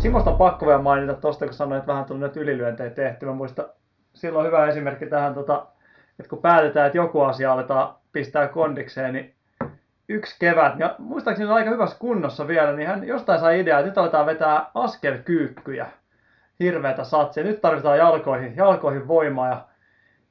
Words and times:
Simosta 0.00 0.30
on 0.30 0.36
pakko 0.36 0.66
vielä 0.66 0.82
mainita 0.82 1.14
tuosta, 1.14 1.44
kun 1.44 1.54
sanoit, 1.54 1.78
että 1.78 1.92
vähän 1.92 2.04
tuli 2.04 2.18
nyt 2.18 2.36
ylilyöntejä 2.36 2.90
tehty. 2.90 3.26
Mä 3.26 3.32
muistan, 3.32 3.64
silloin 4.14 4.46
hyvä 4.46 4.66
esimerkki 4.66 5.06
tähän, 5.06 5.34
tota, 5.34 5.66
että 6.18 6.30
kun 6.30 6.42
päätetään, 6.42 6.86
että 6.86 6.98
joku 6.98 7.20
asia 7.20 7.52
aletaan 7.52 7.94
pistää 8.12 8.48
kondikseen, 8.48 9.12
niin 9.12 9.34
yksi 10.08 10.36
kevät, 10.38 10.78
ja 10.78 10.94
muistaakseni 10.98 11.50
on 11.50 11.56
aika 11.56 11.70
hyvässä 11.70 11.96
kunnossa 11.98 12.48
vielä, 12.48 12.72
niin 12.72 12.88
hän 12.88 13.08
jostain 13.08 13.40
sai 13.40 13.60
idea, 13.60 13.78
että 13.78 13.88
nyt 13.88 13.98
aletaan 13.98 14.26
vetää 14.26 14.66
askelkyykkyjä. 14.74 15.86
Hirveätä 16.60 17.04
satsia. 17.04 17.44
Nyt 17.44 17.60
tarvitaan 17.60 17.98
jalkoihin, 17.98 18.56
jalkoihin 18.56 19.08
voimaa. 19.08 19.48
Ja 19.48 19.64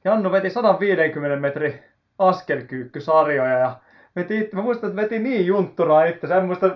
Jannu 0.04 0.32
veti 0.32 0.50
150 0.50 1.36
metri 1.36 1.84
askelkyykkysarjoja 2.18 3.58
ja 3.58 3.76
veti, 4.16 4.50
mä 4.52 4.62
muistan, 4.62 4.90
että 4.90 5.02
veti 5.02 5.18
niin 5.18 5.46
juntturaa 5.46 6.04
itse. 6.04 6.34
En 6.34 6.44
muista, 6.44 6.70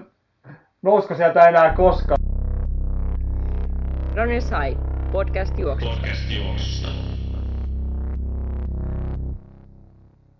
nousko 0.83 1.15
sieltä 1.15 1.49
enää 1.49 1.75
koskaan. 1.75 2.34
Ronny 4.17 4.41
Sai, 4.41 4.79
podcast 5.13 5.59
juoksusta. 5.59 5.97
Podcast 5.97 6.31
juoksusta. 6.31 6.89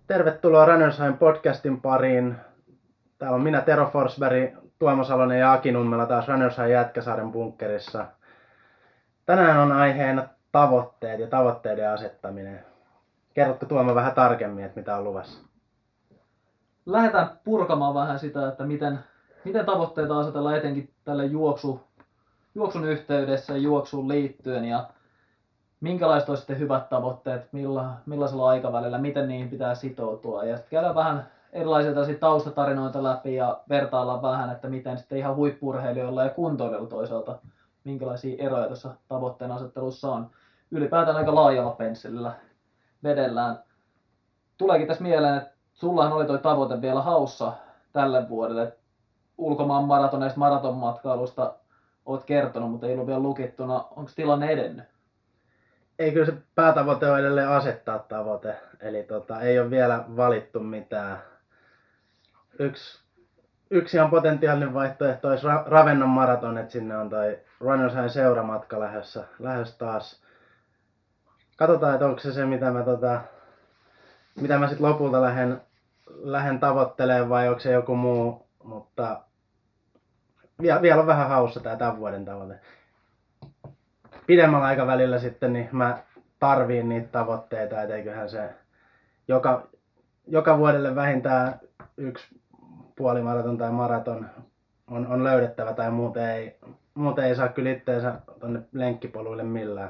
Tervetuloa 0.07 0.65
Runnersheim 0.65 1.17
podcastin 1.17 1.81
pariin. 1.81 2.35
Täällä 3.17 3.35
on 3.35 3.41
minä 3.41 3.61
Tero 3.61 3.89
Forsberg, 3.93 4.53
Tuomo 4.79 5.03
Salonen 5.03 5.39
ja 5.39 5.53
Aki 5.53 5.71
Nummela 5.71 6.05
taas 6.05 6.27
Runnersheim 6.27 6.71
Jätkäsaaren 6.71 7.31
bunkkerissa. 7.31 8.05
Tänään 9.25 9.57
on 9.57 9.71
aiheena 9.71 10.27
tavoitteet 10.51 11.19
ja 11.19 11.27
tavoitteiden 11.27 11.89
asettaminen. 11.89 12.65
Kerrotko 13.33 13.65
Tuomo 13.65 13.95
vähän 13.95 14.13
tarkemmin, 14.13 14.65
että 14.65 14.79
mitä 14.79 14.97
on 14.97 15.03
luvassa? 15.03 15.45
lähdetään 16.85 17.29
purkamaan 17.43 17.93
vähän 17.93 18.19
sitä, 18.19 18.47
että 18.47 18.63
miten, 18.63 18.99
miten 19.45 19.65
tavoitteita 19.65 20.19
asetellaan 20.19 20.57
etenkin 20.57 20.93
tälle 21.03 21.25
juoksu, 21.25 21.81
juoksun 22.55 22.85
yhteydessä 22.85 23.57
juoksuun 23.57 24.07
liittyen 24.07 24.65
ja 24.65 24.89
minkälaiset 25.79 26.29
olisi 26.29 26.41
sitten 26.41 26.59
hyvät 26.59 26.89
tavoitteet, 26.89 27.53
milla, 27.53 27.93
millaisella 28.05 28.49
aikavälillä, 28.49 28.97
miten 28.97 29.27
niihin 29.27 29.49
pitää 29.49 29.75
sitoutua. 29.75 30.43
Ja 30.43 30.55
sitten 30.55 30.71
käydään 30.71 30.95
vähän 30.95 31.27
erilaisia 31.53 31.93
taustatarinoita 32.19 33.03
läpi 33.03 33.35
ja 33.35 33.61
vertaillaan 33.69 34.21
vähän, 34.21 34.49
että 34.49 34.67
miten 34.67 34.97
sitten 34.97 35.17
ihan 35.17 35.35
huippurheilijoilla 35.35 36.23
ja 36.23 36.29
kuntoilijoilla 36.29 36.89
toisaalta, 36.89 37.39
minkälaisia 37.83 38.43
eroja 38.45 38.67
tuossa 38.67 38.95
tavoitteen 39.07 39.51
asettelussa 39.51 40.11
on. 40.11 40.29
Ylipäätään 40.71 41.17
aika 41.17 41.35
laajalla 41.35 41.71
pensselillä 41.71 42.31
vedellään. 43.03 43.59
Tuleekin 44.57 44.87
tässä 44.87 45.03
mieleen, 45.03 45.37
että 45.37 45.51
sullahan 45.73 46.13
oli 46.13 46.25
toi 46.25 46.39
tavoite 46.39 46.81
vielä 46.81 47.01
haussa 47.01 47.53
tälle 47.93 48.29
vuodelle. 48.29 48.77
Ulkomaan 49.37 49.83
maratoneista 49.83 50.39
maratonmatkailusta 50.39 51.53
oot 52.05 52.23
kertonut, 52.23 52.71
mutta 52.71 52.87
ei 52.87 52.93
ollut 52.93 53.07
vielä 53.07 53.19
lukittuna. 53.19 53.75
Onko 53.75 54.11
tilanne 54.15 54.49
edennyt? 54.49 54.85
Ei 55.99 56.11
kyllä 56.11 56.25
se 56.25 56.33
päätavoite 56.55 57.11
on 57.11 57.19
edelleen 57.19 57.49
asettaa 57.49 57.99
tavoite. 57.99 58.55
Eli 58.79 59.03
tota, 59.03 59.41
ei 59.41 59.59
ole 59.59 59.69
vielä 59.69 60.03
valittu 60.15 60.59
mitään. 60.59 61.21
Yksi, 62.59 62.99
yksi 63.69 63.97
ihan 63.97 64.09
potentiaalinen 64.09 64.73
vaihtoehto 64.73 65.27
olisi 65.27 65.47
Ra- 65.47 65.67
Ravennon 65.69 66.09
maraton, 66.09 66.57
että 66.57 66.71
sinne 66.71 66.97
on 66.97 67.09
toi 67.09 67.39
Runners 67.59 67.93
High 67.93 68.09
seuramatka 68.09 68.79
lähdössä, 68.79 69.23
lähdössä 69.39 69.77
taas. 69.77 70.23
Katsotaan, 71.57 71.93
että 71.93 72.05
onko 72.05 72.19
se 72.19 72.33
se, 72.33 72.45
mitä 72.45 72.71
mä, 72.71 72.83
tota, 72.83 73.21
mitä 74.41 74.57
mä 74.57 74.67
sitten 74.67 74.87
lopulta 74.87 75.21
lähden, 75.21 75.61
lähden 76.07 76.59
tavoittelemaan 76.59 77.29
vai 77.29 77.47
onko 77.49 77.59
se 77.59 77.71
joku 77.71 77.95
muu. 77.95 78.47
Mutta 78.63 79.21
vielä, 80.61 80.81
vielä 80.81 81.01
on 81.01 81.07
vähän 81.07 81.29
haussa 81.29 81.59
tämä 81.59 81.75
tämän 81.75 81.97
vuoden 81.97 82.25
tavoite 82.25 82.59
pidemmällä 84.27 84.65
aikavälillä 84.65 85.19
sitten 85.19 85.53
niin 85.53 85.69
mä 85.71 85.97
tarviin 86.39 86.89
niitä 86.89 87.07
tavoitteita, 87.07 87.81
et 87.81 87.89
eiköhän 87.89 88.29
se 88.29 88.49
joka, 89.27 89.67
joka 90.27 90.57
vuodelle 90.57 90.95
vähintään 90.95 91.59
yksi 91.97 92.27
puolimaraton 92.95 93.57
tai 93.57 93.71
maraton 93.71 94.29
on, 94.87 95.07
on 95.07 95.23
löydettävä 95.23 95.73
tai 95.73 95.91
muuten 95.91 96.29
ei, 96.29 96.55
muuten 96.93 97.25
ei 97.25 97.35
saa 97.35 97.47
kyllä 97.47 97.71
itteensä 97.71 98.13
tonne 98.39 98.61
lenkkipoluille 98.73 99.43
millään. 99.43 99.89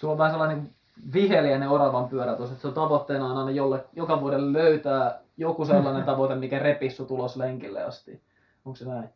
Sulla 0.00 0.12
on 0.12 0.18
vähän 0.18 0.32
sellainen 0.32 0.70
viheliäinen 1.12 1.68
oravan 1.68 2.08
pyörä 2.08 2.34
tuossa, 2.34 2.52
että 2.52 2.62
se 2.62 2.68
on 2.68 2.74
tavoitteena 2.74 3.26
on 3.26 3.36
aina 3.36 3.50
jolle, 3.50 3.84
joka 3.92 4.20
vuodelle 4.20 4.58
löytää 4.58 5.18
joku 5.36 5.64
sellainen 5.64 6.04
tavoite, 6.12 6.34
mikä 6.34 6.58
repissu 6.58 7.06
tulos 7.06 7.36
lenkille 7.36 7.84
asti. 7.84 8.22
Onko 8.64 8.76
se 8.76 8.84
näin? 8.84 9.08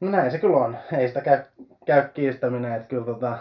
No 0.00 0.10
näin 0.10 0.30
se 0.30 0.38
kyllä 0.38 0.56
on. 0.56 0.76
Ei 0.92 1.08
sitä 1.08 1.20
käy, 1.20 1.38
käy 1.86 2.08
kiistäminen, 2.14 2.74
että 2.74 2.88
kyllä, 2.88 3.04
tota, 3.04 3.38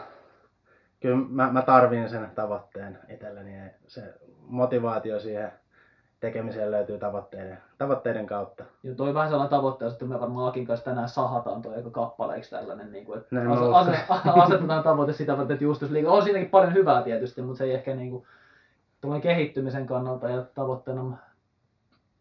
kyllä 1.00 1.18
mä, 1.30 1.52
mä 1.52 1.62
tarviin 1.62 2.10
sen 2.10 2.32
tavoitteen 2.36 3.00
itselleni. 3.10 3.58
ja 3.58 3.64
Se 3.88 4.14
motivaatio 4.40 5.20
siihen 5.20 5.52
tekemiseen 6.20 6.72
löytyy 6.72 7.00
tavoitteiden, 7.00 7.58
tavoitteiden 7.78 8.26
kautta. 8.28 8.64
Ja 8.84 8.96
toi 8.96 9.14
vähän 9.14 9.30
sellainen 9.30 9.50
tavoite, 9.50 9.86
että 9.86 10.06
me 10.06 10.20
varmaan 10.20 10.48
Akin 10.48 10.66
kanssa 10.66 10.86
tänään 10.86 11.10
sahataan 11.10 11.62
toi 11.62 11.76
aika 11.76 11.90
kappaleeksi 11.90 12.50
tällainen, 12.50 12.92
niin 12.92 13.06
kuin, 13.06 13.18
että 13.18 13.36
Näin 13.36 13.52
ase- 13.52 13.62
mä 13.70 13.78
ase- 13.78 14.30
asetetaan 14.42 14.84
tavoite 14.84 15.14
sitä 15.14 15.38
varten, 15.38 15.54
että 15.54 15.64
justus 15.64 15.92
liikaa. 15.92 16.14
On 16.14 16.24
siinäkin 16.24 16.50
paljon 16.50 16.74
hyvää 16.74 17.04
tietysti, 17.04 17.42
mutta 17.42 17.58
se 17.58 17.64
ei 17.64 17.74
ehkä 17.74 17.96
niin 17.96 18.12
kuin, 18.12 19.22
kehittymisen 19.22 19.86
kannalta 19.88 20.30
ja 20.30 20.42
tavoitteena, 20.42 21.18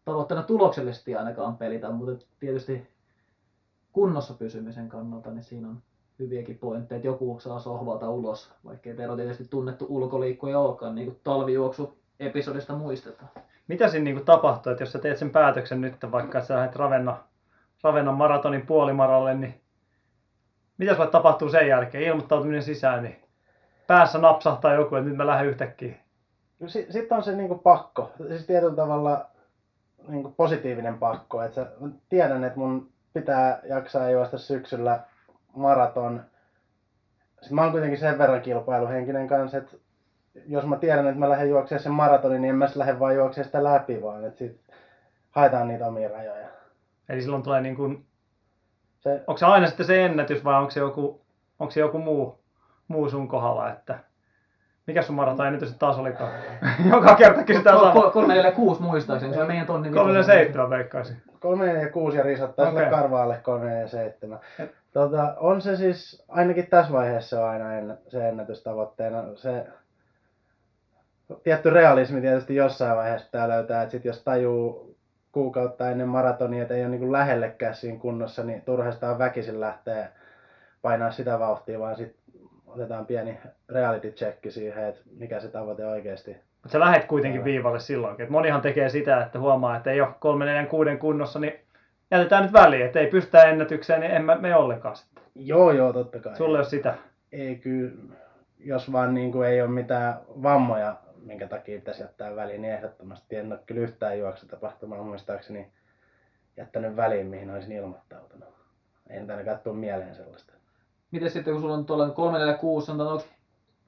tavoitteena 0.05 0.43
tuloksellisesti 0.43 1.15
ainakaan 1.15 1.57
pelitä, 1.57 1.89
mutta 1.89 2.25
tietysti 2.39 2.96
kunnossa 3.97 4.33
pysymisen 4.33 4.89
kannalta, 4.89 5.31
niin 5.31 5.43
siinä 5.43 5.67
on 5.67 5.77
hyviäkin 6.19 6.57
pointteja, 6.57 6.97
että 6.97 7.07
joku 7.07 7.39
saa 7.39 7.59
sohvalta 7.59 8.09
ulos, 8.09 8.51
vaikkei 8.65 8.95
Tero 8.95 9.15
tietysti 9.15 9.45
tunnettu 9.49 9.85
ulkoliikkuja 9.89 10.59
olekaan, 10.59 10.95
niin 10.95 11.07
kuin 11.07 11.19
talvijuoksu 11.23 11.97
episodista 12.19 12.75
muistetaan. 12.75 13.29
Mitä 13.67 13.87
siinä 13.87 14.03
niinku 14.03 14.23
tapahtuu, 14.23 14.71
että 14.71 14.83
jos 14.83 14.91
sä 14.91 14.99
teet 14.99 15.17
sen 15.17 15.29
päätöksen 15.29 15.81
nyt, 15.81 15.95
vaikka 16.11 16.37
että 16.37 16.47
sä 16.47 16.55
lähdet 16.55 16.75
Ravenna, 16.75 17.17
Ravennan 17.83 18.13
maratonin 18.13 18.65
puolimaralle, 18.65 19.33
niin 19.33 19.61
mitä 20.77 20.95
sulle 20.95 21.09
tapahtuu 21.09 21.49
sen 21.49 21.67
jälkeen? 21.67 22.03
Ilmoittautuminen 22.03 22.63
sisään, 22.63 23.03
niin 23.03 23.15
päässä 23.87 24.17
napsahtaa 24.17 24.73
joku, 24.73 24.95
että 24.95 25.09
nyt 25.09 25.17
mä 25.17 25.27
lähden 25.27 25.47
yhtäkkiä. 25.47 25.95
No 26.59 26.67
si- 26.69 26.87
Sitten 26.89 27.17
on 27.17 27.23
se 27.23 27.35
niinku 27.35 27.55
pakko, 27.55 28.11
siis 28.27 28.45
tietyllä 28.45 28.75
tavalla 28.75 29.25
niinku 30.07 30.33
positiivinen 30.37 30.97
pakko. 30.97 31.41
Et 31.43 31.53
sä, 31.53 31.71
mä 31.79 31.89
tiedän, 32.09 32.43
että 32.43 32.59
mun 32.59 32.96
pitää 33.19 33.59
jaksaa 33.63 34.09
juosta 34.09 34.37
syksyllä 34.37 34.99
maraton. 35.55 36.23
Sitten 37.39 37.55
mä 37.55 37.61
oon 37.61 37.71
kuitenkin 37.71 37.99
sen 37.99 38.17
verran 38.17 38.41
kilpailuhenkinen 38.41 39.27
kanssa, 39.27 39.57
että 39.57 39.77
jos 40.45 40.65
mä 40.65 40.77
tiedän, 40.77 41.07
että 41.07 41.19
mä 41.19 41.29
lähden 41.29 41.49
juoksemaan 41.49 41.83
sen 41.83 41.91
maratonin, 41.91 42.41
niin 42.41 42.49
en 42.49 42.55
mä 42.55 42.67
lähde 42.75 42.99
vaan 42.99 43.15
juoksemaan 43.15 43.45
sitä 43.45 43.63
läpi, 43.63 44.01
vaan 44.01 44.25
että 44.25 44.37
sit 44.37 44.61
haetaan 45.31 45.67
niitä 45.67 45.87
omia 45.87 46.09
rajoja. 46.09 46.47
Eli 47.09 47.21
silloin 47.21 47.43
tulee 47.43 47.61
niin 47.61 47.75
kuin, 47.75 48.05
Se, 48.99 49.23
onko 49.27 49.37
se 49.37 49.45
aina 49.45 49.67
sitten 49.67 49.85
se 49.85 50.05
ennätys 50.05 50.43
vai 50.43 50.59
onko 50.59 50.71
se 50.71 50.79
joku, 50.79 51.21
onko 51.59 51.71
se 51.71 51.79
joku 51.79 51.97
muu, 51.97 52.39
muu 52.87 53.09
sun 53.09 53.27
kohdalla, 53.27 53.69
että 53.69 53.99
mikä 54.87 55.01
sun 55.01 55.15
maraton 55.15 55.53
nyt 55.53 55.75
taas 55.79 55.97
olikaan? 55.97 56.31
Joka 56.91 57.15
kerta 57.15 57.43
kysytään 57.43 57.79
sama. 57.79 57.91
346 57.91 58.81
muistaakseni, 58.81 59.33
se 59.33 59.41
on 59.41 59.47
meidän 59.47 59.67
tonnin 59.67 59.93
37 59.93 60.69
veikkaisin. 60.69 61.17
3 61.39 61.73
ja 61.73 61.89
6 61.89 62.17
ja 62.17 62.23
risottaa 62.23 62.69
okay. 62.69 62.89
Karvaalle 62.89 63.39
3 63.43 63.79
ja 63.79 63.87
7. 63.87 64.39
Tota, 64.93 65.33
on 65.39 65.61
se 65.61 65.75
siis, 65.75 66.23
ainakin 66.29 66.67
tässä 66.67 66.93
vaiheessa 66.93 67.43
on 67.43 67.49
aina 67.49 67.73
ennä, 67.73 67.97
se 68.07 68.29
ennätystavoitteena. 68.29 69.23
Se 69.35 69.65
tietty 71.43 71.69
realismi 71.69 72.21
tietysti 72.21 72.55
jossain 72.55 72.97
vaiheessa 72.97 73.25
pitää 73.25 73.49
löytää, 73.49 73.81
että 73.81 73.91
sit 73.91 74.05
jos 74.05 74.23
tajuu 74.23 74.95
kuukautta 75.31 75.89
ennen 75.89 76.07
maratonia, 76.07 76.61
että 76.61 76.73
ei 76.73 76.85
ole 76.85 76.97
niin 76.97 77.11
lähellekään 77.11 77.75
siinä 77.75 77.99
kunnossa, 77.99 78.43
niin 78.43 78.61
turhastaan 78.61 79.19
väkisin 79.19 79.59
lähtee 79.59 80.07
painaa 80.81 81.11
sitä 81.11 81.39
vauhtia, 81.39 81.79
vaan 81.79 81.95
sitten 81.95 82.16
otetaan 82.77 83.05
pieni 83.05 83.39
reality 83.69 84.11
check 84.11 84.39
siihen, 84.49 84.83
että 84.83 85.01
mikä 85.19 85.39
se 85.39 85.47
tavoite 85.47 85.85
oikeasti 85.85 86.37
Mutta 86.53 86.69
sä 86.69 86.79
lähet 86.79 87.05
kuitenkin 87.05 87.43
viivalle 87.43 87.79
silloinkin. 87.79 88.23
Et 88.23 88.29
monihan 88.29 88.61
tekee 88.61 88.89
sitä, 88.89 89.21
että 89.21 89.39
huomaa, 89.39 89.77
että 89.77 89.91
ei 89.91 90.01
ole 90.01 90.09
3, 90.19 90.45
4, 90.45 90.65
6 90.65 90.97
kunnossa, 90.97 91.39
niin 91.39 91.59
jätetään 92.11 92.43
nyt 92.43 92.53
väliin, 92.53 92.85
että 92.85 92.99
ei 92.99 93.07
pystytä 93.07 93.43
ennätykseen, 93.43 93.99
niin 93.99 94.11
en 94.11 94.25
mä 94.25 94.35
mene 94.35 94.55
ollenkaan 94.55 94.95
sitten. 94.95 95.23
Joo, 95.35 95.71
joo, 95.71 95.93
totta 95.93 96.19
kai. 96.19 96.35
Sulle 96.35 96.57
ei 96.57 96.61
ole 96.61 96.69
sitä. 96.69 96.95
ei 97.31 97.55
kyllä, 97.55 97.91
jos 98.59 98.91
vaan 98.91 99.13
niin 99.13 99.31
kuin 99.31 99.47
ei 99.47 99.61
ole 99.61 99.69
mitään 99.69 100.13
vammoja, 100.43 100.95
minkä 101.21 101.47
takia 101.47 101.79
pitäisi 101.79 102.03
jättää 102.03 102.35
väliin, 102.35 102.61
niin 102.61 102.73
ehdottomasti 102.73 103.35
en 103.35 103.51
ole 103.51 103.59
kyllä 103.65 103.81
yhtään 103.81 104.19
juoksutapahtumaa 104.19 105.03
muistaakseni 105.03 105.71
jättänyt 106.57 106.95
väliin, 106.95 107.27
mihin 107.27 107.51
olisin 107.51 107.71
ilmoittautunut. 107.71 108.49
Nyt 109.09 109.29
ainakaan 109.29 109.59
tule 109.59 109.75
mieleen 109.75 110.15
sellaista. 110.15 110.56
Miten 111.11 111.31
sitten, 111.31 111.53
kun 111.53 111.61
sulla 111.61 111.73
on 111.73 111.85
tuolla 111.85 112.09
346, 112.09 112.85
sanotaan, 112.85 113.13
onko, 113.13 113.25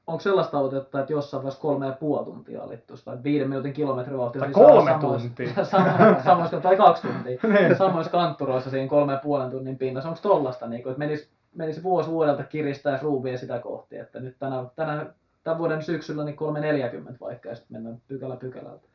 onko 0.07 0.19
sellaista 0.19 0.51
tavoitetta, 0.51 1.00
että 1.00 1.13
jossain 1.13 1.44
vaiheessa 1.44 1.62
kolme 1.62 1.86
ja 1.86 1.92
puoli 1.92 2.25
tuntia 2.25 2.63
alittuisi, 2.63 3.06
tai 3.06 3.18
viiden 3.24 3.50
minuutin 3.50 3.74
kilometrivauhtia? 3.74 4.39
Tai 4.39 4.54
siis 4.54 4.68
kolme 4.68 4.92
samoissa- 4.92 5.27
tuntia. 5.27 5.66
Samoissa, 5.66 6.24
samoissa, 6.24 6.62
tai 6.62 6.77
kaksi 6.77 7.07
tuntia. 7.07 7.39
Niin. 7.54 7.77
samoissa 7.77 8.12
kantturoissa 8.12 8.69
siinä 8.69 8.88
kolme 8.89 9.13
ja 9.13 9.19
puolen 9.24 9.51
tunnin 9.51 9.77
pinnassa. 9.77 10.10
Onko 10.10 10.21
tollasta, 10.21 10.68
niin 10.68 10.83
kuin, 10.83 10.92
että 10.92 11.00
menisi 11.00 11.30
menisi 11.56 11.83
vuosi 11.83 12.10
vuodelta 12.10 12.44
kiristää 12.44 13.00
ruuvia 13.01 13.38
sitä 13.38 13.60
kohti, 13.60 13.98
että 13.98 14.19
nyt 14.19 14.36
tänä, 14.39 14.66
tänä, 14.75 15.06
tämän 15.44 15.57
vuoden 15.57 15.83
syksyllä 15.83 16.24
niin 16.24 16.36
340 16.36 17.19
vaikka 17.25 17.50
ja 17.50 17.56
sitten 17.56 17.75
mennään 17.77 18.01
pykälä 18.07 18.36
pykälältä. 18.36 18.88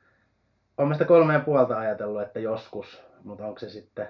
Olen 0.79 0.95
sitä 0.95 1.05
kolme 1.05 1.33
ja 1.33 1.41
puolta 1.41 1.79
ajatellut, 1.79 2.23
että 2.23 2.41
joskus, 2.41 3.03
mutta 3.25 3.47
onko 3.47 3.59
se 3.59 3.69
sitten... 3.69 4.09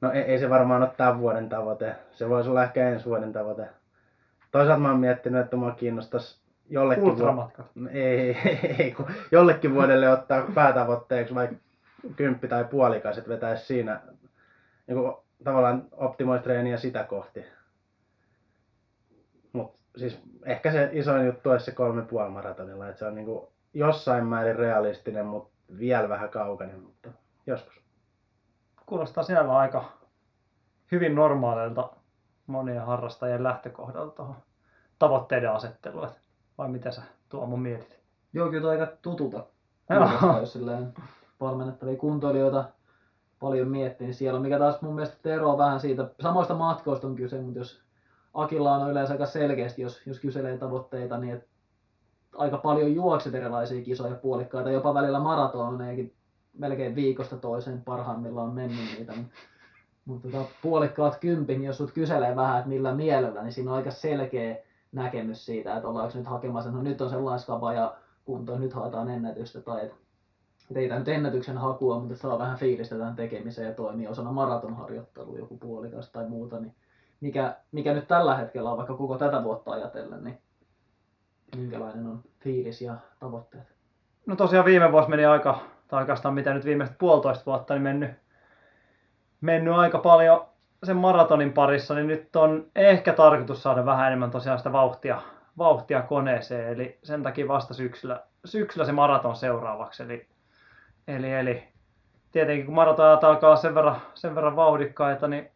No 0.00 0.12
ei, 0.12 0.22
ei 0.22 0.38
se 0.38 0.50
varmaan 0.50 0.82
ole 0.82 0.90
tämän 0.96 1.18
vuoden 1.18 1.48
tavoite. 1.48 1.96
Se 2.12 2.28
voisi 2.28 2.50
olla 2.50 2.62
ehkä 2.62 2.88
ensi 2.88 3.06
vuoden 3.06 3.32
tavoite. 3.32 3.68
Toisaalta 4.50 4.80
mä 4.80 4.90
oon 4.90 5.00
miettinyt, 5.00 5.40
että 5.40 5.56
mua 5.56 5.70
kiinnostaisi 5.70 6.40
jollekin, 6.68 7.04
vu- 7.04 7.50
ei, 7.90 8.36
ei, 8.44 8.76
ei, 8.78 8.92
kun 8.92 9.06
jollekin 9.32 9.74
vuodelle 9.74 10.10
ottaa 10.10 10.46
päätavoitteeksi 10.54 11.34
vaikka 11.34 11.56
kymppi 12.16 12.48
tai 12.48 12.64
puolikas, 12.64 13.18
että 13.18 13.30
vetäisi 13.30 13.66
siinä 13.66 14.00
niin 14.86 14.98
kuin, 14.98 15.14
tavallaan 15.44 15.84
optimoisi 15.92 16.44
treeniä 16.44 16.76
sitä 16.76 17.04
kohti. 17.04 17.44
Mutta 19.52 19.78
siis 19.96 20.20
ehkä 20.44 20.72
se 20.72 20.90
isoin 20.92 21.26
juttu 21.26 21.50
olisi 21.50 21.64
se 21.64 21.72
kolme 21.72 22.02
puoli 22.02 22.30
maratonilla, 22.30 22.88
että 22.88 22.98
se 22.98 23.06
on 23.06 23.14
niin 23.14 23.26
kuin 23.26 23.46
jossain 23.74 24.24
määrin 24.24 24.56
realistinen, 24.56 25.26
mutta 25.26 25.50
vielä 25.78 26.08
vähän 26.08 26.28
kaukainen, 26.28 26.80
mutta 26.80 27.08
joskus. 27.46 27.80
Kuulostaa 28.90 29.24
sinällä 29.24 29.56
aika 29.56 29.84
hyvin 30.92 31.14
normaalilta 31.14 31.90
monien 32.46 32.86
harrastajien 32.86 33.42
lähtökohdalta 33.42 34.16
tuohon 34.16 34.36
tavoitteiden 34.98 35.52
asetteluun. 35.52 36.08
Vai 36.58 36.68
mitä 36.68 36.90
sä 36.90 37.02
Tuomo 37.28 37.56
mietit? 37.56 38.00
Joo, 38.32 38.50
kyllä 38.50 38.70
aika 38.70 38.86
tutulta. 39.02 39.44
Kuulostaa, 39.88 40.40
jos 40.40 40.52
silleen 40.52 40.94
valmennettavia 41.40 41.96
kuntoilijoita 41.96 42.64
paljon 43.40 43.68
miettii, 43.68 44.06
niin 44.06 44.14
siellä 44.14 44.36
on, 44.36 44.42
mikä 44.42 44.58
taas 44.58 44.82
mun 44.82 44.94
mielestä 44.94 45.34
eroaa 45.34 45.58
vähän 45.58 45.80
siitä, 45.80 46.10
samoista 46.20 46.54
matkoista 46.54 47.06
on 47.06 47.16
kyse, 47.16 47.40
mutta 47.40 47.58
jos 47.58 47.82
Akilla 48.34 48.72
on 48.72 48.90
yleensä 48.90 49.14
aika 49.14 49.26
selkeästi, 49.26 49.82
jos, 49.82 50.06
jos 50.06 50.20
kyselee 50.20 50.58
tavoitteita, 50.58 51.18
niin 51.18 51.34
et 51.34 51.48
aika 52.36 52.58
paljon 52.58 52.94
juokset 52.94 53.34
erilaisia 53.34 53.84
kisoja 53.84 54.14
puolikkaita, 54.14 54.70
jopa 54.70 54.94
välillä 54.94 55.20
maratoneekin 55.20 56.14
melkein 56.60 56.94
viikosta 56.94 57.36
toiseen 57.36 57.82
parhaimmillaan 57.82 58.54
mennyt 58.54 58.98
niitä. 58.98 59.12
Mutta 59.12 59.34
mut 60.04 60.22
tota, 60.22 60.44
puolikkaat 60.62 61.16
kympin, 61.16 61.58
niin 61.58 61.66
jos 61.66 61.76
sut 61.76 61.92
kyselee 61.92 62.36
vähän, 62.36 62.58
että 62.58 62.68
millä 62.68 62.94
mielellä, 62.94 63.42
niin 63.42 63.52
siinä 63.52 63.70
on 63.70 63.76
aika 63.76 63.90
selkeä 63.90 64.56
näkemys 64.92 65.46
siitä, 65.46 65.76
että 65.76 65.88
ollaanko 65.88 66.18
nyt 66.18 66.26
hakemassa, 66.26 66.70
no 66.70 66.82
nyt 66.82 67.00
on 67.00 67.10
sellainen 67.10 67.40
skaba 67.40 67.72
ja 67.72 67.96
kunto, 68.24 68.58
nyt 68.58 68.72
haetaan 68.72 69.10
ennätystä 69.10 69.60
tai 69.60 69.86
et, 69.86 69.92
et 70.70 70.76
ei 70.76 70.88
tämä 70.88 70.98
nyt 70.98 71.08
ennätyksen 71.08 71.58
hakua, 71.58 72.00
mutta 72.00 72.16
saa 72.16 72.38
vähän 72.38 72.58
fiilistä 72.58 72.96
tämän 72.96 73.16
tekemiseen 73.16 73.68
ja 73.68 73.74
toimii 73.74 74.06
osana 74.06 74.32
maratonharjoittelua 74.32 75.38
joku 75.38 75.56
puolikas 75.56 76.10
tai 76.10 76.28
muuta, 76.28 76.60
niin 76.60 76.74
mikä, 77.20 77.56
mikä 77.72 77.94
nyt 77.94 78.08
tällä 78.08 78.36
hetkellä 78.36 78.70
on 78.70 78.76
vaikka 78.76 78.96
koko 78.96 79.18
tätä 79.18 79.44
vuotta 79.44 79.70
ajatellen, 79.70 80.24
niin 80.24 80.38
minkälainen 81.56 82.06
on 82.06 82.22
fiilis 82.40 82.82
ja 82.82 82.96
tavoitteet? 83.20 83.64
No 84.26 84.36
tosiaan 84.36 84.64
viime 84.64 84.92
vuosi 84.92 85.10
meni 85.10 85.24
aika, 85.24 85.58
tai 85.90 86.00
oikeastaan 86.00 86.34
mitä 86.34 86.54
nyt 86.54 86.64
viimeiset 86.64 86.98
puolitoista 86.98 87.46
vuotta, 87.46 87.74
niin 87.74 87.82
mennyt, 87.82 88.10
mennyt 89.40 89.74
aika 89.74 89.98
paljon 89.98 90.46
sen 90.84 90.96
maratonin 90.96 91.52
parissa, 91.52 91.94
niin 91.94 92.06
nyt 92.06 92.36
on 92.36 92.66
ehkä 92.76 93.12
tarkoitus 93.12 93.62
saada 93.62 93.86
vähän 93.86 94.06
enemmän 94.06 94.30
tosiaan 94.30 94.58
sitä 94.58 94.72
vauhtia, 94.72 95.22
vauhtia 95.58 96.02
koneeseen, 96.02 96.72
eli 96.72 96.98
sen 97.02 97.22
takia 97.22 97.48
vasta 97.48 97.74
syksyllä, 97.74 98.22
syksyllä 98.44 98.86
se 98.86 98.92
maraton 98.92 99.36
seuraavaksi, 99.36 100.02
eli, 100.02 100.28
eli, 101.08 101.32
eli 101.32 101.68
tietenkin 102.32 102.66
kun 102.66 102.74
maratonajat 102.74 103.24
alkaa 103.24 103.56
sen 103.56 103.74
verran, 103.74 103.96
sen 104.14 104.34
verran 104.34 104.56
vauhdikkaita, 104.56 105.28
niin 105.28 105.50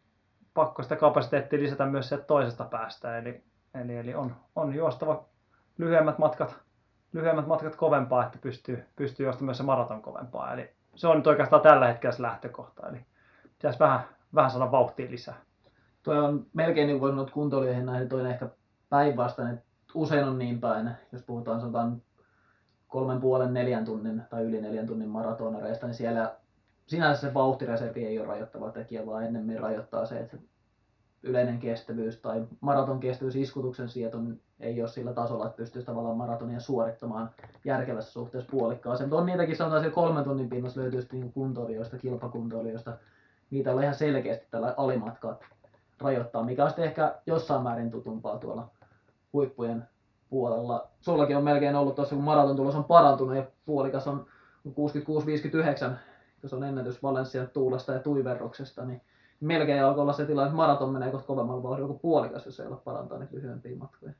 pakko 0.53 0.83
sitä 0.83 0.95
kapasiteettia 0.95 1.59
lisätä 1.59 1.85
myös 1.85 2.09
sieltä 2.09 2.25
toisesta 2.25 2.65
päästä, 2.65 3.17
eli, 3.17 3.43
eli, 3.83 3.97
eli 3.97 4.15
on, 4.15 4.35
on 4.55 4.75
juostava 4.75 5.25
lyhyemmät 5.77 6.17
matkat, 6.17 6.64
lyhyemmät 7.15 7.47
matkat 7.47 7.75
kovempaa, 7.75 8.25
että 8.25 8.37
pystyy, 8.41 8.83
pystyy 8.95 9.25
juostamaan 9.25 9.47
myös 9.47 9.57
se 9.57 9.63
maraton 9.63 10.01
kovempaa, 10.01 10.53
eli 10.53 10.69
se 10.95 11.07
on 11.07 11.17
nyt 11.17 11.27
oikeastaan 11.27 11.61
tällä 11.61 11.87
hetkellä 11.87 12.15
se 12.15 12.21
lähtökohta, 12.21 12.89
eli 12.89 12.97
pitäisi 13.43 13.79
vähän, 13.79 13.99
vähän 14.35 14.51
saada 14.51 14.71
vauhtia 14.71 15.11
lisää. 15.11 15.35
Tuo 16.03 16.13
on 16.13 16.45
melkein 16.53 16.87
niin 16.87 16.99
kuin 16.99 17.31
kuntoilijoihin 17.31 17.85
nähden 17.85 18.09
toinen 18.09 18.31
ehkä 18.31 18.49
päinvastainen. 18.89 19.63
Usein 19.93 20.27
on 20.27 20.39
niin 20.39 20.59
päin, 20.59 20.91
jos 21.11 21.23
puhutaan 21.23 21.59
sanotaan 21.59 22.01
kolmen 22.87 23.19
puolen 23.19 23.53
neljän 23.53 23.85
tunnin 23.85 24.21
tai 24.29 24.43
yli 24.43 24.61
neljän 24.61 24.87
tunnin 24.87 25.09
maratonareista, 25.09 25.87
niin 25.87 25.95
siellä 25.95 26.35
sinänsä 26.87 27.21
se 27.21 27.33
vauhtireservi 27.33 28.05
ei 28.05 28.19
ole 28.19 28.27
rajoittava 28.27 28.71
tekijä, 28.71 29.05
vaan 29.05 29.23
ennemmin 29.23 29.59
rajoittaa 29.59 30.05
se, 30.05 30.19
että 30.19 30.37
yleinen 31.23 31.59
kestävyys 31.59 32.17
tai 32.17 32.47
maraton 32.61 32.99
kestävyys, 32.99 33.35
iskutuksen 33.35 33.89
sieto 33.89 34.21
niin 34.21 34.41
ei 34.59 34.81
ole 34.81 34.89
sillä 34.89 35.13
tasolla, 35.13 35.45
että 35.45 35.57
pystyisi 35.57 35.85
tavallaan 35.85 36.17
maratonia 36.17 36.59
suorittamaan 36.59 37.29
järkevässä 37.65 38.11
suhteessa 38.11 38.51
puolikkaaseen. 38.51 39.09
Mutta 39.09 39.21
on 39.21 39.25
niitäkin 39.25 39.55
sanotaan 39.55 39.81
siellä 39.81 39.95
kolmen 39.95 40.23
tunnin 40.23 40.49
pinnassa 40.49 40.81
löytyy 40.81 41.07
niin 41.11 41.33
kuntoilijoista, 41.33 41.97
kilpakuntoilijoista, 41.97 42.97
niitä 43.51 43.73
on 43.73 43.83
ihan 43.83 43.95
selkeästi 43.95 44.47
tällä 44.51 44.73
alimatkaa 44.77 45.39
rajoittaa, 46.01 46.43
mikä 46.43 46.65
on 46.65 46.71
ehkä 46.77 47.15
jossain 47.25 47.63
määrin 47.63 47.91
tutumpaa 47.91 48.37
tuolla 48.37 48.67
huippujen 49.33 49.87
puolella. 50.29 50.87
Sullakin 51.01 51.37
on 51.37 51.43
melkein 51.43 51.75
ollut 51.75 51.95
tuossa, 51.95 52.15
kun 52.15 52.23
maraton 52.23 52.55
tulos 52.55 52.75
on 52.75 52.83
parantunut 52.83 53.35
ja 53.35 53.45
puolikas 53.65 54.07
on 54.07 54.25
66-59, 54.67 54.71
kun 56.41 56.49
se 56.49 56.55
on 56.55 56.63
ennätys 56.63 57.03
Valenssian 57.03 57.49
tuulesta 57.49 57.93
ja 57.93 57.99
tuiverroksesta, 57.99 58.85
niin 58.85 59.01
melkein 59.39 59.83
alkoi 59.83 60.01
olla 60.01 60.13
se 60.13 60.25
tilanne, 60.25 60.47
että 60.47 60.55
maraton 60.55 60.93
menee 60.93 61.11
kohta 61.11 61.27
kovemmalla 61.27 61.63
vauhdilla 61.63 61.87
kuin 61.87 61.99
puolikas, 61.99 62.45
jos 62.45 62.59
ei 62.59 62.67
ole 62.67 62.77
parantaa 62.77 63.19
niitä 63.19 63.35
lyhyempiä 63.35 63.77
matkoja. 63.77 64.13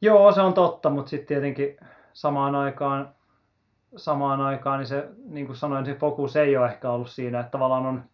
Joo, 0.00 0.32
se 0.32 0.40
on 0.40 0.54
totta, 0.54 0.90
mutta 0.90 1.10
sitten 1.10 1.26
tietenkin 1.26 1.76
samaan 2.12 2.54
aikaan, 2.54 3.14
samaan 3.96 4.40
aikaan 4.40 4.78
niin 4.78 4.86
se, 4.86 5.08
niin 5.24 5.46
kuin 5.46 5.56
sanoin, 5.56 5.86
se 5.86 5.94
fokus 5.94 6.36
ei 6.36 6.56
ole 6.56 6.66
ehkä 6.66 6.90
ollut 6.90 7.10
siinä, 7.10 7.40
että 7.40 7.50
tavallaan 7.50 7.86
on 7.86 8.04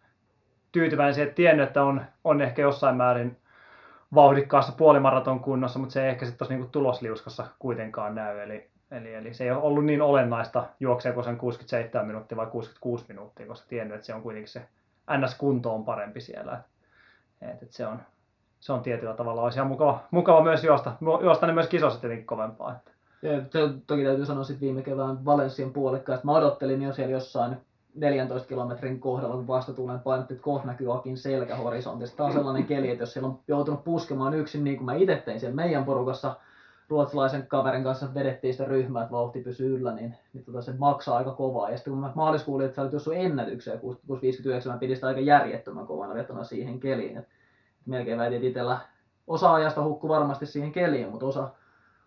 tyytyväinen 0.71 1.13
siihen, 1.13 1.27
että 1.27 1.35
tiennyt, 1.35 1.67
että 1.67 1.83
on, 1.83 2.05
on 2.23 2.41
ehkä 2.41 2.61
jossain 2.61 2.95
määrin 2.95 3.37
vauhdikkaassa 4.15 4.71
puolimaraton 4.71 5.39
kunnossa, 5.39 5.79
mutta 5.79 5.93
se 5.93 6.03
ei 6.03 6.09
ehkä 6.09 6.25
sitten 6.25 6.47
niin 6.49 6.69
tulosliuskassa 6.69 7.45
kuitenkaan 7.59 8.15
näy. 8.15 8.39
Eli, 8.39 8.69
eli, 8.91 9.13
eli, 9.13 9.33
se 9.33 9.43
ei 9.43 9.51
ole 9.51 9.61
ollut 9.61 9.85
niin 9.85 10.01
olennaista, 10.01 10.69
juokseeko 10.79 11.23
sen 11.23 11.37
67 11.37 12.07
minuuttia 12.07 12.37
vai 12.37 12.47
66 12.47 13.05
minuuttia, 13.07 13.47
koska 13.47 13.67
tiennyt, 13.69 13.95
että 13.95 14.05
se 14.05 14.13
on 14.13 14.21
kuitenkin 14.21 14.51
se 14.51 14.67
NS-kunto 15.17 15.75
on 15.75 15.85
parempi 15.85 16.21
siellä. 16.21 16.61
Et, 17.41 17.63
et 17.63 17.71
se, 17.71 17.87
on, 17.87 17.99
se 18.61 18.73
on 18.73 18.81
tietyllä 18.81 19.13
tavalla 19.13 19.41
olisi 19.41 19.57
ihan 19.57 19.67
mukava, 19.67 19.99
mukava 20.11 20.43
myös 20.43 20.63
juosta, 20.63 20.93
juosta 21.21 21.47
ne 21.47 21.53
myös 21.53 21.67
kisossa 21.67 22.01
tietenkin 22.01 22.27
kovempaa. 22.27 22.71
Että. 22.71 22.91
Ja 23.21 23.41
toki 23.87 24.03
täytyy 24.03 24.25
sanoa 24.25 24.43
sitten 24.43 24.65
viime 24.65 24.81
kevään 24.81 25.17
puolikkaan, 25.73 26.15
että 26.15 26.27
mä 26.27 26.31
odottelin 26.31 26.81
jo 26.81 26.93
siellä 26.93 27.11
jossain 27.11 27.57
14 27.95 28.47
kilometrin 28.47 28.99
kohdalla, 28.99 29.35
kun 29.35 29.47
vasta 29.47 29.73
tulee 29.73 29.97
painottu, 29.97 30.33
että 30.33 30.43
kohta 30.43 30.67
näkyy 30.67 30.93
Akin 30.93 31.17
selkä 31.17 31.55
horisontista. 31.55 32.17
Tämä 32.17 32.27
on 32.27 32.33
sellainen 32.33 32.65
keli, 32.65 32.89
että 32.89 33.01
jos 33.01 33.13
siellä 33.13 33.29
on 33.29 33.39
joutunut 33.47 33.83
puskemaan 33.83 34.33
yksin, 34.33 34.63
niin 34.63 34.77
kuin 34.77 34.85
mä 34.85 34.93
itse 34.93 35.15
tein 35.15 35.39
siellä 35.39 35.55
meidän 35.55 35.85
porukassa, 35.85 36.35
ruotsalaisen 36.89 37.47
kaverin 37.47 37.83
kanssa 37.83 38.13
vedettiin 38.13 38.53
sitä 38.53 38.65
ryhmää, 38.65 39.01
että 39.01 39.11
vauhti 39.11 39.41
pysyy 39.41 39.75
yllä, 39.75 39.93
niin, 39.93 40.15
niin 40.33 40.45
tota, 40.45 40.61
se 40.61 40.73
maksaa 40.77 41.17
aika 41.17 41.31
kovaa. 41.31 41.69
Ja 41.69 41.77
sitten 41.77 41.93
kun 41.93 42.01
mä 42.01 42.11
maaliskuulin, 42.15 42.65
että 42.65 42.75
sä 42.75 42.81
olit 42.81 42.93
jossain 42.93 43.21
ennätykseen 43.21 43.79
659, 43.79 44.71
mä 44.71 44.79
pidin 44.79 44.95
sitä 44.95 45.07
aika 45.07 45.19
järjettömän 45.19 45.87
kovana 45.87 46.13
vetona 46.13 46.43
siihen 46.43 46.79
keliin. 46.79 47.17
Et 47.17 47.27
melkein 47.85 48.17
väitin 48.17 48.43
itsellä 48.43 48.79
osa 49.27 49.53
ajasta 49.53 49.83
hukku 49.83 50.09
varmasti 50.09 50.45
siihen 50.45 50.71
keliin, 50.71 51.09
mutta 51.09 51.25
osa, 51.25 51.49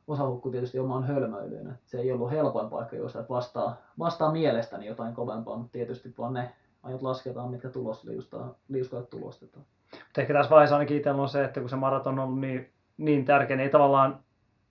osa 0.07 0.27
hukku 0.27 0.51
tietysti 0.51 0.79
omaan 0.79 1.05
hölmöilyyn. 1.05 1.79
Se 1.85 1.99
ei 1.99 2.13
ollut 2.13 2.31
helpoin 2.31 2.71
paikka, 2.71 2.97
jos 2.97 3.19
vastaa, 3.29 3.77
vastaa 3.99 4.33
mielestäni 4.33 4.87
jotain 4.87 5.15
kovempaa, 5.15 5.57
mutta 5.57 5.73
tietysti 5.73 6.15
vaan 6.19 6.33
ne 6.33 6.53
ajat 6.83 7.03
lasketaan, 7.03 7.51
mitkä 7.51 7.69
tulos 7.69 8.07
liuskaat 8.69 9.11
tulostetaan. 9.11 9.65
Mutta 9.93 10.21
ehkä 10.21 10.33
tässä 10.33 10.51
vaiheessa 10.51 10.77
ainakin 10.77 10.97
itsellä 10.97 11.23
on 11.23 11.29
se, 11.29 11.45
että 11.45 11.61
kun 11.61 11.69
se 11.69 11.77
maraton 11.77 12.19
on 12.19 12.25
ollut 12.25 12.41
niin, 12.41 12.73
niin 12.97 13.25
tärkeä, 13.25 13.57
niin 13.57 13.65
ei 13.65 13.71
tavallaan 13.71 14.21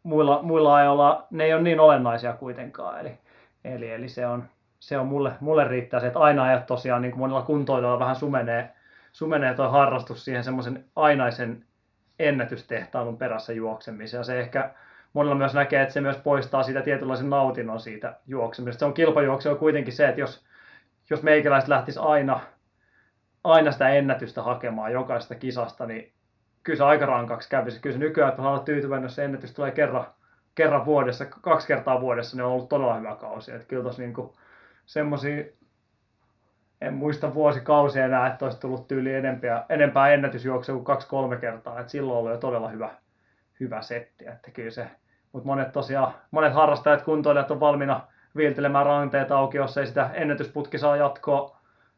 muilla, 0.04 0.40
muilla 0.42 0.76
ajoilla 0.76 1.28
ne 1.32 1.44
ei 1.44 1.54
ole 1.54 1.62
niin 1.62 1.80
olennaisia 1.80 2.34
kuitenkaan. 2.34 3.00
Eli, 3.00 3.18
eli, 3.64 3.92
eli 3.92 4.10
se, 4.10 4.28
on, 4.28 4.44
se 4.80 4.98
on 4.98 5.08
mulle, 5.08 5.32
mulle 5.40 5.68
riittää 5.68 6.00
se, 6.00 6.08
että 6.08 6.20
aina 6.20 6.44
ajat 6.44 6.66
tosiaan 6.66 7.02
niin 7.02 7.12
kuin 7.12 7.20
monilla 7.20 7.42
kuntoilijoilla 7.42 8.00
vähän 8.00 8.16
sumenee, 8.16 8.74
sumenee 9.14 9.54
tuo 9.54 9.70
harrastus 9.70 10.26
siihen 10.26 10.44
semmoisen 10.44 10.86
ainaisen 10.96 11.66
ennätystehtailun 12.20 13.18
perässä 13.18 13.54
juoksemiseen. 13.54 14.20
Ja 14.20 14.24
se 14.24 14.40
ehkä 14.40 14.74
monilla 15.14 15.36
myös 15.36 15.54
näkee, 15.54 15.82
että 15.82 15.94
se 15.94 16.02
myös 16.02 16.18
poistaa 16.18 16.64
sitä 16.64 16.82
tietynlaisen 16.82 17.30
nautinnon 17.30 17.80
siitä 17.80 18.20
juoksemisesta. 18.28 18.80
Se 18.80 18.86
on 18.86 18.94
kilpajuoksu 18.94 19.50
on 19.50 19.58
kuitenkin 19.58 19.94
se, 19.94 20.08
että 20.08 20.22
jos, 20.22 20.46
jos 21.10 21.24
meikäläiset 21.24 21.70
lähtisi 21.70 22.00
aina, 22.00 22.40
aina 23.44 23.72
sitä 23.72 23.90
ennätystä 23.90 24.44
hakemaan 24.44 24.92
jokaisesta 24.92 25.36
kisasta, 25.36 25.86
niin 25.86 26.14
kyllä 26.64 26.78
se 26.78 26.84
aika 26.84 27.06
rankaksi 27.06 27.50
kävisi. 27.50 27.82
Kyllä 27.82 27.94
se 27.94 28.00
nykyään, 28.00 28.30
että 28.30 28.42
olla 28.42 28.60
tyytyväinen, 28.60 29.06
jos 29.06 29.16
se 29.16 29.26
ennätys 29.26 29.54
tulee 29.54 29.72
kerran, 29.72 30.06
kerran 30.56 30.86
vuodessa, 30.86 31.26
kaksi 31.26 31.68
kertaa 31.68 32.02
vuodessa, 32.02 32.38
niin 32.38 32.46
on 32.46 32.52
ollut 32.52 32.70
todella 32.70 32.96
hyvä 32.96 33.16
kausi. 33.16 33.52
Että 33.52 33.68
kyllä 33.68 33.84
tuossa 33.84 34.02
niinku 34.02 34.38
semmoisia, 34.86 35.44
en 36.84 36.94
muista 36.94 37.34
vuosikausia 37.34 38.06
enää, 38.06 38.28
että 38.28 38.46
olisi 38.46 38.60
tullut 38.60 38.88
tyyli 38.88 39.14
enempää, 39.14 39.66
enempää 39.70 40.14
ennätysjuoksua 40.14 40.76
kuin 40.76 40.86
kaksi-kolme 40.86 41.38
kertaa. 41.38 41.80
Et 41.80 41.90
silloin 41.90 42.20
oli 42.20 42.32
jo 42.32 42.38
todella 42.38 42.70
hyvä, 42.70 42.90
hyvä 43.60 43.82
setti. 43.82 44.28
Että 44.28 44.52
kyllä 44.52 44.72
se, 44.72 44.88
mutta 45.32 45.48
monet 45.48 45.72
tosiaan, 45.72 46.14
monet 46.32 46.54
harrastajat, 46.54 47.02
kuntoilijat 47.02 47.52
on 47.52 47.60
valmiina 47.60 48.02
viiltelemään 48.36 48.86
ranteet 48.86 49.32
auki, 49.32 49.58
jos 49.58 49.78
ei 49.78 49.88
sitä 49.88 50.10
ennätysputki 50.14 50.78
saa 50.78 50.96
jatkoa, 50.96 51.58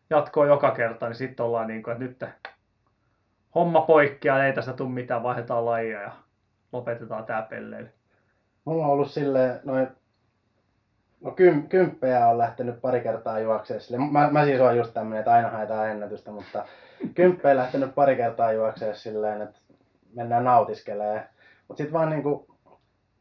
jatkoa 0.09 0.45
joka 0.45 0.71
kerta, 0.71 1.07
niin 1.07 1.15
sitten 1.15 1.45
ollaan 1.45 1.67
niin 1.67 1.83
kuin, 1.83 1.91
että 1.91 2.05
nyt 2.05 2.33
homma 3.55 3.81
poikkeaa, 3.81 4.45
ei 4.45 4.53
tästä 4.53 4.73
tule 4.73 4.89
mitään, 4.89 5.23
vaihdetaan 5.23 5.65
lajia 5.65 6.01
ja 6.01 6.11
lopetetaan 6.71 7.25
tämä 7.25 7.41
pelleily. 7.41 7.89
Mulla 8.65 8.85
on 8.85 8.91
ollut 8.91 9.11
silleen 9.11 9.59
noin 9.63 9.87
No 11.25 11.31
kym, 11.31 11.67
kymppejä 11.67 12.27
on 12.27 12.37
lähtenyt 12.37 12.81
pari 12.81 13.01
kertaa 13.01 13.39
juokseen 13.39 13.81
sille. 13.81 13.97
Mä, 13.97 14.29
mä 14.31 14.45
siis 14.45 14.61
oon 14.61 14.77
just 14.77 14.93
tämmönen, 14.93 15.19
että 15.19 15.33
aina 15.33 15.49
haetaan 15.49 15.89
ennätystä, 15.89 16.31
mutta 16.31 16.65
kymppejä 17.15 17.55
lähtenyt 17.55 17.95
pari 17.95 18.15
kertaa 18.15 18.51
juokseen 18.51 18.95
silleen, 18.95 19.41
että 19.41 19.59
mennään 20.15 20.43
nautiskelee. 20.43 21.23
Mutta 21.67 21.77
sitten 21.77 21.93
vaan 21.93 22.09
niinku 22.09 22.47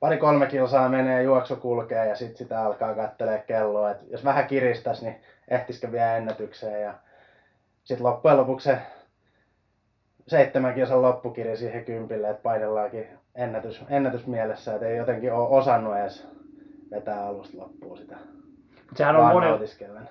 pari-kolme 0.00 0.46
kilsaa 0.46 0.88
menee, 0.88 1.22
juoksu 1.22 1.56
kulkee 1.56 2.06
ja 2.06 2.16
sitten 2.16 2.36
sitä 2.36 2.64
alkaa 2.64 2.94
kattelee 2.94 3.44
kelloa. 3.46 3.90
Et 3.90 3.98
jos 4.10 4.24
vähän 4.24 4.46
kiristäs, 4.46 5.02
niin 5.02 5.20
ehtisikö 5.48 5.92
vielä 5.92 6.16
ennätykseen. 6.16 6.82
Ja 6.82 6.94
sitten 7.84 8.06
loppujen 8.06 8.36
lopuksi 8.36 8.64
se 8.64 8.78
seitsemän 10.28 10.74
kilsan 10.74 11.02
loppukiri 11.02 11.56
siihen 11.56 11.84
kympille, 11.84 12.30
että 12.30 12.42
painellaankin 12.42 13.06
ennätys, 13.34 13.84
ennätys 13.88 14.26
mielessä, 14.26 14.74
että 14.74 14.86
ei 14.86 14.96
jotenkin 14.96 15.32
ole 15.32 15.48
osannut 15.48 15.96
edes 15.96 16.26
vetää 16.94 17.26
alusta 17.26 17.58
loppuun 17.58 17.98
sitä. 17.98 18.16
Sehän 18.94 19.16
on 19.16 19.32
monilla, 19.32 19.58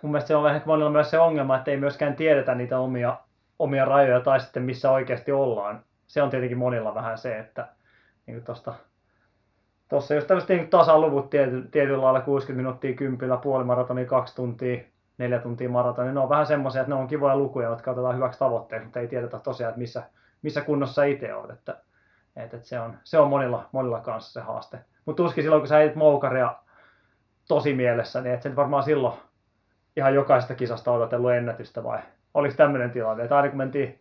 mun 0.02 0.12
mielestä 0.12 0.28
se 0.28 0.36
on 0.36 0.44
vähän 0.44 0.62
monilla 0.66 0.90
myös 0.90 1.10
se 1.10 1.20
ongelma, 1.20 1.58
että 1.58 1.72
ei 1.72 1.78
myöskään 1.78 2.16
tiedetä 2.16 2.56
niitä 2.56 2.80
omia, 2.80 3.18
omia 3.60 3.86
rajoja 3.86 4.20
tai 4.20 4.40
sitten 4.40 4.64
missä 4.64 4.92
oikeasti 4.92 5.32
ollaan. 5.32 5.84
Se 6.08 6.22
on 6.22 6.30
tietenkin 6.30 6.58
monilla 6.58 6.96
vähän 6.96 7.18
se, 7.18 7.40
että 7.40 7.68
niin 8.26 8.44
tosta, 8.44 8.74
tossa 9.90 10.14
jos 10.14 10.26
tämmöiset 10.26 10.50
niin 10.50 10.70
tasaluvut 10.70 11.30
tiety, 11.30 11.68
tietyllä 11.72 12.04
lailla 12.04 12.22
60 12.22 12.58
minuuttia 12.58 12.94
kympillä, 12.96 13.38
puoli 13.38 13.64
maratonia, 13.64 14.06
kaksi 14.06 14.36
tuntia, 14.36 14.84
neljä 15.18 15.40
tuntia 15.40 15.70
maratoni, 15.70 16.08
niin 16.08 16.16
ne 16.16 16.22
on 16.22 16.30
vähän 16.30 16.46
semmoisia, 16.46 16.82
että 16.82 16.96
ne 16.96 17.02
on 17.02 17.08
kivoja 17.08 17.38
lukuja, 17.38 17.70
jotka 17.70 17.92
otetaan 17.92 18.16
hyväksi 18.16 18.40
tavoitteeksi, 18.40 18.86
mutta 18.86 19.00
ei 19.00 19.08
tiedetä 19.08 19.40
tosiaan, 19.40 19.70
että 19.70 19.80
missä, 19.80 20.04
missä 20.42 20.62
kunnossa 20.62 21.04
itse 21.04 21.34
olet. 21.34 21.52
Että, 21.52 21.78
että, 22.36 22.58
että 22.58 22.68
se, 22.68 22.80
on, 22.80 22.98
se 23.04 23.20
on 23.20 23.30
monilla, 23.30 23.70
monilla 23.72 24.00
kanssa 24.00 24.34
se 24.34 24.46
haaste. 24.46 24.80
Mutta 25.06 25.24
tuskin 25.24 25.44
silloin, 25.44 25.62
kun 25.62 25.68
sä 25.68 25.76
heitit 25.76 25.96
moukaria 25.96 26.56
tosi 27.48 27.74
mielessä, 27.74 28.22
niin 28.22 28.36
et 28.36 28.42
sen 28.42 28.56
varmaan 28.56 28.84
silloin 28.84 29.14
ihan 29.98 30.16
jokaisesta 30.16 30.56
kisasta 30.56 30.92
odotellut 30.92 31.32
ennätystä 31.32 31.84
vai 31.84 32.00
oliko 32.34 32.56
tämmöinen 32.56 32.92
tilanne, 32.92 33.24
että 33.24 33.36
aina 33.38 33.50
kun 33.50 33.58
mentiin 33.58 34.00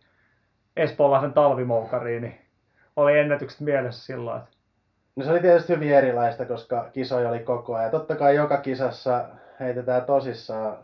Espoonlahden 0.77 1.33
talvimoukariin, 1.33 2.21
niin 2.21 2.41
oli 2.95 3.19
ennätykset 3.19 3.59
mielessä 3.59 4.05
silloin, 4.05 4.37
että 4.37 4.53
No 5.15 5.23
se 5.23 5.31
oli 5.31 5.39
tietysti 5.39 5.73
hyvin 5.73 5.93
erilaista, 5.93 6.45
koska 6.45 6.89
kisoja 6.93 7.29
oli 7.29 7.39
koko 7.39 7.75
ajan. 7.75 7.91
Totta 7.91 8.15
kai 8.15 8.35
joka 8.35 8.57
kisassa 8.57 9.25
heitetään 9.59 10.05
tosissaan. 10.05 10.77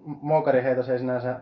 Moukariheitossa 0.00 0.92
ei 0.92 0.98
sinänsä 0.98 1.40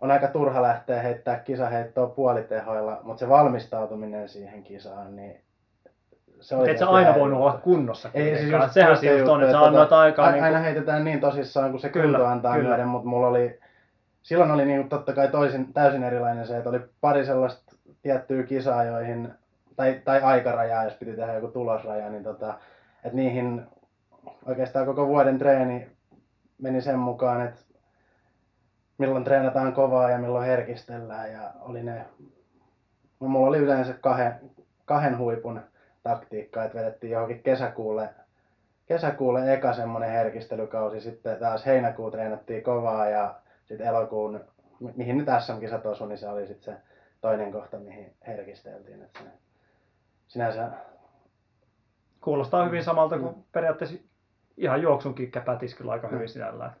on 0.00 0.10
aika 0.10 0.28
turha 0.28 0.62
lähteä 0.62 1.02
heittää 1.02 1.38
kisaheittoa 1.38 2.06
puolitehoilla, 2.06 3.00
mutta 3.02 3.20
se 3.20 3.28
valmistautuminen 3.28 4.28
siihen 4.28 4.62
kisaan, 4.62 5.16
niin 5.16 5.43
se 6.44 6.56
oli 6.56 6.70
et 6.70 6.78
sä 6.78 6.88
aina 6.88 7.14
voinut 7.14 7.40
olla 7.40 7.60
kunnossa. 7.62 8.10
Ei, 8.14 8.38
siis 8.38 8.50
just, 8.50 8.72
sehän 8.72 8.96
se 8.96 9.18
just 9.18 9.28
on, 9.28 9.42
että 9.42 9.52
sä 9.52 9.60
annoit 9.60 9.88
tota, 9.88 10.00
aikaa. 10.00 10.26
Aina 10.26 10.40
niin 10.40 10.52
kuin... 10.52 10.62
heitetään 10.62 11.04
niin 11.04 11.20
tosissaan, 11.20 11.70
kun 11.70 11.80
se 11.80 11.88
kyllä, 11.88 12.18
kunto 12.18 12.26
antaa 12.26 12.54
kyllä. 12.54 12.68
myöden, 12.68 12.88
mutta 12.88 13.08
mulla 13.08 13.26
oli, 13.26 13.60
silloin 14.22 14.50
oli 14.50 14.64
niin 14.64 14.88
totta 14.88 15.12
kai 15.12 15.28
toisin, 15.28 15.72
täysin 15.72 16.02
erilainen 16.02 16.46
se, 16.46 16.56
että 16.56 16.70
oli 16.70 16.80
pari 17.00 17.24
sellaista 17.24 17.76
tiettyä 18.02 18.42
kisaa, 18.42 18.84
joihin, 18.84 19.34
tai, 19.76 20.00
tai 20.04 20.20
aikarajaa, 20.22 20.84
jos 20.84 20.94
piti 20.94 21.16
tehdä 21.16 21.34
joku 21.34 21.48
tulosraja, 21.48 22.10
niin 22.10 22.24
tota, 22.24 22.54
että 23.04 23.16
niihin 23.16 23.66
oikeastaan 24.46 24.86
koko 24.86 25.06
vuoden 25.06 25.38
treeni 25.38 25.86
meni 26.58 26.80
sen 26.80 26.98
mukaan, 26.98 27.46
että 27.46 27.60
milloin 28.98 29.24
treenataan 29.24 29.72
kovaa 29.72 30.10
ja 30.10 30.18
milloin 30.18 30.46
herkistellään 30.46 31.32
ja 31.32 31.52
oli 31.60 31.82
ne, 31.82 32.04
no, 33.20 33.28
mulla 33.28 33.46
oli 33.48 33.58
yleensä 33.58 33.94
kahden, 34.00 34.40
kahden 34.84 35.18
huipun 35.18 35.60
taktiikka, 36.04 36.64
että 36.64 36.78
vedettiin 36.78 37.10
johonkin 37.10 37.42
kesäkuulle, 37.42 38.08
kesäkuulle 38.86 39.54
eka 39.54 39.72
semmoinen 39.72 40.10
herkistelykausi, 40.10 41.00
sitten 41.00 41.38
taas 41.38 41.66
heinäkuu 41.66 42.10
treenattiin 42.10 42.62
kovaa 42.62 43.08
ja 43.08 43.34
sitten 43.64 43.86
elokuun, 43.86 44.40
mihin 44.96 45.18
nyt 45.18 45.28
SM-kisat 45.40 45.86
osui, 45.86 46.08
niin 46.08 46.18
se 46.18 46.28
oli 46.28 46.46
sitten 46.46 46.74
se 46.74 46.80
toinen 47.20 47.52
kohta, 47.52 47.78
mihin 47.78 48.12
herkisteltiin. 48.26 49.02
Että 49.02 49.18
se, 49.18 49.30
sinänsä... 50.28 50.68
Kuulostaa 52.20 52.64
hyvin 52.64 52.84
samalta 52.84 53.18
kuin 53.18 53.36
mm. 53.36 53.42
periaatteessa 53.52 53.96
ihan 54.56 54.82
juoksunkin 54.82 55.32
pätisi 55.44 55.76
kyllä 55.76 55.92
aika 55.92 56.06
mm. 56.06 56.14
hyvin 56.14 56.28
sinällään. 56.28 56.72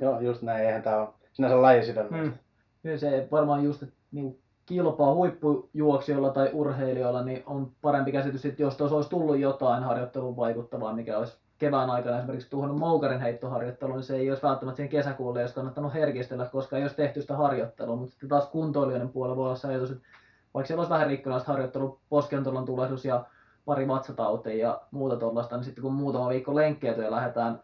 Joo, 0.00 0.20
just 0.20 0.42
näin. 0.42 0.66
Eihän 0.66 0.82
tämä 0.82 0.96
ole 0.96 1.08
sinänsä 1.32 1.62
lajisidonnaista. 1.62 2.36
Mm. 2.82 2.98
Se 2.98 3.28
varmaan 3.30 3.64
just, 3.64 3.82
että 3.82 3.94
niin 4.12 4.38
kilpaa 4.68 5.14
huippujuoksijoilla 5.14 6.30
tai 6.30 6.50
urheilijoilla, 6.52 7.22
niin 7.22 7.42
on 7.46 7.70
parempi 7.82 8.12
käsitys, 8.12 8.44
että 8.44 8.62
jos 8.62 8.76
tuossa 8.76 8.96
olisi 8.96 9.10
tullut 9.10 9.38
jotain 9.38 9.82
harjoittelun 9.82 10.36
vaikuttavaa, 10.36 10.92
mikä 10.92 11.18
olisi 11.18 11.38
kevään 11.58 11.90
aikana 11.90 12.18
esimerkiksi 12.18 12.50
tuhannut 12.50 12.78
Moukarin 12.78 13.20
heittoharjoittelua, 13.20 13.96
niin 13.96 14.04
se 14.04 14.16
ei 14.16 14.30
olisi 14.30 14.42
välttämättä 14.42 14.76
siihen 14.76 14.90
kesäkuulle 14.90 15.42
jos 15.42 15.52
kannattanut 15.52 15.94
herkistellä, 15.94 16.46
koska 16.46 16.76
ei 16.76 16.82
olisi 16.82 16.96
tehty 16.96 17.20
sitä 17.20 17.36
harjoittelua. 17.36 17.96
Mutta 17.96 18.10
sitten 18.10 18.28
taas 18.28 18.46
kuntoilijoiden 18.46 19.08
puolella 19.08 19.36
voi 19.36 19.44
olla 19.44 19.56
se 19.56 19.68
ajatus, 19.68 19.90
että 19.90 20.08
vaikka 20.54 20.66
siellä 20.66 20.80
olisi 20.80 20.92
vähän 20.92 21.06
rikkonaista 21.06 21.52
harjoittelua, 21.52 21.98
poskentolon 22.08 22.64
tulehdus 22.64 23.04
ja 23.04 23.24
pari 23.64 23.88
vatsatautia 23.88 24.56
ja 24.56 24.80
muuta 24.90 25.16
tuollaista, 25.16 25.56
niin 25.56 25.64
sitten 25.64 25.82
kun 25.82 25.92
muutama 25.92 26.28
viikko 26.28 26.54
lenkkejä 26.54 26.92
ja 26.92 27.10
lähdetään 27.10 27.60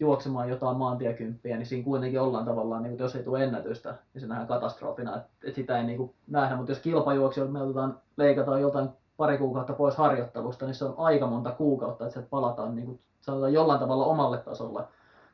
juoksemaan 0.00 0.48
jotain 0.48 0.76
maantiekymppiä, 0.76 1.56
niin 1.56 1.66
siinä 1.66 1.84
kuitenkin 1.84 2.20
ollaan 2.20 2.44
tavallaan, 2.44 2.82
niin 2.82 2.90
kuin, 2.90 3.04
jos 3.04 3.16
ei 3.16 3.22
tule 3.22 3.44
ennätystä, 3.44 3.94
niin 4.14 4.20
se 4.22 4.26
nähdään 4.26 4.48
katastrofina, 4.48 5.16
että, 5.16 5.28
että 5.44 5.54
sitä 5.54 5.78
ei 5.78 5.84
niin 5.84 5.96
kuin, 5.96 6.14
nähdä, 6.26 6.56
mutta 6.56 6.72
jos 6.72 6.78
kilpajuoksijoilta 6.78 7.52
me 7.52 7.62
otetaan, 7.62 7.98
leikataan 8.16 8.60
jotain 8.60 8.88
pari 9.16 9.38
kuukautta 9.38 9.72
pois 9.72 9.96
harjoittelusta, 9.96 10.66
niin 10.66 10.74
se 10.74 10.84
on 10.84 10.94
aika 10.96 11.26
monta 11.26 11.50
kuukautta, 11.50 12.04
että 12.04 12.12
sieltä 12.12 12.30
palataan 12.30 12.76
niin 12.76 12.86
kuin, 12.86 13.00
sanotaan 13.20 13.52
jollain 13.52 13.80
tavalla 13.80 14.06
omalle 14.06 14.38
tasolle, 14.38 14.84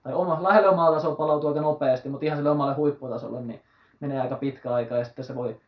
tai 0.02 0.14
oma, 0.14 0.42
lähelle 0.42 0.68
omaa 0.68 0.92
tasoa 0.92 1.14
palautuu 1.14 1.48
aika 1.48 1.60
nopeasti, 1.60 2.08
mutta 2.08 2.26
ihan 2.26 2.38
sille 2.38 2.50
omalle 2.50 2.74
huipputasolle, 2.74 3.40
niin 3.40 3.60
menee 4.00 4.20
aika 4.20 4.36
pitkä 4.36 4.72
aika, 4.74 4.96
ja 4.96 5.04
sitten 5.04 5.24
se 5.24 5.34
voi 5.34 5.60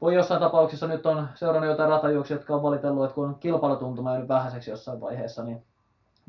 voi 0.00 0.14
jossain 0.14 0.40
tapauksessa 0.40 0.86
nyt 0.86 1.06
on 1.06 1.28
seurannut 1.34 1.70
jotain 1.70 1.90
ratajuoksia, 1.90 2.36
jotka 2.36 2.54
on 2.54 2.62
valitellut, 2.62 3.04
että 3.04 3.14
kun 3.14 3.28
on 3.28 3.34
kilpailutuntuma 3.34 4.10
jäänyt 4.10 4.28
vähäiseksi 4.28 4.70
jossain 4.70 5.00
vaiheessa, 5.00 5.42
niin 5.42 5.62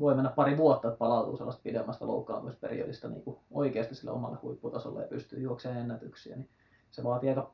voi 0.00 0.14
mennä 0.14 0.30
pari 0.30 0.56
vuotta, 0.56 0.88
että 0.88 0.98
palautuu 0.98 1.36
sellaista 1.36 1.62
pidemmästä 1.62 2.06
loukkaantumisperiodista 2.06 3.08
niin 3.08 3.22
kuin 3.22 3.38
oikeasti 3.50 3.94
sille 3.94 4.10
omalle 4.10 4.36
huipputasolle 4.42 5.02
ja 5.02 5.08
pystyy 5.08 5.40
juoksemaan 5.40 5.80
ennätyksiä, 5.80 6.36
niin 6.36 6.48
se 6.90 7.04
vaatii 7.04 7.28
aika 7.28 7.50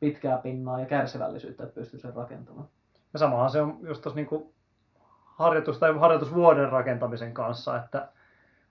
pitkää 0.00 0.38
pinnaa 0.38 0.80
ja 0.80 0.86
kärsivällisyyttä, 0.86 1.62
että 1.64 1.74
pystyy 1.74 2.00
sen 2.00 2.14
rakentamaan. 2.14 2.68
Ja 3.12 3.18
samahan 3.18 3.50
se 3.50 3.60
on 3.60 3.78
just 3.82 4.02
tuossa 4.02 4.20
niin 4.20 4.52
harjoitus- 5.26 5.78
tai 5.78 5.98
harjoitusvuoden 5.98 6.68
rakentamisen 6.68 7.34
kanssa, 7.34 7.76
että 7.76 8.08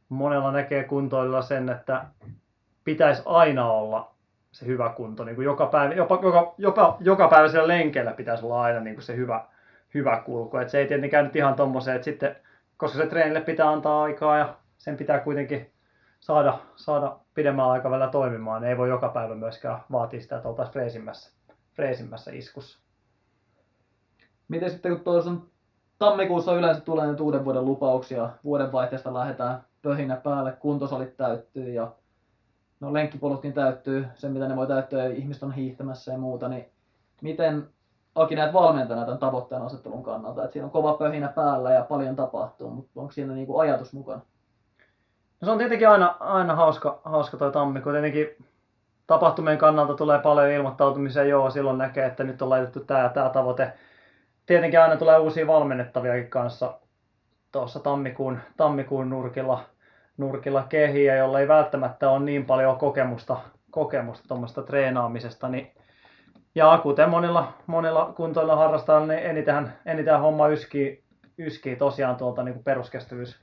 monella 0.09 0.51
näkee 0.51 0.83
kuntoilla 0.83 1.41
sen, 1.41 1.69
että 1.69 2.05
pitäisi 2.83 3.23
aina 3.25 3.71
olla 3.71 4.15
se 4.51 4.65
hyvä 4.65 4.89
kunto. 4.89 5.23
Niin 5.23 5.35
kuin 5.35 5.45
joka, 5.45 5.65
päivä, 5.65 5.93
jopa, 5.93 6.19
joka, 6.21 6.53
jopa, 6.57 6.97
joka 6.99 7.27
päivä 7.27 7.47
siellä 7.47 7.67
lenkeillä 7.67 8.13
pitäisi 8.13 8.45
olla 8.45 8.61
aina 8.61 8.79
niin 8.79 8.95
kuin 8.95 9.03
se 9.03 9.15
hyvä, 9.15 9.45
hyvä 9.93 10.21
kulku. 10.25 10.57
Et 10.57 10.69
se 10.69 10.79
ei 10.79 10.87
tietenkään 10.87 11.25
nyt 11.25 11.35
ihan 11.35 11.55
tommoseen, 11.55 11.95
että 11.95 12.05
sitten 12.05 12.35
koska 12.77 12.97
se 12.97 13.07
treenille 13.07 13.41
pitää 13.41 13.71
antaa 13.71 14.03
aikaa 14.03 14.37
ja 14.37 14.55
sen 14.77 14.97
pitää 14.97 15.19
kuitenkin 15.19 15.71
saada, 16.19 16.59
saada 16.75 17.19
pidemmällä 17.33 17.71
aikavälillä 17.71 18.11
toimimaan. 18.11 18.63
Ei 18.63 18.77
voi 18.77 18.89
joka 18.89 19.09
päivä 19.09 19.35
myöskään 19.35 19.79
vaatia 19.91 20.21
sitä, 20.21 20.35
että 20.35 20.49
oltaisiin 20.49 20.73
freesimmässä, 20.73 21.31
freesimmässä 21.73 22.31
iskussa. 22.31 22.79
Miten 24.47 24.71
sitten 24.71 24.91
kun 24.91 25.03
tuossa 25.03 25.29
on 25.29 25.47
tammikuussa 25.99 26.55
yleensä 26.55 26.81
tulee 26.81 27.07
nyt 27.07 27.19
uuden 27.19 27.45
vuoden 27.45 27.65
lupauksia, 27.65 28.29
vuodenvaihteesta 28.43 29.13
lähdetään 29.13 29.63
pöhinä 29.81 30.15
päälle, 30.15 30.51
kuntosalit 30.51 31.17
täyttyy 31.17 31.69
ja 31.69 31.91
no 32.79 32.93
lenkkipolutkin 32.93 33.53
täyttyy, 33.53 34.07
se 34.15 34.29
mitä 34.29 34.47
ne 34.47 34.55
voi 34.55 34.67
täyttyä 34.67 35.03
ja 35.03 35.15
ihmiset 35.15 35.43
on 35.43 35.51
hiihtämässä 35.51 36.11
ja 36.11 36.17
muuta, 36.17 36.49
niin 36.49 36.65
miten 37.21 37.69
Aki 38.15 38.35
näet 38.35 38.53
valmentajana 38.53 39.05
tämän 39.05 39.19
tavoitteen 39.19 39.61
asettelun 39.61 40.03
kannalta, 40.03 40.43
että 40.43 40.53
siinä 40.53 40.65
on 40.65 40.71
kova 40.71 40.93
pöhinä 40.93 41.27
päällä 41.27 41.71
ja 41.71 41.83
paljon 41.83 42.15
tapahtuu, 42.15 42.69
mutta 42.69 42.99
onko 42.99 43.11
siinä 43.11 43.33
niin 43.33 43.47
kuin 43.47 43.61
ajatus 43.61 43.93
mukana? 43.93 44.21
No 45.41 45.45
se 45.45 45.51
on 45.51 45.57
tietenkin 45.57 45.89
aina, 45.89 46.15
aina 46.19 46.55
hauska, 46.55 47.01
hauska 47.03 47.37
toi 47.37 47.51
tammikuu. 47.51 47.91
Tietenkin 47.91 48.45
tapahtumien 49.07 49.57
kannalta 49.57 49.93
tulee 49.93 50.19
paljon 50.19 50.51
ilmoittautumisia, 50.51 51.23
joo, 51.23 51.49
silloin 51.49 51.77
näkee, 51.77 52.05
että 52.05 52.23
nyt 52.23 52.41
on 52.41 52.49
laitettu 52.49 52.79
tämä 52.79 52.99
ja 52.99 53.09
tämä 53.09 53.29
tavoite. 53.29 53.73
Tietenkin 54.45 54.81
aina 54.81 54.97
tulee 54.97 55.17
uusia 55.17 55.47
valmennettaviakin 55.47 56.29
kanssa 56.29 56.79
tuossa 57.51 57.79
tammikuun, 57.79 58.39
tammikuun 58.57 59.09
nurkilla. 59.09 59.59
nurkilla 60.17 60.63
kehiä, 60.69 61.15
jolla 61.15 61.39
ei 61.39 61.47
välttämättä 61.47 62.09
ole 62.09 62.19
niin 62.19 62.45
paljon 62.45 62.77
kokemusta, 62.77 63.37
kokemusta 63.71 64.27
tuommoista 64.27 64.63
treenaamisesta, 64.63 65.49
niin 65.49 65.71
ja 66.55 66.79
kuten 66.83 67.09
monilla, 67.09 67.53
monilla 67.67 68.13
kuntoilla 68.15 68.55
harrastajilla, 68.55 69.07
niin 69.07 69.19
eniten, 69.19 69.73
eniten 69.85 70.19
homma 70.19 70.47
yskii, 70.47 71.03
yskii 71.39 71.75
tosiaan 71.75 72.15
tuolta 72.15 72.43
niin 72.43 72.63
peruskestävyys, 72.63 73.39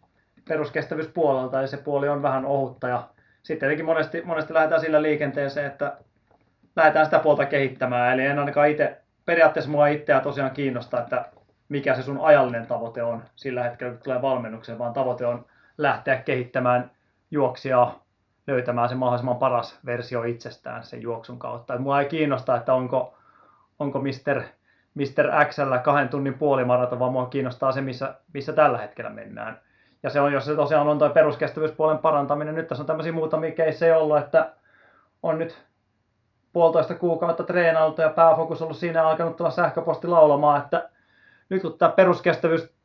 peruskestävyyspuolelta, 0.48 1.60
eli 1.60 1.68
se 1.68 1.76
puoli 1.76 2.08
on 2.08 2.22
vähän 2.22 2.44
ohutta. 2.44 2.88
Ja 2.88 3.08
sitten 3.42 3.58
tietenkin 3.58 3.86
monesti, 3.86 4.22
monesti 4.22 4.54
lähdetään 4.54 4.80
sillä 4.80 5.02
liikenteeseen, 5.02 5.66
että 5.66 5.96
lähdetään 6.76 7.06
sitä 7.06 7.18
puolta 7.18 7.46
kehittämään. 7.46 8.14
Eli 8.14 8.26
en 8.26 8.38
ainakaan 8.38 8.68
itse, 8.68 9.00
periaatteessa 9.24 9.70
mua 9.70 9.86
itseä 9.86 10.20
tosiaan 10.20 10.50
kiinnostaa, 10.50 11.00
että 11.00 11.24
mikä 11.68 11.94
se 11.94 12.02
sun 12.02 12.20
ajallinen 12.20 12.66
tavoite 12.66 13.02
on 13.02 13.22
sillä 13.36 13.62
hetkellä, 13.62 13.92
kun 13.92 14.02
tulee 14.02 14.22
valmennukseen, 14.22 14.78
vaan 14.78 14.92
tavoite 14.92 15.26
on 15.26 15.46
lähteä 15.78 16.16
kehittämään 16.16 16.90
juoksia 17.30 17.92
löytämään 18.46 18.88
se 18.88 18.94
mahdollisimman 18.94 19.36
paras 19.36 19.78
versio 19.86 20.22
itsestään 20.22 20.84
sen 20.84 21.02
juoksun 21.02 21.38
kautta. 21.38 21.74
Et 21.74 21.80
mua 21.80 22.00
ei 22.00 22.08
kiinnosta, 22.08 22.56
että 22.56 22.74
onko, 22.74 23.14
onko 23.78 23.98
Mr. 23.98 24.42
Mr. 24.94 25.46
Xllä 25.48 25.78
kahden 25.78 26.08
tunnin 26.08 26.34
puolimaraton, 26.34 26.98
vaan 26.98 27.12
mua 27.12 27.26
kiinnostaa 27.26 27.72
se, 27.72 27.80
missä, 27.80 28.14
missä 28.32 28.52
tällä 28.52 28.78
hetkellä 28.78 29.10
mennään. 29.10 29.60
Ja 30.02 30.10
se 30.10 30.20
on, 30.20 30.32
jos 30.32 30.44
se 30.44 30.56
tosiaan 30.56 30.88
on 30.88 30.98
tuo 30.98 31.10
peruskestävyyspuolen 31.10 31.98
parantaminen, 31.98 32.54
nyt 32.54 32.68
tässä 32.68 32.82
on 32.82 32.86
tämmöisiä 32.86 33.12
muutamia 33.12 33.52
keissejä 33.52 33.98
ollut, 33.98 34.18
että 34.18 34.52
on 35.22 35.38
nyt 35.38 35.62
puolitoista 36.52 36.94
kuukautta 36.94 37.44
treenailtu 37.44 38.02
ja 38.02 38.08
pääfokus 38.08 38.62
ollut 38.62 38.76
siinä 38.76 39.08
alkanut 39.08 39.36
tulla 39.36 39.50
sähköposti 39.50 40.06
laulamaan, 40.06 40.62
että 40.62 40.90
nyt 41.48 41.62
kun 41.62 41.78
tämä 41.78 41.92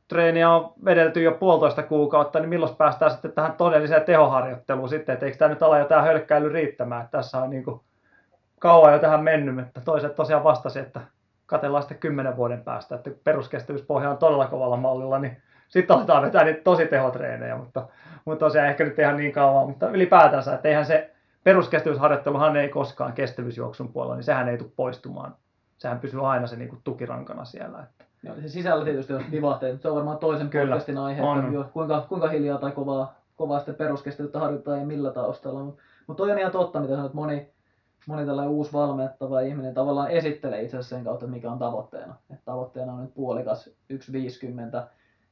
peruskestävyystreeniä 0.07 0.49
on 0.49 0.73
vedelty 0.85 1.23
jo 1.23 1.31
puolitoista 1.31 1.83
kuukautta, 1.83 2.39
niin 2.39 2.49
milloin 2.49 2.75
päästään 2.75 3.11
sitten 3.11 3.31
tähän 3.31 3.53
todelliseen 3.53 4.01
tehoharjoitteluun 4.01 4.89
sitten, 4.89 5.13
että 5.13 5.25
eikö 5.25 5.37
tämä 5.37 5.49
nyt 5.49 5.63
ala 5.63 5.79
jo 5.79 5.85
tämä 5.85 6.01
hölkkäily 6.01 6.49
riittämään, 6.49 7.03
että 7.03 7.17
tässä 7.17 7.37
on 7.37 7.49
niin 7.49 7.63
kuin 7.63 7.81
kauan 8.59 8.93
jo 8.93 8.99
tähän 8.99 9.23
mennyt, 9.23 9.67
että 9.67 9.81
toiset 9.81 10.15
tosiaan 10.15 10.43
vastasi, 10.43 10.79
että 10.79 11.01
katellaan 11.45 11.83
sitten 11.83 11.97
kymmenen 11.97 12.37
vuoden 12.37 12.63
päästä, 12.63 12.95
että 12.95 13.11
peruskestävyyspohja 13.23 14.09
on 14.09 14.17
todella 14.17 14.47
kovalla 14.47 14.77
mallilla, 14.77 15.19
niin 15.19 15.37
sitten 15.69 15.95
aletaan 15.95 16.23
vetää 16.23 16.43
niitä 16.43 16.61
tosi 16.63 16.85
tehotreenejä, 16.85 17.57
mutta, 17.57 17.87
mutta 18.25 18.45
tosiaan 18.45 18.67
ehkä 18.67 18.83
nyt 18.83 18.99
ihan 18.99 19.17
niin 19.17 19.31
kauan, 19.31 19.67
mutta 19.67 19.89
ylipäätänsä, 19.89 20.53
että 20.53 20.67
eihän 20.67 20.85
se 20.85 21.13
peruskestävyysharjoitteluhan 21.43 22.55
ei 22.55 22.69
koskaan 22.69 23.13
kestävyysjuoksun 23.13 23.93
puolella, 23.93 24.15
niin 24.15 24.23
sehän 24.23 24.49
ei 24.49 24.57
tule 24.57 24.71
poistumaan. 24.75 25.35
Sehän 25.77 25.99
pysyy 25.99 26.31
aina 26.31 26.47
se 26.47 26.55
niin 26.55 26.69
kuin 26.69 26.81
tukirankana 26.83 27.45
siellä. 27.45 27.79
Että. 27.83 27.96
Joo, 28.23 28.35
se 28.35 28.47
sisällä 28.47 28.85
tietysti 28.85 29.13
on 29.13 29.23
vivahteet, 29.31 29.81
se 29.81 29.89
on 29.89 29.95
varmaan 29.95 30.17
toisen 30.17 30.49
Kyllä, 30.49 30.65
podcastin 30.65 30.97
aihe, 30.97 31.23
on. 31.23 31.55
että 31.55 31.71
kuinka, 31.73 32.05
kuinka 32.09 32.29
hiljaa 32.29 32.57
tai 32.57 32.71
kovaa, 32.71 33.15
kovaa 33.35 33.59
sitten 33.59 33.75
peruskestävyyttä 33.75 34.39
harjoittaa 34.39 34.77
ja 34.77 34.85
millä 34.85 35.11
taustalla. 35.11 35.63
Mutta 35.63 35.81
mut 36.07 36.17
toi 36.17 36.31
on 36.31 36.39
ihan 36.39 36.51
totta, 36.51 36.79
mitä 36.79 36.95
sanoit, 36.95 37.13
moni, 37.13 37.51
moni 38.07 38.25
tällainen 38.25 38.53
uusi 38.53 38.73
valmettava 38.73 39.39
ihminen 39.39 39.73
tavallaan 39.73 40.11
esittelee 40.11 40.61
itse 40.61 40.77
asiassa 40.77 40.95
sen 40.95 41.03
kautta, 41.03 41.25
että 41.25 41.35
mikä 41.35 41.51
on 41.51 41.59
tavoitteena. 41.59 42.15
Et 42.33 42.45
tavoitteena 42.45 42.93
on 42.93 43.01
nyt 43.01 43.13
puolikas 43.13 43.69
1.50, 43.93 44.87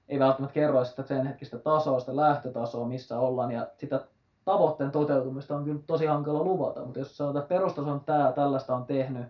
ei 0.10 0.20
välttämättä 0.20 0.54
kerro 0.54 0.86
sitä 0.86 1.04
sen 1.04 1.28
hetkistä 1.28 1.58
tasoa, 1.58 2.00
sitä 2.00 2.16
lähtötasoa, 2.16 2.88
missä 2.88 3.20
ollaan, 3.20 3.52
ja 3.52 3.68
sitä 3.78 4.02
tavoitteen 4.46 4.92
toteutumista 4.92 5.56
on 5.56 5.64
kyllä 5.64 5.82
tosi 5.88 6.06
hankala 6.06 6.44
luvata, 6.44 6.86
mutta 6.86 7.00
jos 7.00 7.18
sanotaan, 7.18 7.44
että 7.44 7.56
perustaso 7.56 7.92
on 7.92 8.02
tämä, 8.06 8.32
tällaista 8.36 8.76
on 8.76 8.86
tehnyt, 8.86 9.26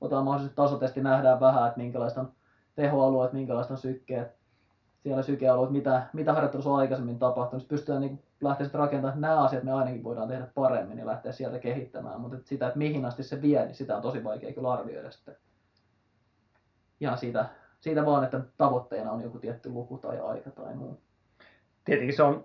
otetaan 0.00 0.24
mahdollisesti 0.24 0.56
tasotesti, 0.56 1.00
nähdään 1.00 1.40
vähän, 1.40 1.66
että 1.66 1.80
minkälaista 1.80 2.20
on 2.20 2.32
tehoalueet, 2.76 3.32
minkälaista 3.32 3.74
on 3.74 3.78
sykkeet, 3.78 4.36
siellä 5.02 5.22
sykealueet, 5.22 5.70
mitä, 5.70 6.06
mitä 6.12 6.32
harjoittelussa 6.32 6.70
on 6.70 6.78
aikaisemmin 6.78 7.18
tapahtunut, 7.18 7.62
sitten 7.62 7.76
pystytään 7.76 8.00
niin 8.00 8.22
lähteä 8.40 8.64
sitten 8.64 8.78
rakentamaan, 8.78 9.14
että 9.14 9.20
nämä 9.20 9.44
asiat 9.44 9.62
me 9.62 9.72
ainakin 9.72 10.04
voidaan 10.04 10.28
tehdä 10.28 10.46
paremmin 10.54 10.98
ja 10.98 11.06
lähteä 11.06 11.32
sieltä 11.32 11.58
kehittämään, 11.58 12.20
mutta 12.20 12.36
että 12.36 12.48
sitä, 12.48 12.66
että 12.66 12.78
mihin 12.78 13.04
asti 13.04 13.22
se 13.22 13.42
vie, 13.42 13.64
niin 13.64 13.74
sitä 13.74 13.96
on 13.96 14.02
tosi 14.02 14.24
vaikea 14.24 14.52
kyllä 14.52 14.72
arvioida 14.72 15.10
sitten. 15.10 15.36
Ihan 17.00 17.18
siitä, 17.18 17.48
siitä 17.80 18.06
vaan, 18.06 18.24
että 18.24 18.40
tavoitteena 18.56 19.12
on 19.12 19.22
joku 19.22 19.38
tietty 19.38 19.70
luku 19.70 19.98
tai 19.98 20.20
aika 20.20 20.50
tai 20.50 20.74
muu. 20.74 21.00
Tietenkin 21.84 22.16
se 22.16 22.22
on, 22.22 22.44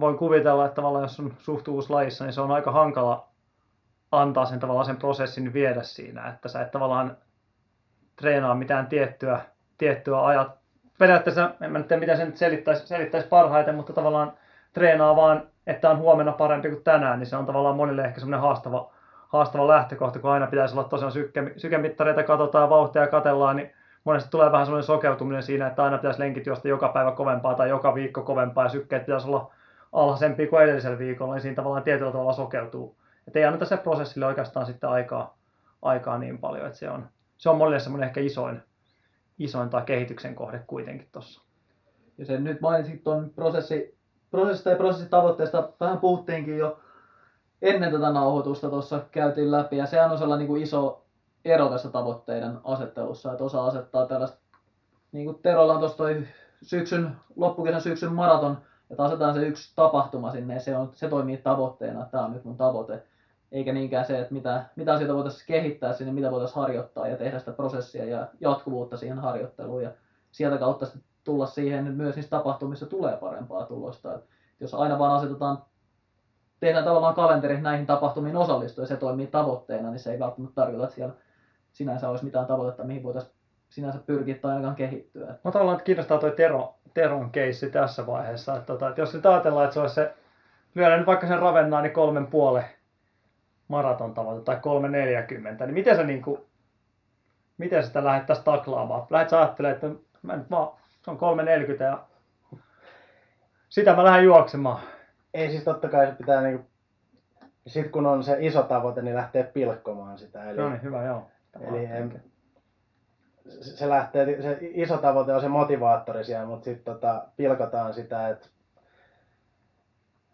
voin 0.00 0.18
kuvitella, 0.18 0.64
että 0.64 0.74
tavallaan 0.74 1.04
jos 1.04 1.20
on 1.20 1.34
suht 1.38 1.68
uusi 1.68 1.90
lajissa, 1.90 2.24
niin 2.24 2.32
se 2.32 2.40
on 2.40 2.50
aika 2.50 2.72
hankala 2.72 3.28
antaa 4.12 4.46
sen 4.46 4.60
tavallaan 4.60 4.86
sen 4.86 4.96
prosessin 4.96 5.52
viedä 5.52 5.82
siinä, 5.82 6.28
että 6.28 6.48
sä 6.48 6.60
et 6.60 6.70
tavallaan 6.70 7.16
treenaa 8.16 8.54
mitään 8.54 8.86
tiettyä, 8.86 9.40
tiettyä 9.78 10.26
ajat. 10.26 10.58
Periaatteessa, 10.98 11.50
en 11.60 11.72
mä 11.72 11.78
nyt 11.78 11.88
tiedä, 11.88 12.00
miten 12.00 12.16
se 12.16 12.24
nyt 12.24 12.36
selittäisi, 12.36 12.86
selittäisi 12.86 13.28
parhaiten, 13.28 13.74
mutta 13.74 13.92
tavallaan 13.92 14.32
treenaa 14.72 15.16
vaan, 15.16 15.42
että 15.66 15.90
on 15.90 15.98
huomenna 15.98 16.32
parempi 16.32 16.70
kuin 16.70 16.84
tänään, 16.84 17.18
niin 17.18 17.26
se 17.26 17.36
on 17.36 17.46
tavallaan 17.46 17.76
monille 17.76 18.04
ehkä 18.04 18.20
semmoinen 18.20 18.40
haastava, 18.40 18.90
haastava 19.28 19.68
lähtökohta, 19.68 20.18
kun 20.18 20.30
aina 20.30 20.46
pitäisi 20.46 20.74
olla 20.74 20.88
tosiaan 20.88 21.12
syke, 21.12 21.52
sykemittareita, 21.56 22.22
katsotaan 22.22 22.70
vauhtia 22.70 23.02
ja 23.02 23.08
katellaan, 23.08 23.56
niin 23.56 23.72
monesti 24.04 24.30
tulee 24.30 24.52
vähän 24.52 24.66
semmoinen 24.66 24.86
sokeutuminen 24.86 25.42
siinä, 25.42 25.66
että 25.66 25.84
aina 25.84 25.98
pitäisi 25.98 26.20
lenkit 26.20 26.46
juosta 26.46 26.68
joka 26.68 26.88
päivä 26.88 27.12
kovempaa 27.12 27.54
tai 27.54 27.68
joka 27.68 27.94
viikko 27.94 28.22
kovempaa 28.22 28.64
ja 28.64 28.70
sykkeet 28.70 29.06
pitäisi 29.06 29.28
olla 29.28 29.52
alhaisempia 29.92 30.48
kuin 30.48 30.62
edellisellä 30.62 30.98
viikolla, 30.98 31.34
niin 31.34 31.42
siinä 31.42 31.56
tavallaan 31.56 31.82
tietyllä 31.82 32.12
tavalla 32.12 32.32
sokeutuu. 32.32 32.96
Että 33.26 33.38
ei 33.38 33.44
anneta 33.44 33.64
se 33.64 33.76
prosessille 33.76 34.26
oikeastaan 34.26 34.66
sitten 34.66 34.90
aikaa, 34.90 35.36
aikaa 35.82 36.18
niin 36.18 36.38
paljon, 36.38 36.66
että 36.66 36.78
se 36.78 36.90
on, 36.90 37.08
se 37.36 37.50
on 37.50 37.56
monille 37.56 37.80
semmoinen 37.80 38.06
ehkä 38.06 38.20
isoin, 38.20 38.62
isoin 39.38 39.70
tai 39.70 39.82
kehityksen 39.82 40.34
kohde 40.34 40.64
kuitenkin 40.66 41.08
tuossa. 41.12 41.42
Ja 42.18 42.26
sen 42.26 42.44
nyt 42.44 42.60
mainitsit 42.60 43.04
tuon 43.04 43.30
prosessi, 43.30 43.98
prosessista 44.30 44.70
ja 44.70 44.76
prosessitavoitteesta, 44.76 45.72
vähän 45.80 45.98
puhuttiinkin 45.98 46.58
jo 46.58 46.80
ennen 47.62 47.92
tätä 47.92 48.10
nauhoitusta 48.10 48.70
tuossa 48.70 49.00
käytiin 49.10 49.50
läpi, 49.50 49.76
ja 49.76 49.86
sehän 49.86 50.10
on 50.10 50.18
sellainen 50.18 50.38
niin 50.38 50.48
kuin 50.48 50.62
iso 50.62 51.04
ero 51.44 51.68
tässä 51.68 51.90
tavoitteiden 51.90 52.58
asettelussa, 52.64 53.32
että 53.32 53.44
osa 53.44 53.66
asettaa 53.66 54.06
tällaista, 54.06 54.38
niin 55.12 55.24
kuin 55.24 55.38
Terolla 55.42 55.72
on 55.74 55.80
tuossa 55.80 56.04
syksyn, 56.62 57.16
loppukesän 57.36 57.80
syksyn 57.80 58.12
maraton, 58.12 58.58
että 58.90 59.02
asetetaan 59.02 59.34
se 59.34 59.46
yksi 59.46 59.72
tapahtuma 59.76 60.30
sinne, 60.30 60.54
ja 60.54 60.60
se, 60.60 60.76
on, 60.76 60.90
se 60.94 61.08
toimii 61.08 61.36
tavoitteena, 61.36 62.00
että 62.00 62.10
tämä 62.10 62.24
on 62.24 62.32
nyt 62.32 62.44
mun 62.44 62.56
tavoite, 62.56 63.02
eikä 63.52 63.72
niinkään 63.72 64.04
se, 64.04 64.20
että 64.20 64.34
mitä, 64.34 64.64
mitä 64.76 64.92
asioita 64.92 65.14
voitaisiin 65.14 65.46
kehittää 65.46 65.92
sinne, 65.92 66.12
mitä 66.12 66.30
voitaisiin 66.30 66.56
harjoittaa 66.56 67.08
ja 67.08 67.16
tehdä 67.16 67.38
sitä 67.38 67.52
prosessia 67.52 68.04
ja 68.04 68.28
jatkuvuutta 68.40 68.96
siihen 68.96 69.18
harjoitteluun, 69.18 69.82
ja 69.82 69.90
sieltä 70.32 70.58
kautta 70.58 70.86
sitten 70.86 71.02
tulla 71.24 71.46
siihen, 71.46 71.78
että 71.78 71.96
myös 71.96 72.16
niissä 72.16 72.30
tapahtumissa 72.30 72.86
tulee 72.86 73.16
parempaa 73.16 73.66
tulosta. 73.66 74.14
Et 74.14 74.24
jos 74.60 74.74
aina 74.74 74.98
vaan 74.98 75.16
asetetaan, 75.16 75.62
tehdään 76.60 76.84
tavallaan 76.84 77.14
kalenteri 77.14 77.60
näihin 77.60 77.86
tapahtumiin 77.86 78.36
osallistua 78.36 78.82
ja 78.82 78.88
se 78.88 78.96
toimii 78.96 79.26
tavoitteena, 79.26 79.90
niin 79.90 80.00
se 80.00 80.12
ei 80.12 80.18
välttämättä 80.18 80.54
tarkoita, 80.54 80.84
että 80.84 80.94
siellä 80.94 81.14
sinänsä 81.72 82.08
olisi 82.08 82.24
mitään 82.24 82.46
tavoitetta, 82.46 82.84
mihin 82.84 83.02
voitaisiin 83.02 83.34
sinänsä 83.68 83.98
pyrkiä 84.06 84.34
tai 84.34 84.50
ainakaan 84.50 84.76
kehittyä. 84.76 85.34
No 85.44 85.50
tavallaan 85.50 85.76
että 85.76 85.84
kiinnostaa 85.84 86.18
toi 86.18 86.30
Tero, 86.30 86.74
Teron 86.94 87.30
keissi 87.30 87.70
tässä 87.70 88.06
vaiheessa. 88.06 88.54
Että, 88.54 88.66
tota, 88.66 88.88
että 88.88 89.00
jos 89.00 89.14
nyt 89.14 89.26
ajatellaan, 89.26 89.64
että 89.64 89.74
se 89.74 89.80
olisi 89.80 89.94
se, 89.94 90.14
lyödään 90.74 90.98
nyt 90.98 91.06
vaikka 91.06 91.28
sen 91.28 91.38
ravennaa, 91.38 91.82
niin 91.82 91.92
kolmen 91.92 92.26
puolen 92.26 92.64
maraton 93.68 94.14
tavoite 94.14 94.44
tai 94.44 94.56
3.40, 94.56 95.64
niin 95.64 95.74
miten 95.74 95.96
sä 95.96 96.04
niin 96.04 96.22
kuin, 96.22 96.40
miten 97.58 97.84
sitä 97.84 98.04
lähdettäisiin 98.04 98.44
taklaamaan? 98.44 99.06
Lähdet 99.10 99.28
sä 99.28 99.38
ajattelemaan, 99.38 99.74
että 99.74 100.02
mä 100.22 100.36
nyt 100.36 100.50
vaan, 100.50 100.68
se 101.02 101.10
on 101.10 101.18
3.40 101.76 101.82
ja 101.82 102.04
sitä 103.68 103.96
mä 103.96 104.04
lähden 104.04 104.24
juoksemaan. 104.24 104.80
Ei 105.34 105.50
siis 105.50 105.64
totta 105.64 105.88
kai 105.88 106.06
se 106.06 106.12
pitää 106.12 106.42
niinku, 106.42 106.66
sit 107.66 107.90
kun 107.90 108.06
on 108.06 108.24
se 108.24 108.36
iso 108.40 108.62
tavoite, 108.62 109.02
niin 109.02 109.16
lähtee 109.16 109.42
pilkkomaan 109.42 110.18
sitä. 110.18 110.50
Eli, 110.50 110.58
No 110.58 110.68
niin, 110.68 110.82
hyvä, 110.82 111.04
joo. 111.04 111.26
eli 111.60 111.84
en, 111.84 112.22
se 113.60 113.88
lähtee, 113.88 114.42
se 114.42 114.58
iso 114.60 114.98
tavoite 114.98 115.32
on 115.32 115.40
se 115.40 115.48
motivaattori 115.48 116.24
siellä, 116.24 116.46
mutta 116.46 116.64
sitten 116.64 116.94
tota, 116.94 117.26
pilkotaan 117.36 117.94
sitä, 117.94 118.28
että 118.28 118.48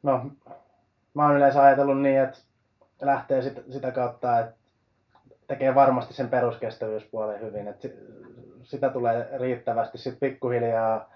no, 0.03 0.31
mä 1.15 1.27
oon 1.27 1.37
yleensä 1.37 1.63
ajatellut 1.63 2.01
niin, 2.01 2.21
että 2.21 2.39
lähtee 3.07 3.43
sit, 3.43 3.65
sitä 3.71 3.91
kautta, 3.93 4.39
että 4.41 4.55
tekee 5.47 5.75
varmasti 5.75 6.15
sen 6.15 6.29
peruskestävyyspuolen 6.29 7.41
hyvin, 7.41 7.69
että 7.69 7.89
sitä 8.63 8.91
tulee 8.91 9.29
riittävästi, 9.39 9.99
sitten 9.99 10.31
pikkuhiljaa 10.31 11.11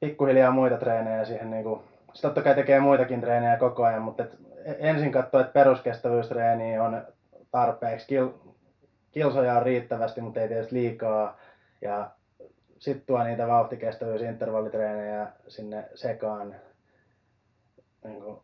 pikkuhiljaa 0.00 0.50
muita 0.50 0.76
treenejä 0.76 1.24
siihen 1.24 1.50
niin 1.50 1.64
kuin, 1.64 1.80
se 2.14 2.22
totta 2.22 2.42
kai 2.42 2.54
tekee 2.54 2.80
muitakin 2.80 3.20
treenejä 3.20 3.56
koko 3.56 3.84
ajan, 3.84 4.02
mutta 4.02 4.22
et 4.22 4.38
ensin 4.64 5.12
katsoo, 5.12 5.40
että 5.40 5.52
peruskestävyystreeni 5.52 6.78
on 6.78 7.02
tarpeeksi, 7.50 8.06
Kil, 8.06 8.28
kilsoja 9.12 9.56
on 9.56 9.62
riittävästi, 9.62 10.20
mutta 10.20 10.40
ei 10.40 10.48
tietysti 10.48 10.74
liikaa, 10.74 11.36
ja 11.82 12.10
sitten 12.78 13.06
tuo 13.06 13.22
niitä 13.22 13.46
vauhtikestävyysintervallitreenejä 13.46 15.26
sinne 15.48 15.88
sekaan, 15.94 16.54
niin 18.04 18.22
kuin, 18.22 18.40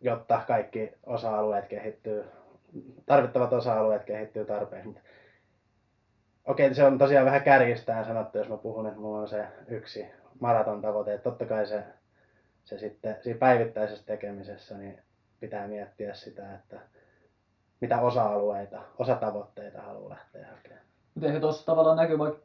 jotta 0.00 0.42
kaikki 0.46 0.92
osa-alueet 1.06 1.66
kehittyy, 1.66 2.24
tarvittavat 3.06 3.52
osa-alueet 3.52 4.04
kehittyy 4.04 4.44
tarpeeksi. 4.44 4.86
Mutta 4.86 5.02
okei, 6.44 6.74
se 6.74 6.84
on 6.84 6.98
tosiaan 6.98 7.26
vähän 7.26 7.42
kärjistään 7.42 8.04
sanottu, 8.04 8.38
jos 8.38 8.48
mä 8.48 8.56
puhun, 8.56 8.86
että 8.86 9.00
mulla 9.00 9.20
on 9.20 9.28
se 9.28 9.46
yksi 9.68 10.06
maraton 10.40 10.82
tavoite, 10.82 11.14
että 11.14 11.30
totta 11.30 11.46
kai 11.46 11.66
se, 11.66 11.82
se 12.64 12.78
sitten 12.78 13.16
siinä 13.20 13.38
päivittäisessä 13.38 14.06
tekemisessä 14.06 14.78
niin 14.78 15.02
pitää 15.40 15.66
miettiä 15.66 16.14
sitä, 16.14 16.54
että 16.54 16.80
mitä 17.80 18.00
osa-alueita, 18.00 18.82
osatavoitteita 18.98 19.82
haluaa 19.82 20.10
lähteä 20.10 20.46
hakemaan. 20.46 20.86
Mutta 21.14 21.28
ehkä 21.28 21.40
tuossa 21.40 21.66
tavallaan 21.66 21.96
näkyy, 21.96 22.18
vaikka 22.18 22.40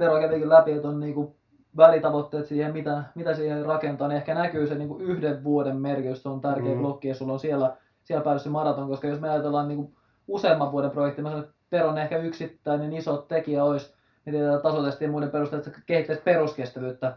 Tero 0.00 0.20
kävikin 0.20 0.48
läpi, 0.48 0.72
että 0.72 0.88
on 0.88 1.00
niinku 1.00 1.36
välitavoitteet 1.76 2.46
siihen, 2.46 2.72
mitä, 2.72 3.02
mitä 3.14 3.34
siihen 3.34 3.66
rakentaa, 3.66 4.08
niin 4.08 4.16
ehkä 4.16 4.34
näkyy 4.34 4.66
se 4.66 4.74
niinku 4.74 4.98
yhden 4.98 5.44
vuoden 5.44 5.76
merkitys, 5.76 6.22
se 6.22 6.28
on 6.28 6.40
tärkeä 6.40 6.74
Mm. 6.74 6.78
blokki, 6.80 7.08
ja 7.08 7.14
sulla 7.14 7.32
on 7.32 7.38
siellä, 7.40 7.76
siellä 8.04 8.24
päädyssä 8.24 8.44
se 8.44 8.50
maraton, 8.50 8.88
koska 8.88 9.08
jos 9.08 9.20
me 9.20 9.28
ajatellaan 9.30 9.68
niinku 9.68 9.92
useamman 10.28 10.72
vuoden 10.72 10.90
projekti, 10.90 11.22
mä 11.22 11.28
sanon, 11.28 11.44
että 11.44 11.54
Teron 11.70 11.98
ehkä 11.98 12.16
yksittäinen 12.16 12.92
iso 12.92 13.16
tekijä 13.16 13.64
olisi, 13.64 13.94
me 14.26 14.32
tiedetään 14.32 14.60
tasotestien 14.62 15.08
ja 15.08 15.12
muiden 15.12 15.30
perusteella, 15.30 15.66
että 15.66 15.80
kehittäisi 15.86 16.22
peruskestävyyttä, 16.22 17.16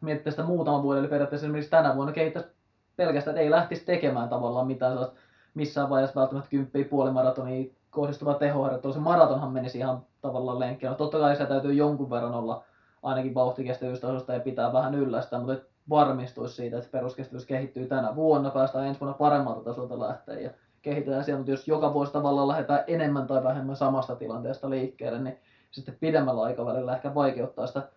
miettiä 0.00 0.30
sitä 0.30 0.42
muutaman 0.42 0.82
vuoden, 0.82 1.00
eli 1.00 1.08
periaatteessa 1.08 1.46
esimerkiksi 1.46 1.70
tänä 1.70 1.94
vuonna 1.94 2.12
kehittäisi 2.12 2.48
pelkästään, 2.96 3.34
että 3.34 3.44
ei 3.44 3.50
lähtisi 3.50 3.84
tekemään 3.84 4.28
tavallaan 4.28 4.66
mitään 4.66 4.92
sellaista 4.92 5.14
missään 5.54 5.88
vaiheessa 5.88 6.20
välttämättä 6.20 6.50
kymppiä 6.50 6.84
puolimaratonia 6.84 7.74
kohdistuva 7.90 8.34
tehoharjoittelu. 8.34 8.92
Se 8.92 8.98
maratonhan 8.98 9.52
menisi 9.52 9.78
ihan 9.78 10.02
tavallaan 10.20 10.58
lenkkiä. 10.58 10.88
No 10.88 10.94
totta 10.94 11.18
kai 11.18 11.36
se 11.36 11.46
täytyy 11.46 11.72
jonkun 11.72 12.10
verran 12.10 12.34
olla 12.34 12.64
ainakin 13.04 13.34
vauhtikestävyystasosta 13.34 14.32
ja 14.32 14.40
pitää 14.40 14.72
vähän 14.72 14.94
yllästä, 14.94 15.38
mutta 15.38 15.52
et 15.52 15.68
varmistuisi 15.88 16.54
siitä, 16.54 16.78
että 16.78 16.90
peruskestävyys 16.90 17.46
kehittyy 17.46 17.86
tänä 17.86 18.16
vuonna, 18.16 18.50
päästään 18.50 18.86
ensi 18.86 19.00
vuonna 19.00 19.18
paremmalta 19.18 19.64
tasolta 19.64 20.00
lähteä 20.00 20.40
ja 20.40 20.50
kehitetään 20.82 21.24
siellä, 21.24 21.38
mutta 21.38 21.50
jos 21.50 21.68
joka 21.68 21.94
vuosi 21.94 22.12
tavallaan 22.12 22.48
lähdetään 22.48 22.84
enemmän 22.86 23.26
tai 23.26 23.44
vähemmän 23.44 23.76
samasta 23.76 24.16
tilanteesta 24.16 24.70
liikkeelle, 24.70 25.18
niin 25.18 25.38
sitten 25.70 25.96
pidemmällä 26.00 26.42
aikavälillä 26.42 26.94
ehkä 26.96 27.14
vaikeuttaa 27.14 27.66
sitä 27.66 27.88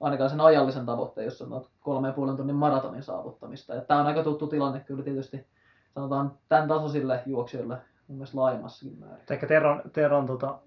ainakaan 0.00 0.30
sen 0.30 0.40
ajallisen 0.40 0.86
tavoitteen, 0.86 1.24
jos 1.24 1.42
on 1.42 1.64
kolme 1.80 2.08
ja 2.08 2.14
puolen 2.14 2.36
tunnin 2.36 2.56
maratonin 2.56 3.02
saavuttamista. 3.02 3.74
Ja 3.74 3.80
tämä 3.80 4.00
on 4.00 4.06
aika 4.06 4.22
tuttu 4.22 4.46
tilanne 4.46 4.80
kyllä 4.80 5.04
tietysti, 5.04 5.46
sanotaan 5.94 6.32
tämän 6.48 6.68
tasoisille 6.68 7.22
juoksijoille 7.26 7.78
mielestä 8.08 8.38
laajemmassakin 8.38 8.98
määrin. 8.98 9.24
Ehkä 9.30 9.46
Teron, 9.46 9.82
Teron 9.92 10.26
tota, 10.26 10.58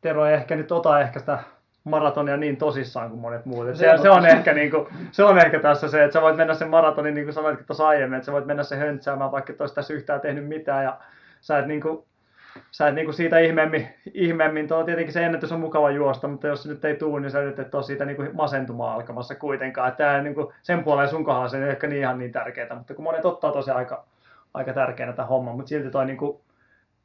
Tero 0.00 0.26
ei 0.26 0.34
ehkä 0.34 0.56
nyt 0.56 0.72
ota 0.72 1.00
ehkä 1.00 1.18
sitä 1.18 1.38
maratonia 1.84 2.36
niin 2.36 2.56
tosissaan 2.56 3.10
kuin 3.10 3.20
monet 3.20 3.46
muut. 3.46 3.66
Se 3.76 3.96
Se, 4.02 4.10
on 4.10 4.26
ehkä 4.26 4.52
niinku, 4.52 4.88
se 5.12 5.24
on 5.24 5.38
ehkä 5.38 5.60
tässä 5.60 5.88
se, 5.88 6.04
että 6.04 6.12
sä 6.12 6.22
voit 6.22 6.36
mennä 6.36 6.54
sen 6.54 6.70
maratonin, 6.70 7.14
niin 7.14 7.26
kuin 7.26 7.34
sanoitkin 7.34 7.66
tuossa 7.66 7.88
aiemmin, 7.88 8.16
että 8.16 8.26
sä 8.26 8.32
voit 8.32 8.46
mennä 8.46 8.62
se 8.62 8.76
höntsäämään, 8.76 9.32
vaikka 9.32 9.52
et 9.52 9.60
olisi 9.60 9.74
tässä 9.74 9.94
yhtään 9.94 10.20
tehnyt 10.20 10.48
mitään. 10.48 10.84
Ja 10.84 10.98
sä 11.40 11.58
et 11.58 11.66
niinku, 11.66 12.06
sä 12.70 12.88
et 12.88 12.94
niinku 12.94 13.12
siitä 13.12 13.38
ihmeemmin, 13.38 13.88
ihmeemmin 14.14 14.68
tuo 14.68 14.84
tietenkin 14.84 15.12
se 15.12 15.24
ennätys 15.24 15.52
on 15.52 15.60
mukava 15.60 15.90
juosta, 15.90 16.28
mutta 16.28 16.46
jos 16.46 16.62
se 16.62 16.68
nyt 16.68 16.84
ei 16.84 16.96
tule, 16.96 17.20
niin 17.20 17.30
sä 17.30 17.40
nyt 17.40 17.58
et 17.58 17.74
ole 17.74 17.82
siitä 17.82 18.04
niinku 18.04 18.24
masentumaan 18.32 18.94
alkamassa 18.94 19.34
kuitenkaan. 19.34 19.88
Että 19.88 20.04
tää 20.04 20.22
niinku, 20.22 20.52
sen 20.62 20.84
puoleen 20.84 21.08
sun 21.08 21.24
kohdalla 21.24 21.48
se 21.48 21.64
ei 21.64 21.70
ehkä 21.70 21.86
niin 21.86 22.00
ihan 22.00 22.18
niin 22.18 22.32
tärkeää, 22.32 22.74
mutta 22.74 22.94
kun 22.94 23.04
monet 23.04 23.24
ottaa 23.24 23.52
tosiaan 23.52 23.78
aika, 23.78 24.04
aika 24.54 24.72
tärkeänä 24.72 25.12
tämän 25.12 25.28
homman, 25.28 25.56
mutta 25.56 25.68
silti 25.68 25.90
toi 25.90 26.06
niinku 26.06 26.40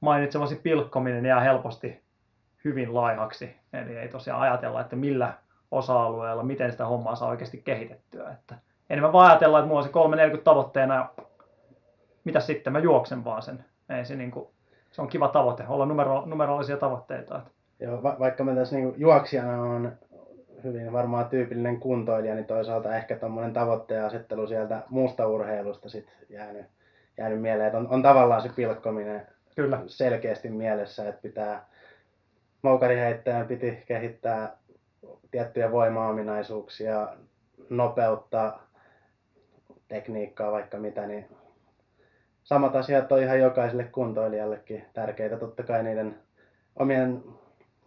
mainitsemasi 0.02 0.56
pilkkominen 0.56 1.26
jää 1.26 1.40
helposti 1.40 2.02
hyvin 2.66 2.96
laihaksi. 2.96 3.56
Eli 3.74 3.98
ei 3.98 4.08
tosiaan 4.08 4.42
ajatella, 4.42 4.82
että 4.82 4.96
millä 4.96 5.34
osa-alueella, 5.72 6.44
miten 6.44 6.72
sitä 6.72 6.86
hommaa 6.86 7.16
saa 7.16 7.30
oikeasti 7.30 7.62
kehitettyä. 7.66 8.30
Että 8.32 8.56
enemmän 8.90 9.14
vaan 9.14 9.30
ajatella, 9.30 9.60
että 9.60 9.68
mulla 9.68 9.80
on 9.80 9.86
se 9.86 9.92
340 9.92 10.46
tavoitteena 10.46 10.96
ja 10.96 11.10
mitä 12.24 12.40
sitten, 12.40 12.74
mä 12.74 12.80
juoksen 12.80 13.24
vaan 13.24 13.42
sen. 13.42 13.66
Ei 13.90 14.06
se, 14.06 14.16
niinku, 14.16 14.52
se 14.92 15.02
on 15.02 15.08
kiva 15.08 15.28
tavoite, 15.28 15.64
olla 15.68 15.86
numero, 15.86 16.24
numerollisia 16.26 16.78
tavoitteita. 16.78 17.38
Että 17.38 17.52
Joo, 17.80 18.04
va- 18.04 18.16
vaikka 18.20 18.44
mä 18.44 18.56
tässä 18.56 18.76
niinku 18.76 18.94
juoksijana 18.98 19.62
on 19.62 19.92
hyvin 20.64 20.94
varmaan 20.94 21.30
tyypillinen 21.30 21.80
kuntoilija, 21.80 22.36
niin 22.36 22.46
toisaalta 22.46 22.96
ehkä 22.96 23.16
tuommoinen 23.16 23.54
tavoitteen 23.54 24.06
asettelu 24.06 24.48
sieltä 24.48 24.84
muusta 24.90 25.28
urheilusta 25.28 25.90
sit 25.90 26.18
jäänyt, 26.30 26.66
jäänyt 27.18 27.42
mieleen. 27.42 27.68
Että 27.68 27.78
on, 27.78 27.88
on 27.90 28.02
tavallaan 28.02 28.42
se 28.42 28.50
pilkkominen 28.56 29.28
kyllä, 29.56 29.82
selkeästi 29.88 30.50
mielessä, 30.50 31.10
että 31.10 31.22
pitää 31.22 31.66
moukariheittäjän 32.62 33.48
piti 33.48 33.84
kehittää 33.86 34.58
tiettyjä 35.32 35.72
voimaominaisuuksia, 35.72 37.08
nopeutta, 37.70 38.60
tekniikkaa, 39.88 40.52
vaikka 40.52 40.78
mitä, 40.78 41.08
niin 41.08 41.26
samat 42.44 42.76
asiat 42.76 43.12
on 43.12 43.22
ihan 43.22 43.40
jokaiselle 43.40 43.84
kuntoilijallekin 43.84 44.86
tärkeitä, 44.94 45.38
totta 45.38 45.64
kai 45.64 45.84
niiden 45.84 46.20
omien 46.76 47.24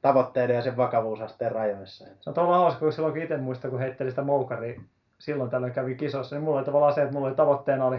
tavoitteiden 0.02 0.56
ja 0.56 0.62
sen 0.62 0.76
vakavuusasteen 0.76 1.52
rajoissa. 1.52 2.04
se 2.20 2.30
on 2.30 2.34
tavallaan 2.34 2.62
hauska, 2.62 2.80
kun 2.80 2.92
silloin 2.92 3.14
kun 3.14 3.22
itse 3.22 3.36
muistan, 3.36 3.70
kun 3.70 3.80
heitteli 3.80 4.10
sitä 4.10 4.22
moukaria, 4.22 4.80
silloin 5.18 5.50
tällöin 5.50 5.72
kävi 5.72 5.94
kisossa, 5.94 6.36
niin 6.36 6.44
mulla 6.44 6.58
oli 6.58 6.64
tavallaan 6.64 6.94
se, 6.94 7.02
että 7.02 7.14
mulla 7.14 7.28
oli 7.28 7.36
tavoitteena 7.36 7.86
oli 7.86 7.98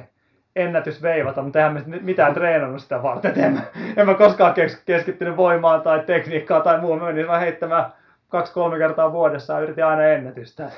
ennätys 0.55 1.01
veivata, 1.01 1.41
mutta 1.41 1.59
eihän 1.59 1.79
sit 1.79 2.03
mitään 2.03 2.33
treenannut 2.33 2.81
sitä 2.81 3.03
varten. 3.03 3.33
En 3.35 3.53
mä, 3.53 3.61
en 3.97 4.05
mä 4.05 4.13
koskaan 4.13 4.53
kes- 4.53 4.81
keskittynyt 4.85 5.37
voimaan 5.37 5.81
tai 5.81 6.03
tekniikkaan 6.05 6.61
tai 6.61 6.81
muuhun. 6.81 6.99
Mä 6.99 7.05
menin 7.05 7.27
vaan 7.27 7.39
heittämään 7.39 7.85
kaksi-kolme 8.29 8.77
kertaa 8.77 9.11
vuodessa 9.11 9.53
ja 9.53 9.59
yritin 9.59 9.85
aina 9.85 10.03
ennätystä. 10.03 10.71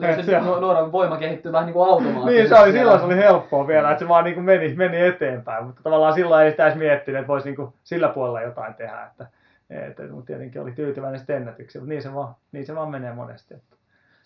Tietysti 0.00 0.30
Se 0.30 0.40
nuoren 0.40 0.92
voima 0.92 1.16
kehittyy 1.16 1.52
vähän 1.52 1.66
niin 1.66 1.74
kuin 1.74 1.88
automaattisesti. 1.88 2.38
Niin, 2.40 2.48
se 2.48 2.58
oli, 2.58 2.72
silloin 2.72 2.98
se 2.98 3.04
oli 3.06 3.16
helppoa 3.16 3.66
vielä, 3.66 3.90
että 3.90 4.04
se 4.04 4.08
vaan 4.08 4.24
niin 4.24 4.34
kuin 4.34 4.44
meni, 4.44 4.74
meni 4.74 5.00
eteenpäin, 5.00 5.64
mutta 5.64 5.82
tavallaan 5.82 6.14
silloin 6.14 6.44
ei 6.44 6.50
sitä 6.50 6.66
edes 6.66 6.78
miettinyt, 6.78 7.20
että 7.20 7.28
voisi 7.28 7.48
niin 7.48 7.56
kuin 7.56 7.74
sillä 7.84 8.08
puolella 8.08 8.40
jotain 8.40 8.74
tehdä. 8.74 9.02
Että, 9.10 9.26
että, 9.70 10.02
mutta 10.02 10.26
tietenkin 10.26 10.62
oli 10.62 10.72
tyytyväinen 10.72 11.18
sitten 11.18 11.36
ennätyksiä, 11.36 11.80
mutta 11.80 11.88
niin 11.88 12.02
se 12.02 12.14
vaan, 12.14 12.34
niin 12.52 12.66
se 12.66 12.74
vaan 12.74 12.90
menee 12.90 13.12
monesti. 13.12 13.54
Että. 13.54 13.76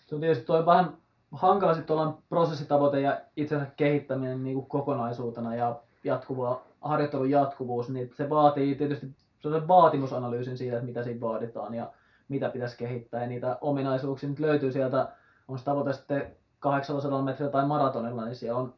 Se 0.05 0.15
on 0.15 0.21
tietysti 0.21 0.45
toi 0.45 0.65
vähän 0.65 0.89
hankala 1.33 1.73
sitten 1.73 1.95
olla 1.95 2.17
prosessitavoite 2.29 3.01
ja 3.01 3.21
itsensä 3.37 3.65
kehittäminen 3.77 4.43
niin 4.43 4.55
kuin 4.55 4.65
kokonaisuutena 4.65 5.55
ja 5.55 5.75
jatkuva, 6.03 6.61
harjoittelun 6.81 7.29
jatkuvuus, 7.29 7.89
niin 7.89 8.11
se 8.17 8.29
vaatii 8.29 8.75
tietysti 8.75 9.07
sellaisen 9.39 9.67
vaatimusanalyysin 9.67 10.57
siitä, 10.57 10.75
että 10.75 10.85
mitä 10.85 11.03
siinä 11.03 11.21
vaaditaan 11.21 11.73
ja 11.73 11.91
mitä 12.29 12.49
pitäisi 12.49 12.77
kehittää. 12.77 13.21
Ja 13.21 13.27
niitä 13.27 13.57
ominaisuuksia 13.61 14.29
nyt 14.29 14.39
löytyy 14.39 14.71
sieltä, 14.71 15.07
on 15.47 15.59
se 15.59 15.65
tavoite 15.65 15.93
sitten 15.93 16.35
800 16.59 17.21
metriä 17.21 17.49
tai 17.49 17.67
maratonilla, 17.67 18.25
niin 18.25 18.35
siellä 18.35 18.59
on, 18.59 18.73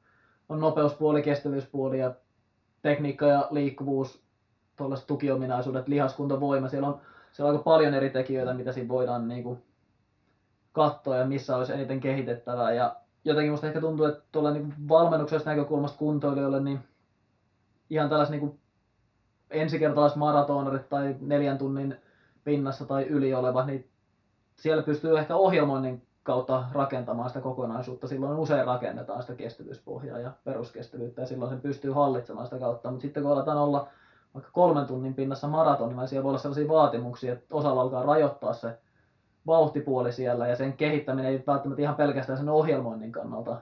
on 0.49 0.59
nopeuspuoli, 0.59 1.21
kestävyyspuoli 1.21 1.99
ja 1.99 2.13
tekniikka 2.81 3.25
ja 3.25 3.47
liikkuvuus, 3.51 4.23
tuollaiset 4.75 5.07
tukiominaisuudet, 5.07 5.87
lihaskunta, 5.87 6.39
voima. 6.39 6.69
Siellä 6.69 6.87
on, 6.87 7.01
siellä 7.31 7.49
on 7.49 7.55
aika 7.55 7.63
paljon 7.63 7.93
eri 7.93 8.09
tekijöitä, 8.09 8.53
mitä 8.53 8.71
siinä 8.71 8.89
voidaan 8.89 9.27
niin 9.27 9.43
kuin 9.43 9.63
katsoa 10.75 11.15
ja 11.15 11.25
missä 11.25 11.55
olisi 11.55 11.73
eniten 11.73 11.99
kehitettävää. 11.99 12.73
Ja 12.73 12.95
jotenkin 13.25 13.51
musta 13.51 13.67
ehkä 13.67 13.81
tuntuu, 13.81 14.05
että 14.05 14.23
tuolla 14.31 14.51
niin 14.51 14.73
valmennuksesta 14.89 15.49
näkökulmasta 15.49 15.97
kuntoilijoille, 15.97 16.59
niin 16.59 16.79
ihan 17.89 18.09
tällaiset 18.09 18.35
niin 18.35 18.59
ensikertalaiset 19.49 20.17
maratonarit 20.17 20.89
tai 20.89 21.15
neljän 21.19 21.57
tunnin 21.57 21.95
pinnassa 22.43 22.85
tai 22.85 23.03
yli 23.03 23.33
olevat, 23.33 23.67
niin 23.67 23.89
siellä 24.55 24.83
pystyy 24.83 25.17
ehkä 25.17 25.35
ohjelmoinnin 25.35 26.07
kautta 26.23 26.63
rakentamaan 26.71 27.29
sitä 27.29 27.41
kokonaisuutta. 27.41 28.07
Silloin 28.07 28.37
usein 28.37 28.65
rakennetaan 28.65 29.21
sitä 29.21 29.35
kestävyyspohjaa 29.35 30.19
ja 30.19 30.31
peruskestävyyttä 30.43 31.21
ja 31.21 31.27
silloin 31.27 31.51
sen 31.51 31.61
pystyy 31.61 31.91
hallitsemaan 31.91 32.47
sitä 32.47 32.59
kautta. 32.59 32.89
Mutta 32.89 33.01
sitten 33.01 33.23
kun 33.23 33.31
aletaan 33.31 33.57
olla 33.57 33.87
vaikka 34.33 34.51
kolmen 34.51 34.85
tunnin 34.85 35.13
pinnassa 35.13 35.47
maratonilla, 35.47 36.01
niin 36.01 36.09
siellä 36.09 36.23
voi 36.23 36.29
olla 36.29 36.39
sellaisia 36.39 36.67
vaatimuksia, 36.67 37.33
että 37.33 37.55
osalla 37.55 37.81
alkaa 37.81 38.03
rajoittaa 38.03 38.53
se 38.53 38.77
vauhtipuoli 39.47 40.11
siellä 40.11 40.47
ja 40.47 40.55
sen 40.55 40.73
kehittäminen 40.73 41.31
ei 41.31 41.43
välttämättä 41.47 41.81
ihan 41.81 41.95
pelkästään 41.95 42.37
sen 42.37 42.49
ohjelmoinnin 42.49 43.11
kannalta 43.11 43.57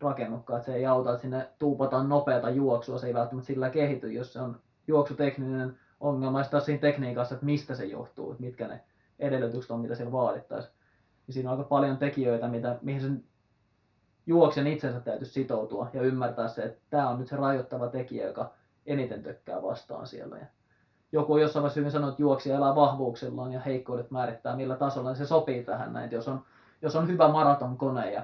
rakennutkaan, 0.00 0.58
että 0.58 0.72
se 0.72 0.74
ei 0.76 0.86
auta, 0.86 1.10
että 1.10 1.22
sinne 1.22 1.48
tuupataan 1.58 2.08
nopeata 2.08 2.50
juoksua, 2.50 2.98
se 2.98 3.06
ei 3.06 3.14
välttämättä 3.14 3.46
sillä 3.46 3.70
kehity, 3.70 4.12
jos 4.12 4.32
se 4.32 4.40
on 4.40 4.60
juoksutekninen 4.86 5.78
ongelma, 6.00 6.40
ja 6.52 6.60
siinä 6.60 6.80
tekniikassa, 6.80 7.34
että 7.34 7.46
mistä 7.46 7.74
se 7.74 7.84
johtuu, 7.84 8.30
että 8.30 8.42
mitkä 8.42 8.66
ne 8.66 8.80
edellytykset 9.18 9.70
on, 9.70 9.80
mitä 9.80 9.94
siellä 9.94 10.12
vaadittaisiin. 10.12 10.74
Ja 11.26 11.32
siinä 11.32 11.50
on 11.50 11.58
aika 11.58 11.68
paljon 11.68 11.96
tekijöitä, 11.96 12.48
mitä, 12.48 12.78
mihin 12.82 13.00
sen 13.00 13.24
juoksen 14.26 14.66
itsensä 14.66 15.00
täytyisi 15.00 15.32
sitoutua 15.32 15.90
ja 15.92 16.02
ymmärtää 16.02 16.48
se, 16.48 16.62
että 16.62 16.80
tämä 16.90 17.08
on 17.08 17.18
nyt 17.18 17.28
se 17.28 17.36
rajoittava 17.36 17.88
tekijä, 17.88 18.26
joka 18.26 18.52
eniten 18.86 19.22
tökkää 19.22 19.62
vastaan 19.62 20.06
siellä. 20.06 20.36
Ja 20.38 20.46
joku 21.14 21.32
on 21.32 21.40
jossain 21.40 21.62
vaiheessa 21.62 21.80
hyvin 21.80 21.92
sanonut, 21.92 22.12
että 22.12 22.22
juoksija 22.22 22.56
elää 22.56 22.74
vahvuuksillaan 22.74 23.52
ja 23.52 23.60
heikkoudet 23.60 24.10
määrittää 24.10 24.56
millä 24.56 24.76
tasolla, 24.76 25.08
niin 25.08 25.16
se 25.16 25.26
sopii 25.26 25.64
tähän 25.64 25.92
näin. 25.92 26.10
Jos 26.10 26.28
on, 26.28 26.40
jos 26.82 26.96
on 26.96 27.08
hyvä 27.08 27.28
maratonkone 27.28 28.12
ja 28.12 28.22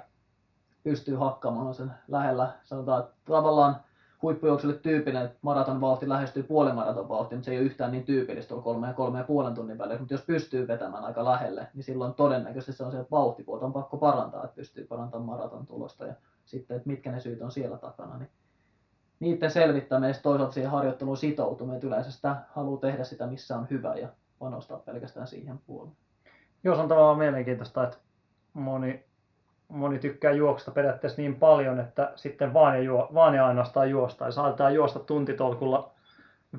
pystyy 0.84 1.16
hakkaamaan 1.16 1.74
sen 1.74 1.92
lähellä, 2.08 2.52
sanotaan, 2.64 3.00
että 3.00 3.14
tavallaan 3.24 3.76
huippujuoksulle 4.22 4.74
tyypillinen, 4.74 5.26
että 5.26 5.38
maraton 5.42 5.80
vauhti 5.80 6.08
lähestyy 6.08 6.42
puolimaraton 6.42 7.08
vauhti, 7.08 7.34
mutta 7.34 7.44
se 7.44 7.50
ei 7.50 7.58
ole 7.58 7.66
yhtään 7.66 7.92
niin 7.92 8.04
tyypillistä 8.04 8.48
tuolla 8.48 8.64
kolme 8.64 8.86
ja 8.86 8.92
kolme 8.92 9.18
ja 9.18 9.24
puolen 9.24 9.54
tunnin 9.54 9.78
välissä, 9.78 10.00
mutta 10.00 10.14
jos 10.14 10.24
pystyy 10.24 10.68
vetämään 10.68 11.04
aika 11.04 11.24
lähelle, 11.24 11.66
niin 11.74 11.84
silloin 11.84 12.14
todennäköisesti 12.14 12.72
se 12.72 12.84
on 12.84 12.92
se, 12.92 12.98
että 12.98 13.10
vauhtipuolta 13.10 13.66
on 13.66 13.72
pakko 13.72 13.96
parantaa, 13.96 14.44
että 14.44 14.56
pystyy 14.56 14.84
parantamaan 14.84 15.38
maraton 15.38 15.66
tulosta 15.66 16.06
ja 16.06 16.14
sitten, 16.44 16.76
että 16.76 16.88
mitkä 16.88 17.12
ne 17.12 17.20
syyt 17.20 17.42
on 17.42 17.52
siellä 17.52 17.78
takana, 17.78 18.18
niin 18.18 18.30
niiden 19.20 19.50
selvittäminen 19.50 20.08
ja 20.08 20.14
toisaalta 20.22 20.52
siihen 20.52 20.70
harjoitteluun 20.70 21.16
sitoutuminen, 21.16 21.76
että 21.76 21.86
yleensä 21.86 22.10
sitä 22.10 22.36
haluaa 22.48 22.80
tehdä 22.80 23.04
sitä, 23.04 23.26
missä 23.26 23.56
on 23.56 23.66
hyvä 23.70 23.94
ja 23.94 24.08
panostaa 24.38 24.78
pelkästään 24.78 25.26
siihen 25.26 25.58
puoleen. 25.66 25.96
Joo, 26.64 26.74
se 26.74 26.82
on 26.82 26.88
tavallaan 26.88 27.18
mielenkiintoista, 27.18 27.84
että 27.84 27.96
moni 28.52 29.04
moni 29.70 29.98
tykkää 29.98 30.32
juoksusta 30.32 30.70
periaatteessa 30.70 31.22
niin 31.22 31.36
paljon, 31.36 31.80
että 31.80 32.12
sitten 32.16 32.54
vaan 32.54 32.74
ja, 32.76 32.82
juo, 32.82 33.08
vaan 33.14 33.34
ja 33.34 33.46
ainoastaan 33.46 33.90
juosta. 33.90 34.24
Ja 34.24 34.30
saatetaan 34.30 34.74
juosta 34.74 34.98
tuntitolkulla 34.98 35.90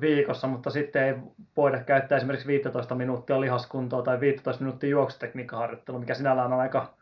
viikossa, 0.00 0.46
mutta 0.46 0.70
sitten 0.70 1.02
ei 1.04 1.14
voida 1.56 1.80
käyttää 1.80 2.16
esimerkiksi 2.16 2.46
15 2.46 2.94
minuuttia 2.94 3.40
lihaskuntoa 3.40 4.02
tai 4.02 4.20
15 4.20 4.64
minuuttia 4.64 4.90
juoksutekniikkaharjoittelua, 4.90 6.00
mikä 6.00 6.14
sinällään 6.14 6.52
on 6.52 6.60
aika 6.60 6.94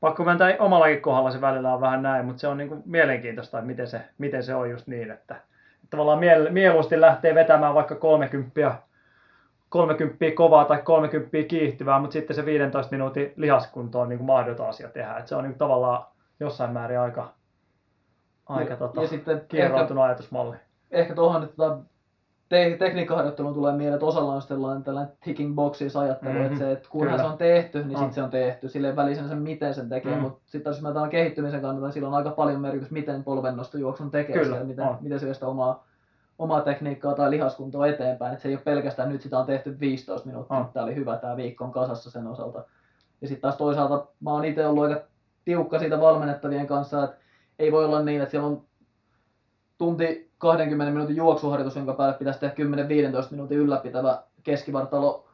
pakko 0.00 0.24
myöntää 0.24 0.56
omallakin 0.58 1.02
kohdalla 1.02 1.30
se 1.30 1.40
välillä 1.40 1.74
on 1.74 1.80
vähän 1.80 2.02
näin, 2.02 2.26
mutta 2.26 2.40
se 2.40 2.48
on 2.48 2.56
niin 2.56 2.68
kuin 2.68 2.82
mielenkiintoista, 2.86 3.58
että 3.58 3.66
miten 3.66 3.86
se, 3.86 4.00
miten 4.18 4.42
se 4.42 4.54
on 4.54 4.70
just 4.70 4.86
niin, 4.86 5.10
että, 5.10 5.34
että 5.34 5.86
tavallaan 5.90 6.18
miel, 6.18 6.50
mieluusti 6.50 7.00
lähtee 7.00 7.34
vetämään 7.34 7.74
vaikka 7.74 7.94
30 7.94 8.74
30 9.70 10.24
kovaa 10.34 10.64
tai 10.64 10.82
30 10.82 11.30
kiihtyvää, 11.48 12.00
mutta 12.00 12.12
sitten 12.12 12.36
se 12.36 12.44
15 12.44 12.90
minuutin 12.90 13.32
lihaskunto 13.36 14.00
on 14.00 14.08
niin 14.08 14.18
kuin 14.18 14.26
mahdoton 14.26 14.68
asia 14.68 14.88
tehdä. 14.88 15.16
Että 15.16 15.28
se 15.28 15.34
on 15.34 15.42
niin 15.44 15.52
kuin 15.52 15.58
tavallaan 15.58 16.04
jossain 16.40 16.72
määrin 16.72 17.00
aika, 17.00 17.32
aika 18.46 18.70
ja, 18.70 18.76
tota, 18.76 19.02
ja 19.02 19.08
sitten 19.08 19.44
kierroutunut 19.48 20.04
ajatusmalli. 20.04 20.56
Ehkä 20.90 21.14
tuohon, 21.14 21.42
että 21.42 21.56
tota, 21.56 21.78
te- 22.50 22.76
tekniikkaharjoitteluun 22.78 23.54
tulee 23.54 23.72
mieleen, 23.72 23.94
että 23.94 24.06
osalla 24.06 24.34
on 24.34 24.42
tällainen, 24.48 24.82
tällainen 24.84 25.12
ticking 25.24 25.54
boxes 25.54 25.96
ajattelu, 25.96 26.32
mm-hmm. 26.32 26.46
että, 26.46 26.58
se, 26.58 26.72
että 26.72 26.88
kunhan 26.90 27.10
Kyllä. 27.10 27.22
se 27.22 27.32
on 27.32 27.38
tehty, 27.38 27.78
niin 27.78 27.98
sitten 27.98 28.12
se 28.14 28.22
on 28.22 28.30
tehty. 28.30 28.68
Silleen 28.68 28.96
välisenä 28.96 29.34
miten 29.34 29.74
sen 29.74 29.88
tekee, 29.88 30.14
Mm. 30.14 30.20
mutta 30.20 30.40
sitten 30.46 30.70
jos 30.70 30.82
mä 30.82 31.08
kehittymisen 31.10 31.60
kannalta, 31.60 31.86
niin 31.86 31.92
sillä 31.92 32.08
on 32.08 32.14
aika 32.14 32.30
paljon 32.30 32.60
merkitys, 32.60 32.90
miten 32.90 33.24
polvennostojuoksun 33.24 34.10
tekee 34.10 34.36
Kyllä, 34.36 34.48
siellä, 34.48 34.64
miten, 34.64 34.84
on. 34.84 34.96
miten 35.00 35.20
se 35.20 35.34
sitä 35.34 35.46
omaa, 35.46 35.86
omaa 36.38 36.60
tekniikkaa 36.60 37.14
tai 37.14 37.30
lihaskuntoa 37.30 37.86
eteenpäin. 37.86 38.32
Että 38.32 38.42
se 38.42 38.48
ei 38.48 38.54
ole 38.54 38.62
pelkästään 38.64 39.08
nyt 39.08 39.22
sitä 39.22 39.38
on 39.38 39.46
tehty 39.46 39.80
15 39.80 40.26
minuuttia, 40.28 40.56
On. 40.56 40.66
tämä 40.72 40.84
oli 40.84 40.94
hyvä 40.94 41.16
tämä 41.16 41.36
viikko 41.36 41.64
on 41.64 41.72
kasassa 41.72 42.10
sen 42.10 42.26
osalta. 42.26 42.64
Ja 43.20 43.28
sitten 43.28 43.42
taas 43.42 43.56
toisaalta 43.56 44.06
mä 44.20 44.30
oon 44.32 44.44
itse 44.44 44.66
ollut 44.66 44.84
aika 44.84 45.00
tiukka 45.44 45.78
siitä 45.78 46.00
valmennettavien 46.00 46.66
kanssa, 46.66 47.04
että 47.04 47.16
ei 47.58 47.72
voi 47.72 47.84
olla 47.84 48.02
niin, 48.02 48.20
että 48.20 48.30
siellä 48.30 48.48
on 48.48 48.62
tunti 49.78 50.29
20 50.40 50.92
minuutin 50.92 51.16
juoksuharjoitus, 51.16 51.76
jonka 51.76 51.94
päälle 51.94 52.18
pitäisi 52.18 52.40
tehdä 52.40 52.54
10-15 52.54 53.30
minuutin 53.30 53.58
ylläpitävä 53.58 54.22
keskivartalo 54.42 55.24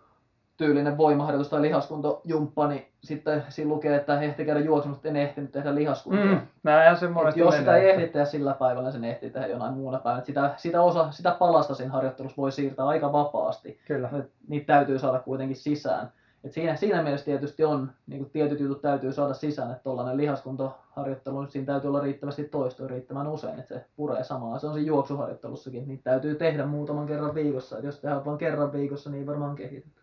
tyylinen 0.56 0.96
voimaharjoitus 0.96 1.48
tai 1.48 1.62
lihaskuntojumppa, 1.62 2.68
niin 2.68 2.86
sitten 3.04 3.44
siinä 3.48 3.68
lukee, 3.68 3.96
että 3.96 4.20
ehti 4.20 4.44
käydä 4.44 4.60
juoksemassa, 4.60 4.96
mutta 4.96 5.08
en 5.08 5.16
ehtinyt 5.16 5.52
tehdä 5.52 5.74
lihaskuntoa. 5.74 6.24
Mm, 6.24 6.40
näinhän 6.62 6.96
se 6.96 7.08
monesti 7.08 7.40
jos 7.40 7.56
sitä 7.56 7.76
ei 7.76 7.90
ehdi 7.90 8.08
tehdä 8.08 8.26
sillä 8.26 8.54
päivällä, 8.54 8.90
sen 8.90 9.04
ehtii 9.04 9.30
tehdä 9.30 9.46
jonain 9.46 9.74
muuna 9.74 9.98
päivänä. 9.98 10.24
Sitä, 10.24 10.54
sitä, 10.56 10.82
osa, 10.82 11.10
sitä 11.10 11.30
palasta 11.30 11.74
siinä 11.74 11.92
harjoittelussa 11.92 12.36
voi 12.36 12.52
siirtää 12.52 12.86
aika 12.86 13.12
vapaasti. 13.12 13.80
Kyllä. 13.86 14.10
Niitä 14.48 14.66
täytyy 14.66 14.98
saada 14.98 15.18
kuitenkin 15.18 15.56
sisään. 15.56 16.12
Et 16.46 16.52
siinä, 16.52 16.76
siinä 16.76 17.02
mielessä 17.02 17.24
tietysti 17.24 17.64
on, 17.64 17.92
niin 18.06 18.20
kuin 18.20 18.30
tietyt 18.30 18.60
jutut 18.60 18.80
täytyy 18.80 19.12
saada 19.12 19.34
sisään, 19.34 19.70
että 19.70 19.82
tuollainen 19.82 20.16
lihaskuntoharjoittelu, 20.16 21.46
siinä 21.46 21.66
täytyy 21.66 21.88
olla 21.88 22.00
riittävästi 22.00 22.44
toistoa 22.44 22.88
riittävän 22.88 23.26
usein, 23.26 23.58
että 23.58 23.74
se 23.74 23.84
puree 23.96 24.24
samaa. 24.24 24.58
Se 24.58 24.66
on 24.66 24.74
siinä 24.74 24.86
juoksuharjoittelussakin, 24.86 25.88
niitä 25.88 26.10
täytyy 26.10 26.34
tehdä 26.34 26.66
muutaman 26.66 27.06
kerran 27.06 27.34
viikossa. 27.34 27.78
Et 27.78 27.84
jos 27.84 28.00
tehdään 28.00 28.24
vain 28.24 28.38
kerran 28.38 28.72
viikossa, 28.72 29.10
niin 29.10 29.26
varmaan 29.26 29.56
kehitytä. 29.56 30.00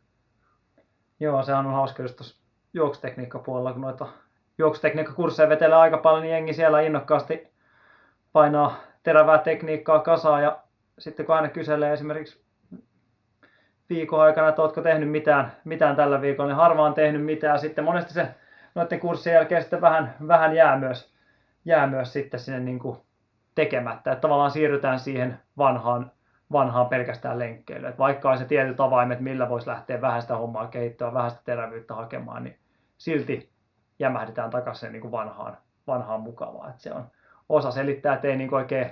Joo, 1.19 1.43
sehän 1.43 1.65
on 1.65 1.73
hauska 1.73 2.03
just 2.03 2.15
tuossa 2.15 2.43
juoksutekniikkapuolella, 2.73 3.73
kun 3.73 3.82
noita 3.82 4.08
juoksutekniikkakursseja 4.58 5.49
vetelee 5.49 5.77
aika 5.77 5.97
paljon, 5.97 6.21
niin 6.21 6.32
jengi 6.32 6.53
siellä 6.53 6.82
innokkaasti 6.82 7.47
painaa 8.34 8.75
terävää 9.03 9.38
tekniikkaa 9.38 9.99
kasaan 9.99 10.43
ja 10.43 10.60
sitten 10.99 11.25
kun 11.25 11.36
aina 11.36 11.49
kyselee 11.49 11.93
esimerkiksi 11.93 12.42
viikon 13.95 14.21
aikana, 14.21 14.47
että 14.47 14.62
oletko 14.62 14.82
tehnyt 14.82 15.12
mitään, 15.12 15.51
mitään 15.63 15.95
tällä 15.95 16.21
viikolla, 16.21 16.49
niin 16.49 16.58
harva 16.58 16.86
on 16.86 16.93
tehnyt 16.93 17.25
mitään. 17.25 17.60
Sitten 17.60 17.84
monesti 17.84 18.13
se 18.13 18.27
noiden 18.75 18.99
kurssien 18.99 19.34
jälkeen 19.34 19.62
sitten 19.62 19.82
vähän, 19.82 20.15
vähän 20.27 20.56
jää, 20.56 20.77
myös, 20.77 21.13
jää 21.65 21.88
myös 21.88 22.13
sitten 22.13 22.39
sinne 22.39 22.60
niin 22.60 22.79
kuin 22.79 22.97
tekemättä. 23.56 24.12
Että 24.12 24.21
tavallaan 24.21 24.51
siirrytään 24.51 24.99
siihen 24.99 25.39
vanhaan, 25.58 26.12
vanhaan 26.51 26.89
pelkästään 26.89 27.39
lenkkeilyyn. 27.39 27.89
Että 27.89 27.99
vaikka 27.99 28.32
on 28.32 28.38
se 28.38 28.45
tietyt 28.45 28.79
avaimet, 28.79 29.19
millä 29.19 29.49
voisi 29.49 29.67
lähteä 29.67 30.01
vähän 30.01 30.21
sitä 30.21 30.38
hommaa 30.38 30.67
kehittämään, 30.67 31.13
vähän 31.13 31.32
sitä 31.32 31.43
terävyyttä 31.45 31.93
hakemaan, 31.93 32.43
niin 32.43 32.58
silti 32.97 33.49
jämähdetään 33.99 34.49
takaisin 34.49 34.91
niin 34.91 35.01
kuin 35.01 35.12
vanhaan, 35.12 35.58
vanhaan 35.88 36.21
mukavaan. 36.21 36.69
Että 36.69 36.82
se 36.82 36.93
on 36.93 37.06
osa 37.49 37.71
selittää, 37.71 38.15
että 38.15 38.27
ei 38.27 38.36
niin 38.36 38.53
oikein 38.53 38.91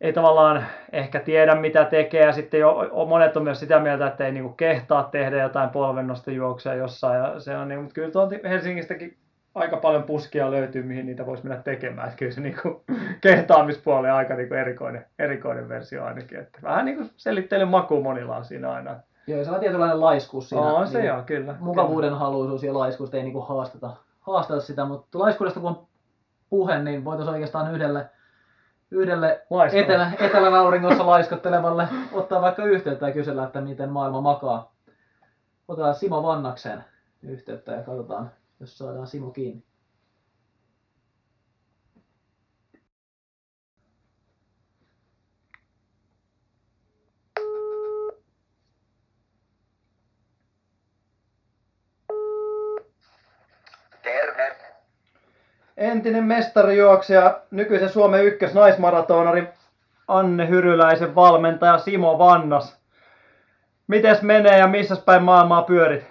ei 0.00 0.12
tavallaan 0.12 0.66
ehkä 0.92 1.20
tiedä 1.20 1.54
mitä 1.54 1.84
tekee 1.84 2.24
ja 2.24 2.32
sitten 2.32 2.60
jo, 2.60 2.90
monet 3.08 3.36
on 3.36 3.42
myös 3.42 3.60
sitä 3.60 3.80
mieltä, 3.80 4.06
että 4.06 4.26
ei 4.26 4.32
niinku 4.32 4.52
kehtaa 4.52 5.02
tehdä 5.02 5.42
jotain 5.42 5.70
polvennostojuoksuja 5.70 6.74
jossain 6.74 7.18
ja 7.18 7.40
se 7.40 7.56
on 7.56 7.68
niin, 7.68 7.80
mutta 7.80 7.94
kyllä 7.94 8.10
tuolta 8.10 8.34
Helsingistäkin 8.48 9.16
aika 9.56 9.76
paljon 9.76 10.02
puskia 10.02 10.50
löytyy, 10.50 10.82
mihin 10.82 11.06
niitä 11.06 11.26
voisi 11.26 11.44
mennä 11.44 11.62
tekemään. 11.62 12.08
Että 12.08 12.18
kyllä 12.18 12.32
se 12.32 12.40
niinku 12.40 12.84
kehtaamispuoli 13.20 14.10
on 14.10 14.16
aika 14.16 14.34
niinku 14.34 14.54
erikoinen, 14.54 15.06
erikoinen 15.18 15.68
versio 15.68 16.04
ainakin. 16.04 16.38
Että 16.38 16.58
vähän 16.62 16.84
niin 16.84 16.96
kuin 16.96 17.68
maku 17.68 18.02
monilla 18.02 18.36
on 18.36 18.44
siinä 18.44 18.72
aina. 18.72 18.96
Joo, 19.26 19.44
se 19.44 19.50
on 19.50 19.60
tietynlainen 19.60 20.00
laiskuus 20.00 20.48
siinä. 20.48 20.64
On 20.64 20.88
se 20.88 20.98
niin 20.98 21.08
joo, 21.08 21.22
kyllä. 21.22 21.54
mukavuuden 21.60 22.14
haluisuus 22.14 22.62
ja 22.62 22.74
laiskuus 22.74 23.14
ei 23.14 23.22
niinku 23.22 23.40
haasteta, 23.40 23.96
haasteta 24.20 24.60
sitä, 24.60 24.84
mutta 24.84 25.18
laiskuudesta 25.18 25.60
kun 25.60 25.70
on 25.70 25.86
puhe, 26.50 26.78
niin 26.78 27.04
voitaisiin 27.04 27.32
oikeastaan 27.32 27.74
yhdelle, 27.74 28.06
yhdelle 28.90 29.46
etelä, 29.72 30.12
etelän 30.20 30.54
auringossa 30.54 31.06
laiskottelevalle 31.06 31.88
ottaa 32.12 32.40
vaikka 32.40 32.64
yhteyttä 32.64 33.06
ja 33.06 33.12
kysellä, 33.12 33.44
että 33.44 33.60
miten 33.60 33.90
maailma 33.90 34.20
makaa. 34.20 34.72
Otetaan 35.68 35.94
Simo 35.94 36.22
Vannakseen 36.22 36.84
yhteyttä 37.22 37.72
ja 37.72 37.82
katsotaan, 37.82 38.30
jos 38.60 38.78
saadaan 38.78 39.06
Simo 39.06 39.30
kiinni. 39.30 39.65
Entinen 55.86 56.24
mestarijuoksija, 56.24 57.40
nykyisen 57.50 57.88
Suomen 57.88 58.24
ykkösnaismaratonari 58.24 59.48
Anne 60.08 60.48
Hyryläisen 60.48 61.14
valmentaja 61.14 61.78
Simo 61.78 62.18
Vannas. 62.18 62.80
Mites 63.86 64.22
menee 64.22 64.58
ja 64.58 64.66
missä 64.66 64.96
päin 64.96 65.22
maailmaa 65.22 65.62
pyörit? 65.62 66.04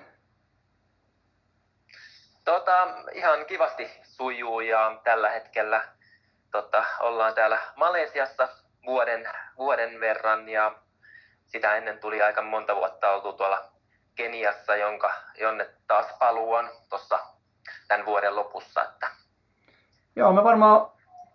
Tota, 2.43 2.87
ihan 3.13 3.45
kivasti 3.45 3.91
sujuu 4.03 4.59
ja 4.59 4.99
tällä 5.03 5.29
hetkellä 5.29 5.81
tota, 6.51 6.85
ollaan 6.99 7.33
täällä 7.33 7.59
Malesiassa 7.75 8.47
vuoden, 8.85 9.29
vuoden 9.57 9.99
verran 9.99 10.49
ja 10.49 10.71
sitä 11.45 11.75
ennen 11.75 11.99
tuli 11.99 12.21
aika 12.21 12.41
monta 12.41 12.75
vuotta 12.75 13.11
oltu 13.11 13.33
tuolla 13.33 13.69
Keniassa, 14.15 14.75
jonka, 14.75 15.13
jonne 15.39 15.69
taas 15.87 16.05
paluu 16.19 16.53
on 16.53 16.69
tuossa 16.89 17.19
tämän 17.87 18.05
vuoden 18.05 18.35
lopussa. 18.35 18.83
Että 18.83 19.24
Joo, 20.15 20.33
me 20.33 20.43
varmaan 20.43 20.87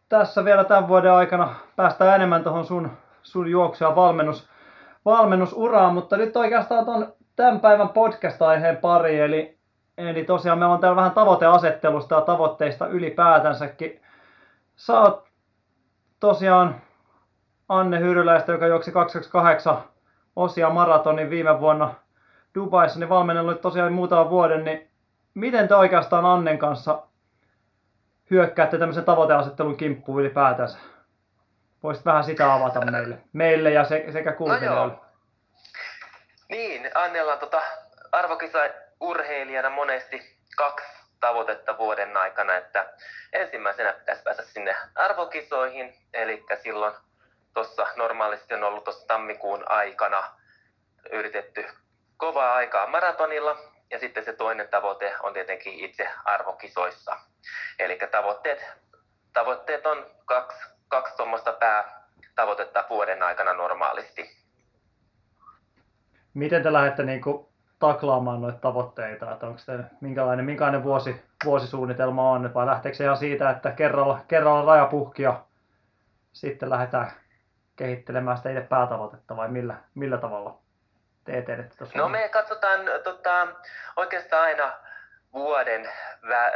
tässä 0.09 0.45
vielä 0.45 0.65
tämän 0.65 0.89
vuoden 0.89 1.13
aikana 1.13 1.55
päästään 1.77 2.15
enemmän 2.15 2.43
tuohon 2.43 2.65
sun, 2.65 2.91
sun 3.23 3.51
juoksu- 3.51 3.85
ja 3.85 3.97
valmennus, 3.97 4.49
valmennusuraan, 5.05 5.95
mutta 5.95 6.17
nyt 6.17 6.37
oikeastaan 6.37 6.85
ton 6.85 7.13
tämän 7.37 7.61
päivän 7.61 7.89
podcast-aiheen 7.89 8.77
pari, 8.77 9.21
eli, 9.21 9.59
eli 9.99 10.25
tosiaan 10.25 10.59
meillä 10.59 10.75
on 10.75 10.81
täällä 10.81 10.97
vähän 10.97 11.11
tavoiteasettelusta 11.11 12.15
ja 12.15 12.21
tavoitteista 12.21 12.87
ylipäätänsäkin. 12.87 14.01
Sä 14.77 15.01
oot 15.01 15.29
tosiaan 16.21 16.81
Anne 17.69 17.99
Hyryläistä, 17.99 18.53
joka 18.53 18.67
juoksi 18.67 18.93
228 18.93 19.77
osia 20.37 20.71
maratonin 20.71 21.31
viime 21.31 21.61
vuonna 21.61 21.95
Dubaissa, 22.55 23.01
niin 23.01 23.09
valmennellut 23.09 23.61
tosiaan 23.61 23.93
muutaman 23.93 24.31
vuoden, 24.31 24.65
niin 24.65 24.89
miten 25.35 25.69
te 25.69 25.75
oikeastaan 25.75 26.25
Annen 26.25 26.59
kanssa 26.59 27.03
hyökkäätte 28.31 28.79
tämmöisen 28.79 29.05
tavoiteasettelun 29.05 29.77
kimppuun 29.77 30.21
ylipäätänsä? 30.21 30.79
Voisit 31.83 32.05
vähän 32.05 32.25
sitä 32.25 32.55
avata 32.55 32.91
meille, 32.91 33.19
meille 33.33 33.71
ja 33.71 33.85
se, 33.85 34.05
sekä 34.13 34.33
kuuntelijoille. 34.33 34.95
Niin, 36.49 36.91
Annella 36.95 37.33
on 37.33 37.39
tota, 37.39 37.63
arvokisa 38.13 38.59
urheilijana 39.01 39.71
monesti 39.71 40.37
kaksi 40.57 40.87
tavoitetta 41.21 41.79
vuoden 41.79 42.17
aikana, 42.17 42.57
että 42.57 42.93
ensimmäisenä 43.33 43.93
pitäisi 43.93 44.23
päästä 44.23 44.43
sinne 44.43 44.77
arvokisoihin, 44.95 45.95
eli 46.15 46.45
silloin 46.63 46.95
tuossa 47.55 47.87
normaalisti 47.97 48.55
on 48.55 48.65
ollut 48.65 48.85
tuossa 48.85 49.07
tammikuun 49.07 49.71
aikana 49.71 50.25
yritetty 51.13 51.65
kovaa 52.17 52.55
aikaa 52.55 52.87
maratonilla, 52.87 53.57
ja 53.91 53.99
sitten 53.99 54.25
se 54.25 54.33
toinen 54.33 54.69
tavoite 54.69 55.15
on 55.23 55.33
tietenkin 55.33 55.75
itse 55.75 56.09
arvokisoissa. 56.25 57.17
Eli 57.79 57.99
tavoitteet, 58.11 58.73
tavoitteet 59.33 59.87
on 59.87 60.07
kaksi, 60.25 60.59
kaksi 60.89 61.17
tuommoista 61.17 61.53
päätavoitetta 61.53 62.85
vuoden 62.91 63.23
aikana 63.23 63.53
normaalisti. 63.53 64.41
Miten 66.35 66.63
te 66.63 66.73
lähdette 66.73 67.03
niinku 67.03 67.51
taklaamaan 67.79 68.41
noita 68.41 68.59
tavoitteita, 68.59 69.33
että 69.33 69.47
onko 69.47 69.61
teillä 69.67 69.85
minkälainen, 70.01 70.45
minkälainen 70.45 70.83
vuosi, 70.83 71.23
vuosisuunnitelma 71.45 72.31
on, 72.31 72.55
vai 72.55 72.67
lähteekö 72.67 72.97
se 72.97 73.05
ihan 73.05 73.17
siitä, 73.17 73.51
että 73.51 73.71
kerralla, 73.71 74.21
kerralla 74.29 74.75
raja 74.75 74.87
puhki 74.87 75.23
ja 75.23 75.45
sitten 76.33 76.71
lähdetään 76.71 77.13
kehittelemään 77.77 78.37
sitä 78.37 78.51
itse 78.51 78.63
päätavoitetta 78.63 79.37
vai 79.37 79.49
millä, 79.49 79.75
millä 79.95 80.19
tavalla 80.19 80.59
te 81.25 81.39
etenette 81.39 81.77
tuossa? 81.77 81.99
No 81.99 82.09
me 82.09 82.29
katsotaan 82.29 82.81
tota, 83.05 83.49
oikeastaan 83.97 84.43
aina 84.43 84.73
vuoden, 85.33 85.93
vä, 86.29 86.53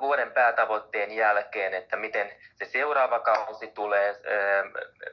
vuoden 0.00 0.32
päätavoitteen 0.32 1.10
jälkeen, 1.10 1.74
että 1.74 1.96
miten 1.96 2.32
se 2.54 2.64
seuraava 2.64 3.18
kausi 3.18 3.66
tulee 3.66 4.20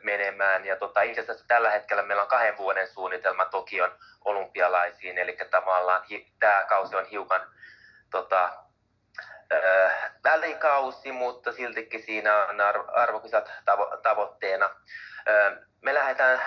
menemään. 0.03 0.65
Ja 0.65 0.75
tota, 0.75 1.01
itse 1.01 1.21
asiassa 1.21 1.45
tällä 1.47 1.69
hetkellä 1.69 2.03
meillä 2.03 2.23
on 2.23 2.29
kahden 2.29 2.57
vuoden 2.57 2.87
suunnitelma 2.87 3.45
Tokion 3.45 3.91
olympialaisiin, 4.25 5.17
eli 5.17 5.37
tavallaan 5.51 6.03
hi, 6.09 6.33
tämä 6.39 6.65
kausi 6.69 6.95
on 6.95 7.05
hiukan 7.05 7.41
tota, 8.11 8.65
välikausi, 10.23 11.11
mutta 11.11 11.51
siltikin 11.51 12.03
siinä 12.03 12.45
on 12.45 12.61
arvokisat 12.93 13.47
tavo- 13.47 13.97
tavoitteena. 13.97 14.69
Me 15.81 15.93
lähdetään, 15.93 16.41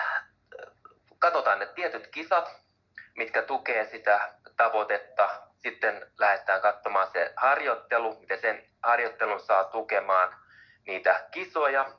katsotaan 1.19 1.59
ne 1.59 1.65
tietyt 1.65 2.07
kisat, 2.07 2.55
mitkä 3.15 3.41
tukee 3.41 3.85
sitä 3.85 4.33
tavoitetta. 4.57 5.48
Sitten 5.63 6.11
lähdetään 6.17 6.61
katsomaan 6.61 7.07
se 7.11 7.33
harjoittelu, 7.35 8.19
miten 8.19 8.41
sen 8.41 8.63
harjoittelun 8.83 9.39
saa 9.39 9.63
tukemaan 9.63 10.35
niitä 10.87 11.27
kisoja. 11.31 11.91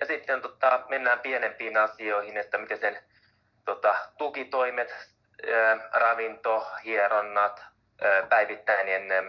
Ja 0.00 0.06
sitten 0.06 0.42
tota, 0.42 0.84
mennään 0.88 1.20
pienempiin 1.20 1.76
asioihin, 1.76 2.36
että 2.36 2.58
miten 2.58 2.78
sen 2.78 3.02
tota, 3.64 3.96
tukitoimet, 4.18 4.90
ää, 5.52 5.88
ravinto, 5.92 6.66
hieronnat, 6.84 7.64
ää, 8.02 8.22
päivittäinen 8.22 9.12
ää, 9.12 9.22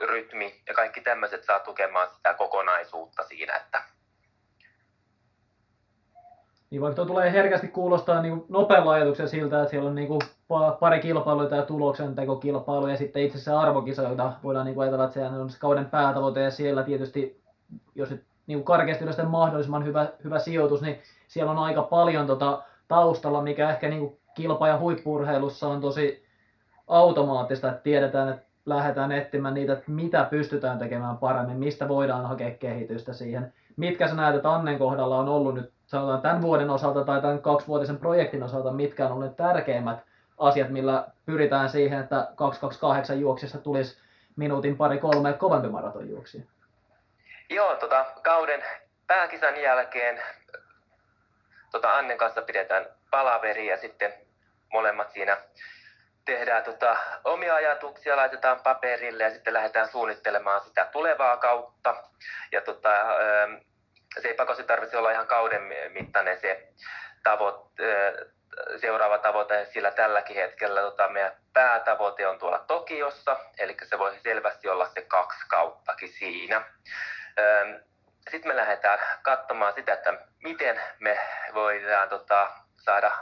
rytmi 0.00 0.62
ja 0.66 0.74
kaikki 0.74 1.00
tämmöiset 1.00 1.44
saa 1.44 1.60
tukemaan 1.60 2.14
sitä 2.14 2.34
kokonaisuutta 2.34 3.22
siinä, 3.22 3.56
että 3.56 3.82
niin 6.72 6.82
vaikka 6.82 6.96
tuo 6.96 7.04
tulee 7.04 7.32
herkästi 7.32 7.68
kuulostaa 7.68 8.22
niin 8.22 8.44
nopealla 8.48 8.90
ajatuksen 8.90 9.28
siltä, 9.28 9.58
että 9.58 9.70
siellä 9.70 9.88
on 9.88 9.94
niin 9.94 10.08
pari 10.80 11.00
kilpailua 11.00 11.46
tai 11.46 11.62
tuloksentekokilpailu 11.62 12.86
ja 12.86 12.96
sitten 12.96 13.22
itse 13.22 13.38
asiassa 13.38 13.60
arvokisa, 13.60 14.02
jota 14.02 14.32
voidaan 14.42 14.66
niin 14.66 14.74
kuin 14.74 14.82
ajatella, 14.82 15.04
että 15.04 15.14
sehän 15.14 15.40
on 15.40 15.50
se 15.50 15.58
kauden 15.58 15.84
päätavoite 15.84 16.40
ja 16.40 16.50
siellä 16.50 16.82
tietysti, 16.82 17.42
jos 17.94 18.10
nyt 18.10 18.24
niin 18.46 18.58
kuin 18.58 18.64
karkeasti 18.64 19.04
on 19.22 19.30
mahdollisimman 19.30 19.84
hyvä, 19.84 20.06
hyvä 20.24 20.38
sijoitus, 20.38 20.82
niin 20.82 20.98
siellä 21.28 21.52
on 21.52 21.58
aika 21.58 21.82
paljon 21.82 22.26
tota 22.26 22.62
taustalla, 22.88 23.42
mikä 23.42 23.70
ehkä 23.70 23.88
niin 23.88 24.00
kuin 24.00 24.18
kilpa- 24.34 24.68
ja 24.68 24.78
huippurheilussa 24.78 25.68
on 25.68 25.80
tosi 25.80 26.24
automaattista, 26.86 27.68
että 27.68 27.82
tiedetään, 27.82 28.28
että 28.28 28.46
lähdetään 28.66 29.12
etsimään 29.12 29.54
niitä, 29.54 29.72
että 29.72 29.90
mitä 29.90 30.24
pystytään 30.24 30.78
tekemään 30.78 31.16
paremmin, 31.16 31.58
mistä 31.58 31.88
voidaan 31.88 32.26
hakea 32.26 32.50
kehitystä 32.50 33.12
siihen. 33.12 33.52
Mitkä 33.76 34.08
sä 34.08 34.14
näet, 34.14 34.36
että 34.36 34.52
Annen 34.52 34.78
kohdalla 34.78 35.18
on 35.18 35.28
ollut 35.28 35.54
nyt 35.54 35.71
sanotaan 35.92 36.22
tämän 36.22 36.42
vuoden 36.42 36.70
osalta 36.70 37.04
tai 37.04 37.20
tämän 37.20 37.42
kaksivuotisen 37.42 37.98
projektin 37.98 38.42
osalta, 38.42 38.72
mitkä 38.72 39.06
on 39.06 39.12
olleet 39.12 39.36
tärkeimmät 39.36 39.98
asiat, 40.38 40.68
millä 40.68 41.06
pyritään 41.26 41.68
siihen, 41.68 42.00
että 42.00 42.28
228 42.36 43.20
juoksessa 43.20 43.58
tulisi 43.58 43.98
minuutin 44.36 44.76
pari 44.76 44.98
kolme 44.98 45.32
kovempi 45.32 45.68
maratonjuoksija? 45.68 46.44
Joo, 47.50 47.76
tota, 47.76 48.06
kauden 48.22 48.64
pääkisan 49.06 49.60
jälkeen 49.60 50.22
tota, 51.70 51.98
Annen 51.98 52.18
kanssa 52.18 52.42
pidetään 52.42 52.86
palaveri 53.10 53.66
ja 53.66 53.76
sitten 53.76 54.12
molemmat 54.72 55.10
siinä 55.10 55.36
tehdään 56.24 56.64
tota, 56.64 56.96
omia 57.24 57.54
ajatuksia, 57.54 58.16
laitetaan 58.16 58.60
paperille 58.60 59.22
ja 59.22 59.30
sitten 59.30 59.54
lähdetään 59.54 59.88
suunnittelemaan 59.88 60.60
sitä 60.60 60.88
tulevaa 60.92 61.36
kautta. 61.36 61.96
Ja 62.52 62.60
tota, 62.60 62.90
se 64.20 64.28
ei 64.28 64.34
pakosti 64.34 64.64
tarvitse 64.64 64.96
olla 64.96 65.10
ihan 65.10 65.26
kauden 65.26 65.62
mittainen 65.92 66.40
se 66.40 66.68
tavoit, 67.22 67.56
seuraava 68.80 69.18
tavoite, 69.18 69.64
sillä 69.64 69.90
tälläkin 69.90 70.36
hetkellä 70.36 70.80
tota, 70.80 71.08
meidän 71.08 71.32
päätavoite 71.52 72.28
on 72.28 72.38
tuolla 72.38 72.58
Tokiossa, 72.58 73.36
eli 73.58 73.76
se 73.82 73.98
voi 73.98 74.18
selvästi 74.22 74.68
olla 74.68 74.88
se 74.88 75.00
kaksi 75.02 75.44
kauttakin 75.48 76.08
siinä. 76.08 76.64
Sitten 78.30 78.52
me 78.52 78.56
lähdetään 78.56 78.98
katsomaan 79.22 79.72
sitä, 79.72 79.92
että 79.92 80.18
miten 80.42 80.80
me 81.00 81.18
voidaan 81.54 82.08
tota, 82.08 82.50
saada 82.76 83.12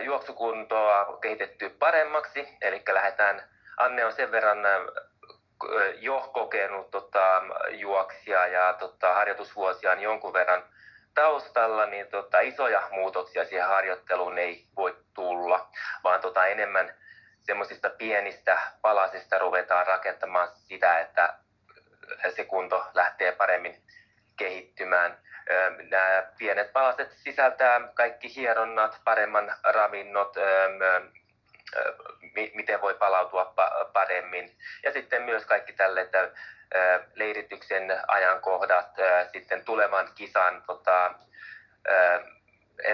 juoksukuntoa 0.00 1.18
kehitettyä 1.20 1.70
paremmaksi, 1.78 2.48
eli 2.60 2.82
lähdetään, 2.88 3.42
Anne 3.76 4.04
on 4.04 4.12
sen 4.12 4.32
verran 4.32 4.58
jo 5.98 6.30
kokenut 6.32 6.90
tota, 6.90 7.42
juoksia 7.68 8.46
ja 8.46 8.72
tota, 8.72 9.14
harjoitusvuosia 9.14 9.94
niin 9.94 10.02
jonkun 10.02 10.32
verran 10.32 10.62
taustalla, 11.14 11.86
niin 11.86 12.06
tota, 12.06 12.40
isoja 12.40 12.88
muutoksia 12.90 13.44
siihen 13.44 13.66
harjoitteluun 13.68 14.38
ei 14.38 14.66
voi 14.76 14.96
tulla, 15.14 15.68
vaan 16.04 16.20
tota, 16.20 16.46
enemmän 16.46 16.94
semmoisista 17.40 17.90
pienistä 17.90 18.58
palasista 18.82 19.38
ruvetaan 19.38 19.86
rakentamaan 19.86 20.48
sitä, 20.54 21.00
että 21.00 21.34
se 22.36 22.44
kunto 22.44 22.86
lähtee 22.94 23.32
paremmin 23.32 23.82
kehittymään. 24.36 25.18
Nämä 25.90 26.22
pienet 26.38 26.72
palaset 26.72 27.12
sisältää 27.12 27.80
kaikki 27.94 28.34
hieronnat, 28.34 29.00
paremman 29.04 29.54
ravinnot, 29.64 30.36
miten 32.54 32.80
voi 32.80 32.94
palautua 32.94 33.54
paremmin. 33.92 34.56
Ja 34.82 34.92
sitten 34.92 35.22
myös 35.22 35.44
kaikki 35.44 35.72
tälle, 35.72 36.00
että 36.00 36.30
leirityksen 37.14 38.00
ajankohdat, 38.08 38.90
sitten 39.32 39.64
tulevan 39.64 40.08
kisan 40.14 40.62
tota, 40.66 41.14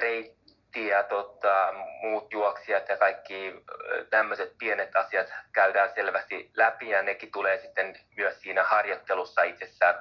reitti 0.00 0.86
ja 0.86 1.02
tota, 1.02 1.74
muut 2.02 2.32
juoksijat 2.32 2.88
ja 2.88 2.96
kaikki 2.96 3.64
tämmöiset 4.10 4.54
pienet 4.58 4.96
asiat 4.96 5.26
käydään 5.52 5.90
selvästi 5.94 6.50
läpi 6.56 6.88
ja 6.88 7.02
nekin 7.02 7.32
tulee 7.32 7.58
sitten 7.58 7.94
myös 8.16 8.40
siinä 8.40 8.62
harjoittelussa 8.62 9.42
itsessään 9.42 9.94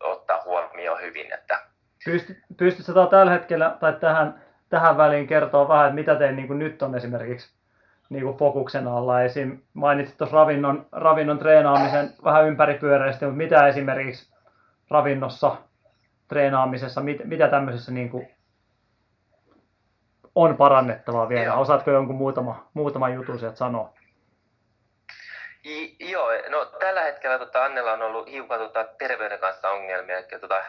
ottaa 0.00 0.42
huomioon 0.42 1.00
hyvin. 1.00 1.32
Että... 1.32 1.60
Pystytkö 2.56 2.92
tällä 3.10 3.32
hetkellä 3.32 3.76
tai 3.80 3.92
tähän, 3.92 4.44
tähän 4.68 4.96
väliin 4.96 5.26
kertoa 5.26 5.68
vähän, 5.68 5.86
että 5.86 5.94
mitä 5.94 6.16
tein 6.16 6.36
niin 6.36 6.58
nyt 6.58 6.82
on 6.82 6.96
esimerkiksi 6.96 7.57
niin 8.08 8.24
kuin 8.24 8.36
fokuksen 8.36 8.88
alla. 8.88 9.22
Esim. 9.22 9.58
mainitsit 9.74 10.18
tuossa 10.18 10.36
ravinnon, 10.36 10.86
ravinnon 10.92 11.38
treenaamisen 11.38 12.14
vähän 12.24 12.46
ympäripyöreästi, 12.46 13.24
mutta 13.24 13.36
mitä 13.36 13.68
esimerkiksi 13.68 14.34
ravinnossa, 14.90 15.56
treenaamisessa, 16.28 17.00
mit, 17.00 17.24
mitä 17.24 17.48
tämmöisessä 17.48 17.92
niin 17.92 18.10
kuin 18.10 18.28
on 20.34 20.56
parannettavaa 20.56 21.28
vielä? 21.28 21.44
Joo. 21.44 21.60
Osaatko 21.60 21.90
jonkun 21.90 22.16
muutama, 22.16 22.68
muutama 22.74 23.08
jutun 23.08 23.38
sieltä 23.38 23.56
sanoa? 23.56 23.92
I, 25.64 25.96
joo, 26.10 26.28
no 26.48 26.64
tällä 26.64 27.02
hetkellä 27.02 27.38
tota, 27.38 27.64
Annella 27.64 27.92
on 27.92 28.02
ollut 28.02 28.30
hiukan 28.30 28.58
tota, 28.58 28.84
terveyden 28.98 29.38
kanssa 29.38 29.70
ongelmia, 29.70 30.18
eli 30.18 30.40
tota, 30.40 30.62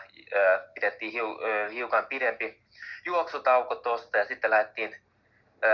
pidettiin 0.73 1.11
hiu, 1.11 1.27
äh, 1.27 1.71
hiukan 1.71 2.05
pidempi 2.05 2.59
juoksutauko 3.05 3.75
tuosta 3.75 4.17
ja 4.17 4.25
sitten 4.25 4.51
lähdettiin 4.51 4.95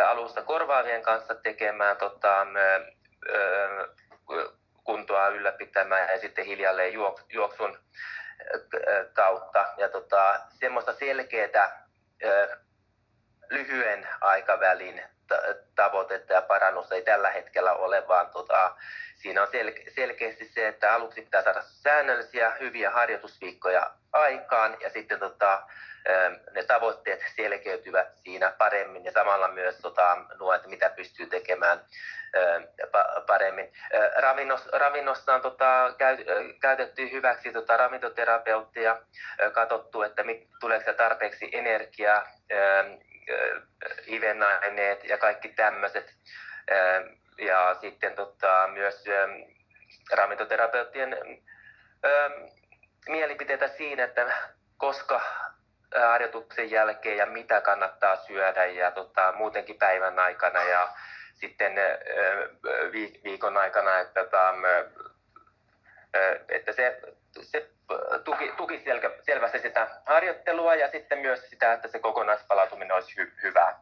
alusta 0.07 0.41
korvaavien 0.41 1.01
kanssa 1.01 1.35
tekemään 1.35 1.97
tota, 1.97 2.47
kuntoa 4.83 5.27
ylläpitämään 5.27 6.09
ja 6.09 6.19
sitten 6.19 6.45
hiljalleen 6.45 6.93
juoksun 7.29 7.79
kautta. 9.13 9.65
Ja 9.77 9.89
tota, 9.89 10.39
semmoista 10.59 10.93
selkeää 10.93 11.85
lyhyen 13.49 14.07
aikavälin 14.21 15.03
tavoitetta 15.75 16.33
ja 16.33 16.41
parannusta 16.41 16.95
ei 16.95 17.01
tällä 17.01 17.29
hetkellä 17.29 17.73
ole, 17.73 18.07
vaan 18.07 18.29
tota, 18.29 18.75
siinä 19.15 19.41
on 19.41 19.47
sel- 19.47 19.91
selkeästi 19.95 20.45
se, 20.45 20.67
että 20.67 20.93
aluksi 20.93 21.21
pitää 21.21 21.41
saada 21.41 21.61
säännöllisiä 21.61 22.51
hyviä 22.59 22.91
harjoitusviikkoja 22.91 23.91
aikaan 24.13 24.77
ja 24.81 24.89
sitten 24.89 25.19
tota, 25.19 25.67
ne 26.51 26.63
tavoitteet 26.63 27.19
selkeytyvät 27.35 28.07
siinä 28.15 28.51
paremmin 28.57 29.05
ja 29.05 29.11
samalla 29.11 29.47
myös 29.47 29.77
tota, 29.77 30.17
nuo, 30.39 30.53
että 30.53 30.67
mitä 30.67 30.89
pystyy 30.89 31.25
tekemään 31.25 31.79
paremmin. 33.27 33.73
Ravinnossa, 34.15 34.69
ravinnossa 34.77 35.35
on 35.35 35.41
tota, 35.41 35.93
käytetty 36.61 37.11
hyväksi 37.11 37.51
tota, 37.51 37.77
ravintoterapeuttia, 37.77 38.97
katsottu, 39.53 40.01
että 40.01 40.23
mit, 40.23 40.47
tuleeko 40.59 40.93
tarpeeksi 40.93 41.49
energiaa, 41.51 42.27
hivenaineet 44.07 45.03
ja 45.03 45.17
kaikki 45.17 45.49
tämmöiset. 45.49 46.13
Ja 47.37 47.75
sitten 47.81 48.15
tota, 48.15 48.69
myös 48.73 49.03
ravintoterapeuttien 50.11 51.17
mielipiteitä 53.09 53.67
siinä, 53.67 54.03
että 54.03 54.33
koska 54.77 55.21
harjoituksen 56.01 56.71
jälkeen 56.71 57.17
ja 57.17 57.25
mitä 57.25 57.61
kannattaa 57.61 58.15
syödä 58.15 58.65
ja 58.65 58.91
tota, 58.91 59.33
muutenkin 59.37 59.77
päivän 59.77 60.19
aikana 60.19 60.63
ja 60.63 60.89
sitten 61.33 61.73
viikon 63.23 63.57
aikana, 63.57 63.99
että, 63.99 64.23
tota, 64.23 64.53
että 66.49 66.71
se, 66.71 67.01
se 67.41 67.69
tuki, 68.23 68.53
tuki 68.57 68.83
selvästi 69.21 69.59
sitä 69.59 69.87
harjoittelua 70.05 70.75
ja 70.75 70.91
sitten 70.91 71.19
myös 71.19 71.49
sitä, 71.49 71.73
että 71.73 71.87
se 71.87 71.99
kokonaispalautuminen 71.99 72.95
olisi 72.95 73.17
hy, 73.17 73.31
hyvää. 73.43 73.79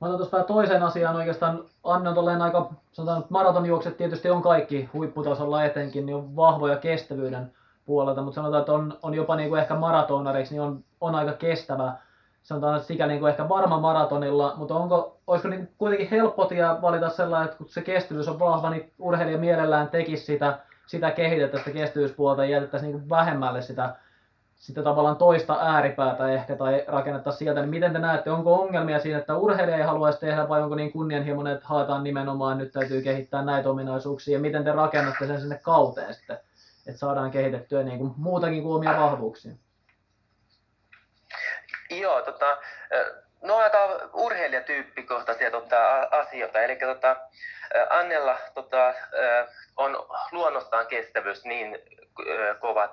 Mä 0.00 0.08
otan 0.08 0.16
tuossa 0.16 0.42
toiseen 0.42 0.82
asiaan 0.82 1.16
oikeastaan. 1.16 1.64
Anne 1.84 2.08
on 2.08 2.14
tolleen 2.14 2.42
aika, 2.42 2.70
sanotaan, 2.92 3.24
maratonjuokset 3.30 3.96
tietysti 3.96 4.30
on 4.30 4.42
kaikki 4.42 4.90
huipputasolla 4.92 5.64
etenkin, 5.64 6.06
niin 6.06 6.16
on 6.16 6.36
vahvoja 6.36 6.76
kestävyyden 6.76 7.52
puolelta, 7.86 8.22
mutta 8.22 8.34
sanotaan, 8.34 8.60
että 8.60 8.72
on, 8.72 8.98
on 9.02 9.14
jopa 9.14 9.36
niin 9.36 9.48
kuin 9.48 9.60
ehkä 9.60 9.74
maratonareiksi, 9.74 10.54
niin 10.54 10.62
on, 10.62 10.84
on 11.00 11.14
aika 11.14 11.32
kestävä. 11.32 11.92
Sanotaan, 12.42 12.80
sikäli 12.80 13.12
niin 13.12 13.20
kuin 13.20 13.30
ehkä 13.30 13.48
varma 13.48 13.80
maratonilla, 13.80 14.54
mutta 14.56 14.74
onko, 14.74 15.18
olisiko 15.26 15.48
niin 15.48 15.68
kuitenkin 15.78 16.10
helppo 16.10 16.48
valita 16.82 17.08
sellainen, 17.08 17.44
että 17.44 17.58
kun 17.58 17.68
se 17.68 17.82
kestävyys 17.82 18.28
on 18.28 18.38
vahva, 18.38 18.70
niin 18.70 18.92
urheilija 18.98 19.38
mielellään 19.38 19.88
tekisi 19.88 20.24
sitä, 20.24 20.58
sitä 20.86 21.10
kehitettä, 21.10 21.58
sitä 21.58 21.70
kestävyyspuolta 21.70 22.44
ja 22.44 22.50
jätettäisiin 22.50 22.92
niin 22.92 23.08
vähemmälle 23.08 23.62
sitä 23.62 23.96
sitä 24.62 24.82
tavallaan 24.82 25.16
toista 25.16 25.58
ääripäätä 25.60 26.28
ehkä 26.28 26.56
tai 26.56 26.84
rakennettaisiin 26.86 27.38
sieltä, 27.38 27.60
niin 27.60 27.70
miten 27.70 27.92
te 27.92 27.98
näette, 27.98 28.30
onko 28.30 28.54
ongelmia 28.54 28.98
siinä, 28.98 29.18
että 29.18 29.36
urheilija 29.36 29.76
ei 29.76 29.82
haluaisi 29.82 30.20
tehdä 30.20 30.48
vai 30.48 30.62
onko 30.62 30.74
niin 30.74 30.92
kunnianhimoinen, 30.92 31.54
että 31.54 31.68
haetaan 31.68 32.04
nimenomaan, 32.04 32.58
nyt 32.58 32.72
täytyy 32.72 33.02
kehittää 33.02 33.44
näitä 33.44 33.70
ominaisuuksia 33.70 34.36
ja 34.36 34.40
miten 34.40 34.64
te 34.64 34.72
rakennatte 34.72 35.26
sen 35.26 35.40
sinne 35.40 35.60
kauteen 35.62 36.14
sitten, 36.14 36.38
että 36.86 36.98
saadaan 36.98 37.30
kehitettyä 37.30 37.82
niin 37.82 37.98
kuin 37.98 38.12
muutakin 38.16 38.62
kuin 38.62 38.74
omia 38.74 39.00
vahvuuksia? 39.00 39.52
Joo, 41.90 42.22
tota, 42.22 42.58
no 43.42 43.56
aika 43.56 43.78
urheilijatyyppikohtaisia 44.12 45.50
tota, 45.50 46.00
asioita. 46.10 46.60
Eli 46.60 46.76
tota, 46.76 47.16
Annella 47.90 48.38
tota, 48.54 48.94
on 49.76 50.06
luonnostaan 50.32 50.86
kestävyys 50.86 51.44
niin 51.44 51.78
kova 52.60 52.88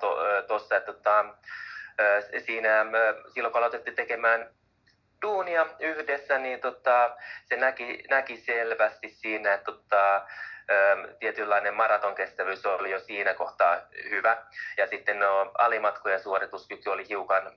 tuossa, 0.46 0.68
to, 0.68 0.76
että 0.76 0.92
tota, 0.92 1.24
siinä, 2.46 2.86
silloin 3.34 3.52
kun 3.52 3.58
aloitettiin 3.58 3.96
tekemään 3.96 4.50
duunia 5.22 5.66
yhdessä, 5.80 6.38
niin 6.38 6.60
tota, 6.60 7.16
se 7.44 7.56
näki, 7.56 8.04
näki 8.10 8.36
selvästi 8.36 9.08
siinä, 9.08 9.54
että 9.54 9.72
tota, 9.72 10.26
tietynlainen 11.20 11.74
maratonkestävyys 11.74 12.66
oli 12.66 12.90
jo 12.90 12.98
siinä 13.00 13.34
kohtaa 13.34 13.76
hyvä. 14.10 14.36
Ja 14.76 14.86
sitten 14.86 15.18
no, 15.18 15.52
alimatkojen 15.58 16.20
suorituskyky 16.20 16.90
oli 16.90 17.08
hiukan 17.08 17.52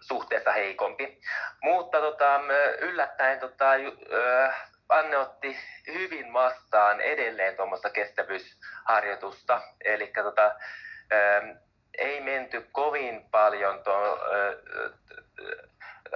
suhteessa 0.00 0.52
heikompi. 0.52 1.20
Mutta 1.62 2.00
tota, 2.00 2.40
yllättäen 2.80 3.40
tota, 3.40 3.70
Anne 4.88 5.16
otti 5.16 5.56
hyvin 5.86 6.32
vastaan 6.32 7.00
edelleen 7.00 7.56
tuommoista 7.56 7.90
kestävyysharjoitusta. 7.90 9.62
Eli 9.84 10.06
tota, 10.06 10.54
ei 11.98 12.20
menty 12.20 12.68
kovin 12.72 13.30
paljon 13.30 13.82
to, 13.84 14.18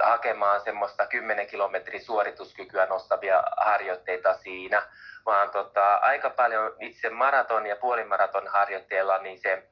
hakemaan 0.03 0.61
semmoista 0.61 1.07
10 1.07 1.47
kilometrin 1.47 2.05
suorituskykyä 2.05 2.85
nostavia 2.85 3.43
harjoitteita 3.57 4.33
siinä, 4.33 4.83
vaan 5.25 5.49
tota, 5.49 5.95
aika 5.95 6.29
paljon 6.29 6.75
itse 6.79 7.09
maraton 7.09 7.65
ja 7.65 7.75
puolimaraton 7.75 8.47
harjoitteella 8.47 9.17
niin 9.17 9.39
se 9.39 9.63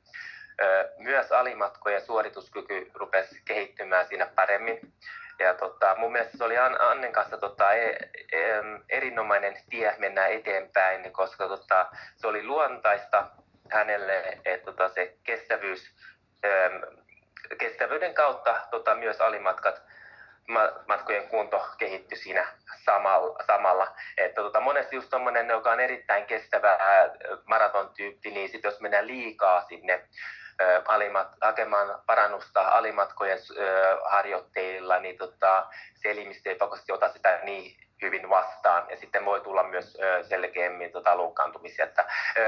myös 0.98 1.32
alimatkojen 1.32 2.02
suorituskyky 2.02 2.92
rupesi 2.94 3.42
kehittymään 3.46 4.08
siinä 4.08 4.26
paremmin. 4.36 4.94
Ja 5.40 5.54
tota, 5.54 5.96
mun 5.98 6.12
mielestä 6.12 6.38
se 6.38 6.44
oli 6.44 6.58
Annen 6.58 7.12
kanssa 7.12 7.38
tota, 7.38 7.74
e, 7.74 7.90
e, 8.32 8.40
erinomainen 8.90 9.58
tie 9.70 9.96
mennä 9.98 10.28
eteenpäin, 10.28 11.14
koska 11.14 11.48
tota, 11.48 11.86
se 12.16 12.28
oli 12.28 12.46
luontaista 12.46 13.28
hänelle, 13.72 14.40
että 14.46 14.66
tota, 14.66 14.90
se 14.90 15.18
kestävyys, 15.24 15.96
kestävyyden 17.58 18.14
kautta 18.14 18.62
tota, 18.72 18.96
myös 18.96 19.22
alimatkat 19.22 19.82
matkojen 20.88 21.28
kunto 21.28 21.68
kehittyi 21.78 22.18
siinä 22.18 22.48
samalla. 23.48 23.96
Että 24.18 24.42
tota, 24.42 24.60
monesti 24.60 24.96
just 24.96 25.10
tommonen, 25.10 25.50
joka 25.50 25.72
on 25.72 25.80
erittäin 25.80 26.26
kestävä 26.26 26.78
maratontyyppi, 27.46 28.32
niin 28.32 28.50
sit 28.50 28.64
jos 28.64 28.80
mennään 28.80 29.08
liikaa 29.08 29.62
sinne 29.62 30.08
alimat, 30.88 31.28
hakemaan 31.42 32.02
parannusta 32.06 32.62
alimatkojen 32.62 33.40
harjoitteilla, 34.06 35.00
niin 35.00 35.18
tota, 35.18 35.66
se 35.96 36.12
elimistö 36.12 36.50
ei 36.50 36.56
pakosti 36.56 36.92
ota 36.92 37.10
sitä 37.10 37.40
niin 37.44 37.78
hyvin 38.02 38.30
vastaan. 38.30 38.90
Ja 38.90 38.98
sitten 38.98 39.26
voi 39.26 39.42
tulla 39.42 39.64
myös 39.64 39.98
selkeämmin 40.30 40.92
tota, 40.92 41.18
loukkaantumisia. 41.18 41.86
Että, 41.86 42.06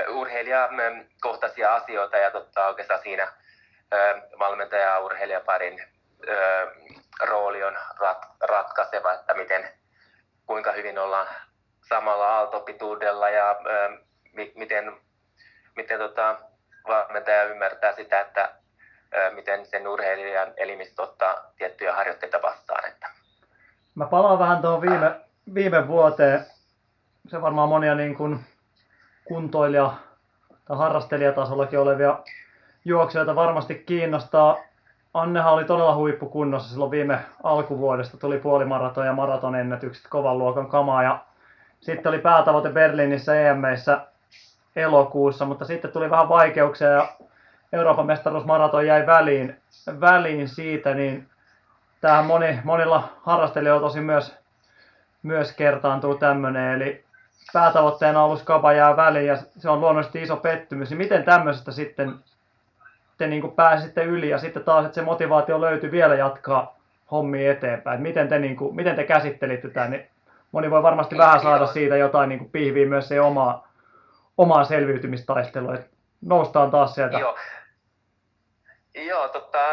urheilijakohtaisia 0.10 1.76
asioita 1.76 2.18
ja 2.18 2.32
tota, 2.32 2.68
oikeastaan 2.68 3.02
siinä 3.02 3.34
valmentaja- 4.40 4.82
ja 4.82 5.00
urheilijaparin 5.00 5.95
rooli 7.22 7.64
on 7.64 7.78
rat, 8.00 8.28
ratkaiseva, 8.42 9.14
että 9.14 9.34
miten, 9.34 9.70
kuinka 10.46 10.72
hyvin 10.72 11.00
ollaan 11.00 11.28
samalla 11.90 12.38
aaltopituudella 12.38 13.30
ja 13.30 13.56
miten, 14.56 14.94
miten 15.76 16.00
tota, 16.00 16.38
valmentaja 16.88 17.44
ymmärtää 17.44 17.96
sitä, 17.96 18.20
että 18.20 18.52
miten 19.36 19.66
sen 19.66 19.88
urheilijan 19.88 20.54
elimistö 20.58 21.02
ottaa 21.02 21.52
tiettyjä 21.58 21.94
harjoitteita 21.94 22.42
vastaan. 22.42 22.90
Että. 22.90 23.10
Mä 23.96 24.06
palaan 24.06 24.40
vähän 24.40 24.62
tuohon 24.62 24.82
viime, 24.82 25.22
viime 25.54 25.88
vuoteen. 25.88 26.46
Se 27.28 27.42
varmaan 27.42 27.70
monia 27.70 27.96
niin 27.96 28.16
kuin 28.16 28.46
kuntoilija- 29.26 29.94
tai 30.66 30.78
harrastelijatasollakin 30.78 31.80
olevia 31.80 32.20
juoksijoita 32.86 33.36
varmasti 33.36 33.76
kiinnostaa. 33.76 34.58
Annehan 35.16 35.54
oli 35.54 35.66
todella 35.66 35.96
huippukunnossa 35.96 36.70
silloin 36.70 36.92
viime 36.92 37.20
alkuvuodesta. 37.44 38.18
Tuli 38.18 38.38
puolimaraton 38.38 39.06
ja 39.06 39.14
maratonennätykset 39.14 40.08
kovan 40.10 40.38
luokan 40.38 40.68
kamaa. 40.68 41.04
Ja 41.04 41.20
sitten 41.82 42.10
oli 42.10 42.20
päätavoite 42.20 42.70
Berliinissä 42.70 43.42
EMEissä 43.42 44.08
elokuussa, 44.76 45.46
mutta 45.46 45.66
sitten 45.66 45.92
tuli 45.92 46.10
vähän 46.10 46.30
vaikeuksia 46.30 46.90
ja 46.90 47.08
Euroopan 47.74 48.06
mestaruusmaraton 48.06 48.88
jäi 48.88 49.06
väliin, 49.06 49.56
väliin 50.00 50.48
siitä, 50.48 50.94
niin 50.94 51.30
tähän 52.02 52.26
moni, 52.26 52.60
monilla 52.64 53.10
harrastelijoilla 53.24 53.88
tosi 53.88 54.02
myös, 54.02 54.36
myös 55.24 55.52
kertaantuu 55.52 56.16
tämmöinen, 56.16 56.74
eli 56.74 57.04
päätavoitteena 57.54 58.24
ollut 58.24 58.40
skapa 58.40 58.74
jää 58.74 58.98
väliin 58.98 59.28
ja 59.28 59.38
se 59.58 59.70
on 59.70 59.82
luonnollisesti 59.82 60.22
iso 60.22 60.38
pettymys, 60.38 60.90
niin 60.90 60.98
miten 60.98 61.24
tämmöisestä 61.24 61.72
sitten 61.72 62.16
te 63.18 63.28
niin 63.28 63.52
pääsitte 63.52 64.04
yli 64.04 64.30
ja 64.30 64.38
sitten 64.38 64.64
taas, 64.64 64.86
että 64.86 64.96
se 64.96 65.02
motivaatio 65.02 65.62
löytyi 65.62 65.92
vielä 65.92 66.16
jatkaa 66.16 66.80
hommia 67.12 67.52
eteenpäin. 67.52 68.02
Miten 68.02 68.28
te, 68.28 68.40
niin 68.40 68.56
kuin, 68.56 68.76
miten 68.76 68.96
te 68.96 69.04
käsittelitte 69.04 69.70
tämän, 69.70 69.92
niin 69.92 70.10
moni 70.52 70.72
voi 70.72 70.84
varmasti 70.84 71.18
vähän 71.18 71.42
saada 71.42 71.68
siitä 71.68 71.98
jotain 71.98 72.30
niin 72.30 72.40
kuin 72.40 72.52
pihviä 72.52 72.86
myös 72.86 73.08
se 73.08 73.22
omaa 73.22 73.66
omaa 74.38 74.64
selviytymistaistelua, 74.64 75.76
että 75.76 75.88
noustaan 76.22 76.72
taas 76.72 76.96
sieltä. 76.96 77.20
Joo, 77.20 77.38
Joo 78.96 79.28
tota, 79.28 79.72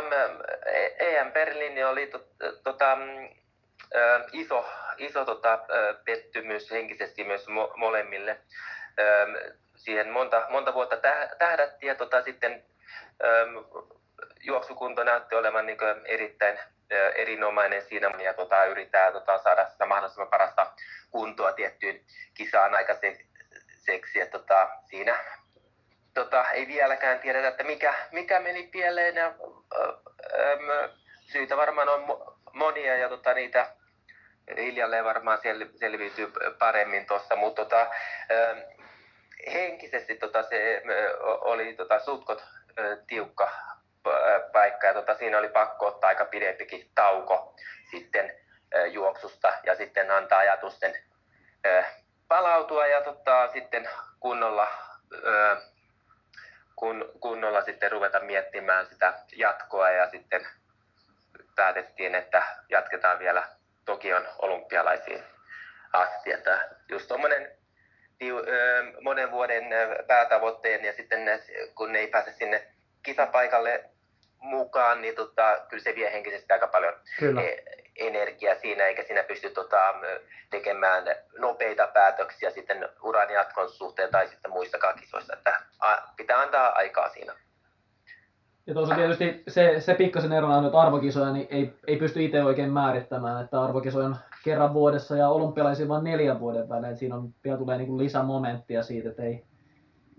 EM 0.99 1.33
Berliini 1.33 1.85
oli 1.85 2.07
to, 2.07 2.25
tota, 2.65 2.99
iso, 4.33 4.65
iso 4.97 5.25
tota, 5.25 5.59
pettymys 6.05 6.71
henkisesti 6.71 7.25
myös 7.25 7.49
mo, 7.49 7.73
molemmille. 7.77 8.39
Siihen 9.77 10.11
monta, 10.11 10.47
monta 10.51 10.75
vuotta 10.75 10.97
tähdättiin 11.39 11.89
ja 11.89 11.95
tota, 11.95 12.23
sitten 12.23 12.65
juoksukunto 14.41 15.05
näytti 15.05 15.35
olevan 15.35 15.67
niin 15.67 15.79
erittäin 16.05 16.59
erinomainen 17.15 17.83
siinä 17.83 18.11
ja 18.23 18.35
tota, 18.35 18.65
yrittää 18.65 19.13
tota, 19.13 19.39
saada 19.39 19.67
sitä 19.67 19.87
mahdollisimman 19.87 20.29
parasta 20.29 20.73
kuntoa 21.11 21.53
tiettyyn 21.53 22.01
kisaan 22.35 22.75
aikaiseksi 22.75 23.27
seksi, 23.85 24.21
että 24.21 24.39
tota, 24.39 24.69
siinä 24.91 25.19
tota, 26.15 26.51
ei 26.51 26.67
vieläkään 26.67 27.19
tiedetä, 27.19 27.49
että 27.49 27.65
mikä, 27.65 27.95
mikä 28.13 28.41
meni 28.41 28.63
pieleen 28.63 29.17
ja 29.17 29.35
ö, 29.75 30.89
syitä 31.33 31.57
varmaan 31.57 31.89
on 31.89 32.05
monia 32.53 32.97
ja 32.97 33.09
tota, 33.09 33.35
niitä 33.35 33.67
hiljalleen 34.57 35.05
varmaan 35.05 35.39
sel, 35.43 35.67
selviytyy 35.81 36.33
paremmin 36.59 37.07
tuossa, 37.07 37.37
mutta 37.37 37.65
tota, 37.65 37.91
henkisesti 39.53 40.15
tota, 40.15 40.43
se 40.43 40.83
oli 41.41 41.75
tota, 41.75 41.99
sutkot 41.99 42.45
tiukka 43.07 43.53
paikka 44.53 44.87
ja 44.87 44.95
tota, 44.95 45.15
siinä 45.15 45.39
oli 45.39 45.49
pakko 45.49 45.87
ottaa 45.87 46.09
aika 46.09 46.25
pidempikin 46.25 46.91
tauko 46.95 47.57
sitten 47.91 48.33
juoksusta 48.91 49.53
ja 49.67 49.77
sitten 49.77 50.11
antaa 50.11 50.39
ajatusten 50.39 50.95
palautua 52.29 52.87
ja 52.87 53.03
tota, 53.03 53.49
sitten 53.53 53.89
kunnolla, 54.21 54.69
kun, 56.77 57.13
kunnolla 57.21 57.63
sitten 57.63 57.93
ruveta 57.93 58.21
miettimään 58.21 58.87
sitä 58.87 59.15
jatkoa 59.37 59.91
ja 59.91 60.11
sitten 60.11 60.47
päätettiin, 61.55 62.15
että 62.15 62.43
jatketaan 62.69 63.19
vielä 63.19 63.49
Tokion 63.85 64.29
olympialaisiin 64.39 65.25
asti. 65.93 66.33
Että 66.33 66.69
just 66.89 67.09
tuommoinen 67.09 67.62
monen 69.01 69.31
vuoden 69.31 69.65
päätavoitteen 70.07 70.85
ja 70.85 70.93
sitten 70.93 71.41
kun 71.75 71.93
ne 71.93 71.99
ei 71.99 72.07
pääse 72.07 72.33
sinne 72.33 72.67
kisapaikalle 73.03 73.85
mukaan, 74.43 75.03
niin 75.03 75.15
tota, 75.15 75.59
kyllä 75.69 75.83
se 75.83 75.95
vie 75.95 76.13
henkisesti 76.13 76.53
aika 76.53 76.67
paljon 76.67 76.95
Kyllä. 77.19 77.43
e- 77.43 77.65
energiaa 77.97 78.55
siinä, 78.55 78.85
eikä 78.85 79.03
siinä 79.03 79.23
pysty 79.23 79.51
tota, 79.51 79.95
tekemään 80.51 81.05
nopeita 81.39 81.87
päätöksiä 81.87 82.51
sitten 82.51 82.89
uran 83.03 83.31
jatkon 83.31 83.71
suhteen 83.71 84.11
tai 84.11 84.29
sitten 84.29 84.51
muissakaan 84.51 84.99
kisoissa. 84.99 85.33
Että 85.33 85.63
pitää 86.17 86.41
antaa 86.41 86.69
aikaa 86.69 87.09
siinä. 87.09 87.33
Ja 88.67 88.75
tuossa 88.75 88.95
tietysti 88.95 89.43
se, 89.49 89.81
se 89.81 89.95
pikkasen 89.95 90.33
erona 90.33 90.61
nyt 90.61 90.75
arvokisoja, 90.75 91.33
niin 91.33 91.47
ei, 91.51 91.75
ei 91.87 91.97
pysty 91.97 92.25
itse 92.25 92.43
oikein 92.43 92.73
määrittämään, 92.73 93.45
että 93.45 93.63
arvokisoja 93.63 94.07
on 94.07 94.17
kerran 94.45 94.75
vuodessa 94.75 95.17
ja 95.17 95.29
olympialaisia 95.29 95.89
vain 95.89 96.05
neljän 96.05 96.41
vuoden 96.41 96.69
välein. 96.69 96.97
Siinä 96.97 97.17
on, 97.17 97.35
vielä 97.45 97.59
tulee 97.59 97.79
niin 97.79 97.89
kuin 97.89 97.99
lisämomenttia 97.99 98.83
siitä, 98.83 99.09
että 99.09 99.23
ei, 99.23 99.45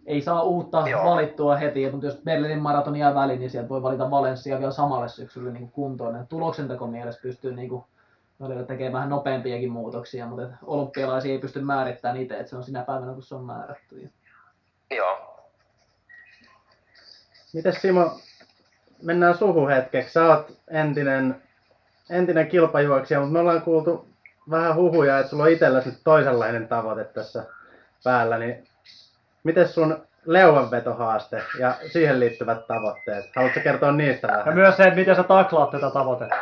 ei 0.06 0.22
saa 0.22 0.44
uutta 0.44 0.90
Joo. 0.90 1.06
valittua 1.06 1.56
heti, 1.56 1.92
mutta 1.92 2.06
jos 2.06 2.22
Berliinin 2.24 2.62
maraton 2.62 2.96
jää 2.96 3.16
väliin, 3.16 3.40
niin 3.40 3.50
sieltä 3.50 3.70
voi 3.70 3.84
valita 3.84 4.12
Valencia 4.12 4.60
vielä 4.60 4.72
samalle 4.72 5.10
syksylle 5.10 5.52
niin 5.52 5.62
kuin 5.62 5.72
kuntoon. 5.72 6.16
Ja 6.16 6.26
tuloksenteko 6.30 6.88
mielessä 6.88 7.22
pystyy 7.22 7.56
niin 7.56 7.70
kuin, 7.70 7.84
tekemään 8.68 8.94
vähän 8.94 9.10
nopeampiakin 9.10 9.72
muutoksia, 9.72 10.28
mutta 10.28 10.48
olympialaisia 10.64 11.32
ei 11.32 11.40
pysty 11.40 11.62
määrittämään 11.62 12.22
itse, 12.22 12.38
että 12.38 12.50
se 12.50 12.56
on 12.56 12.64
sinä 12.64 12.84
päivänä, 12.84 13.14
kun 13.14 13.24
se 13.24 13.36
on 13.36 13.46
määrätty. 13.46 14.12
Joo. 14.92 15.34
Mites 17.54 17.82
Simo, 17.82 18.20
mennään 19.02 19.38
suhu 19.38 19.68
hetkeksi. 19.68 20.14
Sä 20.14 20.26
oot 20.26 20.58
entinen, 20.68 21.44
entinen 22.10 22.48
kilpajuoksija, 22.48 23.20
mutta 23.20 23.34
me 23.34 23.40
ollaan 23.40 23.62
kuultu 23.62 24.13
vähän 24.52 24.76
huhuja, 24.76 25.20
että 25.20 25.30
sulla 25.30 25.44
on 25.44 25.50
itselläsi 25.52 25.90
nyt 25.90 26.00
toisenlainen 26.04 26.68
tavoite 26.68 27.04
tässä 27.04 27.44
päällä, 28.04 28.38
niin 28.38 28.68
miten 29.44 29.68
sun 29.68 30.08
leuanvetohaaste 30.26 31.44
ja 31.60 31.76
siihen 31.92 32.20
liittyvät 32.20 32.68
tavoitteet? 32.68 33.26
Haluatko 33.36 33.60
kertoa 33.64 33.92
niistä 33.92 34.28
Ja 34.28 34.38
vähän? 34.38 34.56
myös 34.56 34.78
se, 34.78 34.84
että 34.84 34.96
miten 34.96 35.16
sä 35.16 35.24
taklaat 35.24 35.72
tätä 35.72 35.90
tavoitetta. 35.90 36.36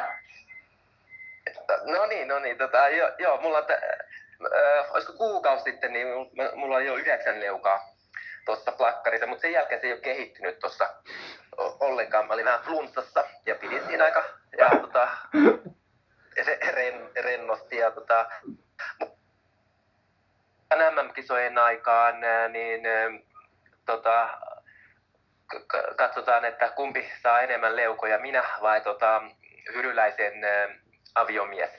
No 1.85 2.05
niin, 2.05 2.27
no 2.27 2.39
niin. 2.39 2.57
Tota, 2.57 2.89
joo, 2.89 3.09
joo, 3.19 3.41
mulla 3.41 3.57
on, 3.57 3.65
äh, 3.71 4.91
olisiko 4.91 5.13
kuukausi 5.13 5.63
sitten, 5.63 5.93
niin 5.93 6.07
mul- 6.07 6.55
mulla 6.55 6.75
on 6.75 6.85
jo 6.85 6.95
yhdeksän 6.95 7.39
leukaa 7.39 7.79
tuossa 8.45 8.71
plakkarissa, 8.71 9.27
mutta 9.27 9.41
sen 9.41 9.51
jälkeen 9.51 9.81
se 9.81 9.87
ei 9.87 9.93
ole 9.93 10.01
kehittynyt 10.01 10.59
tuossa 10.59 10.89
ollenkaan. 11.57 12.27
Mä 12.27 12.33
olin 12.33 12.45
vähän 12.45 12.59
flunssassa 12.61 13.23
ja 13.45 13.55
pidin 13.55 13.85
siinä 13.87 14.03
aika 14.03 14.23
ja, 14.57 14.69
tota, 14.69 15.07
ren, 16.73 17.09
rennosti. 17.23 17.77
Ja, 17.77 17.91
tota, 17.91 18.25
MM-kisojen 20.75 21.57
aikaan 21.57 22.15
niin 22.51 22.81
tota, 23.85 24.29
katsotaan, 25.95 26.45
että 26.45 26.69
kumpi 26.69 27.09
saa 27.23 27.41
enemmän 27.41 27.75
leukoja, 27.75 28.19
minä 28.19 28.43
vai 28.61 28.81
tota, 28.81 29.21
hyryläisen 29.73 30.33
aviomies. 31.15 31.69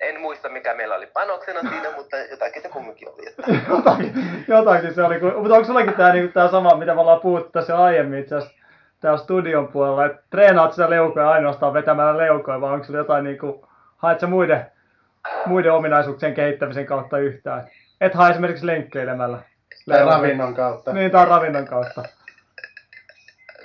En 0.00 0.20
muista, 0.20 0.48
mikä 0.48 0.74
meillä 0.74 0.94
oli 0.94 1.06
panoksena 1.06 1.60
siinä, 1.60 1.90
mutta 1.96 2.16
jotakin 2.16 2.62
se 2.62 2.68
kumminkin 2.68 3.08
oli. 3.08 3.28
Että... 3.28 3.42
jotakin, 3.74 4.14
jotakin 4.48 4.94
se 4.94 5.02
oli. 5.02 5.18
Mutta 5.20 5.54
onko 5.54 5.64
sullakin 5.64 5.94
tämä 5.94 6.12
niinku, 6.12 6.32
tää 6.32 6.50
sama, 6.50 6.76
mitä 6.76 6.94
me 6.94 7.00
ollaan 7.00 7.20
puhuttu 7.20 7.50
tässä 7.50 7.78
aiemmin 7.78 8.18
itse 8.18 8.34
asiassa 8.34 8.57
täällä 9.00 9.18
studion 9.18 9.68
puolella, 9.68 10.06
että 10.06 10.22
treenaat 10.30 10.72
sitä 10.72 10.90
leukoja 10.90 11.30
ainoastaan 11.30 11.74
vetämällä 11.74 12.18
leukoja, 12.18 12.60
vai 12.60 12.72
onko 12.72 12.84
sulla 12.84 12.98
jotain 12.98 13.24
niinku, 13.24 13.68
haet 13.96 14.20
sä 14.20 14.26
muiden, 14.26 14.70
muiden 15.46 15.72
ominaisuuksien 15.72 16.34
kehittämisen 16.34 16.86
kautta 16.86 17.18
yhtään? 17.18 17.70
Et 18.00 18.14
hae 18.14 18.30
esimerkiksi 18.30 18.66
lenkkeilemällä. 18.66 19.38
Tai 19.88 20.04
ravinnon 20.04 20.54
kautta. 20.54 20.92
Niin, 20.92 21.10
tai 21.10 21.26
ravinnon 21.26 21.66
kautta. 21.66 22.02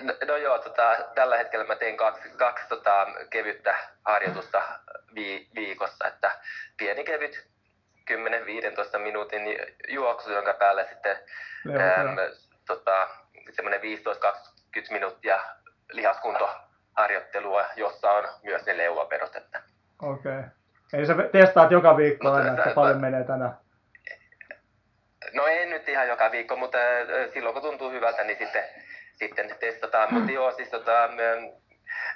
No, 0.03 0.13
no 0.27 0.37
joo, 0.37 0.59
tota, 0.59 0.95
tällä 1.15 1.37
hetkellä 1.37 1.65
mä 1.65 1.75
teen 1.75 1.97
kaksi, 1.97 2.29
kaksi 2.37 2.67
tota, 2.69 3.07
kevyttä 3.29 3.75
harjoitusta 4.05 4.61
vi, 5.15 5.47
viikossa, 5.55 6.07
että 6.07 6.31
pieni 6.77 7.03
kevyt 7.03 7.47
10-15 8.95 8.99
minuutin 8.99 9.41
juoksu, 9.87 10.31
jonka 10.31 10.53
päälle 10.53 10.87
sitten 10.89 11.17
äm, 11.67 12.17
tota, 12.67 13.07
semmoinen 13.51 13.81
15-20 13.81 14.52
minuuttia 14.91 15.39
lihaskuntoharjoittelua, 15.91 17.65
jossa 17.75 18.11
on 18.11 18.23
myös 18.43 18.65
ne 18.65 18.77
leuaperot. 18.77 19.35
Että 19.35 19.61
Okei. 20.01 20.39
Okay. 20.39 20.43
Eli 20.93 21.05
sä 21.05 21.15
testaat 21.31 21.71
joka 21.71 21.97
viikko 21.97 22.27
Mutta 22.27 22.39
aina, 22.39 22.57
että 22.57 22.75
paljon 22.75 23.01
menee 23.01 23.23
tänään. 23.23 23.57
No 25.33 25.47
ei 25.47 25.65
nyt 25.65 25.89
ihan 25.89 26.07
joka 26.07 26.31
viikko, 26.31 26.55
mutta 26.55 26.77
äh, 26.77 27.33
silloin 27.33 27.53
kun 27.53 27.61
tuntuu 27.61 27.91
hyvältä, 27.91 28.23
niin 28.23 28.37
sitten, 28.37 28.63
sitten 29.13 29.55
testataan. 29.59 30.13
Mutta 30.13 30.31
joo, 30.31 30.51
siis 30.51 30.69
tota, 30.69 31.03
ähm, 31.03 31.19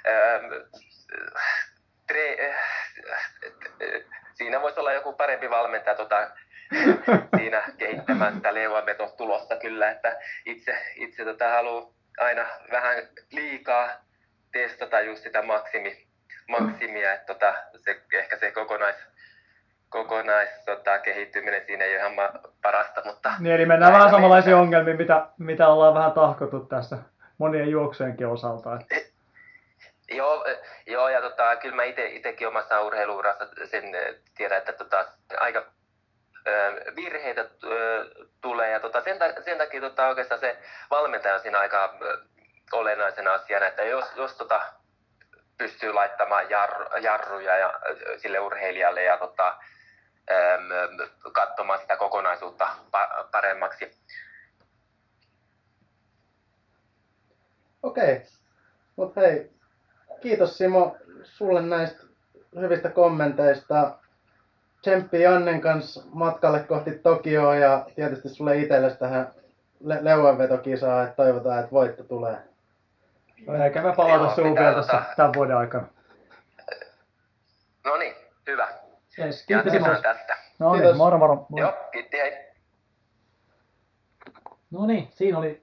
ähm, 0.08 0.44
tre, 2.06 2.36
äh, 2.50 2.56
siinä 4.34 4.60
voisi 4.60 4.80
olla 4.80 4.92
joku 4.92 5.12
parempi 5.12 5.50
valmentaja 5.50 5.96
tota, 5.96 6.30
siinä 7.36 7.62
kehittämään 7.78 8.34
sitä 8.34 8.54
tulosta 9.16 9.56
kyllä, 9.56 9.90
että 9.90 10.16
itse, 10.44 10.78
itse 10.94 11.24
tota, 11.24 11.48
haluan 11.48 11.97
aina 12.20 12.46
vähän 12.70 12.96
liikaa 13.32 13.88
testata 14.52 15.00
just 15.00 15.22
sitä 15.22 15.42
maksimi, 15.42 16.06
maksimia, 16.48 17.12
että 17.12 17.26
tota, 17.34 17.54
se, 17.84 18.00
ehkä 18.12 18.36
se 18.36 18.50
kokonais, 18.50 18.96
kokonais 19.88 20.48
tota, 20.64 20.98
kehittyminen 20.98 21.62
siinä 21.66 21.84
ei 21.84 21.90
ole 21.90 21.98
ihan 22.00 22.14
ma- 22.14 22.40
parasta, 22.62 23.02
mutta 23.04 23.32
Niin, 23.40 23.54
eli 23.54 23.66
mennään 23.66 23.92
vähän 23.92 24.10
samanlaisiin 24.10 24.56
ongelmiin, 24.56 24.96
mitä, 24.96 25.26
mitä 25.38 25.68
ollaan 25.68 25.94
vähän 25.94 26.12
tahkottu 26.12 26.60
tässä 26.60 26.98
monien 27.38 27.68
juoksujenkin 27.68 28.26
osalta. 28.26 28.74
että- 28.80 29.08
Joo, 30.10 30.44
eh, 30.44 30.58
joo 30.86 31.08
ja 31.08 31.20
tota, 31.20 31.56
kyllä 31.56 31.76
mä 31.76 31.84
ite, 31.84 32.06
itekin 32.06 32.48
omassa 32.48 32.80
urheiluurassa 32.80 33.44
sen 33.64 33.94
eh, 33.94 34.14
tiedän, 34.36 34.58
että 34.58 34.72
tota, 34.72 35.04
aika 35.40 35.64
virheitä 36.96 37.44
tulee 38.40 38.70
ja 38.70 38.80
tota, 38.80 39.00
sen, 39.00 39.18
sen 39.44 39.58
takia 39.58 39.80
tota, 39.80 40.08
oikeastaan 40.08 40.40
se 40.40 40.58
valmentaja 40.90 41.34
on 41.34 41.40
siinä 41.40 41.58
aika 41.58 41.98
olennaisena 42.72 43.32
asiana, 43.32 43.66
että 43.66 43.82
jos, 43.82 44.04
jos 44.16 44.34
tota, 44.34 44.60
pystyy 45.58 45.92
laittamaan 45.92 46.50
jarru, 46.50 46.84
jarruja 47.00 47.56
ja, 47.56 47.74
sille 48.16 48.40
urheilijalle 48.40 49.02
ja 49.02 49.16
tota, 49.16 49.48
äm, 50.30 51.08
katsomaan 51.32 51.80
sitä 51.80 51.96
kokonaisuutta 51.96 52.68
pa- 52.96 53.24
paremmaksi. 53.30 53.90
Okei. 57.82 58.22
Mut 58.96 59.16
hei, 59.16 59.50
kiitos 60.20 60.58
Simo 60.58 60.96
sulle 61.22 61.62
näistä 61.62 62.02
hyvistä 62.60 62.90
kommenteista. 62.90 63.98
Tsemppi 64.80 65.20
Jannen 65.22 65.60
kanssa 65.60 66.02
matkalle 66.12 66.60
kohti 66.60 66.90
Tokioa 66.98 67.56
ja 67.56 67.86
tietysti 67.94 68.28
sulle 68.28 68.58
itsellesi 68.58 68.98
tähän 68.98 69.28
le- 69.80 69.98
leuanvetokisaan, 70.04 71.04
että 71.04 71.16
toivotaan, 71.16 71.58
että 71.58 71.70
voitto 71.72 72.04
tulee. 72.04 72.36
Eikä 73.64 73.82
me 73.82 73.92
palata 73.96 74.34
pitää 74.36 74.54
vielä 74.54 74.74
tässä 74.74 74.92
tota- 74.92 75.14
tämän 75.16 75.32
vuoden 75.36 75.56
aikana. 75.56 75.86
No 77.84 77.96
niin, 77.96 78.14
hyvä. 78.46 78.68
Yes, 79.18 79.46
kiitos 79.46 79.72
Simo. 79.72 79.86
tästä. 79.86 80.36
No 80.58 80.72
niin, 80.72 80.82
Kiitos. 80.82 80.96
moro 80.98 81.18
moro. 81.18 81.46
Moi. 81.48 81.60
Joo, 81.60 81.72
kiitti 81.92 82.16
hei. 82.16 82.32
No 84.70 84.86
niin, 84.86 85.08
siinä 85.14 85.38
oli 85.38 85.62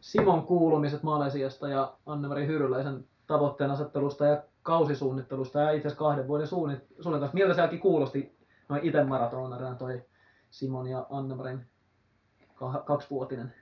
Simon 0.00 0.42
kuulumiset 0.42 1.02
Malesiasta 1.02 1.68
ja 1.68 1.92
Anne-Mari 2.06 2.46
Hyryläisen 2.46 3.04
tavoitteen 3.26 3.70
asettelusta 3.70 4.26
ja 4.26 4.42
kausisuunnittelusta 4.62 5.60
ja 5.60 5.70
itse 5.70 5.88
asiassa 5.88 6.04
kahden 6.04 6.28
vuoden 6.28 6.46
suunnit- 6.46 6.86
suunnitelmasta. 7.00 7.34
Miltä 7.34 7.54
se 7.54 7.78
kuulosti 7.78 8.36
noin 8.68 8.84
itse 8.84 9.04
maratonarina 9.04 9.74
toi 9.74 10.02
Simon 10.50 10.86
ja 10.86 11.06
Anne-Marin 11.10 11.66
kaksivuotinen? 12.84 13.54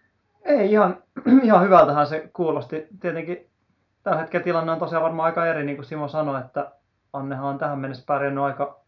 Ei, 0.45 0.73
ihan, 0.73 1.03
ihan 1.43 1.65
hyvältähän 1.65 2.07
se 2.07 2.31
kuulosti. 2.33 2.87
Tietenkin 3.01 3.51
tällä 4.03 4.21
hetkellä 4.21 4.45
tilanne 4.45 4.73
on 4.73 4.79
tosiaan 4.79 5.03
varmaan 5.03 5.27
aika 5.27 5.47
eri, 5.47 5.65
niin 5.65 5.77
kuin 5.77 5.87
Simo 5.87 6.09
sanoi, 6.09 6.41
että 6.41 6.73
Annehan 7.13 7.47
on 7.47 7.59
tähän 7.59 7.79
mennessä 7.79 8.05
pärjännyt 8.07 8.45
aika 8.45 8.81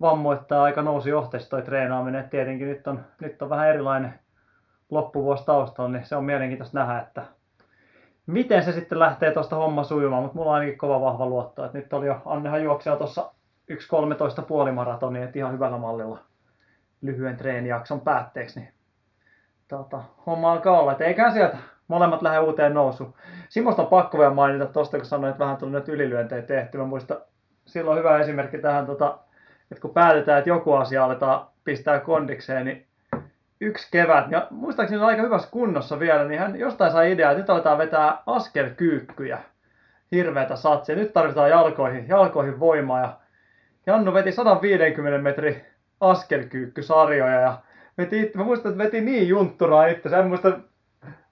vammoittaa 0.00 0.62
aika 0.62 0.82
nousi 0.82 1.10
johteessa 1.10 1.50
toi 1.50 1.62
treenaaminen. 1.62 2.20
Et 2.20 2.30
tietenkin 2.30 2.68
nyt 2.68 2.86
on, 2.86 3.04
nyt 3.20 3.42
on 3.42 3.50
vähän 3.50 3.68
erilainen 3.68 4.20
loppuvuosi 4.90 5.44
taustalla, 5.44 5.90
niin 5.90 6.04
se 6.04 6.16
on 6.16 6.24
mielenkiintoista 6.24 6.78
nähdä, 6.78 7.00
että 7.00 7.22
miten 8.26 8.62
se 8.62 8.72
sitten 8.72 8.98
lähtee 8.98 9.32
tuosta 9.32 9.56
homma 9.56 9.84
sujumaan, 9.84 10.22
mutta 10.22 10.38
mulla 10.38 10.50
on 10.50 10.54
ainakin 10.56 10.78
kova 10.78 11.00
vahva 11.00 11.26
luotto, 11.26 11.64
että 11.64 11.78
nyt 11.78 11.92
oli 11.92 12.06
jo, 12.06 12.22
Annehan 12.24 12.62
juoksija 12.62 12.96
tuossa 12.96 13.32
1.13 13.70 14.42
puolimaratoni, 14.42 15.22
että 15.22 15.38
ihan 15.38 15.52
hyvällä 15.52 15.78
mallilla 15.78 16.18
lyhyen 17.02 17.36
treenijakson 17.36 18.00
päätteeksi, 18.00 18.60
niin 18.60 18.72
tota, 19.68 20.02
homma 20.26 20.52
alkaa 20.52 20.80
olla, 20.80 20.92
että 20.92 21.04
eiköhän 21.04 21.32
sieltä 21.32 21.56
molemmat 21.88 22.22
lähde 22.22 22.38
uuteen 22.38 22.74
nousuun. 22.74 23.14
Simosta 23.48 23.82
on 23.82 23.88
pakko 23.88 24.18
vielä 24.18 24.34
mainita 24.34 24.66
tuosta, 24.66 24.96
kun 24.96 25.06
sanoit, 25.06 25.30
että 25.30 25.44
vähän 25.44 25.56
tuli 25.56 25.70
nyt 25.70 25.88
ylilyöntejä 25.88 26.42
tehty. 26.42 26.78
Mä 26.78 26.84
muistan 26.84 27.16
silloin 27.66 27.98
hyvä 27.98 28.18
esimerkki 28.18 28.58
tähän, 28.58 28.86
tota, 28.86 29.18
että 29.70 29.82
kun 29.82 29.94
päätetään, 29.94 30.38
että 30.38 30.50
joku 30.50 30.72
asia 30.72 31.04
aletaan 31.04 31.46
pistää 31.64 32.00
kondikseen, 32.00 32.64
niin 32.64 32.86
yksi 33.60 33.88
kevät, 33.90 34.30
ja 34.30 34.46
muistaakseni 34.50 35.00
on 35.00 35.08
aika 35.08 35.22
hyvässä 35.22 35.48
kunnossa 35.50 35.98
vielä, 35.98 36.24
niin 36.24 36.40
hän 36.40 36.58
jostain 36.58 36.92
sai 36.92 37.12
ideaa, 37.12 37.30
että 37.30 37.40
nyt 37.42 37.50
aletaan 37.50 37.78
vetää 37.78 38.18
askelkyykkyjä, 38.26 39.38
hirveätä 40.12 40.56
satsia. 40.56 40.96
Nyt 40.96 41.12
tarvitaan 41.12 41.50
jalkoihin, 41.50 42.08
jalkoihin 42.08 42.60
voimaa, 42.60 43.00
ja 43.00 43.12
Jannu 43.86 44.14
veti 44.14 44.32
150 44.32 45.18
metrin 45.22 45.62
askelkyykkysarjoja, 46.00 47.40
ja 47.40 47.58
veti, 47.98 48.30
mä 48.34 48.44
muistan, 48.44 48.72
että 48.72 48.84
veti 48.84 49.00
niin 49.00 49.28
juntturaa 49.28 49.86
itse, 49.86 50.16
en 50.16 50.26
muista 50.26 50.58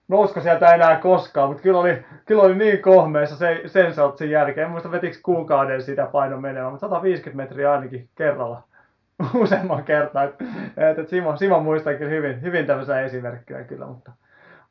nousko 0.09 0.40
sieltä 0.40 0.74
enää 0.74 0.96
koskaan, 0.96 1.49
mutta 1.49 1.62
kyllä 1.62 1.78
oli, 1.78 2.05
kyllä 2.26 2.42
oli 2.42 2.55
niin 2.55 2.82
kohmeessa 2.82 3.36
se, 3.36 3.62
sen 3.66 3.94
sautsin 3.94 4.30
jälkeen. 4.30 4.64
En 4.64 4.70
muista 4.70 4.90
vetikö 4.90 5.16
kuukauden 5.22 5.82
sitä 5.82 6.07
paino 6.07 6.40
menemään, 6.40 6.72
mutta 6.72 6.86
150 6.86 7.42
metriä 7.42 7.72
ainakin 7.72 8.09
kerralla 8.14 8.62
useamman 9.34 9.84
kertaa. 9.84 10.24
Et, 10.24 10.99
et 10.99 11.09
Simo, 11.09 11.36
Simo 11.36 11.61
muistaa 11.61 11.94
kyllä 11.94 12.11
hyvin, 12.11 12.42
hyvin 12.42 12.66
tämmöisiä 12.66 13.01
esimerkkejä 13.01 13.64
kyllä, 13.64 13.86
mutta, 13.86 14.12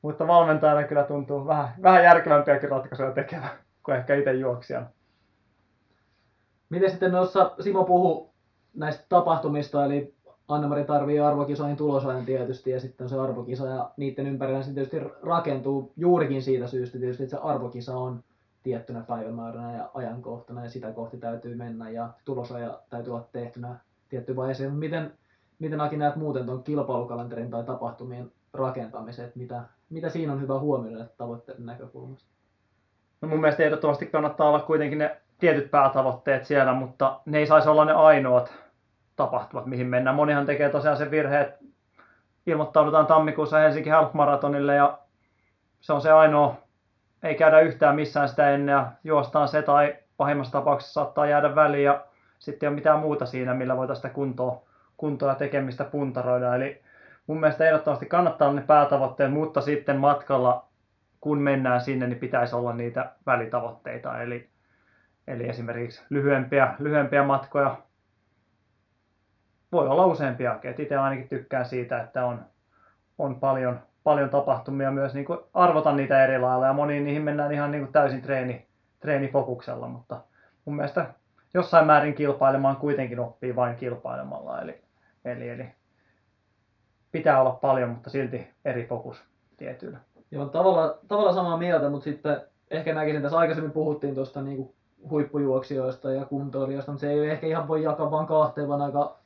mutta 0.02 0.28
valmentajana 0.28 0.84
kyllä 0.84 1.04
tuntuu 1.04 1.48
vähän, 1.48 1.68
vähän 1.84 2.04
järkevämpiäkin 2.04 2.70
ratkaisuja 2.70 3.12
tekevä 3.12 3.48
kuin 3.84 3.98
ehkä 3.98 4.16
itse 4.16 4.34
juoksijana. 4.34 4.86
Miten 6.70 6.90
sitten 6.90 7.12
noissa 7.12 7.52
Simo 7.60 7.84
puhu 7.84 8.34
näistä 8.74 9.06
tapahtumista, 9.10 9.86
eli 9.86 10.16
Anna-Mari 10.48 10.84
tarvii 10.84 11.20
arvokisoihin 11.20 11.78
tulosajan 11.78 12.26
tietysti 12.26 12.72
ja 12.72 12.80
sitten 12.80 13.10
se 13.10 13.20
arvokisa 13.20 13.68
ja 13.68 13.92
niiden 13.98 14.28
ympärillä 14.28 14.64
se 14.64 14.74
tietysti 14.74 15.00
rakentuu 15.24 15.94
juurikin 15.98 16.44
siitä 16.44 16.68
syystä 16.68 17.00
tietysti, 17.00 17.24
että 17.24 17.36
se 17.36 17.42
arvokisa 17.42 17.98
on 17.98 18.24
tiettynä 18.64 19.02
päivämääränä 19.02 19.78
ja 19.78 19.90
ajankohtana 19.94 20.64
ja 20.64 20.70
sitä 20.70 20.92
kohti 20.92 21.18
täytyy 21.18 21.56
mennä 21.56 21.90
ja 21.90 22.10
tulosaja 22.26 22.80
täytyy 22.90 23.14
olla 23.14 23.28
tehtynä 23.32 23.80
tietty 24.10 24.36
vaiheeseen. 24.36 24.76
Miten, 24.76 25.14
miten 25.60 25.82
Aki 25.82 25.98
näet 25.98 26.16
muuten 26.16 26.46
tuon 26.46 26.64
kilpailukalenterin 26.64 27.52
tai 27.52 27.64
tapahtumien 27.64 28.32
rakentamisen, 28.54 29.26
että 29.26 29.40
mitä, 29.40 29.64
mitä 29.90 30.10
siinä 30.10 30.34
on 30.34 30.42
hyvä 30.42 30.60
huomioida 30.60 31.06
tavoitteiden 31.18 31.66
näkökulmasta? 31.66 32.30
No 33.22 33.28
mun 33.28 33.42
mielestä 33.42 33.64
ehdottomasti 33.64 34.06
kannattaa 34.06 34.50
olla 34.50 34.60
kuitenkin 34.60 34.98
ne 34.98 35.22
tietyt 35.40 35.72
päätavoitteet 35.72 36.46
siellä, 36.46 36.74
mutta 36.74 37.20
ne 37.26 37.38
ei 37.38 37.48
saisi 37.48 37.70
olla 37.70 37.86
ne 37.86 37.94
ainoat 37.94 38.54
tapahtumat, 39.16 39.66
mihin 39.66 39.88
mennään. 39.88 40.16
Monihan 40.16 40.46
tekee 40.46 40.70
tosiaan 40.70 40.98
sen 40.98 41.12
virhe, 41.12 41.42
että 41.42 41.60
ilmoittaudutaan 42.46 43.06
tammikuussa 43.06 43.58
Helsinki 43.58 43.90
Half 43.90 44.14
Marathonille 44.14 44.76
ja 44.76 44.98
se 45.82 45.94
on 45.94 46.02
se 46.02 46.12
ainoa, 46.12 46.56
ei 47.24 47.36
käydä 47.36 47.60
yhtään 47.60 47.96
missään 47.96 48.30
sitä 48.30 48.50
ennen 48.50 48.74
ja 48.74 48.92
juostaan 49.04 49.48
se 49.48 49.62
tai 49.62 49.96
pahimmassa 50.18 50.52
tapauksessa 50.52 50.94
saattaa 50.94 51.28
jäädä 51.28 51.56
väliin 51.56 51.84
ja 51.84 52.06
sitten 52.40 52.68
ei 52.68 52.70
ole 52.70 52.76
mitään 52.76 53.00
muuta 53.00 53.26
siinä, 53.26 53.54
millä 53.54 53.78
voitaisiin 53.78 54.02
sitä 54.02 54.16
kuntoa, 54.16 54.62
kuntoa 54.98 55.30
ja 55.30 55.36
tekemistä 55.36 55.84
puntaroida. 55.84 56.56
Eli 56.56 56.82
mun 57.28 57.40
mielestä 57.40 57.68
ehdottomasti 57.68 58.06
kannattaa 58.06 58.54
ne 58.54 58.62
päätavoitteet, 58.62 59.32
mutta 59.32 59.62
sitten 59.62 59.98
matkalla, 59.98 60.66
kun 61.22 61.40
mennään 61.40 61.82
sinne, 61.82 62.08
niin 62.08 62.20
pitäisi 62.20 62.56
olla 62.56 62.74
niitä 62.74 63.12
välitavoitteita. 63.26 64.22
Eli, 64.22 64.50
eli 65.28 65.50
esimerkiksi 65.50 66.04
lyhyempiä, 66.10 66.76
lyhyempiä 66.80 67.24
matkoja, 67.24 67.78
voi 69.72 69.88
olla 69.88 70.06
useampiakin. 70.06 70.72
Et 70.72 70.80
itse 70.80 70.98
ainakin 70.98 71.30
tykkään 71.30 71.66
siitä, 71.66 72.02
että 72.02 72.26
on, 72.26 72.46
on 73.18 73.40
paljon, 73.40 73.80
paljon 74.04 74.30
tapahtumia 74.30 74.92
myös 74.92 75.14
niin 75.14 75.26
kuin 75.26 75.40
arvotan 75.54 75.96
niitä 75.96 76.24
eri 76.24 76.40
lailla 76.40 76.66
ja 76.66 76.74
moniin 76.74 77.04
niihin 77.04 77.22
mennään 77.22 77.52
ihan 77.52 77.72
niin 77.72 77.84
kuin 77.84 77.94
täysin 77.94 78.22
treeni, 78.22 78.68
treenifokuksella, 79.00 79.88
mutta 79.88 80.22
mun 80.66 80.76
mielestä 80.76 81.14
jossain 81.54 81.86
määrin 81.86 82.16
kilpailemaan 82.16 82.76
kuitenkin 82.76 83.20
oppii 83.20 83.56
vain 83.56 83.76
kilpailemalla. 83.76 84.62
Eli, 84.62 84.82
eli, 85.26 85.50
eli 85.50 85.66
pitää 87.12 87.42
olla 87.42 87.52
paljon, 87.52 87.90
mutta 87.90 88.10
silti 88.10 88.48
eri 88.66 88.86
fokus 88.88 89.24
tietyillä. 89.58 89.98
Joo, 90.32 90.46
tavalla, 90.46 90.98
tavalla 91.08 91.34
samaa 91.34 91.58
mieltä, 91.58 91.90
mutta 91.90 92.04
sitten 92.04 92.42
ehkä 92.72 92.94
näkisin, 92.94 93.22
tässä 93.22 93.38
aikaisemmin 93.38 93.72
puhuttiin 93.72 94.16
tuosta 94.16 94.42
niin 94.42 94.76
huippujuoksijoista 95.10 96.12
ja 96.12 96.26
kuntoilijoista, 96.26 96.92
mutta 96.92 97.02
se 97.02 97.12
ei 97.12 97.30
ehkä 97.30 97.48
ihan 97.48 97.68
voi 97.68 97.84
jakaa 97.84 98.12
vain 98.12 98.28
kahteen, 98.28 98.68
vaan 98.68 98.82
aika 98.82 99.18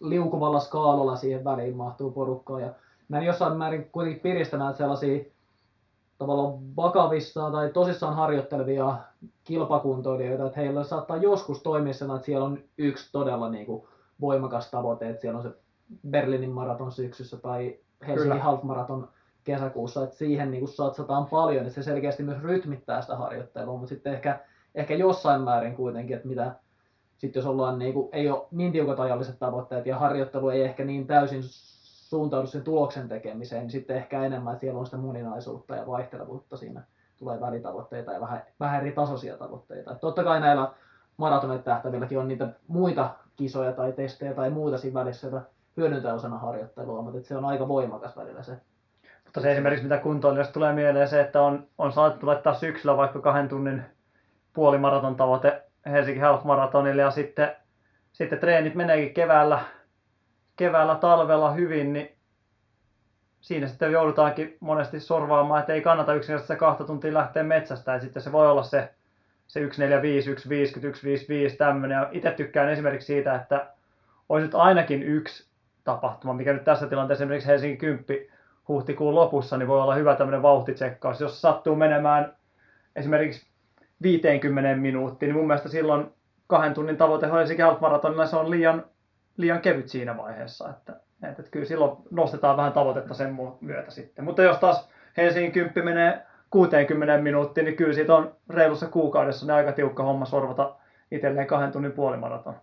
liukuvalla 0.00 0.60
skaalalla 0.60 1.16
siihen 1.16 1.44
väliin 1.44 1.76
mahtuu 1.76 2.10
porukkaa. 2.10 2.60
Ja 2.60 2.70
mä 3.08 3.18
en 3.18 3.26
jossain 3.26 3.56
määrin 3.56 3.90
kuitenkin 3.92 4.22
piristämään 4.22 4.74
sellaisia 4.74 5.24
tavallaan 6.18 6.76
vakavissaan 6.76 7.52
tai 7.52 7.68
tosissaan 7.68 8.14
harjoittelevia 8.14 8.96
kilpakuntoilijoita, 9.44 10.46
että 10.46 10.60
heillä 10.60 10.84
saattaa 10.84 11.16
joskus 11.16 11.62
toimia 11.62 11.92
sellainen, 11.92 12.18
että 12.18 12.26
siellä 12.26 12.44
on 12.44 12.58
yksi 12.78 13.12
todella 13.12 13.48
niin 13.48 13.66
kuin 13.66 13.82
voimakas 14.20 14.70
tavoite, 14.70 15.08
että 15.08 15.20
siellä 15.20 15.36
on 15.36 15.42
se 15.42 15.50
Berliinin 16.10 16.50
maraton 16.50 16.92
syksyssä 16.92 17.36
tai 17.36 17.78
Helsingin 18.06 18.40
half 18.40 18.62
maraton 18.62 19.08
kesäkuussa, 19.44 20.04
että 20.04 20.16
siihen 20.16 20.50
niin 20.50 20.60
kuin 20.60 20.72
satsataan 20.72 21.26
paljon, 21.26 21.62
että 21.62 21.74
se 21.74 21.82
selkeästi 21.82 22.22
myös 22.22 22.42
rytmittää 22.42 23.02
sitä 23.02 23.16
harjoittelua, 23.16 23.76
mutta 23.76 23.88
sitten 23.88 24.14
ehkä, 24.14 24.40
ehkä 24.74 24.94
jossain 24.94 25.40
määrin 25.40 25.76
kuitenkin, 25.76 26.16
että 26.16 26.28
mitä 26.28 26.54
sitten 27.18 27.40
jos 27.40 27.46
ollaan 27.46 27.78
niin 27.78 27.94
kuin, 27.94 28.08
ei 28.12 28.30
ole 28.30 28.46
niin 28.50 28.72
tiukat 28.72 29.00
ajalliset 29.00 29.38
tavoitteet 29.38 29.86
ja 29.86 29.98
harjoittelu 29.98 30.48
ei 30.48 30.62
ehkä 30.62 30.84
niin 30.84 31.06
täysin 31.06 31.40
suuntaudu 31.42 32.46
sen 32.46 32.62
tuloksen 32.62 33.08
tekemiseen, 33.08 33.62
niin 33.62 33.70
sitten 33.70 33.96
ehkä 33.96 34.24
enemmän, 34.24 34.52
että 34.52 34.60
siellä 34.60 34.78
on 34.78 34.86
sitä 34.86 34.98
moninaisuutta 34.98 35.76
ja 35.76 35.86
vaihtelevuutta 35.86 36.56
siinä 36.56 36.82
tulee 37.18 37.40
välitavoitteita 37.40 38.12
ja 38.12 38.20
vähän, 38.20 38.42
vähän 38.60 38.80
eri 38.80 38.92
tasoisia 38.92 39.36
tavoitteita. 39.36 39.92
Et 39.92 40.00
totta 40.00 40.24
kai 40.24 40.40
näillä 40.40 40.72
maratonit 41.16 41.64
tähtävilläkin 41.64 42.18
on 42.18 42.28
niitä 42.28 42.48
muita 42.68 43.10
kisoja 43.36 43.72
tai 43.72 43.92
testejä 43.92 44.34
tai 44.34 44.50
muuta 44.50 44.78
siinä 44.78 45.00
välissä, 45.00 45.26
joita 45.26 45.46
hyödyntää 45.76 46.14
osana 46.14 46.38
harjoittelua, 46.38 47.02
mutta 47.02 47.28
se 47.28 47.36
on 47.36 47.44
aika 47.44 47.68
voimakas 47.68 48.16
välillä 48.16 48.42
se. 48.42 48.56
Mutta 49.24 49.40
se 49.40 49.52
esimerkiksi 49.52 49.82
mitä 49.82 49.98
kuntoilijoista 49.98 50.52
tulee 50.54 50.72
mieleen 50.72 51.08
se, 51.08 51.20
että 51.20 51.42
on, 51.42 51.66
on 51.78 51.92
saatettu 51.92 52.26
laittaa 52.26 52.54
syksyllä 52.54 52.96
vaikka 52.96 53.20
kahden 53.20 53.48
tunnin 53.48 53.82
puolimaraton 54.54 55.16
tavoite 55.16 55.62
Helsinki 55.86 56.20
Half 56.20 56.44
Marathonille 56.44 57.02
ja 57.02 57.10
sitten, 57.10 57.56
sitten 58.12 58.38
treenit 58.38 58.74
meneekin 58.74 59.14
keväällä, 59.14 59.60
keväällä 60.56 60.94
talvella 60.94 61.52
hyvin, 61.52 61.92
niin 61.92 62.16
siinä 63.40 63.66
sitten 63.66 63.92
joudutaankin 63.92 64.56
monesti 64.60 65.00
sorvaamaan, 65.00 65.60
että 65.60 65.72
ei 65.72 65.80
kannata 65.80 66.14
yksinkertaisesti 66.14 66.54
se 66.54 66.58
kahta 66.58 66.84
tuntia 66.84 67.14
lähteä 67.14 67.42
metsästä. 67.42 67.92
Ja 67.92 68.00
sitten 68.00 68.22
se 68.22 68.32
voi 68.32 68.50
olla 68.50 68.62
se, 68.62 68.94
se 69.46 69.60
145, 69.60 70.24
150, 70.34 70.96
155 70.98 71.56
tämmöinen. 71.56 71.96
Ja 71.96 72.08
itse 72.12 72.30
tykkään 72.30 72.68
esimerkiksi 72.68 73.06
siitä, 73.06 73.34
että 73.34 73.66
olisi 74.28 74.46
nyt 74.46 74.54
ainakin 74.54 75.02
yksi 75.02 75.48
tapahtuma, 75.84 76.34
mikä 76.34 76.52
nyt 76.52 76.64
tässä 76.64 76.86
tilanteessa 76.86 77.24
esimerkiksi 77.24 77.48
Helsingin 77.48 77.78
10 77.78 78.26
huhtikuun 78.68 79.14
lopussa, 79.14 79.56
niin 79.56 79.68
voi 79.68 79.80
olla 79.80 79.94
hyvä 79.94 80.16
tämmöinen 80.16 80.42
vauhtitsekkaus. 80.42 81.20
Jos 81.20 81.40
sattuu 81.40 81.76
menemään 81.76 82.36
esimerkiksi 82.96 83.53
50 84.02 84.76
minuuttiin, 84.76 85.28
niin 85.28 85.36
mun 85.36 85.46
mielestä 85.46 85.68
silloin 85.68 86.12
kahden 86.46 86.74
tunnin 86.74 86.96
tavoite 86.96 87.26
Helsinki 87.26 87.62
Half 87.62 87.80
Marathonilla 87.80 88.26
se 88.26 88.36
on 88.36 88.50
liian, 88.50 88.84
liian 89.36 89.60
kevyt 89.60 89.88
siinä 89.88 90.16
vaiheessa. 90.16 90.70
Että, 90.70 90.92
että, 91.14 91.28
että 91.28 91.50
kyllä 91.50 91.66
silloin 91.66 91.96
nostetaan 92.10 92.56
vähän 92.56 92.72
tavoitetta 92.72 93.14
sen 93.14 93.38
myötä 93.60 93.90
sitten. 93.90 94.24
Mutta 94.24 94.42
jos 94.42 94.58
taas 94.58 94.88
Helsingin 95.16 95.52
10 95.52 95.84
menee 95.84 96.26
60 96.50 97.18
minuuttiin, 97.18 97.64
niin 97.64 97.76
kyllä 97.76 97.94
siitä 97.94 98.14
on 98.14 98.34
reilussa 98.48 98.86
kuukaudessa 98.86 99.46
niin 99.46 99.54
aika 99.54 99.72
tiukka 99.72 100.02
homma 100.02 100.24
sorvata 100.24 100.74
itselleen 101.10 101.46
kahden 101.46 101.72
tunnin 101.72 101.92
puolimaraton. 101.92 102.54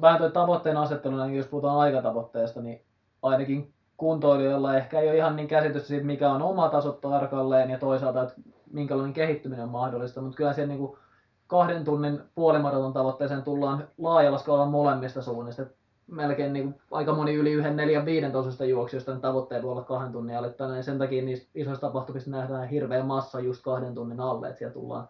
Vähän 0.00 0.18
tuo 0.18 0.30
tavoitteen 0.30 0.76
asettelu, 0.76 1.16
niin 1.16 1.36
jos 1.36 1.46
puhutaan 1.46 1.78
aikatavoitteesta, 1.78 2.60
niin 2.60 2.82
ainakin 3.22 3.72
kuntoilijoilla 3.96 4.76
ehkä 4.76 5.00
ei 5.00 5.08
ole 5.08 5.16
ihan 5.16 5.36
niin 5.36 5.48
käsitystä 5.48 5.88
siitä, 5.88 6.06
mikä 6.06 6.30
on 6.30 6.42
oma 6.42 6.68
taso 6.68 6.92
tarkalleen 6.92 7.70
ja 7.70 7.78
toisaalta, 7.78 8.22
että 8.22 8.34
minkälainen 8.72 9.12
kehittyminen 9.12 9.64
on 9.64 9.70
mahdollista, 9.70 10.20
mutta 10.20 10.36
kyllä 10.36 10.52
siellä 10.52 10.68
niin 10.68 10.78
kuin 10.78 10.98
kahden 11.46 11.84
tunnin 11.84 12.20
puolimaraton 12.34 12.92
tavoitteeseen 12.92 13.42
tullaan 13.42 13.88
laajalla 13.98 14.38
skaalalla 14.38 14.70
molemmista 14.70 15.22
suunnista. 15.22 15.62
Melkein 16.06 16.52
niin 16.52 16.64
kuin 16.64 16.82
aika 16.90 17.14
moni 17.14 17.34
yli 17.34 17.52
yhden, 17.52 17.76
neljän, 17.76 18.04
viiden 18.04 18.32
tasoista 18.32 18.64
juoksijoista 18.64 19.12
niin 19.12 19.20
tavoitteet 19.20 19.62
voi 19.62 19.72
olla 19.72 19.84
kahden 19.84 20.12
tunnin 20.12 20.36
alle. 20.38 20.50
Tänään 20.50 20.84
sen 20.84 20.98
takia 20.98 21.24
niissä 21.24 21.48
isoissa 21.54 21.86
tapahtumissa 21.86 22.30
nähdään 22.30 22.68
hirveä 22.68 23.04
massa 23.04 23.40
just 23.40 23.62
kahden 23.62 23.94
tunnin 23.94 24.20
alle, 24.20 24.48
että 24.48 24.58
siellä 24.58 24.74
tullaan, 24.74 25.08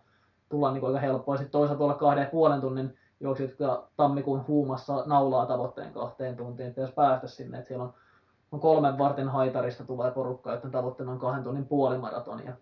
tullaan 0.48 0.74
niin 0.74 0.80
kuin 0.80 0.88
aika 0.88 1.06
helppoa. 1.06 1.36
Sitten 1.36 1.52
toisaalta 1.52 1.84
olla 1.84 1.94
kahden 1.94 2.22
ja 2.22 2.30
puolen 2.30 2.60
tunnin 2.60 2.98
juoksijat, 3.20 3.50
jotka 3.50 3.88
tammikuun 3.96 4.44
huumassa 4.48 5.02
naulaa 5.06 5.46
tavoitteen 5.46 5.92
kahteen 5.92 6.36
tuntiin, 6.36 6.68
että 6.68 6.80
jos 6.80 6.92
päästä 6.92 7.26
sinne, 7.26 7.58
että 7.58 7.68
siellä 7.68 7.84
on 7.84 7.94
kolmen 8.60 8.98
vartin 8.98 9.28
haitarista 9.28 9.84
tulee 9.84 10.10
porukka, 10.10 10.54
että 10.54 10.68
tavoitteena 10.68 11.12
on 11.12 11.18
kahden 11.18 11.44
tunnin 11.44 11.66
puolimaraton 11.66 12.44
ja 12.46 12.52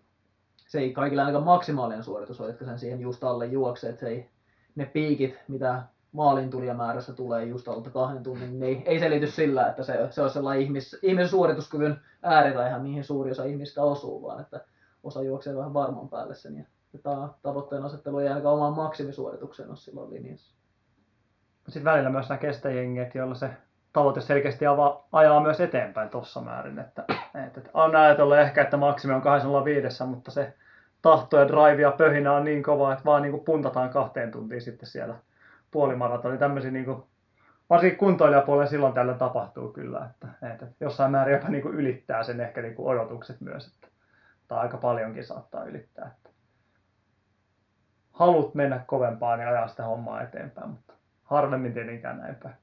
se 0.67 0.79
ei 0.79 0.93
kaikilla 0.93 1.21
ainakaan 1.21 1.45
maksimaalinen 1.45 2.03
suoritus 2.03 2.41
ole, 2.41 2.49
jotka 2.49 2.65
sen 2.65 2.79
siihen 2.79 2.99
just 2.99 3.23
alle 3.23 3.45
juoksee, 3.45 3.89
että 3.89 3.99
se 3.99 4.07
ei, 4.07 4.29
ne 4.75 4.85
piikit, 4.85 5.39
mitä 5.47 5.83
maalin 6.11 6.49
tulijamäärässä 6.49 7.13
tulee 7.13 7.45
just 7.45 7.67
alta 7.67 7.89
kahden 7.89 8.23
tunnin, 8.23 8.59
niin 8.59 8.83
ei, 8.85 8.99
selity 8.99 9.27
sillä, 9.27 9.67
että 9.67 9.83
se, 9.83 10.07
se 10.09 10.21
olisi 10.21 10.33
sellainen 10.33 10.63
ihmis, 10.63 10.99
ihmisen 11.01 11.29
suorituskyvyn 11.29 12.01
ääriraiha, 12.23 12.79
mihin 12.79 13.03
suuri 13.03 13.31
osa 13.31 13.43
ihmistä 13.43 13.83
osuu, 13.83 14.23
vaan 14.23 14.41
että 14.41 14.61
osa 15.03 15.23
juoksee 15.23 15.55
vähän 15.55 15.73
varman 15.73 16.09
päälle 16.09 16.35
sen 16.35 16.57
ja 16.57 16.99
tämä 17.03 17.29
tavoitteen 17.41 17.83
asettelu 17.83 18.19
ei 18.19 18.27
ainakaan 18.27 18.55
omaan 18.55 18.73
maksimisuoritukseen 18.73 19.69
ole 19.69 19.77
silloin 19.77 20.09
linjassa. 20.09 20.55
Sitten 21.67 21.83
välillä 21.83 22.09
myös 22.09 22.29
näkee 22.29 22.53
sitä 22.53 22.69
jengiä, 22.69 23.11
joilla 23.13 23.35
se 23.35 23.49
tavoite 23.95 24.21
selkeästi 24.21 24.65
ava, 24.65 25.03
ajaa 25.11 25.39
myös 25.39 25.59
eteenpäin 25.59 26.09
tuossa 26.09 26.41
määrin. 26.41 26.79
Että, 26.79 27.05
että, 27.45 27.59
että 27.59 27.69
on 27.73 27.95
ajatellut 27.95 28.37
ehkä, 28.37 28.61
että 28.61 28.77
maksimi 28.77 29.13
on 29.13 29.21
205, 29.21 30.03
mutta 30.03 30.31
se 30.31 30.53
tahto 31.01 31.39
ja 31.39 31.47
drive 31.47 31.81
ja 31.81 31.91
pöhinä 31.91 32.33
on 32.33 32.43
niin 32.43 32.63
kova, 32.63 32.93
että 32.93 33.05
vaan 33.05 33.21
niin 33.21 33.31
kuin 33.31 33.43
puntataan 33.43 33.89
kahteen 33.89 34.31
tuntiin 34.31 34.61
sitten 34.61 34.89
siellä 34.89 35.15
puolimaratoni. 35.71 36.37
Tämmöisiä 36.37 36.71
niin 36.71 36.85
kuin, 36.85 37.03
varsinkin 37.69 37.99
kuntoilijapuolella 37.99 38.69
silloin 38.69 38.93
tällöin 38.93 39.17
tapahtuu 39.17 39.69
kyllä, 39.69 40.09
että, 40.11 40.27
että 40.53 40.67
jossain 40.79 41.11
määrin 41.11 41.33
jopa 41.33 41.49
niin 41.49 41.61
kuin 41.61 41.75
ylittää 41.75 42.23
sen 42.23 42.41
ehkä 42.41 42.61
niin 42.61 42.75
kuin 42.75 42.87
odotukset 42.87 43.41
myös, 43.41 43.67
että, 43.67 43.87
tai 44.47 44.59
aika 44.59 44.77
paljonkin 44.77 45.25
saattaa 45.25 45.63
ylittää. 45.63 46.11
Että 46.15 46.29
halut 48.11 48.55
mennä 48.55 48.81
kovempaan 48.87 49.39
ja 49.39 49.49
ajaa 49.49 49.67
sitä 49.67 49.83
hommaa 49.83 50.21
eteenpäin, 50.21 50.69
mutta 50.69 50.93
harvemmin 51.23 51.73
tietenkään 51.73 52.17
näin 52.17 52.35
päin. 52.35 52.55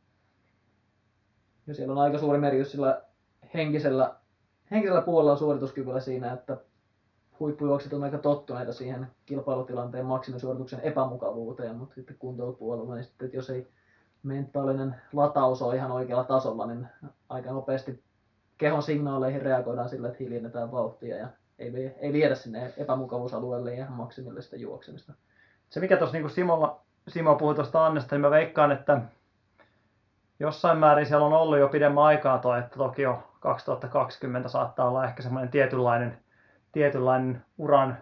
Ja 1.66 1.74
siellä 1.74 1.92
on 1.92 1.98
aika 1.98 2.18
suuri 2.18 2.38
merkitys 2.38 2.72
sillä 2.72 3.02
henkisellä, 3.54 4.14
henkisellä 4.70 5.02
puolella 5.02 5.36
suorituskyvyllä 5.36 6.00
siinä, 6.00 6.32
että 6.32 6.56
huippujuokset 7.40 7.92
on 7.92 8.04
aika 8.04 8.18
tottuneita 8.18 8.72
siihen 8.72 9.06
kilpailutilanteen 9.26 10.06
maksimisuorituksen 10.06 10.80
epämukavuuteen, 10.80 11.76
mutta 11.76 11.94
sitten 11.94 12.16
kuntoilupuolella, 12.18 12.94
niin 12.94 13.04
sitten, 13.04 13.26
että 13.26 13.36
jos 13.36 13.50
ei 13.50 13.68
mentaalinen 14.22 14.94
lataus 15.12 15.62
ole 15.62 15.76
ihan 15.76 15.90
oikealla 15.90 16.24
tasolla, 16.24 16.66
niin 16.66 16.86
aika 17.28 17.50
nopeasti 17.50 18.02
kehon 18.58 18.82
signaaleihin 18.82 19.42
reagoidaan 19.42 19.88
sillä, 19.88 20.08
että 20.08 20.24
hiljennetään 20.24 20.72
vauhtia 20.72 21.16
ja 21.16 21.28
ei, 21.58 21.94
ei 22.00 22.12
viedä 22.12 22.34
sinne 22.34 22.72
epämukavuusalueelle 22.76 23.74
ja 23.74 23.86
maksimille 23.88 24.42
sitä 24.42 24.56
juoksemista. 24.56 25.12
Se 25.70 25.80
mikä 25.80 25.96
tuossa 25.96 26.16
niin 26.16 26.30
Simolla, 26.30 26.80
Simo 27.08 27.34
puhui 27.34 27.54
tuosta 27.54 27.86
Annesta, 27.86 28.14
niin 28.14 28.20
mä 28.20 28.30
veikkaan, 28.30 28.72
että 28.72 29.00
jossain 30.42 30.78
määrin 30.78 31.06
siellä 31.06 31.26
on 31.26 31.32
ollut 31.32 31.58
jo 31.58 31.68
pidemmän 31.68 32.04
aikaa 32.04 32.38
tuo, 32.38 32.56
että 32.56 32.76
Tokio 32.76 33.22
2020 33.40 34.48
saattaa 34.48 34.88
olla 34.88 35.04
ehkä 35.04 35.22
semmoinen 35.22 35.50
tietynlainen, 35.50 36.18
tietynlainen 36.72 37.42
uran 37.58 37.96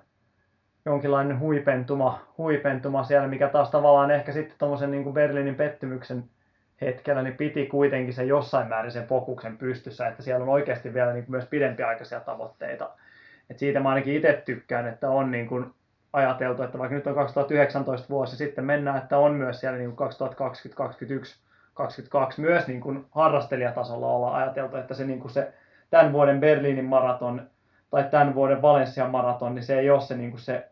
jonkinlainen 0.84 1.38
huipentuma, 1.38 2.18
huipentuma 2.38 3.04
siellä, 3.04 3.28
mikä 3.28 3.48
taas 3.48 3.70
tavallaan 3.70 4.10
ehkä 4.10 4.32
sitten 4.32 4.58
tuommoisen 4.58 4.90
niin 4.90 5.12
Berliinin 5.12 5.54
pettymyksen 5.54 6.24
hetkellä, 6.80 7.22
niin 7.22 7.36
piti 7.36 7.66
kuitenkin 7.66 8.14
se 8.14 8.24
jossain 8.24 8.68
määrin 8.68 8.92
sen 8.92 9.06
fokuksen 9.06 9.58
pystyssä, 9.58 10.08
että 10.08 10.22
siellä 10.22 10.42
on 10.42 10.48
oikeasti 10.48 10.94
vielä 10.94 11.12
niin 11.12 11.24
kuin 11.24 11.30
myös 11.30 11.46
pidempiaikaisia 11.46 12.20
tavoitteita. 12.20 12.90
Et 13.50 13.58
siitä 13.58 13.80
mä 13.80 13.88
ainakin 13.88 14.16
itse 14.16 14.42
tykkään, 14.44 14.88
että 14.88 15.10
on 15.10 15.30
niin 15.30 15.48
kuin 15.48 15.74
ajateltu, 16.12 16.62
että 16.62 16.78
vaikka 16.78 16.94
nyt 16.94 17.06
on 17.06 17.14
2019 17.14 18.08
vuosi, 18.08 18.36
sitten 18.36 18.64
mennään, 18.64 18.98
että 18.98 19.18
on 19.18 19.34
myös 19.34 19.60
siellä 19.60 19.78
niin 19.78 19.90
2020-2021 19.90 21.49
2022 21.80 22.40
myös 22.40 22.66
niin 22.66 22.80
kuin 22.80 23.06
harrastelijatasolla 23.10 24.06
ollaan 24.06 24.42
ajateltu, 24.42 24.76
että 24.76 24.94
se, 24.94 25.04
niin 25.04 25.20
kuin 25.20 25.30
se 25.30 25.52
tämän 25.90 26.12
vuoden 26.12 26.40
Berliinin 26.40 26.84
maraton 26.84 27.42
tai 27.90 28.04
tämän 28.10 28.34
vuoden 28.34 28.62
Valenssian 28.62 29.10
maraton, 29.10 29.54
niin 29.54 29.62
se 29.62 29.78
ei 29.78 29.90
ole 29.90 30.00
se, 30.00 30.16
niin 30.16 30.30
kuin 30.30 30.40
se 30.40 30.68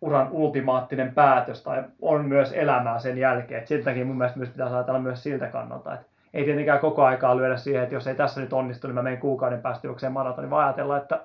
uran 0.00 0.28
ultimaattinen 0.30 1.14
päätös 1.14 1.62
tai 1.62 1.84
on 2.00 2.24
myös 2.24 2.52
elämää 2.52 2.98
sen 2.98 3.18
jälkeen. 3.18 3.66
Sen 3.66 3.84
takia 3.84 4.04
mun 4.04 4.18
mielestä 4.18 4.38
myös 4.38 4.50
pitää 4.50 4.74
ajatella 4.74 5.00
myös 5.00 5.22
siltä 5.22 5.46
kannalta, 5.46 5.94
että 5.94 6.06
ei 6.34 6.44
tietenkään 6.44 6.80
koko 6.80 7.04
aikaa 7.04 7.36
lyödä 7.36 7.56
siihen, 7.56 7.82
että 7.82 7.94
jos 7.94 8.06
ei 8.06 8.14
tässä 8.14 8.40
nyt 8.40 8.52
onnistu, 8.52 8.86
niin 8.86 8.94
mä 8.94 9.02
menen 9.02 9.20
kuukauden 9.20 9.62
päästä 9.62 9.86
juokseen 9.86 10.12
maratonin, 10.12 10.50
vaan 10.50 10.66
ajatella, 10.66 10.96
että, 10.96 11.20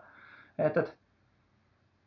että, 0.59 0.79
että 0.79 0.93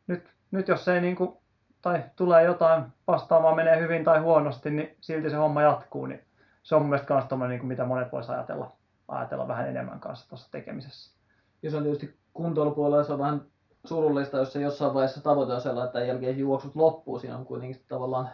nyt, 0.07 0.29
nyt 0.51 0.67
jos 0.67 0.87
ei 0.87 1.01
niin 1.01 1.15
kuin, 1.15 1.37
tai 1.81 2.03
tulee 2.15 2.43
jotain 2.43 2.83
vastaamaan 3.07 3.55
menee 3.55 3.79
hyvin 3.79 4.03
tai 4.03 4.19
huonosti, 4.19 4.69
niin 4.69 4.95
silti 5.01 5.29
se 5.29 5.35
homma 5.35 5.61
jatkuu, 5.61 6.05
niin 6.05 6.21
se 6.63 6.75
on 6.75 6.81
mun 6.81 6.89
mielestä 6.89 7.13
myös 7.13 7.25
tommoinen, 7.25 7.57
niin 7.57 7.67
mitä 7.67 7.85
monet 7.85 8.11
voisi 8.11 8.31
ajatella, 8.31 8.71
ajatella 9.07 9.47
vähän 9.47 9.69
enemmän 9.69 9.99
kanssa 9.99 10.29
tuossa 10.29 10.51
tekemisessä. 10.51 11.17
Ja 11.63 11.71
se 11.71 11.77
on 11.77 11.83
tietysti 11.83 12.17
kuntoilupuolella 12.33 13.03
se 13.03 13.13
on 13.13 13.19
vähän 13.19 13.41
surullista, 13.85 14.37
jos 14.37 14.53
se 14.53 14.61
jossain 14.61 14.93
vaiheessa 14.93 15.23
tavoite 15.23 15.53
on 15.53 15.61
sellainen, 15.61 15.85
että 15.85 15.93
tämän 15.93 16.07
jälkeen 16.07 16.37
juoksut 16.37 16.75
loppuu. 16.75 17.19
Siinä 17.19 17.37
on 17.37 17.45
kuitenkin 17.45 17.81
tavallaan 17.87 18.29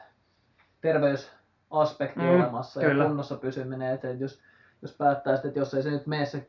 terveysaspekti 0.82 2.20
mm, 2.20 2.30
olemassa 2.30 2.80
kyllä. 2.80 3.04
ja 3.04 3.08
kunnossa 3.08 3.36
pysyminen. 3.36 3.94
Että 3.94 4.10
jos, 4.10 4.40
jos 4.82 4.94
päättää 4.98 5.36
sitten, 5.36 5.50
että 5.50 5.60
jos 5.60 5.74
ei 5.74 5.84
se 5.84 5.92
nyt 5.92 6.08
mene 6.08 6.26
se 6.26 6.48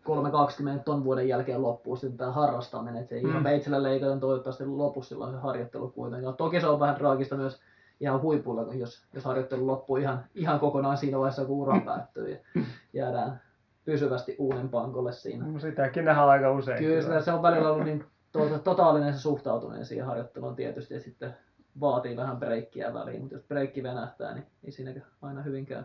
3.20 0.78 0.82
ton 0.84 1.04
vuoden 1.04 1.28
jälkeen 1.28 1.62
loppuu 1.62 1.96
sitten 1.96 2.18
tämä 2.18 2.32
harrastaminen, 2.32 3.02
että 3.02 3.08
se 3.08 3.14
ei 3.14 3.22
mm. 3.22 3.30
ihan 3.30 3.42
peitsellä 3.42 3.82
leikaten 3.82 4.20
toivottavasti 4.20 4.66
lopu 4.66 5.02
silloin 5.02 5.32
se 5.32 5.38
harjoittelu 5.38 5.88
kuitenkaan. 5.88 6.36
Toki 6.36 6.60
se 6.60 6.66
on 6.66 6.80
vähän 6.80 6.96
traagista 6.96 7.36
myös 7.36 7.60
ihan 8.01 8.22
huipulla, 8.22 8.74
jos, 8.74 9.07
jos 9.14 9.24
harjoittelu 9.24 9.66
loppuu 9.66 9.96
ihan, 9.96 10.24
ihan 10.34 10.61
kokonaan 10.61 10.96
siinä 10.96 11.18
vaiheessa, 11.18 11.44
kun 11.44 11.57
ura 11.57 11.80
päättyy 11.80 12.30
ja 12.30 12.62
jäädään 12.92 13.40
pysyvästi 13.84 14.36
uuden 14.38 14.68
pankolle 14.68 15.12
siinä. 15.12 15.46
No 15.46 15.59
sitäkin 15.59 16.05
nähdään 16.05 16.28
aika 16.28 16.53
usein. 16.53 16.78
Kyllä, 16.78 17.03
kyllä. 17.03 17.20
se 17.20 17.32
on 17.32 17.42
välillä 17.42 17.70
ollut 17.70 17.84
niin 17.84 18.05
tuota, 18.32 18.59
totaalinen 18.59 19.14
se 19.14 19.20
suhtautuminen 19.20 19.86
siihen 19.86 20.07
harjoitteluun 20.07 20.57
tietysti 20.57 20.94
ja 20.94 21.01
sitten 21.01 21.36
vaatii 21.80 22.16
vähän 22.16 22.36
breikkiä 22.36 22.94
väliin, 22.94 23.20
mutta 23.20 23.34
jos 23.34 23.44
breikki 23.44 23.82
venähtää, 23.82 24.34
niin 24.34 24.46
ei 24.64 24.72
siinäkään 24.72 25.07
aina 25.22 25.42
hyvin 25.42 25.66
käy. 25.66 25.82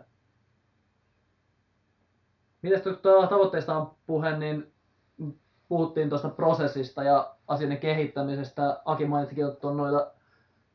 Mitäs 2.62 2.82
tavoitteista 3.02 3.76
on 3.76 3.94
puhe, 4.06 4.38
niin 4.38 4.72
puhuttiin 5.68 6.08
tuosta 6.08 6.28
prosessista 6.28 7.02
ja 7.02 7.34
asioiden 7.48 7.78
kehittämisestä. 7.78 8.80
Aki 8.84 9.06
mainitsikin, 9.06 9.46
että 9.48 9.68
on 9.68 9.76
noita 9.76 10.13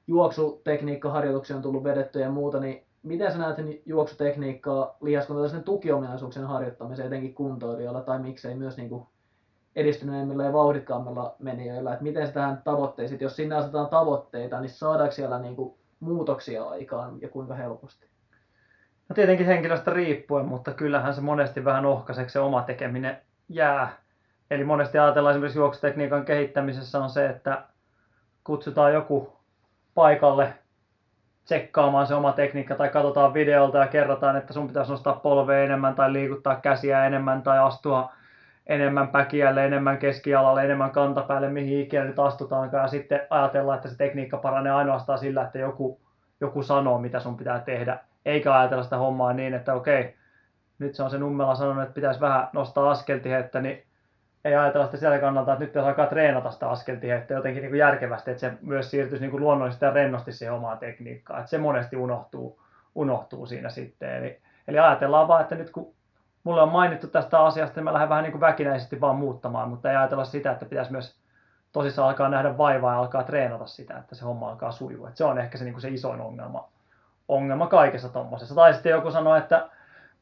juoksutekniikkaharjoituksia 0.10 1.56
on 1.56 1.62
tullut 1.62 1.84
vedettyä 1.84 2.22
ja 2.22 2.30
muuta, 2.30 2.60
niin 2.60 2.84
miten 3.04 3.32
sä 3.32 3.38
näet 3.38 3.56
sen 3.56 3.80
juoksutekniikkaa 3.86 4.98
lihaskuntoisen 5.02 5.64
tukiominaisuuksien 5.64 6.48
harjoittamiseen 6.48 7.08
etenkin 7.08 7.34
kuntoilijoilla 7.34 8.02
tai 8.02 8.20
miksei 8.20 8.56
myös 8.56 8.78
niin 8.78 8.90
kuin 8.90 9.04
edistyneemmillä 9.76 10.44
ja 10.44 10.54
vauhdikkaammilla 10.54 11.36
menijöillä, 11.40 11.92
että 11.92 12.04
miten 12.04 12.28
se 12.28 12.34
tähän 12.34 12.62
tavoitteisiin, 12.64 13.20
jos 13.22 13.36
sinne 13.36 13.56
asetetaan 13.56 13.90
tavoitteita, 13.90 14.62
niin 14.62 14.70
saadaanko 14.70 15.16
siellä 15.16 15.40
niin 15.40 15.56
kuin 15.56 15.74
muutoksia 16.00 16.64
aikaan 16.64 17.22
ja 17.22 17.30
kuinka 17.30 17.54
helposti? 17.54 18.06
No 19.10 19.14
tietenkin 19.14 19.46
henkilöstä 19.46 19.92
riippuen, 19.92 20.46
mutta 20.46 20.74
kyllähän 20.74 21.14
se 21.14 21.22
monesti 21.22 21.66
vähän 21.66 21.86
ohkaiseksi 21.86 22.34
se 22.34 22.40
oma 22.40 22.62
tekeminen 22.62 23.18
jää. 23.50 23.98
Eli 24.52 24.64
monesti 24.64 24.98
ajatellaan 24.98 25.34
esimerkiksi 25.36 25.60
juoksutekniikan 25.60 26.26
kehittämisessä 26.26 27.00
on 27.00 27.10
se, 27.10 27.30
että 27.30 27.64
kutsutaan 28.44 28.94
joku 28.94 29.39
paikalle 30.00 30.54
tsekkaamaan 31.46 32.08
se 32.08 32.16
oma 32.16 32.32
tekniikka 32.32 32.76
tai 32.76 32.90
katsotaan 32.90 33.34
videolta 33.34 33.78
ja 33.78 33.88
kerrotaan, 33.88 34.36
että 34.36 34.54
sun 34.54 34.68
pitäisi 34.68 34.92
nostaa 34.92 35.14
polvea 35.14 35.64
enemmän 35.64 35.96
tai 35.96 36.14
liikuttaa 36.14 36.56
käsiä 36.56 37.06
enemmän 37.06 37.42
tai 37.42 37.60
astua 37.60 38.12
enemmän 38.68 39.08
päkiälle, 39.08 39.66
enemmän 39.66 39.98
keskialalle, 39.98 40.64
enemmän 40.64 40.92
kantapäälle, 40.92 41.50
mihin 41.50 41.80
ikinä 41.80 42.04
nyt 42.04 42.20
astutaankaan. 42.20 42.84
Ja 42.84 42.88
sitten 42.88 43.22
ajatellaan, 43.30 43.76
että 43.76 43.90
se 43.90 43.98
tekniikka 43.98 44.38
paranee 44.38 44.72
ainoastaan 44.72 45.20
sillä, 45.20 45.42
että 45.42 45.60
joku, 45.60 46.02
joku 46.42 46.64
sanoo, 46.64 47.00
mitä 47.00 47.20
sun 47.20 47.38
pitää 47.38 47.60
tehdä. 47.60 48.00
Eikä 48.26 48.54
ajatella 48.54 48.84
sitä 48.84 48.98
hommaa 48.98 49.34
niin, 49.34 49.54
että 49.54 49.74
okei, 49.74 50.16
nyt 50.80 50.96
se 50.96 51.04
on 51.04 51.10
se 51.10 51.18
nummella 51.18 51.56
sanonut, 51.56 51.84
että 51.84 51.94
pitäisi 51.94 52.22
vähän 52.22 52.48
nostaa 52.54 52.92
askeltihettä, 52.92 53.62
niin 53.62 53.84
ei 54.46 54.56
ajatella 54.56 54.86
sitä 54.86 54.98
sieltä 54.98 55.20
kannalta, 55.20 55.54
että 55.54 55.64
nyt 55.64 55.70
pitäisi 55.70 55.90
alkaa 55.90 56.08
treenata 56.08 56.52
sitä 56.52 56.70
askeltihettä 56.70 57.34
jotenkin 57.34 57.62
niin 57.62 57.72
kuin 57.72 57.80
järkevästi, 57.80 58.32
että 58.32 58.42
se 58.42 58.54
myös 58.62 58.92
siirtyisi 58.92 59.24
niin 59.24 59.32
kuin 59.32 59.44
luonnollisesti 59.44 59.86
ja 59.86 59.92
rennosti 59.92 60.32
siihen 60.32 60.54
omaan 60.54 60.78
tekniikkaan. 60.78 61.40
Että 61.40 61.50
se 61.50 61.58
monesti 61.58 61.98
unohtuu, 61.98 62.62
unohtuu 62.96 63.46
siinä 63.46 63.70
sitten. 63.70 64.16
Eli, 64.16 64.42
eli 64.68 64.80
ajatellaan 64.80 65.28
vaan, 65.28 65.42
että 65.42 65.56
nyt 65.56 65.70
kun 65.70 65.94
mulle 66.44 66.62
on 66.62 66.72
mainittu 66.72 67.08
tästä 67.08 67.40
asiasta, 67.40 67.76
niin 67.76 67.84
mä 67.84 67.94
lähden 67.94 68.10
vähän 68.10 68.24
niin 68.24 68.32
kuin 68.32 68.42
väkinäisesti 68.42 69.02
vaan 69.02 69.16
muuttamaan, 69.16 69.70
mutta 69.70 69.92
ei 69.92 69.98
ajatella 69.98 70.26
sitä, 70.26 70.52
että 70.52 70.66
pitäisi 70.66 70.92
myös 70.92 71.20
tosissaan 71.72 72.10
alkaa 72.10 72.30
nähdä 72.30 72.58
vaivaa 72.58 72.94
ja 72.94 73.00
alkaa 73.00 73.24
treenata 73.24 73.66
sitä, 73.66 73.98
että 73.98 74.16
se 74.16 74.26
homma 74.26 74.50
alkaa 74.50 74.72
sujua. 74.72 75.08
Että 75.08 75.18
se 75.18 75.24
on 75.24 75.40
ehkä 75.40 75.58
se, 75.58 75.64
niin 75.64 75.74
kuin 75.74 75.82
se 75.82 75.90
isoin 75.90 76.22
ongelma, 76.22 76.70
ongelma 77.28 77.68
kaikessa 77.68 78.10
tuommoisessa. 78.10 78.56
Tai 78.56 78.74
sitten 78.74 78.90
joku 78.90 79.12
sanoo, 79.12 79.36
että 79.36 79.70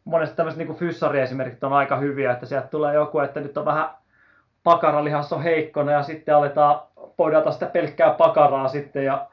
monesti 0.06 0.36
tämmöiset 0.36 0.58
niin 0.58 0.78
fyssariesimerkit 0.78 1.64
on 1.64 1.74
aika 1.74 1.98
hyviä, 1.98 2.32
että 2.32 2.46
sieltä 2.46 2.68
tulee 2.68 2.94
joku, 2.94 3.20
että 3.20 3.40
nyt 3.40 3.58
on 3.58 3.66
vähän 3.66 3.90
pakaralihas 4.64 5.34
on 5.34 5.44
heikkona 5.44 5.92
ja 5.92 6.04
sitten 6.04 6.36
aletaan 6.36 6.82
podata 7.18 7.52
sitä 7.52 7.66
pelkkää 7.66 8.14
pakaraa 8.14 8.68
sitten 8.68 9.06
ja 9.06 9.28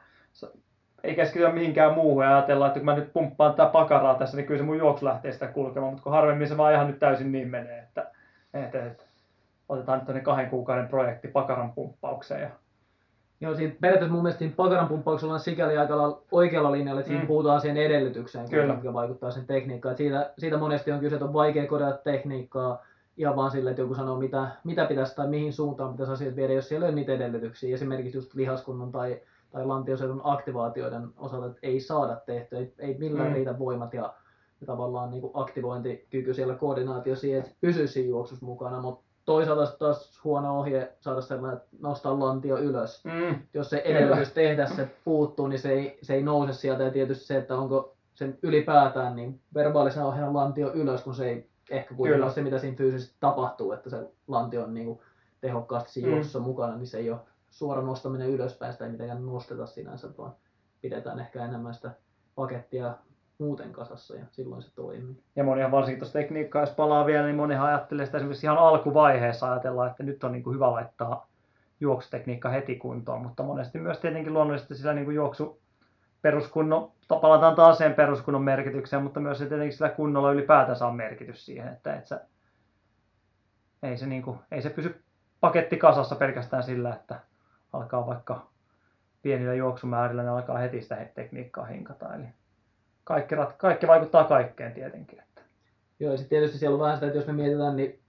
ei 1.05 1.15
keskitytä 1.15 1.53
mihinkään 1.53 1.95
muuhun 1.95 2.25
ja 2.25 2.37
ajatellaan, 2.37 2.69
että 2.69 2.81
kun 2.81 2.85
mä 2.85 2.95
nyt 2.95 3.13
pumppaan 3.13 3.55
tätä 3.55 3.71
pakaraa 3.71 4.15
tässä, 4.15 4.37
niin 4.37 4.47
kyllä 4.47 4.59
se 4.59 4.65
mun 4.65 4.79
juoksu 4.79 5.07
lähtee 5.07 5.33
sitä 5.33 5.47
kulkemaan, 5.47 5.93
mutta 5.93 6.03
kun 6.03 6.13
harvemmin 6.13 6.49
se 6.49 6.57
vaan 6.57 6.75
ihan 6.75 6.87
nyt 6.87 6.99
täysin 6.99 7.33
niin 7.33 7.49
menee, 7.49 7.79
että, 7.79 8.11
että, 8.55 8.87
että 8.87 9.05
otetaan 9.69 10.03
nyt 10.09 10.25
kahden 10.25 10.51
kuukauden 10.51 10.89
projekti 10.89 11.29
pakaran 11.29 11.73
pumppaukseen. 11.73 12.41
Ja... 12.41 12.51
Joo, 13.41 13.55
siinä 13.55 13.75
periaatteessa 13.81 14.15
mun 14.15 14.23
mielestä 14.23 14.39
siinä 14.39 14.55
pakaran 14.57 14.89
pumppauksella 14.89 15.35
on 15.35 15.41
sikäli 15.41 15.79
aika 15.79 16.21
oikealla 16.33 16.73
linjalla, 16.73 17.01
että 17.01 17.09
siinä 17.09 17.23
mm. 17.23 17.29
puhutaan 17.29 17.61
siihen 17.61 17.77
edellytykseen, 17.77 18.51
Kyllä. 18.51 18.75
mikä 18.75 18.93
vaikuttaa 18.93 19.31
sen 19.31 19.47
tekniikkaan. 19.47 19.97
siitä, 19.97 20.31
siitä 20.39 20.57
monesti 20.57 20.93
on 20.93 21.01
kyse, 21.01 21.15
että 21.15 21.27
on 21.27 21.33
vaikea 21.33 21.67
korjata 21.67 21.99
tekniikkaa, 21.99 22.85
ihan 23.17 23.37
vaan 23.37 23.51
sille, 23.51 23.71
että 23.71 23.83
joku 23.83 23.95
sanoo, 23.95 24.19
mitä, 24.19 24.49
mitä 24.65 24.85
pitäisi 24.85 25.17
tai 25.17 25.29
mihin 25.29 25.53
suuntaan 25.53 25.93
pitäisi 25.93 26.13
asiat 26.13 26.37
viedä, 26.37 26.53
jos 26.53 26.69
siellä 26.69 26.87
ei 26.87 26.91
ole 26.91 26.95
niitä 26.97 27.13
edellytyksiä. 27.13 27.75
Esimerkiksi 27.75 28.19
just 28.19 28.35
lihaskunnon 28.35 28.93
tai 28.93 29.21
tai 29.51 29.67
lantioseudun 29.67 30.21
aktivaatioiden 30.25 31.09
osalta, 31.17 31.47
että 31.47 31.59
ei 31.63 31.81
saada 31.81 32.17
tehtyä, 32.17 32.59
ei, 32.59 32.75
ei 32.79 32.99
millään 32.99 33.29
Mm. 33.29 33.35
riitä 33.35 33.59
voimat 33.59 33.95
ja, 33.95 34.15
ja 34.61 34.67
tavallaan 34.67 35.11
niin 35.11 35.21
kuin 35.21 35.31
aktivointikyky 35.35 36.35
siellä 36.35 36.55
koordinaatio 36.55 37.17
siihen, 37.17 37.41
että 37.41 37.53
pysyisi 37.61 37.93
siinä 37.93 38.09
juoksussa 38.09 38.47
mukana, 38.47 38.81
mutta 38.81 39.05
toisaalta 39.25 39.77
taas 39.79 40.21
huono 40.25 40.59
ohje 40.59 40.93
saada 41.01 41.21
sellainen, 41.21 41.57
että 41.57 41.77
nostaa 41.81 42.19
lantio 42.21 42.59
ylös. 42.59 43.05
Mm. 43.05 43.35
Jos 43.55 43.71
se 43.71 43.83
edellytys 43.85 44.33
tehdä 44.33 44.67
se 44.67 44.89
puuttuu, 45.05 45.47
niin 45.47 45.59
se 45.59 45.73
ei, 45.73 45.99
se 46.03 46.15
ei 46.15 46.23
nouse 46.23 46.53
sieltä 46.53 46.83
ja 46.83 46.91
tietysti 46.91 47.25
se, 47.25 47.37
että 47.37 47.57
onko 47.57 47.97
sen 48.15 48.39
ylipäätään 48.43 49.17
niin 49.17 49.41
verbaalisen 49.55 50.05
ohjeen 50.05 50.35
lantio 50.35 50.73
ylös, 50.73 51.03
kun 51.03 51.15
se 51.15 51.29
ei 51.29 51.49
ehkä 51.71 51.95
kuitenkaan 51.95 52.21
Kyllä. 52.21 52.35
se, 52.35 52.43
mitä 52.43 52.59
siinä 52.59 52.77
fyysisesti 52.77 53.17
tapahtuu, 53.21 53.73
että 53.73 53.91
se 53.91 54.09
lantio 54.29 54.65
on 54.65 54.75
niin 54.75 54.87
kuin 54.87 55.01
tehokkaasti 55.41 55.93
siinä 55.93 56.09
Mm. 56.09 56.13
juoksussa 56.15 56.41
mukana, 56.41 56.77
niin 56.77 56.87
se 56.87 56.99
ei 56.99 57.11
ole 57.11 57.21
suora 57.51 57.83
nostaminen 57.83 58.31
ylöspäin, 58.31 58.73
sitä 58.73 58.85
ei 58.85 58.91
mitenkään 58.91 59.27
nosteta 59.27 59.67
sinänsä, 59.67 60.09
vaan 60.19 60.33
pidetään 60.81 61.21
ehkä 61.21 61.45
enemmän 61.45 61.75
sitä 61.75 61.91
pakettia 62.35 62.95
muuten 63.39 63.73
kasassa 63.73 64.15
ja 64.17 64.25
silloin 64.31 64.63
se 64.63 64.75
toimii. 64.75 65.23
Ja 65.37 65.45
monihan 65.45 65.71
varsinkin 65.71 65.99
tuossa 65.99 66.19
tekniikkaa, 66.19 66.63
jos 66.63 66.71
palaa 66.71 67.07
vielä, 67.07 67.27
niin 67.27 67.37
monihan 67.37 67.67
ajattelee 67.69 68.07
sitä 68.07 68.19
esimerkiksi 68.19 68.47
ihan 68.47 68.59
alkuvaiheessa 68.59 69.53
ajatellaan, 69.53 69.91
että 69.91 70.03
nyt 70.03 70.25
on 70.25 70.33
niin 70.33 70.43
kuin 70.43 70.55
hyvä 70.55 70.73
laittaa 70.73 71.27
juoksutekniikka 71.81 72.49
heti 72.49 72.77
kuntoon, 72.77 73.23
mutta 73.23 73.43
monesti 73.43 73.79
myös 73.79 73.99
tietenkin 73.99 74.33
luonnollisesti 74.35 74.75
sillä 74.75 74.95
niin 74.95 75.05
kuin 75.05 75.15
juoksu 75.15 75.61
peruskunnon, 76.25 76.93
palataan 77.09 77.55
taas 77.55 77.79
sen 77.79 77.95
peruskunnon 77.95 78.43
merkitykseen, 78.43 79.03
mutta 79.03 79.21
myös 79.21 79.39
se 79.39 79.47
tietenkin 79.47 79.73
sillä 79.73 79.89
kunnolla 79.89 80.33
ylipäätänsä 80.33 80.87
on 80.87 80.97
merkitys 80.97 81.47
siihen, 81.47 81.73
että 81.73 81.95
et 81.95 82.07
sä, 82.07 82.21
ei, 83.83 83.97
se 83.97 84.07
niin 84.07 84.23
kuin, 84.23 84.39
ei 84.51 84.63
se 84.63 84.71
pysy 84.71 85.03
paketti 85.41 85.77
kasassa 85.77 86.15
pelkästään 86.15 86.63
sillä, 86.63 86.95
että 86.95 87.21
alkaa 87.73 88.07
vaikka 88.07 88.47
pienillä 89.23 89.55
juoksumäärillä, 89.55 90.23
ne 90.23 90.29
alkaa 90.29 90.59
heti 90.59 90.83
sitä 90.83 91.07
tekniikkaa 91.15 91.65
hinkata. 91.65 92.15
Eli 92.15 92.25
kaikki, 93.05 93.35
rat, 93.35 93.53
kaikki 93.53 93.87
vaikuttaa 93.87 94.25
kaikkeen 94.25 94.73
tietenkin. 94.73 95.19
Että. 95.21 95.41
Joo, 96.01 96.13
ja 96.13 96.19
sitten 96.19 96.39
tietysti 96.39 96.59
siellä 96.59 96.75
on 96.75 96.81
vähän 96.81 96.97
sitä, 96.97 97.07
että 97.07 97.19
jos 97.19 97.27
me 97.27 97.33
mietitään, 97.33 97.77
niin 97.77 98.01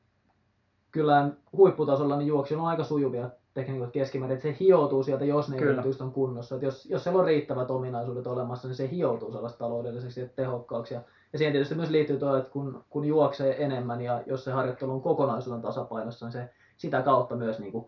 kyllä 0.91 1.30
huipputasolla 1.53 2.18
niin 2.18 2.28
juoksijoilla 2.28 2.63
on 2.63 2.70
aika 2.70 2.84
sujuvia 2.84 3.30
tekniikoita 3.55 3.91
keskimäärin, 3.91 4.35
että 4.35 4.47
se 4.47 4.55
hioutuu 4.59 5.03
sieltä, 5.03 5.25
jos 5.25 5.49
ne 5.49 5.57
edellytykset 5.57 6.01
on 6.01 6.11
kunnossa. 6.11 6.55
Että 6.55 6.65
jos, 6.65 6.85
jos 6.85 7.03
siellä 7.03 7.19
on 7.19 7.25
riittävät 7.25 7.71
ominaisuudet 7.71 8.27
olemassa, 8.27 8.67
niin 8.67 8.75
se 8.75 8.89
hioutuu 8.91 9.31
sellaista 9.31 9.59
taloudelliseksi 9.59 10.21
ja 10.21 10.27
tehokkaaksi. 10.35 10.93
Ja, 10.93 11.01
ja 11.33 11.37
siihen 11.37 11.51
tietysti 11.51 11.75
myös 11.75 11.89
liittyy 11.89 12.17
tuo, 12.17 12.35
että 12.35 12.49
kun, 12.49 12.83
kun 12.89 13.05
juoksee 13.05 13.63
enemmän 13.63 14.01
ja 14.01 14.23
jos 14.25 14.43
se 14.43 14.51
harjoittelu 14.51 14.91
on 14.91 15.01
kokonaisuuden 15.01 15.61
tasapainossa, 15.61 16.25
niin 16.25 16.33
se 16.33 16.49
sitä 16.77 17.01
kautta 17.01 17.35
myös 17.35 17.59
niin 17.59 17.71
kuin 17.71 17.85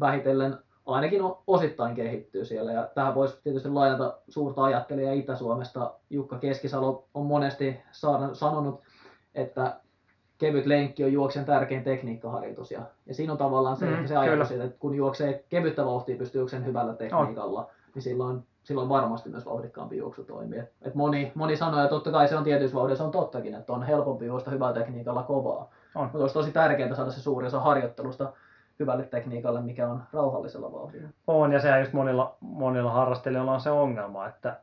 vähitellen 0.00 0.58
ainakin 0.86 1.20
osittain 1.46 1.94
kehittyy 1.94 2.44
siellä. 2.44 2.72
Ja 2.72 2.88
tähän 2.94 3.14
voisi 3.14 3.38
tietysti 3.44 3.68
lainata 3.68 4.18
suurta 4.28 4.64
ajattelijaa 4.64 5.12
Itä-Suomesta. 5.12 5.94
Jukka 6.10 6.38
Keskisalo 6.38 7.08
on 7.14 7.26
monesti 7.26 7.80
saanut- 7.92 8.34
sanonut, 8.34 8.80
että 9.34 9.80
kevyt 10.38 10.66
lenkki 10.66 11.04
on 11.04 11.12
juoksen 11.12 11.44
tärkein 11.44 11.84
tekniikkaharjoitus. 11.84 12.70
Ja, 12.70 12.80
ja 13.06 13.14
siinä 13.14 13.32
on 13.32 13.38
tavallaan 13.38 13.76
se, 13.76 13.86
Mm, 13.86 13.94
että 13.94 14.08
se 14.08 14.16
ajatus, 14.16 14.48
kyllä. 14.48 14.64
että 14.64 14.76
kun 14.80 14.94
juoksee 14.94 15.44
kevyttä 15.48 15.84
vauhtia, 15.84 16.16
pystyy 16.16 16.40
juoksemaan 16.40 16.66
hyvällä 16.66 16.94
tekniikalla, 16.94 17.70
niin 17.94 18.02
silloin, 18.02 18.44
silloin 18.62 18.88
varmasti 18.88 19.28
myös 19.28 19.46
vauhdikkaampi 19.46 19.96
juoksu 19.96 20.24
toimii. 20.24 20.58
Et, 20.58 20.72
et 20.82 20.94
moni, 20.94 21.32
moni 21.34 21.56
sanoo, 21.56 21.80
ja 21.80 21.88
totta 21.88 22.10
kai 22.10 22.28
se 22.28 22.36
on 22.36 22.44
tietyissä 22.44 22.76
vauhdissa 22.76 23.04
on 23.04 23.10
tottakin, 23.10 23.54
että 23.54 23.72
on 23.72 23.82
helpompi 23.82 24.26
juosta 24.26 24.50
hyvällä 24.50 24.74
tekniikalla 24.74 25.22
kovaa. 25.22 25.70
On. 25.94 26.02
Mutta 26.02 26.18
olisi 26.18 26.34
tosi 26.34 26.52
tärkeää 26.52 26.94
saada 26.94 27.10
se 27.10 27.20
suuri 27.20 27.46
osa 27.46 27.60
harjoittelusta 27.60 28.32
hyvälle 28.78 29.04
tekniikalle, 29.04 29.60
mikä 29.60 29.88
on 29.88 30.02
rauhallisella 30.12 30.72
vauhdilla. 30.72 31.08
On, 31.26 31.52
ja 31.52 31.60
sehän 31.60 31.80
just 31.80 31.92
monilla, 31.92 32.36
monilla 32.40 32.90
harrastelijoilla 32.90 33.54
on 33.54 33.60
se 33.60 33.70
ongelma, 33.70 34.26
että 34.26 34.56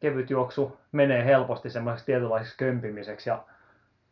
kevyt 0.00 0.30
juoksu 0.30 0.76
menee 0.92 1.24
helposti 1.24 1.70
semmoiseksi 1.70 2.06
tietynlaiseksi 2.06 2.58
kömpimiseksi 2.58 3.30
ja 3.30 3.38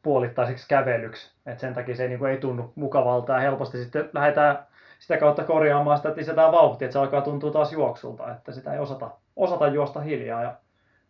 puolittaiseksi 0.02 0.68
kävelyksi. 0.68 1.32
Et 1.46 1.60
sen 1.60 1.74
takia 1.74 1.96
se 1.96 2.02
ei, 2.02 2.08
niin 2.08 2.18
kuin, 2.18 2.30
ei 2.30 2.38
tunnu 2.38 2.72
mukavalta 2.74 3.32
ja 3.32 3.40
helposti 3.40 3.78
sitten 3.78 4.10
lähdetään 4.12 4.66
sitä 4.98 5.16
kautta 5.16 5.44
korjaamaan 5.44 5.96
sitä, 5.96 6.08
että 6.08 6.20
lisätään 6.20 6.52
vauhtia, 6.52 6.86
että 6.86 6.92
se 6.92 6.98
alkaa 6.98 7.20
tuntua 7.20 7.50
taas 7.50 7.72
juoksulta, 7.72 8.30
että 8.30 8.52
sitä 8.52 8.72
ei 8.72 8.78
osata, 8.78 9.10
osata 9.36 9.68
juosta 9.68 10.00
hiljaa. 10.00 10.42
Ja 10.42 10.54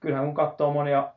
kyllähän 0.00 0.26
kun 0.26 0.34
katsoo 0.34 0.72
monia, 0.72 1.08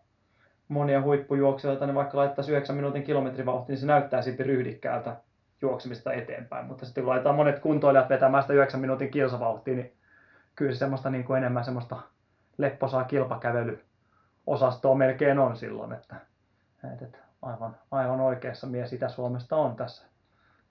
monia 0.67 1.01
huippujuoksijoita, 1.01 1.85
niin 1.85 1.95
vaikka 1.95 2.17
laittaisi 2.17 2.51
9 2.51 2.75
minuutin 2.75 3.03
kilometrivauhtia, 3.03 3.73
niin 3.73 3.79
se 3.79 3.85
näyttää 3.85 4.21
silti 4.21 4.43
ryhdikkäältä 4.43 5.15
juoksemista 5.61 6.13
eteenpäin. 6.13 6.65
Mutta 6.65 6.85
sitten 6.85 7.03
kun 7.03 7.09
laitetaan 7.09 7.35
monet 7.35 7.59
kuntoilijat 7.59 8.09
vetämään 8.09 8.43
sitä 8.43 8.53
9 8.53 8.81
minuutin 8.81 9.11
kilsavauhtia, 9.11 9.75
niin 9.75 9.93
kyllä 10.55 10.73
se 10.73 10.77
semmoista 10.77 11.09
niin 11.09 11.23
kuin 11.23 11.37
enemmän 11.37 11.65
semmoista 11.65 11.99
lepposaa 12.57 13.03
kilpakävelyosastoa 13.03 14.95
melkein 14.95 15.39
on 15.39 15.57
silloin, 15.57 15.93
että, 15.93 16.15
että 17.01 17.17
aivan, 17.43 17.77
aivan 17.91 18.19
oikeassa 18.19 18.67
mies 18.67 18.93
Itä-Suomesta 18.93 19.55
on 19.55 19.75
tässä, 19.75 20.05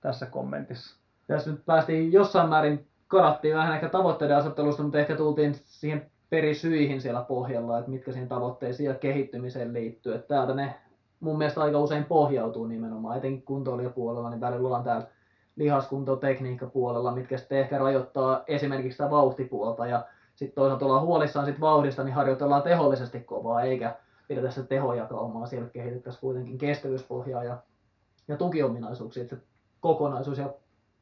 tässä 0.01 0.27
kommentissa. 0.27 0.97
Tässä 1.27 1.51
nyt 1.51 1.67
päästiin 1.67 2.13
jossain 2.13 2.49
määrin, 2.49 2.87
karattiin 3.09 3.57
vähän 3.57 3.75
ehkä 3.75 3.89
tavoitteiden 3.89 4.37
asettelusta, 4.37 4.83
mutta 4.83 4.99
ehkä 4.99 5.17
tultiin 5.17 5.55
siihen 5.55 6.11
perisyihin 6.31 7.01
siellä 7.01 7.23
pohjalla, 7.23 7.79
että 7.79 7.91
mitkä 7.91 8.13
siihen 8.13 8.29
tavoitteisiin 8.29 8.87
ja 8.87 8.95
kehittymiseen 8.95 9.73
liittyy. 9.73 10.15
Että 10.15 10.29
täältä 10.29 10.55
ne 10.55 10.75
mun 11.21 11.39
mielestä 11.39 11.61
aika 11.61 11.79
usein 11.79 12.05
pohjautuu 12.05 12.67
nimenomaan, 12.67 13.19
etenkin 13.19 13.43
kuntoilijapuolella, 13.43 14.31
niin 14.31 14.41
välillä 14.41 14.67
ollaan 14.67 14.85
täällä 14.85 15.07
lihaskuntotekniikkapuolella, 15.57 17.13
mitkä 17.13 17.39
sitten 17.39 17.59
ehkä 17.59 17.79
rajoittaa 17.79 18.43
esimerkiksi 18.47 18.97
sitä 18.97 19.11
vauhtipuolta 19.11 19.87
ja 19.87 20.05
sitten 20.35 20.55
toisaalta 20.55 20.85
ollaan 20.85 21.07
huolissaan 21.07 21.47
sit 21.47 21.61
vauhdista, 21.61 22.05
niin 22.05 22.15
harjoitellaan 22.15 22.63
tehollisesti 22.63 23.21
kovaa, 23.21 23.63
eikä 23.63 23.97
pidetä 24.33 24.51
se 24.51 24.63
tehojakaumaa, 24.63 25.47
siellä 25.47 25.69
kehitettäisiin 25.69 26.21
kuitenkin 26.21 26.59
kestävyyspohjaa 26.59 27.45
ja, 27.45 27.59
ja 28.29 28.37
tukiominaisuuksia, 28.37 29.23
että 29.23 29.37
se 29.37 29.43
kokonaisuus 29.81 30.39
ja 30.39 30.55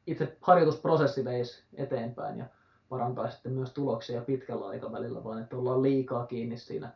itse 0.07 0.37
harjoitusprosessi 0.41 1.25
veisi 1.25 1.63
eteenpäin 1.73 2.37
ja 2.37 2.45
parantaa 2.89 3.29
sitten 3.29 3.51
myös 3.51 3.73
tuloksia 3.73 4.21
pitkällä 4.21 4.67
aikavälillä, 4.67 5.23
vaan 5.23 5.41
että 5.41 5.57
ollaan 5.57 5.81
liikaa 5.81 6.25
kiinni 6.25 6.57
siinä 6.57 6.89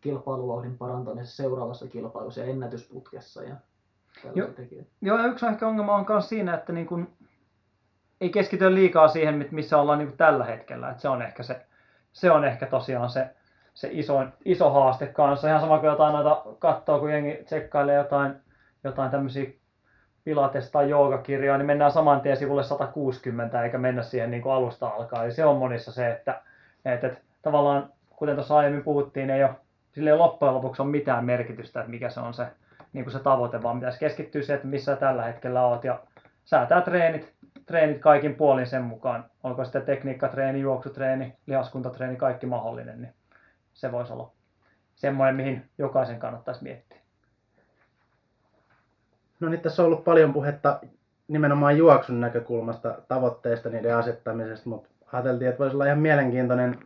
kilpailuvauhdin 0.00 0.78
parantamisessa 0.78 1.36
seuraavassa 1.36 1.88
kilpailussa 1.88 2.40
ja 2.40 2.46
ennätysputkessa 2.46 3.42
ja 3.42 3.56
tekijöitä. 4.56 4.90
Joo, 5.00 5.18
ja 5.18 5.26
yksi 5.26 5.46
ehkä 5.46 5.68
ongelma 5.68 5.94
on 5.94 6.06
myös 6.08 6.28
siinä, 6.28 6.54
että 6.54 6.72
niin 6.72 6.86
kuin, 6.86 7.16
ei 8.20 8.30
keskitytä 8.30 8.74
liikaa 8.74 9.08
siihen, 9.08 9.34
mit- 9.34 9.52
missä 9.52 9.78
ollaan 9.78 9.98
niin 9.98 10.16
tällä 10.16 10.44
hetkellä. 10.44 10.90
Että 10.90 11.02
se 11.02 11.08
on 11.08 11.22
ehkä, 11.22 11.42
se, 11.42 11.66
se 12.12 12.30
on 12.30 12.44
ehkä 12.44 12.66
tosiaan 12.66 13.10
se, 13.10 13.30
se 13.74 13.88
iso, 13.92 14.24
iso 14.44 14.70
haaste 14.70 15.06
kanssa. 15.06 15.48
Ihan 15.48 15.60
sama 15.60 15.78
kuin 15.78 15.88
jotain 15.88 16.12
noita 16.12 16.42
katsoo, 16.58 16.98
kun 16.98 17.12
jengi 17.12 17.40
tsekkailee 17.44 17.96
jotain, 17.96 18.34
jotain 18.84 19.10
tämmöisiä 19.10 19.50
pilates- 20.24 20.70
tai 20.70 20.90
joogakirjoja, 20.90 21.58
niin 21.58 21.66
mennään 21.66 21.92
saman 21.92 22.20
tien 22.20 22.36
sivulle 22.36 22.62
160 22.62 23.62
eikä 23.62 23.78
mennä 23.78 24.02
siihen 24.02 24.30
niin 24.30 24.42
kuin 24.42 24.52
alusta 24.52 24.88
alkaen. 24.88 25.24
Eli 25.24 25.32
se 25.32 25.44
on 25.44 25.56
monissa 25.56 25.92
se, 25.92 26.10
että, 26.10 26.42
että, 26.84 27.06
että 27.06 27.20
tavallaan, 27.42 27.88
kuten 28.16 28.34
tuossa 28.34 28.56
aiemmin 28.56 28.84
puhuttiin, 28.84 29.30
ei 29.30 29.44
ole, 29.44 29.54
sillä 29.92 30.10
ei 30.10 30.16
loppujen 30.16 30.54
lopuksi 30.54 30.82
ole 30.82 30.90
mitään 30.90 31.24
merkitystä, 31.24 31.80
että 31.80 31.90
mikä 31.90 32.10
se 32.10 32.20
on 32.20 32.34
se, 32.34 32.46
niin 32.92 33.04
kuin 33.04 33.12
se 33.12 33.18
tavoite, 33.18 33.62
vaan 33.62 33.78
pitäisi 33.78 33.98
keskittyä 33.98 34.42
siihen, 34.42 34.56
että 34.56 34.68
missä 34.68 34.96
tällä 34.96 35.22
hetkellä 35.22 35.66
oot 35.66 35.84
ja 35.84 36.00
säätää 36.44 36.80
treenit, 36.80 37.32
treenit 37.66 37.98
kaikin 37.98 38.34
puolin 38.34 38.66
sen 38.66 38.82
mukaan. 38.82 39.24
Onko 39.42 39.64
sitten 39.64 39.82
tekniikkatreeni, 39.82 40.60
juoksutreeni, 40.60 41.36
lihaskuntatreeni, 41.46 42.16
kaikki 42.16 42.46
mahdollinen, 42.46 43.02
niin 43.02 43.14
se 43.74 43.92
voisi 43.92 44.12
olla 44.12 44.32
semmoinen, 44.94 45.36
mihin 45.36 45.70
jokaisen 45.78 46.18
kannattaisi 46.18 46.62
miettiä. 46.62 46.98
No 49.40 49.48
niin, 49.48 49.60
tässä 49.60 49.82
on 49.82 49.86
ollut 49.86 50.04
paljon 50.04 50.32
puhetta 50.32 50.80
nimenomaan 51.28 51.78
juoksun 51.78 52.20
näkökulmasta, 52.20 52.98
tavoitteista, 53.08 53.68
niiden 53.68 53.96
asettamisesta, 53.96 54.68
mutta 54.68 54.88
ajateltiin, 55.12 55.48
että 55.48 55.58
voisi 55.58 55.76
olla 55.76 55.86
ihan 55.86 55.98
mielenkiintoinen, 55.98 56.78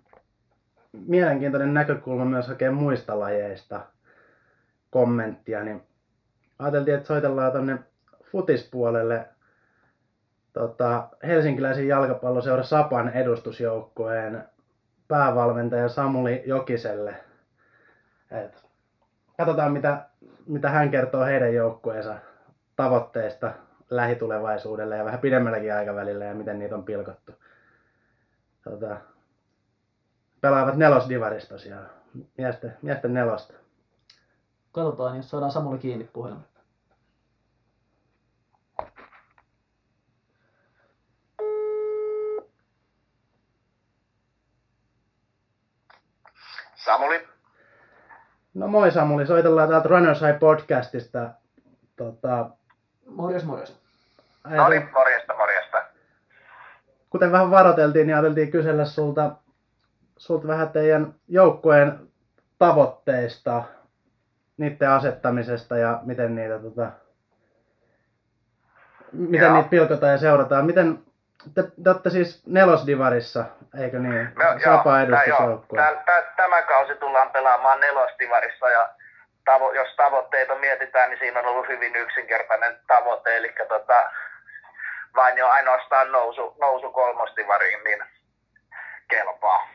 mielenkiintoinen 1.07 1.75
näkökulma 1.75 2.25
myös 2.25 2.49
hakea 2.49 2.73
muista 2.73 3.19
lajeista 3.19 3.81
kommenttia, 4.91 5.65
niin 5.65 5.83
ajateltiin, 6.59 6.97
että 6.97 7.07
soitellaan 7.07 7.53
tuonne 7.53 7.79
futispuolelle 8.23 9.29
tota, 10.53 11.09
helsinkiläisen 11.27 11.89
jalkapalloseura 11.89 12.63
Sapan 12.63 13.09
edustusjoukkueen 13.09 14.45
päävalmentaja 15.09 15.89
Samuli 15.89 16.43
Jokiselle. 16.47 17.17
Et 18.31 18.65
katsotaan, 19.37 19.73
mitä, 19.73 20.09
mitä 20.47 20.71
hän 20.71 20.91
kertoo 20.91 21.25
heidän 21.25 21.55
joukkueensa 21.55 22.17
tavoitteista 22.77 23.53
lähitulevaisuudelle 23.91 24.97
ja 24.97 25.05
vähän 25.05 25.21
pidemmälläkin 25.21 25.75
aikavälillä 25.75 26.25
ja 26.25 26.35
miten 26.35 26.59
niitä 26.59 26.75
on 26.75 26.85
pilkottu. 26.85 27.33
Tota, 28.65 28.97
pelaavat 30.41 30.77
nelosdivarista 30.77 31.55
tosiaan, 31.55 31.91
miesten, 32.37 32.77
miesten 32.83 33.15
nelosta. 33.15 33.55
Katsotaan, 34.73 35.17
jos 35.17 35.31
saadaan 35.31 35.53
Samuli 35.53 35.79
kiinni 35.79 36.05
puhelimeen. 36.13 36.56
Samuli, 46.87 47.29
No 48.55 48.69
moi 48.69 48.91
Samuli, 48.91 49.27
soitellaan 49.27 49.69
täältä 49.69 49.89
Runners 49.89 50.21
High 50.21 50.39
podcastista. 50.39 51.31
Tota, 51.97 52.51
Morjes, 53.07 53.45
morjes. 53.45 53.81
no 54.45 54.69
niin, 54.69 54.89
morjesta, 54.95 55.35
morjesta. 55.37 55.83
kuten 57.11 57.33
vähän 57.33 57.51
varoteltiin, 57.51 58.07
niin 58.07 58.15
ajateltiin 58.17 58.51
kysellä 58.51 58.85
sulta, 58.85 59.33
sulta 60.17 60.49
vähän 60.49 60.69
teidän 60.69 61.15
joukkueen 61.29 61.99
tavoitteista, 62.59 63.63
niiden 64.57 64.91
asettamisesta 64.91 65.77
ja 65.79 66.01
miten 66.05 66.35
niitä, 66.35 66.59
tota, 66.59 66.91
miten 69.13 69.47
Joo. 69.47 69.55
niitä 69.57 69.69
pilkotaan 69.69 70.13
ja 70.13 70.19
seurataan. 70.19 70.67
Miten, 70.67 70.99
te, 71.55 71.63
te 71.85 71.91
olette 71.91 72.11
siis 72.11 72.47
nelosdivarissa, 72.47 73.45
eikö 73.81 73.99
niin? 73.99 74.29
No, 74.37 74.45
Sapa 74.65 75.01
edustusjoukkue. 75.01 75.81
tämä 76.37 76.63
kausi 76.63 76.95
tullaan 76.95 77.31
pelaamaan 77.31 77.81
nelostivarissa 77.81 78.71
ja 78.71 78.89
tavo, 79.45 79.73
jos 79.73 79.97
tavoitteita 79.97 80.55
mietitään, 80.55 81.11
niin 81.11 81.19
siinä 81.19 81.41
on 81.41 81.47
ollut 81.47 81.69
hyvin 81.69 81.97
yksinkertainen 81.97 82.77
tavoite, 82.87 83.37
eli 83.37 83.55
tota, 83.69 84.11
vain 85.17 85.37
jo 85.37 85.49
ainoastaan 85.49 86.13
nousu, 86.13 86.57
nousu 86.61 86.91
kolmostivariin, 86.91 87.85
niin 87.85 88.05
kelpaa. 89.09 89.69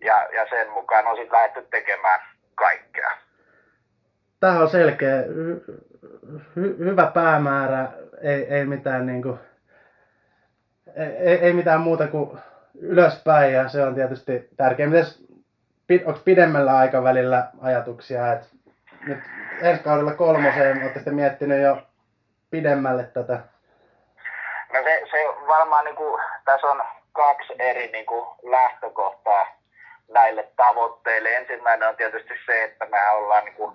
Ja, 0.00 0.28
ja 0.32 0.46
sen 0.50 0.70
mukaan 0.70 1.06
on 1.06 1.16
sitten 1.16 1.38
lähdetty 1.38 1.62
tekemään 1.70 2.20
kaikkea. 2.54 3.10
Tämä 4.40 4.60
on 4.60 4.70
selkeä, 4.70 5.16
hy, 5.16 5.64
hy, 6.56 6.78
hyvä 6.78 7.10
päämäärä, 7.14 7.88
ei, 8.22 8.54
ei 8.54 8.64
mitään 8.64 9.06
niinku, 9.06 9.38
ei, 10.96 11.38
ei 11.38 11.52
mitään 11.52 11.80
muuta 11.80 12.06
kuin 12.06 12.38
ylöspäin 12.80 13.52
ja 13.52 13.68
se 13.68 13.82
on 13.82 13.94
tietysti 13.94 14.48
tärkeää. 14.56 14.88
Mites, 14.88 15.26
onko 16.06 16.20
pidemmällä 16.24 16.76
aikavälillä 16.76 17.48
ajatuksia, 17.62 18.32
että 18.32 18.46
nyt 19.06 19.18
ensi 19.62 19.82
kaudella 19.82 20.14
kolmoseen, 20.14 20.82
olette 20.82 20.98
sitten 20.98 21.14
miettinyt 21.14 21.62
jo 21.62 21.78
pidemmälle 22.50 23.04
tätä? 23.04 23.38
No 24.72 24.82
se, 24.84 25.02
se 25.10 25.16
varmaan 25.48 25.84
niin 25.84 25.96
kuin, 25.96 26.22
tässä 26.44 26.66
on 26.66 26.82
kaksi 27.12 27.52
eri 27.58 27.92
niin 27.92 28.06
kuin, 28.06 28.26
lähtökohtaa 28.42 29.46
näille 30.08 30.48
tavoitteille. 30.56 31.36
Ensimmäinen 31.36 31.88
on 31.88 31.96
tietysti 31.96 32.34
se, 32.46 32.64
että 32.64 32.86
me 32.86 33.10
ollaan 33.10 33.44
niin 33.44 33.54
kuin, 33.54 33.72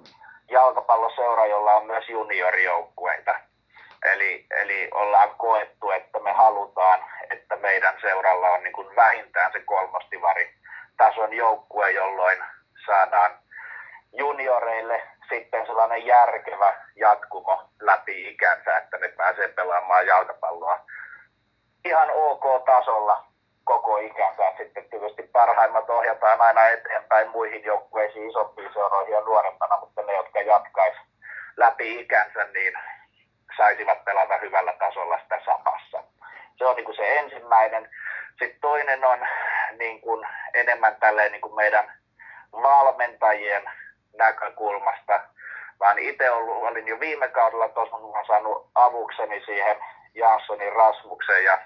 jalkapalloseura, 0.51 1.45
jolla 1.45 1.74
on 1.74 1.88
myös 1.88 2.09
juniorijoukkueita. 2.09 3.36
Eli, 4.06 4.45
eli 4.49 4.89
ollaan 4.93 5.36
koettu, 5.38 5.91
että 5.91 6.20
me 6.20 6.32
halutaan, 6.32 6.99
että 7.30 7.56
meidän 7.56 7.97
seuralla 8.02 8.49
on 8.49 8.64
niin 8.64 8.74
kuin 8.74 8.95
vähintään 8.95 9.52
se 9.52 9.60
kolmostivari 9.60 10.54
tason 10.97 11.34
joukkue, 11.34 11.91
jolloin 11.91 12.38
saadaan 12.86 13.32
junioreille 14.14 15.02
sitten 15.30 15.66
sellainen 15.66 16.06
järkevä 16.06 16.74
jatkumo 16.95 17.64
läpi 17.82 18.30
ikänsä, 18.30 18.78
että 18.78 18.97
ne 18.97 19.08
pääsee 19.08 19.47
pelaamaan 19.47 20.08
jalkapalloa 20.08 20.80
ihan 21.86 22.10
ok-tasolla 22.14 23.26
koko 23.64 23.97
ikänsä. 23.97 24.43
Sitten 24.58 24.89
tietysti 24.89 25.24
parhaimmat 25.24 25.89
ohjataan 25.89 26.41
aina 26.41 26.68
eteenpäin 26.68 27.30
muihin 27.30 27.64
joukkueisiin, 27.64 28.30
isompiin 28.30 28.74
seuroihin 28.74 29.14
ja 29.14 29.22
nuorempana, 29.22 29.80
mutta 29.80 30.02
ne, 30.02 30.14
jotka 30.14 30.41
jatkais 30.41 30.95
läpi 31.58 31.99
ikänsä, 31.99 32.43
niin 32.43 32.74
saisivat 33.58 34.06
pelata 34.06 34.38
hyvällä 34.38 34.74
tasolla 34.74 35.20
sitä 35.20 35.41
sapassa. 35.45 36.04
Se 36.58 36.66
on 36.66 36.76
niin 36.76 36.86
kuin 36.86 36.95
se 36.95 37.20
ensimmäinen. 37.20 37.89
Sitten 38.30 38.62
toinen 38.62 39.06
on 39.06 39.28
niin 39.78 40.02
kuin 40.02 40.28
enemmän 40.54 40.95
tälleen 40.95 41.32
niin 41.32 41.41
kuin 41.41 41.56
meidän 41.56 41.93
valmentajien 42.52 43.64
näkökulmasta. 44.18 45.22
Mä 45.80 45.95
itse 45.97 46.32
ollut, 46.32 46.64
olin 46.64 46.88
jo 46.88 46.99
viime 46.99 47.28
kaudella 47.28 47.70
olen 47.76 48.26
saanut 48.28 48.70
avukseni 48.76 49.41
siihen 49.45 49.78
Janssonin 50.14 50.74
Rasmuksen 50.74 51.43
ja 51.43 51.60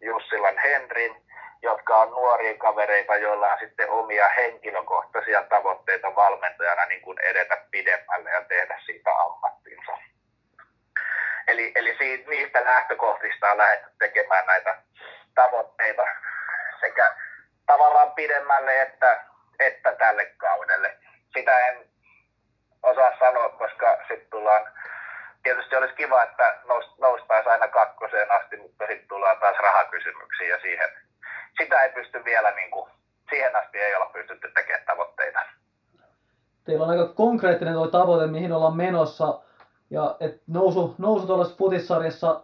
Jussilan 0.00 0.58
Henrin, 0.58 1.16
jotka 1.62 1.96
on 1.96 2.10
nuoria 2.10 2.58
kavereita, 2.58 3.16
joilla 3.16 3.52
on 3.52 3.58
sitten 3.60 3.90
omia 3.90 4.28
henkilökohtaisia 4.28 5.42
tavoitteita 5.42 6.14
valmentajana 6.16 6.86
niin 6.86 7.00
kuin 7.00 7.18
edetä 7.18 7.56
pidemmälle 7.70 8.30
ja 8.30 8.44
tehdä 8.44 8.80
siitä 8.86 9.10
ammattinsa. 9.10 10.05
Eli, 11.48 11.72
eli 11.74 11.96
siitä, 11.98 12.30
niistä 12.30 12.64
lähtökohdista 12.64 13.50
on 13.50 13.58
lähdetty 13.58 13.90
tekemään 13.98 14.46
näitä 14.46 14.82
tavoitteita 15.34 16.02
sekä 16.80 17.14
tavallaan 17.66 18.10
pidemmälle 18.12 18.82
että, 18.82 19.24
että 19.58 19.92
tälle 19.92 20.26
kaudelle. 20.26 20.96
Sitä 21.34 21.58
en 21.58 21.88
osaa 22.82 23.18
sanoa, 23.18 23.48
koska 23.48 23.98
sitten 24.08 24.30
tullaan, 24.30 24.72
tietysti 25.42 25.76
olisi 25.76 25.94
kiva, 25.94 26.22
että 26.22 26.58
nous, 26.68 26.98
noustaisiin 26.98 27.52
aina 27.52 27.68
kakkoseen 27.68 28.30
asti, 28.32 28.56
mutta 28.56 28.86
sitten 28.86 29.08
tullaan 29.08 29.38
taas 29.38 29.56
rahakysymyksiin 29.58 30.50
ja 30.50 30.60
siihen, 30.60 30.88
sitä 31.58 31.82
ei 31.82 31.92
pysty 31.92 32.24
vielä, 32.24 32.50
niin 32.50 32.70
kuin, 32.70 32.90
siihen 33.30 33.56
asti 33.56 33.78
ei 33.78 33.94
olla 33.94 34.10
pystytty 34.12 34.50
tekemään 34.54 34.86
tavoitteita. 34.86 35.40
Teillä 36.64 36.84
on 36.84 36.90
aika 36.90 37.14
konkreettinen 37.14 37.74
tuo 37.74 37.86
tavoite, 37.86 38.26
mihin 38.26 38.52
ollaan 38.52 38.76
menossa. 38.76 39.45
Ja 39.90 40.16
et 40.20 40.42
nousu, 40.46 40.94
nousu 40.98 41.26
tuollaisessa 41.26 41.58
futissarjassa 41.58 42.40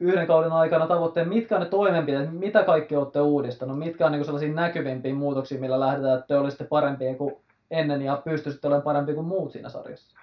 yhden 0.00 0.26
kauden 0.26 0.52
aikana 0.52 0.86
tavoitteen, 0.86 1.28
mitkä 1.28 1.54
on 1.54 1.60
ne 1.60 1.68
toimenpiteet, 1.68 2.32
mitä 2.32 2.62
kaikki 2.62 2.96
olette 2.96 3.20
uudistanut, 3.20 3.78
mitkä 3.78 4.06
on 4.06 4.12
niin 4.12 4.24
sellaisia 4.24 4.54
näkyvimpiä 4.54 5.14
muutoksia, 5.14 5.60
millä 5.60 5.80
lähdetään, 5.80 6.14
että 6.14 6.26
te 6.26 6.36
olisitte 6.36 6.64
parempia 6.64 7.14
kuin 7.14 7.36
ennen 7.70 8.02
ja 8.02 8.16
pystyisitte 8.24 8.66
olemaan 8.66 8.84
parempia 8.84 9.14
kuin 9.14 9.26
muut 9.26 9.52
siinä 9.52 9.68
sarjassa? 9.68 10.18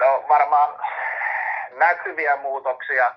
No 0.00 0.24
varmaan 0.28 0.80
näkyviä 1.76 2.36
muutoksia, 2.36 3.14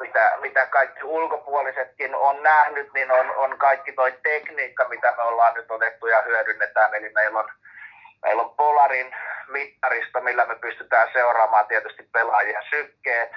mitä, 0.00 0.32
mitä 0.40 0.66
kaikki 0.66 1.04
ulkopuolisetkin 1.04 2.14
on 2.14 2.42
nähnyt, 2.42 2.88
niin 2.94 3.10
on, 3.10 3.26
on 3.36 3.58
kaikki 3.58 3.92
toi 3.92 4.14
tekniikka, 4.22 4.88
mitä 4.88 5.14
me 5.16 5.22
ollaan 5.22 5.54
nyt 5.54 5.70
otettu 5.70 6.06
ja 6.06 6.22
hyödynnetään. 6.22 6.94
Eli 6.94 7.10
meillä 7.12 7.38
on, 7.38 7.48
meillä 8.24 8.42
on 8.42 8.56
Polarin 8.56 9.16
mittaristo, 9.48 10.20
millä 10.20 10.46
me 10.46 10.54
pystytään 10.54 11.08
seuraamaan 11.12 11.66
tietysti 11.66 12.02
pelaajien 12.12 12.62
sykkeet, 12.70 13.30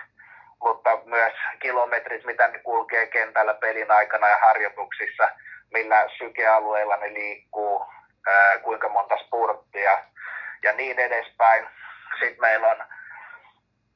mutta 0.62 1.00
myös 1.06 1.34
kilometrit, 1.60 2.26
mitä 2.26 2.48
ne 2.48 2.60
kulkee 2.60 3.08
kentällä 3.08 3.54
pelin 3.54 3.92
aikana 3.92 4.28
ja 4.28 4.38
harjoituksissa, 4.38 5.30
millä 5.74 6.10
sykealueilla 6.18 6.98
ne 6.98 7.14
liikkuu, 7.14 7.86
kuinka 8.64 8.90
monta 8.90 9.18
spurttia 9.18 9.98
ja 10.64 10.74
niin 10.74 11.00
edespäin. 11.00 11.68
Sitten 12.20 12.42
meillä 12.42 12.68
on 12.68 12.86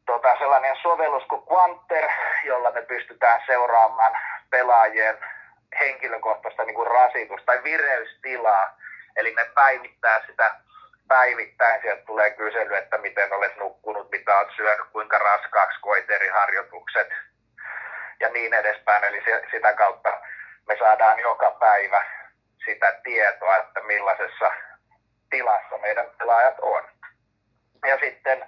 tota, 0.05 0.35
sellainen 0.39 0.75
sovellus 0.81 1.23
kuin 1.23 1.43
Quanter, 1.51 2.09
jolla 2.43 2.71
me 2.71 2.81
pystytään 2.81 3.41
seuraamaan 3.45 4.13
pelaajien 4.49 5.17
henkilökohtaista 5.79 6.63
niin 6.63 6.75
kuin 6.75 6.91
rasitusta 6.91 7.45
tai 7.45 7.63
vireystilaa. 7.63 8.77
Eli 9.15 9.33
me 9.33 9.45
päivittää 9.55 10.21
sitä 10.27 10.55
päivittäin. 11.07 11.81
Sieltä 11.81 12.05
tulee 12.05 12.31
kysely, 12.31 12.75
että 12.75 12.97
miten 12.97 13.33
olet 13.33 13.55
nukkunut, 13.57 14.11
mitä 14.11 14.37
olet 14.37 14.55
syönyt, 14.55 14.87
kuinka 14.91 15.17
raskaaksi 15.17 15.79
koit 15.81 16.09
eri 16.09 16.27
harjoitukset 16.27 17.07
ja 18.19 18.29
niin 18.29 18.53
edespäin. 18.53 19.03
Eli 19.03 19.21
se, 19.25 19.43
sitä 19.51 19.73
kautta 19.73 20.21
me 20.67 20.77
saadaan 20.79 21.19
joka 21.19 21.51
päivä 21.51 22.05
sitä 22.65 22.99
tietoa, 23.03 23.57
että 23.57 23.81
millaisessa 23.81 24.51
tilassa 25.29 25.77
meidän 25.77 26.05
pelaajat 26.17 26.59
on. 26.61 26.83
Ja 27.85 27.97
sitten 27.99 28.45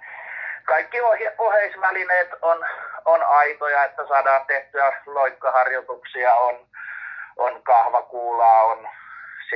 kaikki 0.64 1.00
ohe- 1.00 1.34
oheisvälineet 1.38 2.28
on, 2.42 2.66
on 3.04 3.22
aitoja, 3.22 3.84
että 3.84 4.06
saadaan 4.06 4.46
tehtyä 4.46 5.02
loikkaharjoituksia, 5.06 6.34
on, 6.34 6.66
on 7.36 7.62
kahvakuulaa, 7.62 8.64
on 8.64 8.88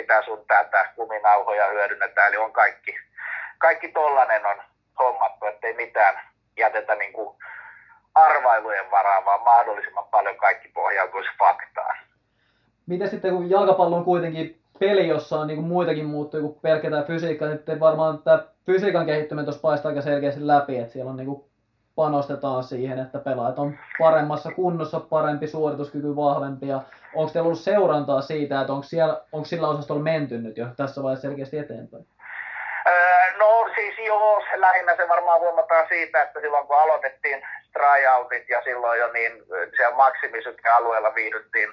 sitä 0.00 0.22
sun 0.22 0.44
tätä, 0.48 0.92
kuminauhoja 0.96 1.66
hyödynnetään, 1.66 2.28
eli 2.28 2.36
on 2.36 2.52
kaikki, 2.52 2.94
kaikki 3.58 3.88
tollanen 3.88 4.46
on 4.46 4.56
hommattu, 4.98 5.46
ettei 5.46 5.74
mitään 5.74 6.20
jätetä 6.56 6.94
niin 6.94 7.12
kuin 7.12 7.36
arvailujen 8.14 8.90
varaan, 8.90 9.24
vaan 9.24 9.42
mahdollisimman 9.42 10.08
paljon 10.10 10.36
kaikki 10.36 10.68
pohjautuisi 10.68 11.30
faktaan. 11.38 11.96
Miten 12.86 13.08
sitten, 13.08 13.34
kun 13.34 13.50
jalkapallo 13.50 13.96
on 13.96 14.04
kuitenkin 14.04 14.60
peli, 14.78 15.08
jossa 15.08 15.40
on 15.40 15.46
niin 15.46 15.64
muitakin 15.64 16.06
muuttuja 16.06 16.42
kuin 16.42 16.60
pelkkä 16.62 16.90
tämä 16.90 17.02
fysiikka, 17.02 17.46
niin 17.46 17.80
varmaan 17.80 18.22
tämä 18.22 18.44
fysiikan 18.66 19.06
kehittyminen 19.06 19.44
tuossa 19.44 19.60
paistaa 19.60 19.88
aika 19.88 20.02
selkeästi 20.02 20.46
läpi, 20.46 20.78
että 20.78 20.92
siellä 20.92 21.10
on 21.10 21.16
niin 21.16 21.26
kuin 21.26 21.44
panostetaan 22.00 22.64
siihen, 22.64 22.98
että 22.98 23.18
pelaajat 23.18 23.58
on 23.58 23.78
paremmassa 23.98 24.50
kunnossa, 24.50 25.00
parempi 25.00 25.46
suorituskyky, 25.46 26.16
vahvempi. 26.16 26.68
Ja 26.68 26.80
onko 27.14 27.32
teillä 27.32 27.46
ollut 27.46 27.68
seurantaa 27.70 28.20
siitä, 28.20 28.60
että 28.60 28.72
onko, 28.72 28.82
siellä, 28.82 29.20
onko 29.32 29.44
sillä 29.44 29.68
osastolla 29.68 30.02
menty 30.02 30.38
nyt 30.38 30.56
jo 30.56 30.66
tässä 30.76 31.02
vaiheessa 31.02 31.28
selkeästi 31.28 31.58
eteenpäin? 31.58 32.06
No 33.38 33.68
siis 33.74 33.98
joo, 34.06 34.42
lähinnä 34.54 34.96
se 34.96 35.08
varmaan 35.08 35.40
huomataan 35.40 35.86
siitä, 35.88 36.22
että 36.22 36.40
silloin 36.40 36.66
kun 36.66 36.78
aloitettiin 36.78 37.42
tryoutit 37.72 38.48
ja 38.48 38.62
silloin 38.64 39.00
jo 39.00 39.12
niin 39.12 39.32
siellä 39.76 39.96
maksimisykealueella 39.96 41.14
viihdyttiin 41.14 41.70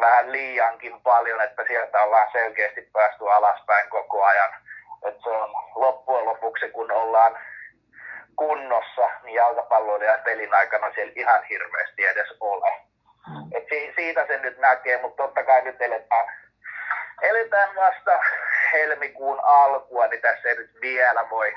vähän 0.00 0.32
liiankin 0.32 1.00
paljon, 1.02 1.40
että 1.40 1.62
sieltä 1.66 2.02
ollaan 2.02 2.32
selkeästi 2.32 2.88
päästy 2.92 3.30
alaspäin 3.30 3.90
koko 3.90 4.24
ajan. 4.24 4.50
Että 5.08 5.22
se 5.22 5.30
on 5.30 5.50
loppujen 5.74 6.24
lopuksi, 6.24 6.68
kun 6.68 6.90
ollaan 6.92 7.38
kunnossa, 8.36 9.10
niin 9.22 9.34
jalkapalloilijan 9.34 10.20
pelin 10.24 10.54
aikana 10.54 10.92
siellä 10.94 11.12
ihan 11.16 11.44
hirveästi 11.44 12.06
edes 12.06 12.28
ole. 12.40 12.72
Et 13.52 13.64
si- 13.68 13.92
siitä 13.96 14.26
se 14.26 14.38
nyt 14.38 14.58
näkee, 14.58 15.02
mutta 15.02 15.22
totta 15.22 15.44
kai 15.44 15.62
nyt 15.62 15.82
eletään, 15.82 16.26
eletään 17.22 17.76
vasta 17.76 18.20
helmikuun 18.72 19.40
alkua, 19.44 20.06
niin 20.06 20.22
tässä 20.22 20.48
ei 20.48 20.56
nyt 20.56 20.70
vielä 20.80 21.30
voi 21.30 21.56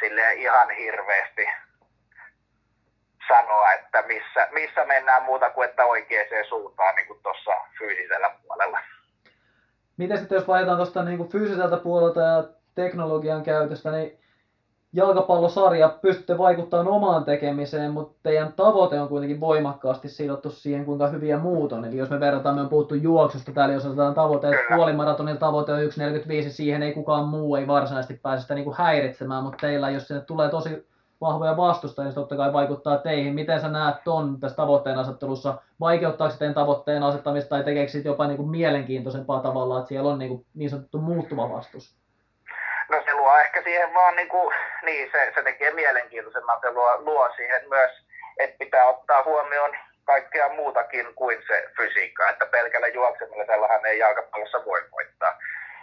silleen 0.00 0.38
ihan 0.38 0.70
hirveästi 0.70 1.46
sanoa, 3.28 3.72
että 3.72 4.02
missä, 4.02 4.48
missä 4.50 4.84
mennään 4.84 5.22
muuta 5.22 5.50
kuin 5.50 5.68
että 5.68 5.84
oikeaan 5.84 6.44
suuntaan 6.48 6.94
niin 6.94 7.06
kuin 7.06 7.22
tuossa 7.22 7.50
fyysisellä 7.78 8.30
puolella. 8.42 8.80
Miten 9.96 10.18
sitten 10.18 10.36
jos 10.36 10.48
vaihdetaan 10.48 10.78
tuosta 10.78 11.02
niin 11.02 11.28
fyysiseltä 11.28 11.76
puolelta 11.76 12.20
ja 12.20 12.44
teknologian 12.74 13.42
käytöstä, 13.42 13.90
niin 13.90 14.20
jalkapallosarja 14.96 15.88
pystytte 15.88 16.38
vaikuttamaan 16.38 16.88
omaan 16.88 17.24
tekemiseen, 17.24 17.92
mutta 17.92 18.18
teidän 18.22 18.52
tavoite 18.52 19.00
on 19.00 19.08
kuitenkin 19.08 19.40
voimakkaasti 19.40 20.08
sidottu 20.08 20.50
siihen, 20.50 20.84
kuinka 20.84 21.06
hyviä 21.08 21.38
muut 21.38 21.72
on. 21.72 21.84
Eli 21.84 21.96
jos 21.96 22.10
me 22.10 22.20
verrataan, 22.20 22.54
me 22.54 22.60
on 22.60 22.68
puhuttu 22.68 22.94
juoksusta 22.94 23.52
täällä, 23.52 23.74
jos 23.74 23.86
otetaan 23.86 24.14
tavoite, 24.14 24.46
että 24.48 24.62
Kyllä. 24.62 24.76
puolimaratonilla 24.76 25.38
tavoite 25.38 25.72
on 25.72 25.80
1.45, 25.80 26.50
siihen 26.50 26.82
ei 26.82 26.92
kukaan 26.92 27.28
muu 27.28 27.56
ei 27.56 27.66
varsinaisesti 27.66 28.20
pääse 28.22 28.42
sitä 28.42 28.54
niin 28.54 28.64
kuin 28.64 28.76
häiritsemään, 28.76 29.42
mutta 29.42 29.58
teillä, 29.60 29.90
jos 29.90 30.08
sinne 30.08 30.22
tulee 30.22 30.48
tosi 30.48 30.86
vahvoja 31.20 31.56
vastustajia, 31.56 32.06
niin 32.06 32.12
se 32.12 32.20
totta 32.20 32.36
kai 32.36 32.52
vaikuttaa 32.52 32.98
teihin. 32.98 33.34
Miten 33.34 33.60
sä 33.60 33.68
näet 33.68 33.96
ton 34.04 34.40
tässä 34.40 34.56
tavoitteen 34.56 34.98
asettelussa? 34.98 35.58
Vaikeuttaako 35.80 36.32
se 36.32 36.38
teidän 36.38 36.54
tavoitteen 36.54 37.02
asettamista 37.02 37.48
tai 37.48 37.64
tekeekö 37.64 37.98
jopa 38.04 38.26
niin 38.26 38.36
kuin 38.36 38.50
mielenkiintoisempaa 38.50 39.40
tavalla, 39.40 39.78
että 39.78 39.88
siellä 39.88 40.10
on 40.10 40.18
niin, 40.18 40.28
kuin 40.28 40.46
niin 40.54 40.70
sanottu 40.70 40.98
muuttuva 40.98 41.50
vastus? 41.50 42.05
No 42.88 43.02
se 43.04 43.14
luo 43.14 43.38
ehkä 43.38 43.62
siihen 43.62 43.94
vaan 43.94 44.16
niin 44.16 44.28
kuin, 44.28 44.54
niin 44.82 45.10
se, 45.12 45.32
se 45.34 45.42
tekee 45.42 45.70
mielenkiintoisemman, 45.70 46.60
se 46.60 46.70
luo, 46.70 46.96
luo 46.98 47.32
siihen 47.36 47.68
myös, 47.68 47.90
että 48.38 48.58
pitää 48.58 48.86
ottaa 48.86 49.22
huomioon 49.22 49.76
kaikkea 50.04 50.48
muutakin 50.48 51.14
kuin 51.14 51.42
se 51.46 51.68
fysiikka, 51.76 52.28
että 52.28 52.46
pelkällä 52.46 52.88
juoksemisellahan 52.88 53.86
ei 53.86 53.98
jalkapallossa 53.98 54.64
voi 54.64 54.80
voittaa. 54.92 55.38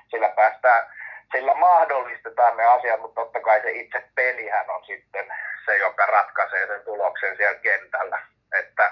Sillä 0.10 0.30
päästään, 0.30 0.88
sillä 1.32 1.54
mahdollistetaan 1.54 2.58
ne 2.58 2.64
asiat, 2.66 3.00
mutta 3.02 3.22
totta 3.22 3.40
kai 3.40 3.62
se 3.62 3.72
itse 3.72 4.04
pelihän 4.16 4.70
on 4.70 4.86
sitten 4.86 5.26
se, 5.66 5.78
joka 5.78 6.06
ratkaisee 6.06 6.68
sen 6.68 6.82
tuloksen 6.82 7.38
siellä 7.38 7.60
kentällä. 7.60 8.20
Että 8.60 8.92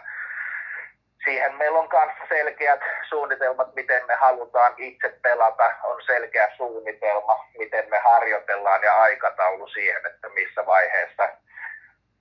siihen 1.23 1.55
meillä 1.55 1.79
on 1.79 1.89
myös 1.93 2.29
selkeät 2.29 2.79
suunnitelmat, 3.09 3.75
miten 3.75 4.05
me 4.05 4.15
halutaan 4.15 4.73
itse 4.77 5.09
pelata, 5.21 5.71
on 5.83 6.01
selkeä 6.05 6.51
suunnitelma, 6.57 7.45
miten 7.57 7.89
me 7.89 7.99
harjoitellaan 7.99 8.81
ja 8.81 8.97
aikataulu 9.01 9.67
siihen, 9.67 10.05
että 10.05 10.29
missä 10.29 10.65
vaiheessa 10.65 11.29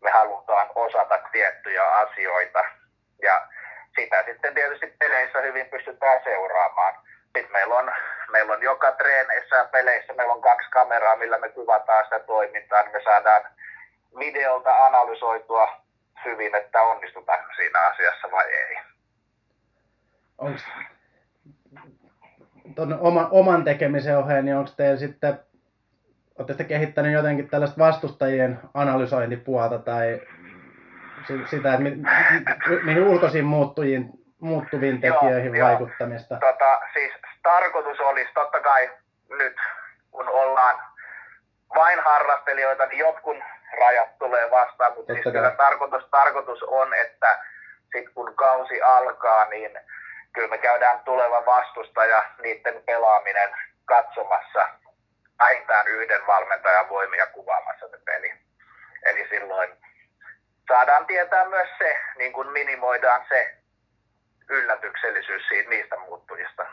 me 0.00 0.10
halutaan 0.10 0.68
osata 0.74 1.18
tiettyjä 1.32 1.84
asioita. 1.84 2.64
Ja 3.22 3.46
sitä 3.96 4.24
sitten 4.26 4.54
tietysti 4.54 4.94
peleissä 4.98 5.40
hyvin 5.40 5.70
pystytään 5.70 6.20
seuraamaan. 6.24 6.94
Sitten 7.22 7.52
meillä 7.52 7.74
on, 7.74 7.92
meillä 8.30 8.52
on 8.52 8.62
joka 8.62 8.92
treeneissä 8.92 9.56
ja 9.56 9.64
peleissä, 9.64 10.12
meillä 10.12 10.32
on 10.32 10.42
kaksi 10.42 10.70
kameraa, 10.70 11.16
millä 11.16 11.38
me 11.38 11.48
kuvataan 11.48 12.04
sitä 12.04 12.18
toimintaa, 12.18 12.82
niin 12.82 12.92
me 12.92 13.02
saadaan 13.02 13.42
videolta 14.18 14.86
analysoitua 14.86 15.68
hyvin, 16.24 16.54
että 16.54 16.82
onnistutaanko 16.82 17.52
siinä 17.56 17.78
asiassa 17.80 18.30
vai 18.30 18.44
ei. 18.52 18.76
Onko 20.38 20.60
oma, 23.00 23.28
oman 23.30 23.64
tekemisen 23.64 24.18
oheen, 24.18 24.44
niin 24.44 24.56
onko 24.56 24.70
teillä 24.76 24.96
sitten, 24.96 25.38
olette 26.38 26.64
kehittänyt 26.64 27.12
jotenkin 27.12 27.48
tällaista 27.48 27.78
vastustajien 27.78 28.60
analysointipuolta 28.74 29.78
tai 29.78 30.20
si- 31.26 31.46
sitä, 31.46 31.68
että 31.70 31.82
mi, 31.82 31.90
mi, 31.90 32.82
mihin 32.82 33.02
ulkoisiin 33.02 33.44
muuttujiin, 33.44 34.10
muuttuviin 34.40 35.00
Joo, 35.02 35.14
tekijöihin 35.14 35.54
joo. 35.54 35.68
vaikuttamista? 35.68 36.36
Tota, 36.36 36.80
siis 36.92 37.12
tarkoitus 37.42 38.00
olisi 38.00 38.30
totta 38.34 38.60
kai 38.60 38.90
nyt, 39.28 39.56
kun 40.10 40.28
ollaan 40.28 40.78
vain 41.74 41.98
harrastelijoita, 42.04 42.86
niin 42.86 42.98
jotkut 42.98 43.36
rajat 43.78 44.18
tulee 44.18 44.50
vastaan, 44.50 44.92
mutta 44.96 45.12
siis 45.12 45.24
kyllä 45.32 45.50
tarkoitus, 45.50 46.04
tarkoitus 46.10 46.62
on, 46.62 46.94
että 46.94 47.38
sit 47.92 48.08
kun 48.14 48.34
kausi 48.34 48.82
alkaa, 48.82 49.44
niin 49.44 49.80
kyllä 50.32 50.48
me 50.48 50.58
käydään 50.58 51.00
tuleva 51.00 51.46
vastustaja, 51.46 52.24
niiden 52.42 52.82
pelaaminen 52.86 53.50
katsomassa 53.84 54.68
vähintään 55.38 55.88
yhden 55.88 56.26
valmentajan 56.26 56.88
voimia 56.88 57.26
kuvaamassa 57.26 57.88
se 57.88 57.98
peli. 58.04 58.32
Eli 59.06 59.28
silloin 59.28 59.70
saadaan 60.68 61.06
tietää 61.06 61.48
myös 61.48 61.68
se, 61.78 62.00
niin 62.18 62.32
kuin 62.32 62.48
minimoidaan 62.48 63.26
se 63.28 63.56
yllätyksellisyys 64.48 65.48
siitä, 65.48 65.70
niistä 65.70 65.96
muuttujista. 65.96 66.66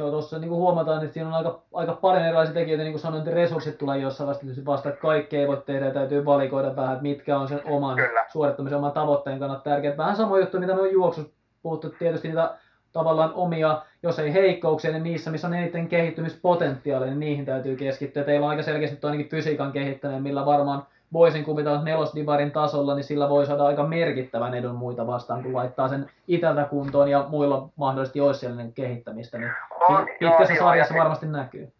Joo, 0.00 0.10
tuossa 0.10 0.38
niin 0.38 0.50
huomataan, 0.50 1.02
että 1.02 1.14
siinä 1.14 1.28
on 1.28 1.34
aika, 1.34 1.62
aika 1.74 1.92
paljon 1.92 2.24
erilaisia 2.24 2.54
tekijöitä, 2.54 2.82
niin 2.82 2.92
kuin 2.92 3.00
sanoin, 3.00 3.18
että 3.18 3.34
resurssit 3.34 3.78
tulee 3.78 3.98
jossain 3.98 4.28
vasta 4.28 4.40
tietysti 4.40 4.64
vasta, 4.64 4.88
että 4.88 5.00
kaikkea 5.00 5.40
ei 5.40 5.46
voi 5.46 5.62
tehdä 5.66 5.86
ja 5.86 5.92
täytyy 5.92 6.24
valikoida 6.24 6.76
vähän, 6.76 6.92
että 6.92 7.02
mitkä 7.02 7.38
on 7.38 7.48
sen 7.48 7.60
oman 7.64 7.96
Kyllä. 7.96 8.24
suorittamisen, 8.28 8.78
oman 8.78 8.92
tavoitteen 8.92 9.38
kannalta 9.38 9.62
tärkeät. 9.62 9.96
Vähän 9.96 10.16
sama 10.16 10.38
juttu, 10.38 10.60
mitä 10.60 10.74
me 10.74 10.80
on 10.80 10.92
juoksussa 10.92 11.32
puhuttu, 11.62 11.90
tietysti 11.98 12.28
niitä 12.28 12.54
tavallaan 12.92 13.32
omia, 13.34 13.82
jos 14.02 14.18
ei 14.18 14.32
heikkouksia, 14.32 14.92
niin 14.92 15.02
niissä, 15.02 15.30
missä 15.30 15.46
on 15.46 15.54
eniten 15.54 15.88
kehittymispotentiaalia, 15.88 17.08
niin 17.08 17.20
niihin 17.20 17.44
täytyy 17.44 17.76
keskittyä. 17.76 18.24
Teillä 18.24 18.44
on 18.44 18.50
aika 18.50 18.62
selkeästi 18.62 19.06
ainakin 19.06 19.28
fysiikan 19.28 19.72
kehittäminen, 19.72 20.22
millä 20.22 20.46
varmaan 20.46 20.86
voisin 21.12 21.44
kuvitella, 21.44 21.76
että 21.78 21.90
nelosdivarin 21.90 22.52
tasolla, 22.52 22.94
niin 22.94 23.04
sillä 23.04 23.28
voi 23.28 23.46
saada 23.46 23.66
aika 23.66 23.82
merkittävän 23.82 24.54
edun 24.54 24.74
muita 24.74 25.06
vastaan, 25.06 25.42
kun 25.42 25.54
laittaa 25.54 25.88
sen 25.88 26.10
itseltä 26.26 26.64
kuntoon 26.64 27.08
ja 27.08 27.24
muilla 27.28 27.68
mahdollisesti 27.76 28.20
olisi 28.20 28.40
sellainen 28.40 28.72
kehittämistä. 28.72 29.38
Niin 29.38 29.52
On, 29.88 30.08
joo, 30.20 30.30
pitkässä 30.30 30.54
joo, 30.54 30.64
sarjassa 30.66 30.94
se- 30.94 31.00
varmasti 31.00 31.26
näkyy. 31.26 31.72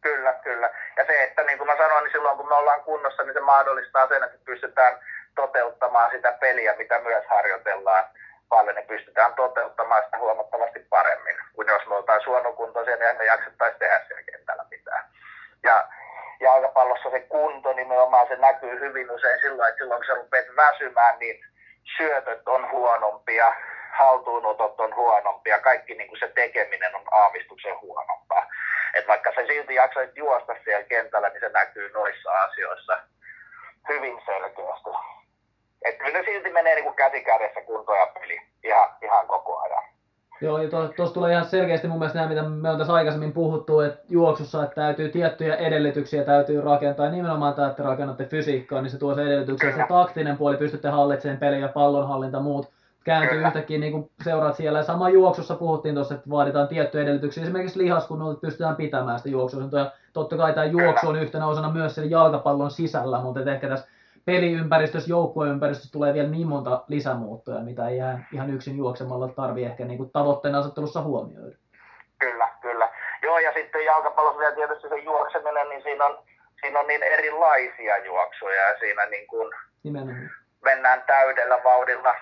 Kyllä, 0.00 0.32
kyllä. 0.32 0.70
Ja 0.96 1.06
se, 1.06 1.24
että 1.24 1.42
niin 1.42 1.58
kuin 1.58 1.68
mä 1.68 1.76
sanoin, 1.76 2.04
niin 2.04 2.12
silloin 2.12 2.36
kun 2.36 2.48
me 2.48 2.54
ollaan 2.54 2.80
kunnossa, 2.80 3.22
niin 3.22 3.34
se 3.34 3.40
mahdollistaa 3.40 4.08
sen, 4.08 4.24
että 4.24 4.38
pystytään 4.44 4.98
toteuttamaan 5.34 6.10
sitä 6.10 6.32
peliä, 6.32 6.74
mitä 6.78 7.00
myös 7.00 7.24
harjoitellaan 7.28 8.04
paljon, 8.48 8.74
niin 8.74 8.86
pystytään 8.86 9.34
toteuttamaan 9.34 10.02
sitä 10.04 10.18
huomattavasti 10.18 10.86
paremmin 10.90 11.36
kuin 11.54 11.68
jos 11.68 11.86
me 11.88 11.94
oltaisiin 11.94 12.28
huonokuntoisia, 12.28 12.96
niin 12.96 13.08
emme 13.08 13.24
jaksettaisi 13.24 13.78
tehdä 13.78 14.00
siellä 14.06 14.22
kentällä 14.22 14.64
mitään. 14.70 15.04
Ja 15.62 15.88
jalkapallossa 16.40 17.10
se 17.10 17.20
kunto 17.20 17.72
nimenomaan, 17.72 18.28
se 18.28 18.36
näkyy 18.36 18.80
hyvin 18.80 19.10
usein 19.10 19.40
silloin, 19.40 19.68
että 19.68 19.78
silloin 19.78 19.98
kun 19.98 20.06
sä 20.06 20.14
rupeat 20.14 20.46
väsymään, 20.56 21.18
niin 21.18 21.40
syötöt 21.96 22.48
on 22.48 22.70
huonompia, 22.70 23.52
haltuunotot 23.92 24.80
on 24.80 24.96
huonompia, 24.96 25.60
kaikki 25.60 25.94
niin 25.94 26.08
kuin 26.08 26.18
se 26.18 26.28
tekeminen 26.28 26.94
on 26.94 27.04
aavistuksen 27.10 27.80
huonompaa. 27.80 28.46
Et 28.94 29.08
vaikka 29.08 29.32
sä 29.34 29.46
silti 29.46 29.74
jaksait 29.74 30.16
juosta 30.16 30.54
siellä 30.64 30.84
kentällä, 30.84 31.28
niin 31.28 31.40
se 31.40 31.48
näkyy 31.48 31.90
noissa 31.92 32.30
asioissa 32.32 32.98
hyvin 33.88 34.22
selkeästi. 34.26 34.90
Et 35.84 35.98
kyllä 35.98 36.18
ne 36.18 36.24
silti 36.24 36.50
menee 36.50 36.74
niin 36.74 36.84
kuin 36.84 36.96
käsi 36.96 37.24
kädessä 37.24 37.60
kunto 37.60 37.94
ja 37.94 38.06
peli 38.06 38.40
ihan, 38.64 38.96
ihan 39.02 39.26
koko 39.26 39.58
ajan. 39.58 39.87
Joo, 40.40 40.58
ja 40.58 40.68
tuossa 40.96 41.14
tulee 41.14 41.32
ihan 41.32 41.44
selkeästi 41.44 41.88
mun 41.88 41.98
mielestä 41.98 42.18
nämä, 42.18 42.28
mitä 42.28 42.42
me 42.42 42.70
on 42.70 42.78
tässä 42.78 42.92
aikaisemmin 42.92 43.32
puhuttu, 43.32 43.80
että 43.80 44.04
juoksussa 44.08 44.64
että 44.64 44.74
täytyy 44.74 45.08
tiettyjä 45.08 45.54
edellytyksiä 45.54 46.24
täytyy 46.24 46.60
rakentaa. 46.60 47.06
Ja 47.06 47.12
nimenomaan 47.12 47.54
tämä, 47.54 47.68
että 47.68 47.82
rakennatte 47.82 48.24
fysiikkaa, 48.24 48.82
niin 48.82 48.90
se 48.90 48.98
tuo 48.98 49.14
se 49.14 49.26
edellytyksiä. 49.26 49.76
Se 49.76 49.84
taktinen 49.88 50.36
puoli, 50.36 50.56
pystytte 50.56 50.88
hallitsemaan 50.88 51.38
peliä 51.38 51.58
ja 51.58 51.68
pallonhallinta 51.68 52.40
muut 52.40 52.70
kääntyy 53.04 53.40
yhtäkkiä 53.46 53.78
niin 53.78 53.92
kuin 53.92 54.10
seuraat 54.24 54.56
siellä. 54.56 54.78
Ja 54.78 54.82
sama 54.82 55.08
juoksussa 55.08 55.54
puhuttiin 55.54 55.94
tuossa, 55.94 56.14
että 56.14 56.30
vaaditaan 56.30 56.68
tiettyjä 56.68 57.02
edellytyksiä. 57.02 57.42
Esimerkiksi 57.42 57.78
lihaskunnolla 57.78 58.32
että 58.32 58.46
pystytään 58.46 58.76
pitämään 58.76 59.18
sitä 59.18 59.28
juoksuasentoa. 59.28 59.80
Ja 59.80 59.90
totta 60.12 60.36
kai 60.36 60.52
tämä 60.52 60.64
juoksu 60.64 61.08
on 61.08 61.16
yhtenä 61.16 61.46
osana 61.46 61.70
myös 61.70 61.94
siellä 61.94 62.10
jalkapallon 62.10 62.70
sisällä, 62.70 63.20
mutta 63.20 63.52
ehkä 63.52 63.68
tässä 63.68 63.88
peliympäristössä, 64.28 65.10
joukkueympäristössä 65.10 65.92
tulee 65.92 66.14
vielä 66.14 66.28
niin 66.28 66.48
monta 66.48 66.84
lisämuuttoja, 66.88 67.60
mitä 67.60 67.88
ei 67.88 67.96
ihan, 67.96 68.26
ihan 68.32 68.50
yksin 68.50 68.76
juoksemalla 68.76 69.28
tarvii 69.28 69.64
ehkä 69.64 69.84
niin 69.84 69.98
kuin 69.98 70.10
tavoitteen 70.10 70.54
asettelussa 70.54 71.02
huomioida. 71.02 71.56
Kyllä, 72.18 72.48
kyllä. 72.60 72.88
Joo, 73.22 73.38
ja 73.38 73.52
sitten 73.52 73.84
jalkapallossa 73.84 74.38
vielä 74.38 74.54
tietysti 74.54 74.88
se 74.88 74.98
juokseminen, 74.98 75.68
niin 75.68 75.82
siinä 75.82 76.04
on, 76.04 76.18
siinä 76.60 76.80
on 76.80 76.86
niin 76.86 77.02
erilaisia 77.02 78.04
juoksuja 78.04 78.68
ja 78.68 78.78
siinä 78.78 79.06
niin 79.06 79.26
kuin 79.26 79.54
Nimenomaan. 79.84 80.30
mennään 80.64 81.02
täydellä 81.06 81.60
vauhdilla, 81.64 82.14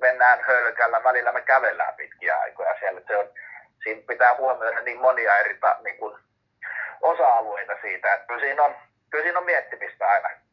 mennään 0.00 0.38
hölkällä, 0.46 1.04
välillä 1.04 1.32
me 1.32 1.40
kävellään 1.40 1.94
pitkiä 1.94 2.36
aikoja 2.40 2.74
siellä. 2.78 3.00
Se 3.06 3.16
on, 3.16 3.26
siinä 3.82 4.02
pitää 4.08 4.36
huomioida 4.38 4.80
niin 4.80 5.00
monia 5.00 5.36
eri 5.36 5.58
niin 5.84 5.98
kuin 5.98 6.18
osa-alueita 7.00 7.72
siitä, 7.82 8.14
että 8.14 8.26
kyllä 8.26 8.40
siinä 8.40 8.64
on, 8.64 8.74
kyllä 9.10 9.24
siinä 9.24 9.38
on 9.38 9.44
miettimistä 9.44 10.08
aina. 10.08 10.45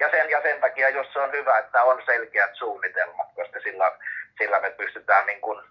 Ja 0.00 0.10
sen, 0.10 0.30
ja 0.30 0.42
sen 0.42 0.60
takia, 0.60 0.88
jos 0.88 1.12
se 1.12 1.18
on 1.18 1.32
hyvä, 1.32 1.58
että 1.58 1.82
on 1.82 2.02
selkeät 2.06 2.54
suunnitelmat, 2.54 3.28
koska 3.34 3.60
silloin 3.60 3.92
sillä 4.38 4.60
me 4.60 4.70
pystytään 4.70 5.26
niin 5.26 5.40
kuin 5.40 5.64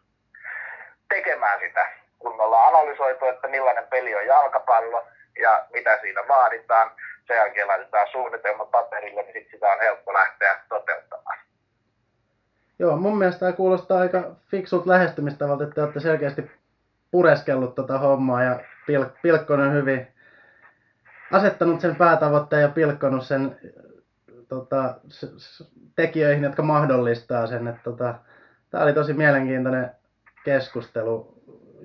tekemään 1.10 1.60
sitä. 1.60 1.88
Kun 2.20 2.38
me 2.38 2.44
ollaan 2.44 2.76
analysoitu, 2.76 3.26
että 3.26 3.48
millainen 3.48 3.88
peli 3.88 4.16
on 4.16 4.26
jalkapallo 4.26 5.08
ja 5.42 5.66
mitä 5.74 6.00
siinä 6.02 6.28
vaaditaan, 6.28 6.92
sen 7.28 7.36
jälkeen 7.36 7.68
laitetaan 7.68 8.08
suunnitelma 8.12 8.66
paperille, 8.66 9.22
niin 9.22 9.34
sit 9.34 9.52
sitä 9.52 9.68
on 9.68 9.80
helppo 9.80 10.14
lähteä 10.14 10.60
toteuttamaan. 10.70 11.38
Joo, 12.80 12.98
mun 12.98 13.18
mielestä 13.18 13.40
tämä 13.40 13.52
kuulostaa 13.52 14.00
aika 14.00 14.24
fiksut 14.52 14.86
lähestymistavalta, 14.86 15.64
että 15.64 15.76
te 15.76 15.82
olette 15.82 16.00
selkeästi 16.00 16.52
pureskellut 17.12 17.76
tota 17.76 17.98
hommaa 17.98 18.44
ja 18.44 18.60
pil- 18.92 19.20
pilkkonut 19.22 19.74
hyvin, 19.74 20.08
asettanut 21.32 21.82
sen 21.82 21.96
päätavoitteen 21.96 22.62
ja 22.62 22.70
pilkkonut 22.70 23.24
sen 23.24 23.60
tota, 24.50 24.96
tekijöihin, 25.96 26.44
jotka 26.44 26.62
mahdollistaa 26.62 27.48
sen. 27.48 27.68
Että, 27.68 27.82
tota, 27.84 28.14
tämä 28.72 28.84
oli 28.84 28.94
tosi 28.94 29.14
mielenkiintoinen 29.14 29.92
keskustelu, 30.46 31.34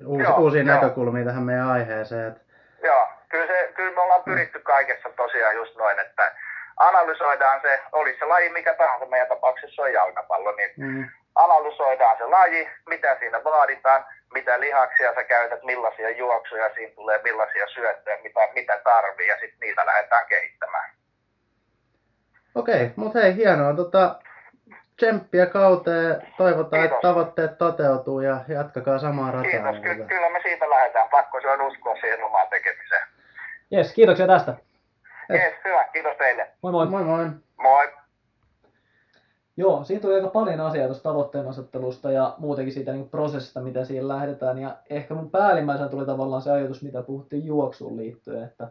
uusi, 0.05 0.23
Joo, 0.23 0.37
uusia 0.37 0.63
joo. 0.63 0.75
näkökulmia 0.75 1.25
tähän 1.25 1.43
meidän 1.43 1.67
aiheeseen. 1.67 2.27
Että, 2.27 2.41
Joo, 2.83 3.07
kyllä, 3.29 3.47
se, 3.47 3.71
kyllä 3.75 3.95
me 3.95 4.01
ollaan 4.01 4.23
pyritty 4.23 4.59
kaikessa 4.59 5.09
tosiaan 5.09 5.55
just 5.55 5.77
noin, 5.77 5.99
että 5.99 6.35
analysoidaan 6.77 7.61
se, 7.61 7.79
oli 7.91 8.15
se 8.19 8.25
laji 8.25 8.49
mikä 8.49 8.73
tahansa, 8.73 9.05
meidän 9.05 9.27
tapauksessa 9.27 9.81
on 9.81 9.93
jalkapallo, 9.93 10.51
niin 10.51 10.71
mm, 10.77 11.09
analysoidaan 11.35 12.17
se 12.17 12.25
laji, 12.25 12.69
mitä 12.89 13.17
siinä 13.19 13.43
vaaditaan, 13.43 14.05
mitä 14.33 14.59
lihaksia 14.59 15.15
sä 15.15 15.23
käytät, 15.23 15.63
millaisia 15.63 16.09
juoksuja 16.09 16.73
siinä 16.73 16.95
tulee, 16.95 17.19
millaisia 17.23 17.67
syöttöjä, 17.67 18.17
mitä, 18.23 18.39
mitä 18.53 18.79
tarvii, 18.83 19.27
ja 19.27 19.39
sitten 19.39 19.59
niitä 19.59 19.85
lähdetään 19.85 20.27
kehittämään. 20.27 20.91
Okei, 22.55 22.91
mutta 22.95 23.19
hei, 23.19 23.35
hienoa. 23.35 23.73
Tota, 23.73 24.15
tsemppiä 24.97 25.45
kauteen. 25.45 26.27
Toivotaan, 26.37 26.83
että 26.83 26.95
Kiitos. 26.95 27.09
tavoitteet 27.09 27.57
toteutuu 27.57 28.19
ja 28.19 28.39
jatkakaa 28.47 28.99
samaa 28.99 29.31
rataa. 29.31 29.51
Kiitos, 29.51 29.75
Ky- 29.81 30.05
kyllä 30.05 30.29
me 30.29 30.39
siitä 30.43 30.69
lähdetään, 30.69 31.09
pakko 31.09 31.41
se 31.41 31.49
on 31.49 31.61
uskoa 31.61 31.95
siihen 31.95 32.23
omaan 32.23 32.47
tekemiseen. 32.49 33.07
Jes, 33.71 33.93
kiitoksia 33.93 34.27
tästä. 34.27 34.55
Jees, 35.29 35.53
hyvä, 35.65 35.83
kiitos 35.93 36.17
teille. 36.17 36.47
Moi 36.61 36.71
moi. 36.71 36.85
Moi 36.85 37.03
moi. 37.03 37.25
Moi. 37.57 37.89
Joo, 39.57 39.83
siitä 39.83 40.01
tuli 40.01 40.15
aika 40.15 40.27
paljon 40.27 40.61
asiaa 40.61 40.85
tuosta 40.87 41.09
tavoitteen 41.09 41.47
asettelusta 41.47 42.11
ja 42.11 42.35
muutenkin 42.37 42.73
siitä 42.73 42.91
niin 42.91 43.09
prosessista, 43.09 43.61
mitä 43.61 43.85
siihen 43.85 44.07
lähdetään. 44.07 44.57
Ja 44.57 44.77
ehkä 44.89 45.13
mun 45.13 45.31
päällimmäisenä 45.31 45.89
tuli 45.89 46.05
tavallaan 46.05 46.41
se 46.41 46.51
ajatus, 46.51 46.83
mitä 46.83 47.01
puhuttiin 47.01 47.45
juoksuun 47.45 47.97
liittyen, 47.97 48.43
että, 48.43 48.67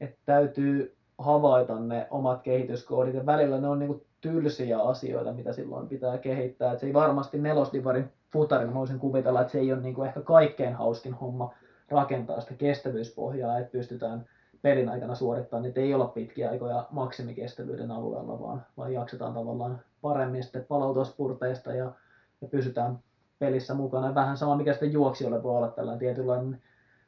että 0.00 0.18
täytyy 0.26 0.95
havaita 1.18 1.80
ne 1.80 2.06
omat 2.10 2.42
kehityskoodit 2.42 3.14
ja 3.14 3.26
välillä 3.26 3.60
ne 3.60 3.68
on 3.68 3.78
niin 3.78 3.88
kuin 3.88 4.02
tylsiä 4.20 4.82
asioita, 4.82 5.32
mitä 5.32 5.52
silloin 5.52 5.88
pitää 5.88 6.18
kehittää. 6.18 6.72
Et 6.72 6.78
se 6.78 6.86
ei 6.86 6.94
varmasti 6.94 7.38
nelosdivarin 7.38 8.12
futarin, 8.32 8.74
voisin 8.74 8.98
kuvitella, 8.98 9.40
että 9.40 9.52
se 9.52 9.58
ei 9.58 9.72
ole 9.72 9.80
niin 9.80 9.94
kuin 9.94 10.08
ehkä 10.08 10.20
kaikkein 10.20 10.74
hauskin 10.74 11.14
homma 11.14 11.54
rakentaa 11.90 12.40
sitä 12.40 12.54
kestävyyspohjaa, 12.54 13.58
että 13.58 13.72
pystytään 13.72 14.26
pelin 14.62 14.88
aikana 14.88 15.14
suorittaa, 15.14 15.60
niin 15.60 15.72
ei 15.76 15.94
olla 15.94 16.06
pitkiä 16.06 16.50
aikoja 16.50 16.86
maksimikestävyyden 16.90 17.90
alueella, 17.90 18.40
vaan, 18.40 18.66
vaan 18.76 18.92
jaksetaan 18.92 19.34
tavallaan 19.34 19.80
paremmin 20.00 20.42
sitten 20.42 20.64
palautua 20.64 21.04
spurteista 21.04 21.74
ja, 21.74 21.92
ja 22.40 22.48
pysytään 22.48 22.98
pelissä 23.38 23.74
mukana. 23.74 24.14
Vähän 24.14 24.36
sama, 24.36 24.56
mikä 24.56 24.72
sitten 24.72 24.92
juoksijoille 24.92 25.42
voi 25.42 25.56
olla 25.56 25.68
tällainen 25.68 25.98
tietynlainen 25.98 26.62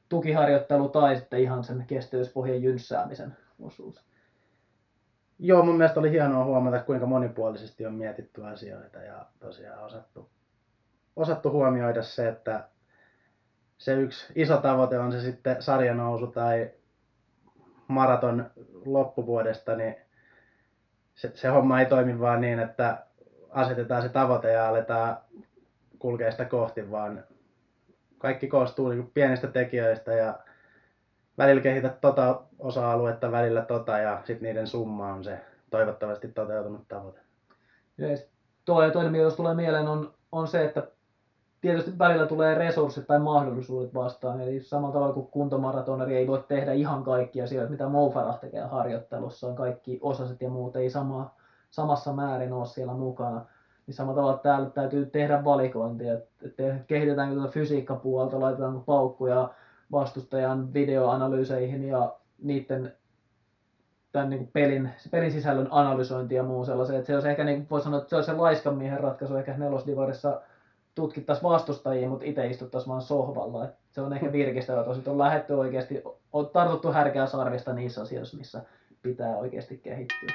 tukiharjoittelu 0.09 0.89
tai 0.89 1.17
sitten 1.17 1.41
ihan 1.41 1.65
sen 1.65 1.85
kestävyyspohjan 1.87 2.63
jynssäämisen 2.63 3.37
osuus. 3.61 4.05
Joo, 5.39 5.63
mun 5.63 5.77
mielestä 5.77 6.01
oli 6.01 6.11
hienoa 6.11 6.45
huomata, 6.45 6.83
kuinka 6.83 7.07
monipuolisesti 7.07 7.87
on 7.87 7.95
mietitty 7.95 8.45
asioita 8.45 8.99
ja 8.99 9.27
tosiaan 9.39 9.85
osattu, 9.85 10.31
osattu 11.17 11.51
huomioida 11.51 12.03
se, 12.03 12.29
että 12.29 12.69
se 13.79 13.95
yksi 13.95 14.33
iso 14.35 14.57
tavoite 14.57 14.99
on 14.99 15.13
se 15.13 15.21
sitten 15.21 15.63
sarjanousu 15.63 16.27
tai 16.27 16.71
maraton 17.89 18.51
loppuvuodesta, 18.85 19.77
niin 19.77 19.97
se, 21.15 21.31
se 21.35 21.49
homma 21.49 21.81
ei 21.81 21.87
toimi 21.87 22.21
vaan 22.21 22.41
niin, 22.41 22.59
että 22.59 23.07
asetetaan 23.51 24.03
se 24.03 24.09
tavoite 24.09 24.53
ja 24.53 24.69
aletaan 24.69 25.17
kulkea 25.99 26.31
sitä 26.31 26.45
kohti, 26.45 26.91
vaan 26.91 27.25
kaikki 28.19 28.47
koostuu 28.47 28.89
niin 28.89 29.11
pienistä 29.11 29.47
tekijöistä 29.47 30.13
ja 30.13 30.39
välillä 31.39 31.63
kehität 31.63 32.01
tota 32.01 32.41
osa-aluetta, 32.59 33.33
välillä 33.33 33.63
tota 33.63 33.99
ja 33.99 34.23
sitten 34.25 34.47
niiden 34.47 34.67
summa 34.67 35.13
on 35.13 35.25
se 35.25 35.41
toivottavasti 35.71 36.29
toteutunut 36.29 36.89
tavoite. 36.89 37.21
Yleisesti 37.99 38.31
toinen, 38.65 38.93
toinen 38.93 39.13
mikä 39.13 39.31
tulee 39.37 39.55
mieleen 39.55 39.89
on, 39.89 40.15
on 40.33 40.49
se, 40.49 40.65
että 40.65 40.87
tietysti 41.61 41.99
välillä 41.99 42.27
tulee 42.27 42.55
resurssit 42.55 43.07
tai 43.07 43.19
mahdollisuudet 43.19 43.95
vastaan. 43.95 44.41
Eli 44.41 44.61
samalla 44.61 44.93
tavalla 44.93 45.15
kuin 45.15 45.27
kuntomaratoneri 45.27 46.17
ei 46.17 46.27
voi 46.27 46.45
tehdä 46.49 46.73
ihan 46.73 47.05
kaikkia 47.05 47.45
asioita, 47.45 47.71
mitä 47.71 47.89
Mo 47.89 48.11
Farah 48.11 48.39
tekee 48.41 48.63
harjoittelussa. 48.63 49.53
Kaikki 49.53 49.99
osaset 50.03 50.41
ja 50.41 50.49
muut 50.49 50.77
ei 50.77 50.91
sama, 50.91 51.35
samassa 51.71 52.13
määrin 52.13 52.53
ole 52.53 52.67
siellä 52.67 52.93
mukana. 52.93 53.45
Niin 53.87 53.95
samalla 53.95 54.17
tavalla 54.17 54.39
täällä 54.39 54.71
täytyy 54.71 55.07
tehdä 55.07 55.45
valikointia, 55.45 56.15
että 56.15 56.63
kehitetäänkö 56.87 57.35
tuota 57.35 57.53
fysiikkapuolta, 57.53 58.41
laitetaanko 58.41 58.81
paukkuja 58.81 59.49
vastustajan 59.93 60.75
videoanalyyseihin 60.75 61.85
ja 61.85 62.17
niiden 62.43 62.97
tämän 64.13 64.31
niin 64.31 64.39
kuin 64.39 64.51
pelin, 64.53 64.91
pelin 65.11 65.33
sisällön 65.33 65.69
analysointi 65.71 66.35
ja 66.35 66.43
muu 66.43 66.65
sellaisen. 66.65 66.97
Että 66.97 67.07
se 67.07 67.15
olisi 67.15 67.29
ehkä, 67.29 67.45
niin 67.45 67.67
voi 67.71 67.81
sanoa, 67.81 67.99
että 67.99 68.11
se 68.11 68.17
olisi 68.17 68.31
se 68.31 68.37
laiskan 68.37 68.77
miehen 68.77 69.01
ratkaisu 69.01 69.37
ehkä 69.37 69.57
nelosdivarissa 69.57 70.41
tutkittaisiin 70.95 71.51
vastustajia, 71.51 72.09
mutta 72.09 72.25
itse 72.25 72.47
istuttaisiin 72.47 72.91
vaan 72.91 73.03
sohvalla. 73.03 73.65
Et 73.65 73.75
se 73.91 74.01
on 74.01 74.13
ehkä 74.13 74.33
virkistävä 74.33 74.85
tosi, 74.85 75.11
on 75.11 75.19
lähetty 75.19 75.53
oikeasti, 75.53 76.03
on 76.33 76.49
tartuttu 76.49 76.93
härkää 76.93 77.27
sarvista 77.27 77.73
niissä 77.73 78.03
asioissa, 78.03 78.37
missä 78.37 78.63
pitää 79.03 79.37
oikeasti 79.37 79.79
kehittyä. 79.79 80.31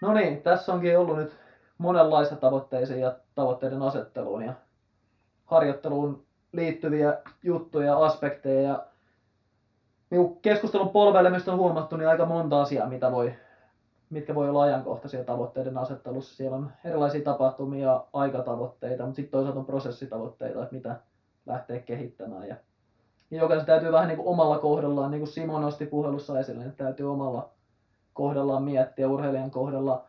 No 0.00 0.14
niin, 0.14 0.42
tässä 0.42 0.72
onkin 0.72 0.98
ollut 0.98 1.16
nyt 1.16 1.32
monenlaista 1.78 2.36
tavoitteisiin 2.36 3.00
ja 3.00 3.16
tavoitteiden 3.34 3.82
asetteluun 3.82 4.42
ja 4.42 4.52
harjoitteluun 5.44 6.26
liittyviä 6.52 7.18
juttuja 7.42 7.86
ja 7.86 8.04
aspekteja. 8.04 8.60
Ja 8.60 8.86
niin 10.10 10.36
keskustelun 10.42 10.88
polveilemista 10.88 11.52
on 11.52 11.58
huomattu, 11.58 11.96
niin 11.96 12.08
aika 12.08 12.24
monta 12.24 12.62
asiaa, 12.62 12.88
mitä 12.88 13.12
voi, 13.12 13.34
mitkä 14.10 14.34
voi 14.34 14.48
olla 14.48 14.62
ajankohtaisia 14.62 15.24
tavoitteiden 15.24 15.78
asettelussa. 15.78 16.36
Siellä 16.36 16.56
on 16.56 16.70
erilaisia 16.84 17.24
tapahtumia 17.24 17.86
ja 17.86 18.04
aikatavoitteita, 18.12 19.04
mutta 19.04 19.16
sitten 19.16 19.32
toisaalta 19.32 19.60
on 19.60 19.66
prosessitavoitteita, 19.66 20.62
että 20.62 20.74
mitä 20.74 20.96
lähtee 21.46 21.78
kehittämään. 21.78 22.48
Ja, 22.48 22.56
ja 23.30 23.38
jokaisen 23.38 23.66
täytyy 23.66 23.92
vähän 23.92 24.08
niin 24.08 24.16
kuin 24.16 24.28
omalla 24.28 24.58
kohdallaan, 24.58 25.10
niin 25.10 25.20
kuin 25.20 25.28
Simo 25.28 25.60
nosti 25.60 25.86
puhelussa 25.86 26.40
esille, 26.40 26.64
niin 26.64 26.76
täytyy 26.76 27.12
omalla 27.12 27.50
kohdallaan 28.12 28.62
miettiä, 28.62 29.08
urheilijan 29.08 29.50
kohdalla 29.50 30.04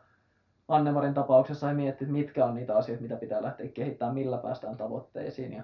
Annemarin 0.67 1.13
tapauksessa 1.13 1.69
ei 1.69 1.75
miettiä, 1.75 2.07
mitkä 2.07 2.45
on 2.45 2.55
niitä 2.55 2.77
asioita, 2.77 3.01
mitä 3.01 3.15
pitää 3.15 3.41
lähteä 3.41 3.67
kehittämään, 3.67 4.13
millä 4.13 4.37
päästään 4.37 4.77
tavoitteisiin. 4.77 5.53
Ja 5.53 5.63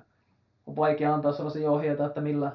on 0.68 0.76
vaikea 0.76 1.14
antaa 1.14 1.32
sellaisia 1.32 1.72
ohjeita, 1.72 2.06
että 2.06 2.22
millä, 2.22 2.52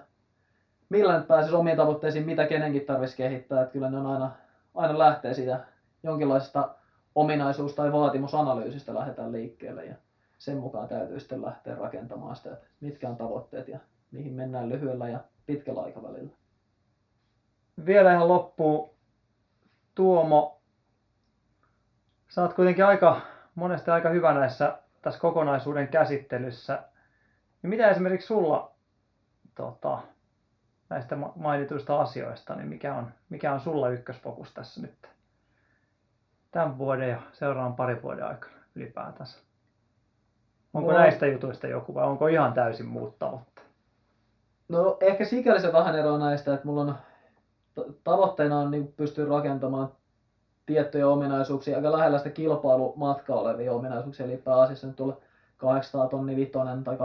millä 0.88 1.18
nyt 1.18 1.28
pääsisi 1.28 1.54
omiin 1.54 1.76
tavoitteisiin, 1.76 2.26
mitä 2.26 2.46
kenenkin 2.46 2.86
tarvitsisi 2.86 3.16
kehittää. 3.16 3.62
Että 3.62 3.72
kyllä 3.72 3.88
ne 3.88 3.96
on 3.96 4.06
aina, 4.06 4.30
aina 4.74 4.98
lähtee 4.98 5.34
siitä 5.34 5.60
jonkinlaisesta 6.02 6.74
ominaisuus- 7.14 7.74
tai 7.74 7.92
vaatimusanalyysistä 7.92 8.94
lähdetään 8.94 9.32
liikkeelle 9.32 9.84
ja 9.84 9.94
sen 10.38 10.56
mukaan 10.56 10.88
täytyy 10.88 11.20
sitten 11.20 11.42
lähteä 11.42 11.74
rakentamaan 11.74 12.36
sitä, 12.36 12.52
että 12.52 12.66
mitkä 12.80 13.08
on 13.08 13.16
tavoitteet 13.16 13.68
ja 13.68 13.78
mihin 14.10 14.32
mennään 14.32 14.68
lyhyellä 14.68 15.08
ja 15.08 15.20
pitkällä 15.46 15.82
aikavälillä. 15.82 16.30
Vielä 17.86 18.12
ihan 18.12 18.28
loppuun, 18.28 18.90
Tuomo, 19.94 20.60
sä 22.28 22.42
oot 22.42 22.54
kuitenkin 22.54 22.84
aika, 22.84 23.20
monesti 23.54 23.90
aika 23.90 24.08
hyvä 24.08 24.32
näissä 24.34 24.78
tässä 25.02 25.20
kokonaisuuden 25.20 25.88
käsittelyssä. 25.88 26.82
Ja 27.62 27.68
mitä 27.68 27.90
esimerkiksi 27.90 28.26
sulla 28.26 28.72
tota, 29.54 29.98
näistä 30.88 31.16
ma- 31.16 31.32
mainituista 31.36 32.00
asioista, 32.00 32.54
niin 32.54 32.68
mikä 32.68 32.94
on, 32.94 33.10
mikä 33.28 33.52
on 33.52 33.60
sulla 33.60 33.88
ykkösfokus 33.88 34.54
tässä 34.54 34.82
nyt 34.82 35.08
tämän 36.50 36.78
vuoden 36.78 37.10
ja 37.10 37.22
seuraavan 37.32 37.74
parin 37.74 38.02
vuoden 38.02 38.26
aikana 38.26 38.54
ylipäätänsä? 38.74 39.38
Onko 40.74 40.88
Mulla- 40.88 41.00
näistä 41.00 41.26
jutuista 41.26 41.66
joku 41.66 41.94
vai 41.94 42.06
onko 42.06 42.26
ihan 42.26 42.52
täysin 42.52 42.86
muut 42.86 43.18
tavoitteet? 43.18 43.66
No 44.68 44.96
ehkä 45.00 45.24
sikäli 45.24 45.60
se 45.60 45.72
vähän 45.72 45.98
eroa 45.98 46.18
näistä, 46.18 46.54
että 46.54 46.66
mulla 46.66 46.80
on 46.80 46.94
tavoitteena 48.04 48.58
on 48.58 48.70
niin 48.70 48.92
pystyä 48.92 49.28
rakentamaan 49.28 49.92
tiettyjä 50.66 51.08
ominaisuuksia, 51.08 51.76
aika 51.76 51.92
lähellä 51.92 52.18
sitä 52.18 52.30
kilpailumatkaa 52.30 53.40
olevia 53.40 53.72
ominaisuuksia, 53.72 54.26
eli 54.26 54.36
pääasiassa 54.36 54.86
nyt 54.86 54.96
tulla 54.96 55.16
800 55.62 56.08
tonni 56.08 56.36
vitonen 56.36 56.84
tai 56.84 56.96
800-3 56.96 56.98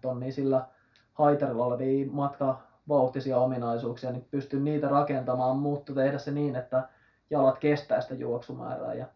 tonnia 0.00 0.32
sillä 0.32 0.64
haiterilla 1.12 1.64
olevia 1.64 2.06
matkavauhtisia 2.10 3.38
ominaisuuksia, 3.38 4.10
niin 4.12 4.26
pystyn 4.30 4.64
niitä 4.64 4.88
rakentamaan, 4.88 5.56
mutta 5.56 5.94
tehdä 5.94 6.18
se 6.18 6.30
niin, 6.30 6.56
että 6.56 6.88
jalat 7.30 7.58
kestää 7.58 8.00
sitä 8.00 8.14
juoksumäärää. 8.14 8.94
Ja, 8.94 9.06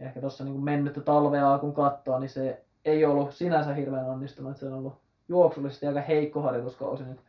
ehkä 0.00 0.20
tuossa 0.20 0.44
niin 0.44 0.64
mennyttä 0.64 1.00
talvea 1.00 1.58
kun 1.58 1.74
katsoo, 1.74 2.18
niin 2.18 2.30
se 2.30 2.64
ei 2.84 3.04
ollut 3.04 3.34
sinänsä 3.34 3.74
hirveän 3.74 4.10
onnistunut. 4.10 4.56
Se 4.56 4.66
on 4.66 4.72
ollut 4.72 4.94
juoksullisesti 5.28 5.86
aika 5.86 6.00
heikko 6.00 6.42
harjoituskausi 6.42 7.04
nyt, 7.04 7.20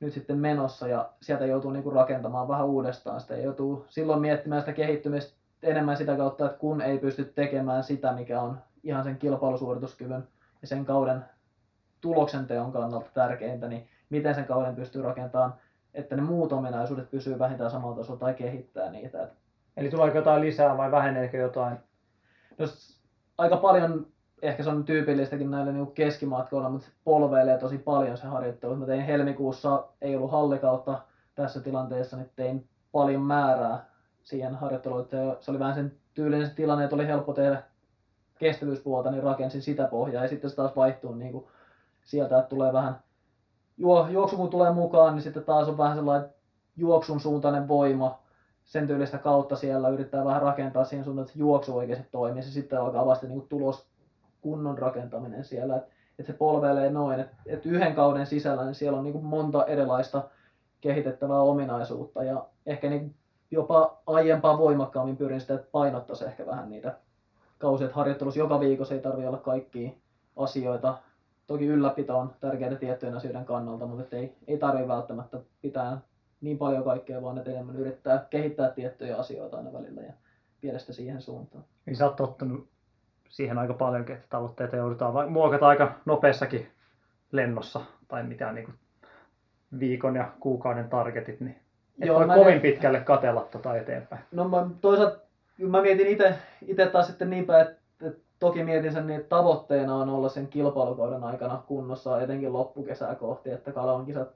nyt 0.00 0.12
sitten 0.12 0.38
menossa 0.38 0.88
ja 0.88 1.10
sieltä 1.22 1.46
joutuu 1.46 1.70
niin 1.70 1.82
kuin 1.82 1.94
rakentamaan 1.94 2.48
vähän 2.48 2.66
uudestaan 2.66 3.20
sitä 3.20 3.36
joutuu 3.36 3.84
silloin 3.88 4.20
miettimään 4.20 4.62
sitä 4.62 4.72
kehittymistä 4.72 5.42
enemmän 5.62 5.96
sitä 5.96 6.16
kautta, 6.16 6.46
että 6.46 6.58
kun 6.58 6.80
ei 6.80 6.98
pysty 6.98 7.24
tekemään 7.24 7.84
sitä, 7.84 8.12
mikä 8.12 8.40
on 8.40 8.58
ihan 8.82 9.04
sen 9.04 9.18
kilpailusuorituskyvyn 9.18 10.28
ja 10.62 10.68
sen 10.68 10.84
kauden 10.84 11.24
tuloksen 12.00 12.46
teon 12.46 12.72
kannalta 12.72 13.10
tärkeintä, 13.14 13.68
niin 13.68 13.88
miten 14.10 14.34
sen 14.34 14.44
kauden 14.44 14.74
pystyy 14.74 15.02
rakentamaan, 15.02 15.54
että 15.94 16.16
ne 16.16 16.22
muut 16.22 16.52
ominaisuudet 16.52 17.10
pysyy 17.10 17.38
vähintään 17.38 17.70
samalla 17.70 17.96
tasolla 17.96 18.20
tai 18.20 18.34
kehittää 18.34 18.90
niitä. 18.90 19.28
Eli 19.76 19.90
tuleeko 19.90 20.18
jotain 20.18 20.40
lisää 20.40 20.76
vai 20.76 20.90
väheneekö 20.90 21.36
jotain? 21.36 21.76
No, 22.58 22.66
aika 23.38 23.56
paljon, 23.56 24.06
ehkä 24.42 24.62
se 24.62 24.70
on 24.70 24.84
tyypillistäkin 24.84 25.50
näille 25.50 25.72
niin 25.72 25.92
keskimatkoilla, 25.92 26.68
mutta 26.68 26.88
polveilee 27.04 27.58
tosi 27.58 27.78
paljon 27.78 28.16
se 28.16 28.26
harjoittelu. 28.26 28.76
Mä 28.76 28.86
tein 28.86 29.04
helmikuussa, 29.04 29.84
ei 30.00 30.16
ollut 30.16 30.32
hallikautta 30.32 31.02
tässä 31.34 31.60
tilanteessa, 31.60 32.16
niin 32.16 32.30
tein 32.36 32.68
paljon 32.92 33.22
määrää 33.22 33.84
siihen 34.22 34.54
harjoitteluun. 34.54 35.08
Se 35.40 35.50
oli 35.50 35.58
vähän 35.58 35.74
sen 35.74 35.92
tyylinen 36.14 36.46
se 36.46 36.54
tilanne, 36.54 36.84
että 36.84 36.96
oli 36.96 37.06
helppo 37.06 37.32
tehdä 37.32 37.62
kestävyyspuolta, 38.42 39.10
niin 39.10 39.22
rakensin 39.22 39.62
sitä 39.62 39.86
pohjaa 39.86 40.22
ja 40.22 40.28
sitten 40.28 40.50
se 40.50 40.56
taas 40.56 40.76
vaihtuu 40.76 41.14
niin 41.14 41.32
kuin 41.32 41.44
sieltä, 42.04 42.38
että 42.38 42.48
tulee 42.48 42.72
vähän 42.72 43.00
juo, 43.76 44.08
juoksu 44.10 44.36
kun 44.36 44.50
tulee 44.50 44.72
mukaan, 44.72 45.14
niin 45.14 45.22
sitten 45.22 45.44
taas 45.44 45.68
on 45.68 45.78
vähän 45.78 45.96
sellainen 45.96 46.30
juoksun 46.76 47.20
suuntainen 47.20 47.68
voima, 47.68 48.18
sen 48.64 48.86
tyylistä 48.86 49.18
kautta 49.18 49.56
siellä 49.56 49.88
yrittää 49.88 50.24
vähän 50.24 50.42
rakentaa 50.42 50.84
siihen 50.84 51.04
suuntaan, 51.04 51.26
että 51.26 51.38
juoksu 51.38 51.76
oikeasti 51.76 52.08
toimii. 52.10 52.42
Se 52.42 52.50
sitten 52.50 52.80
alkaa 52.80 53.06
vasta 53.06 53.26
niin 53.26 53.48
tulos 53.48 53.86
kunnon 54.40 54.78
rakentaminen 54.78 55.44
siellä. 55.44 55.76
Että 55.76 55.92
et 56.18 56.26
se 56.26 56.32
polveilee 56.32 56.90
noin, 56.90 57.20
että 57.20 57.36
et 57.46 57.66
yhden 57.66 57.94
kauden 57.94 58.26
sisällä 58.26 58.64
niin 58.64 58.74
siellä 58.74 58.98
on 58.98 59.04
niin 59.04 59.24
monta 59.24 59.66
erilaista 59.66 60.22
kehitettävää 60.80 61.40
ominaisuutta 61.40 62.24
ja 62.24 62.46
ehkä 62.66 62.90
niin 62.90 63.14
jopa 63.50 63.98
aiempaa 64.06 64.58
voimakkaammin 64.58 65.16
pyrin 65.16 65.40
sitä, 65.40 65.54
että 65.54 65.68
painottaisi 65.72 66.24
ehkä 66.24 66.46
vähän 66.46 66.70
niitä 66.70 66.94
kausia, 67.62 67.84
että 67.84 67.96
harjoittelussa 67.96 68.40
joka 68.40 68.60
viikossa 68.60 68.94
ei 68.94 69.00
tarvitse 69.00 69.28
olla 69.28 69.38
kaikkia 69.38 69.90
asioita. 70.36 70.98
Toki 71.46 71.66
ylläpito 71.66 72.18
on 72.18 72.32
tärkeää 72.40 72.74
tiettyjen 72.74 73.16
asioiden 73.16 73.44
kannalta, 73.44 73.86
mutta 73.86 74.16
ei, 74.16 74.36
ei 74.46 74.58
tarvitse 74.58 74.88
välttämättä 74.88 75.40
pitää 75.62 76.00
niin 76.40 76.58
paljon 76.58 76.84
kaikkea, 76.84 77.22
vaan 77.22 77.38
että 77.38 77.50
enemmän 77.50 77.76
yrittää 77.76 78.26
kehittää 78.30 78.70
tiettyjä 78.70 79.16
asioita 79.16 79.56
aina 79.56 79.72
välillä 79.72 80.00
ja 80.00 80.12
viedä 80.62 80.78
sitä 80.78 80.92
siihen 80.92 81.22
suuntaan. 81.22 81.64
Niin 81.86 81.96
sä 81.96 82.04
oot 82.04 82.16
tottunut 82.16 82.68
siihen 83.28 83.58
aika 83.58 83.74
paljonkin, 83.74 84.14
että 84.14 84.26
tavoitteita 84.30 84.76
joudutaan 84.76 85.32
muokata 85.32 85.68
aika 85.68 85.92
nopeassakin 86.04 86.68
lennossa 87.32 87.80
tai 88.08 88.22
mitään 88.22 88.54
niin 88.54 88.74
viikon 89.78 90.16
ja 90.16 90.32
kuukauden 90.40 90.88
targetit, 90.88 91.40
niin 91.40 91.56
et 92.00 92.06
Joo, 92.06 92.18
voi 92.18 92.36
kovin 92.36 92.54
en- 92.54 92.60
pitkälle 92.60 93.00
katella 93.00 93.48
tota 93.50 93.76
eteenpäin. 93.76 94.22
No 94.32 94.48
mä 94.48 94.66
toisaalta 94.80 95.18
mä 95.70 95.82
mietin 95.82 96.06
itse 96.66 96.86
taas 96.86 97.06
sitten 97.06 97.30
niin 97.30 97.46
päin, 97.46 97.66
että, 97.66 97.82
että 98.02 98.20
toki 98.38 98.64
mietin 98.64 98.92
sen 98.92 99.06
niin, 99.06 99.20
että 99.20 99.36
tavoitteena 99.36 99.96
on 99.96 100.08
olla 100.08 100.28
sen 100.28 100.48
kilpailukauden 100.48 101.24
aikana 101.24 101.62
kunnossa 101.66 102.20
etenkin 102.20 102.52
loppukesää 102.52 103.14
kohti, 103.14 103.50
että 103.50 103.72
Kalavan 103.72 104.06
kisat, 104.06 104.28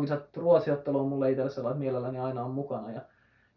kisat 0.00 0.36
Ruotsiottelu 0.36 0.98
on 0.98 1.08
mulle 1.08 1.30
itselle 1.30 1.50
sellainen, 1.50 1.76
että 1.76 1.84
mielelläni 1.84 2.18
aina 2.18 2.44
on 2.44 2.50
mukana. 2.50 2.90
Ja, 2.90 3.00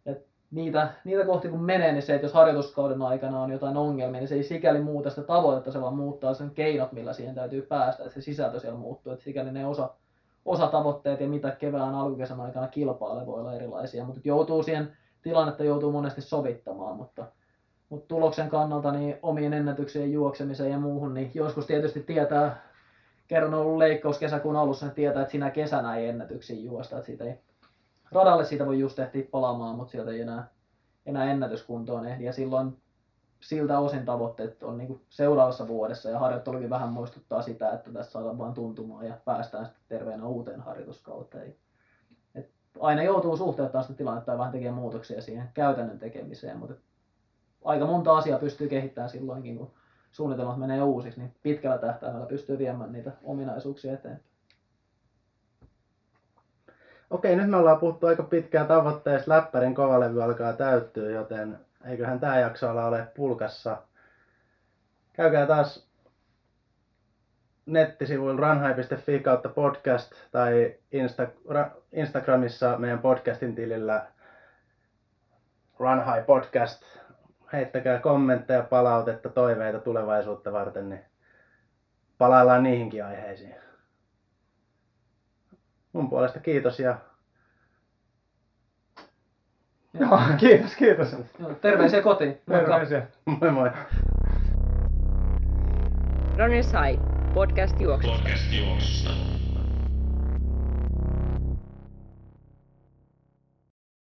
ja 0.06 0.16
niitä, 0.52 0.90
niitä 1.04 1.26
kohti 1.26 1.50
kun 1.50 1.64
menee, 1.64 1.92
niin 1.92 2.02
se, 2.02 2.16
että 2.16 2.26
jos 2.26 2.34
harjoituskauden 2.34 3.02
aikana 3.02 3.42
on 3.42 3.52
jotain 3.52 3.78
ongelmia, 3.78 4.20
niin 4.20 4.28
se 4.28 4.36
ei 4.36 4.44
sikäli 4.44 4.82
muuta 4.82 5.10
sitä 5.10 5.24
tavoitetta, 5.24 5.72
se 5.72 5.82
vaan 5.82 5.96
muuttaa 5.96 6.34
sen 6.34 6.52
keinot, 6.52 6.92
millä 6.92 7.14
siihen 7.14 7.36
täytyy 7.36 7.62
päästä, 7.62 8.04
että 8.04 8.14
se 8.14 8.22
sisältö 8.22 8.60
siellä 8.60 8.80
muuttuu, 8.80 9.14
että 9.14 9.24
sikäli 9.24 9.52
ne 9.52 9.66
osa, 9.66 9.90
osatavoitteet 10.46 11.20
ja 11.20 11.28
mitä 11.28 11.52
kevään 11.52 11.96
alkukesän 11.96 12.42
aikana 12.42 12.68
kilpailee 12.68 13.26
voi 13.26 13.40
olla 13.40 13.56
erilaisia, 13.56 14.06
mutta 14.06 14.22
joutuu 14.24 14.64
siihen 14.64 14.98
tilannetta 15.22 15.64
joutuu 15.64 15.92
monesti 15.92 16.22
sovittamaan, 16.22 16.96
mutta, 16.96 17.26
mutta 17.90 18.08
tuloksen 18.08 18.50
kannalta 18.50 18.92
niin 18.92 19.20
omien 19.22 19.54
ennätyksien 19.54 20.12
juoksemiseen 20.12 20.72
ja 20.72 20.78
muuhun, 20.78 21.14
niin 21.14 21.32
joskus 21.34 21.66
tietysti 21.66 22.04
tietää, 22.04 22.62
kerran 23.28 23.54
ollut 23.54 23.78
leikkaus 23.78 24.18
kesäkuun 24.20 24.56
alussa, 24.56 24.86
niin 24.86 24.96
tietää, 24.96 25.22
että 25.22 25.32
sinä 25.32 25.50
kesänä 25.50 25.96
ei 25.96 26.08
ennätyksiä 26.08 26.60
juosta, 26.60 26.96
että 26.96 27.06
siitä 27.06 27.24
ei, 27.24 27.40
radalle 28.12 28.46
siitä 28.46 28.66
voi 28.66 28.80
just 28.80 29.00
ehtiä 29.00 29.24
palaamaan, 29.32 29.76
mutta 29.76 29.92
sieltä 29.92 30.12
ei 30.12 30.22
enää, 30.22 30.50
enää 31.06 31.32
ennätyskuntoon 31.32 32.06
ehdi, 32.06 32.24
ja 32.24 32.34
silloin 32.34 32.78
siltä 33.42 33.80
osin 33.80 34.06
tavoitteet 34.06 34.64
on 34.64 34.78
niin 34.78 35.02
seuraavassa 35.10 35.68
vuodessa, 35.68 36.10
ja 36.10 36.20
harjoittelukin 36.20 36.70
vähän 36.70 36.90
muistuttaa 36.90 37.42
sitä, 37.42 37.72
että 37.72 37.92
tässä 37.92 38.12
saadaan 38.12 38.38
vain 38.38 38.54
tuntumaan 38.54 39.06
ja 39.06 39.18
päästään 39.26 39.66
sitten 39.66 39.84
terveenä 39.88 40.26
uuteen 40.26 40.62
harjoituskauteen. 40.62 41.56
Aina 42.80 43.04
joutuu 43.04 43.38
suhteuttamaan 43.38 43.84
sitä 43.84 43.98
tilannetta 43.98 44.32
ja 44.32 44.38
vähän 44.38 44.52
tekemään 44.52 44.76
muutoksia 44.76 45.22
siihen 45.22 45.50
käytännön 45.54 46.00
tekemiseen, 46.00 46.58
mutta 46.58 46.76
aika 47.64 47.86
monta 47.86 48.18
asiaa 48.18 48.40
pystyy 48.40 48.70
kehittämään 48.70 49.10
silloinkin, 49.10 49.58
kun 49.58 49.72
suunnitelmat 50.12 50.58
menee 50.58 50.82
uusiksi, 50.82 51.20
niin 51.20 51.36
pitkällä 51.44 51.78
tähtäimellä 51.78 52.26
pystyy 52.26 52.58
viemään 52.58 52.92
niitä 52.92 53.12
ominaisuuksia 53.24 53.94
eteenpäin. 53.94 54.32
Okei, 57.10 57.36
nyt 57.36 57.50
me 57.50 57.58
ollaan 57.58 57.80
puhuttu 57.80 58.08
aika 58.08 58.24
pitkään 58.24 58.68
tavoitteista. 58.68 59.32
Läppärin 59.32 59.76
kovalevy 59.76 60.24
alkaa 60.24 60.54
täyttyä, 60.54 61.10
joten 61.10 61.60
eiköhän 61.86 62.20
tämä 62.20 62.40
jakso 62.40 62.70
ala 62.70 62.86
ole 62.86 63.08
pulkassa. 63.16 63.78
Käykää 65.14 65.46
taas 65.46 65.91
nettisivuilla 67.66 68.42
runhigh.fi 68.42 69.20
kautta 69.20 69.50
podcast 69.50 70.12
tai 70.32 70.76
Insta- 70.94 71.54
ra- 71.54 71.82
Instagramissa 71.92 72.78
meidän 72.78 73.00
podcastin 73.00 73.56
tilillä 73.56 74.08
Runhigh 75.80 76.26
Podcast. 76.26 76.84
Heittäkää 77.54 78.00
kommentteja, 78.00 78.64
palautetta, 78.64 79.30
toiveita 79.30 79.80
tulevaisuutta 79.80 80.52
varten, 80.54 80.90
niin 80.90 81.02
palaillaan 82.18 82.64
niihinkin 82.64 83.06
aiheisiin. 83.06 83.56
Mun 85.94 86.10
puolesta 86.10 86.40
kiitos 86.40 86.80
ja 86.80 86.98
Joo, 90.00 90.20
kiitos, 90.40 90.76
kiitos. 90.76 91.16
Joo, 91.40 91.54
terveisiä 91.62 92.02
kotiin. 92.02 92.42
Moikka. 92.46 92.70
Terveisiä. 92.70 93.08
moi 93.26 93.52
moi. 93.52 93.70
Runners 96.38 96.72
High, 96.74 97.11
podcast 97.34 97.80
juoksusta. 97.80 98.18
Podcast 98.18 98.54
juoksusta. 98.54 99.10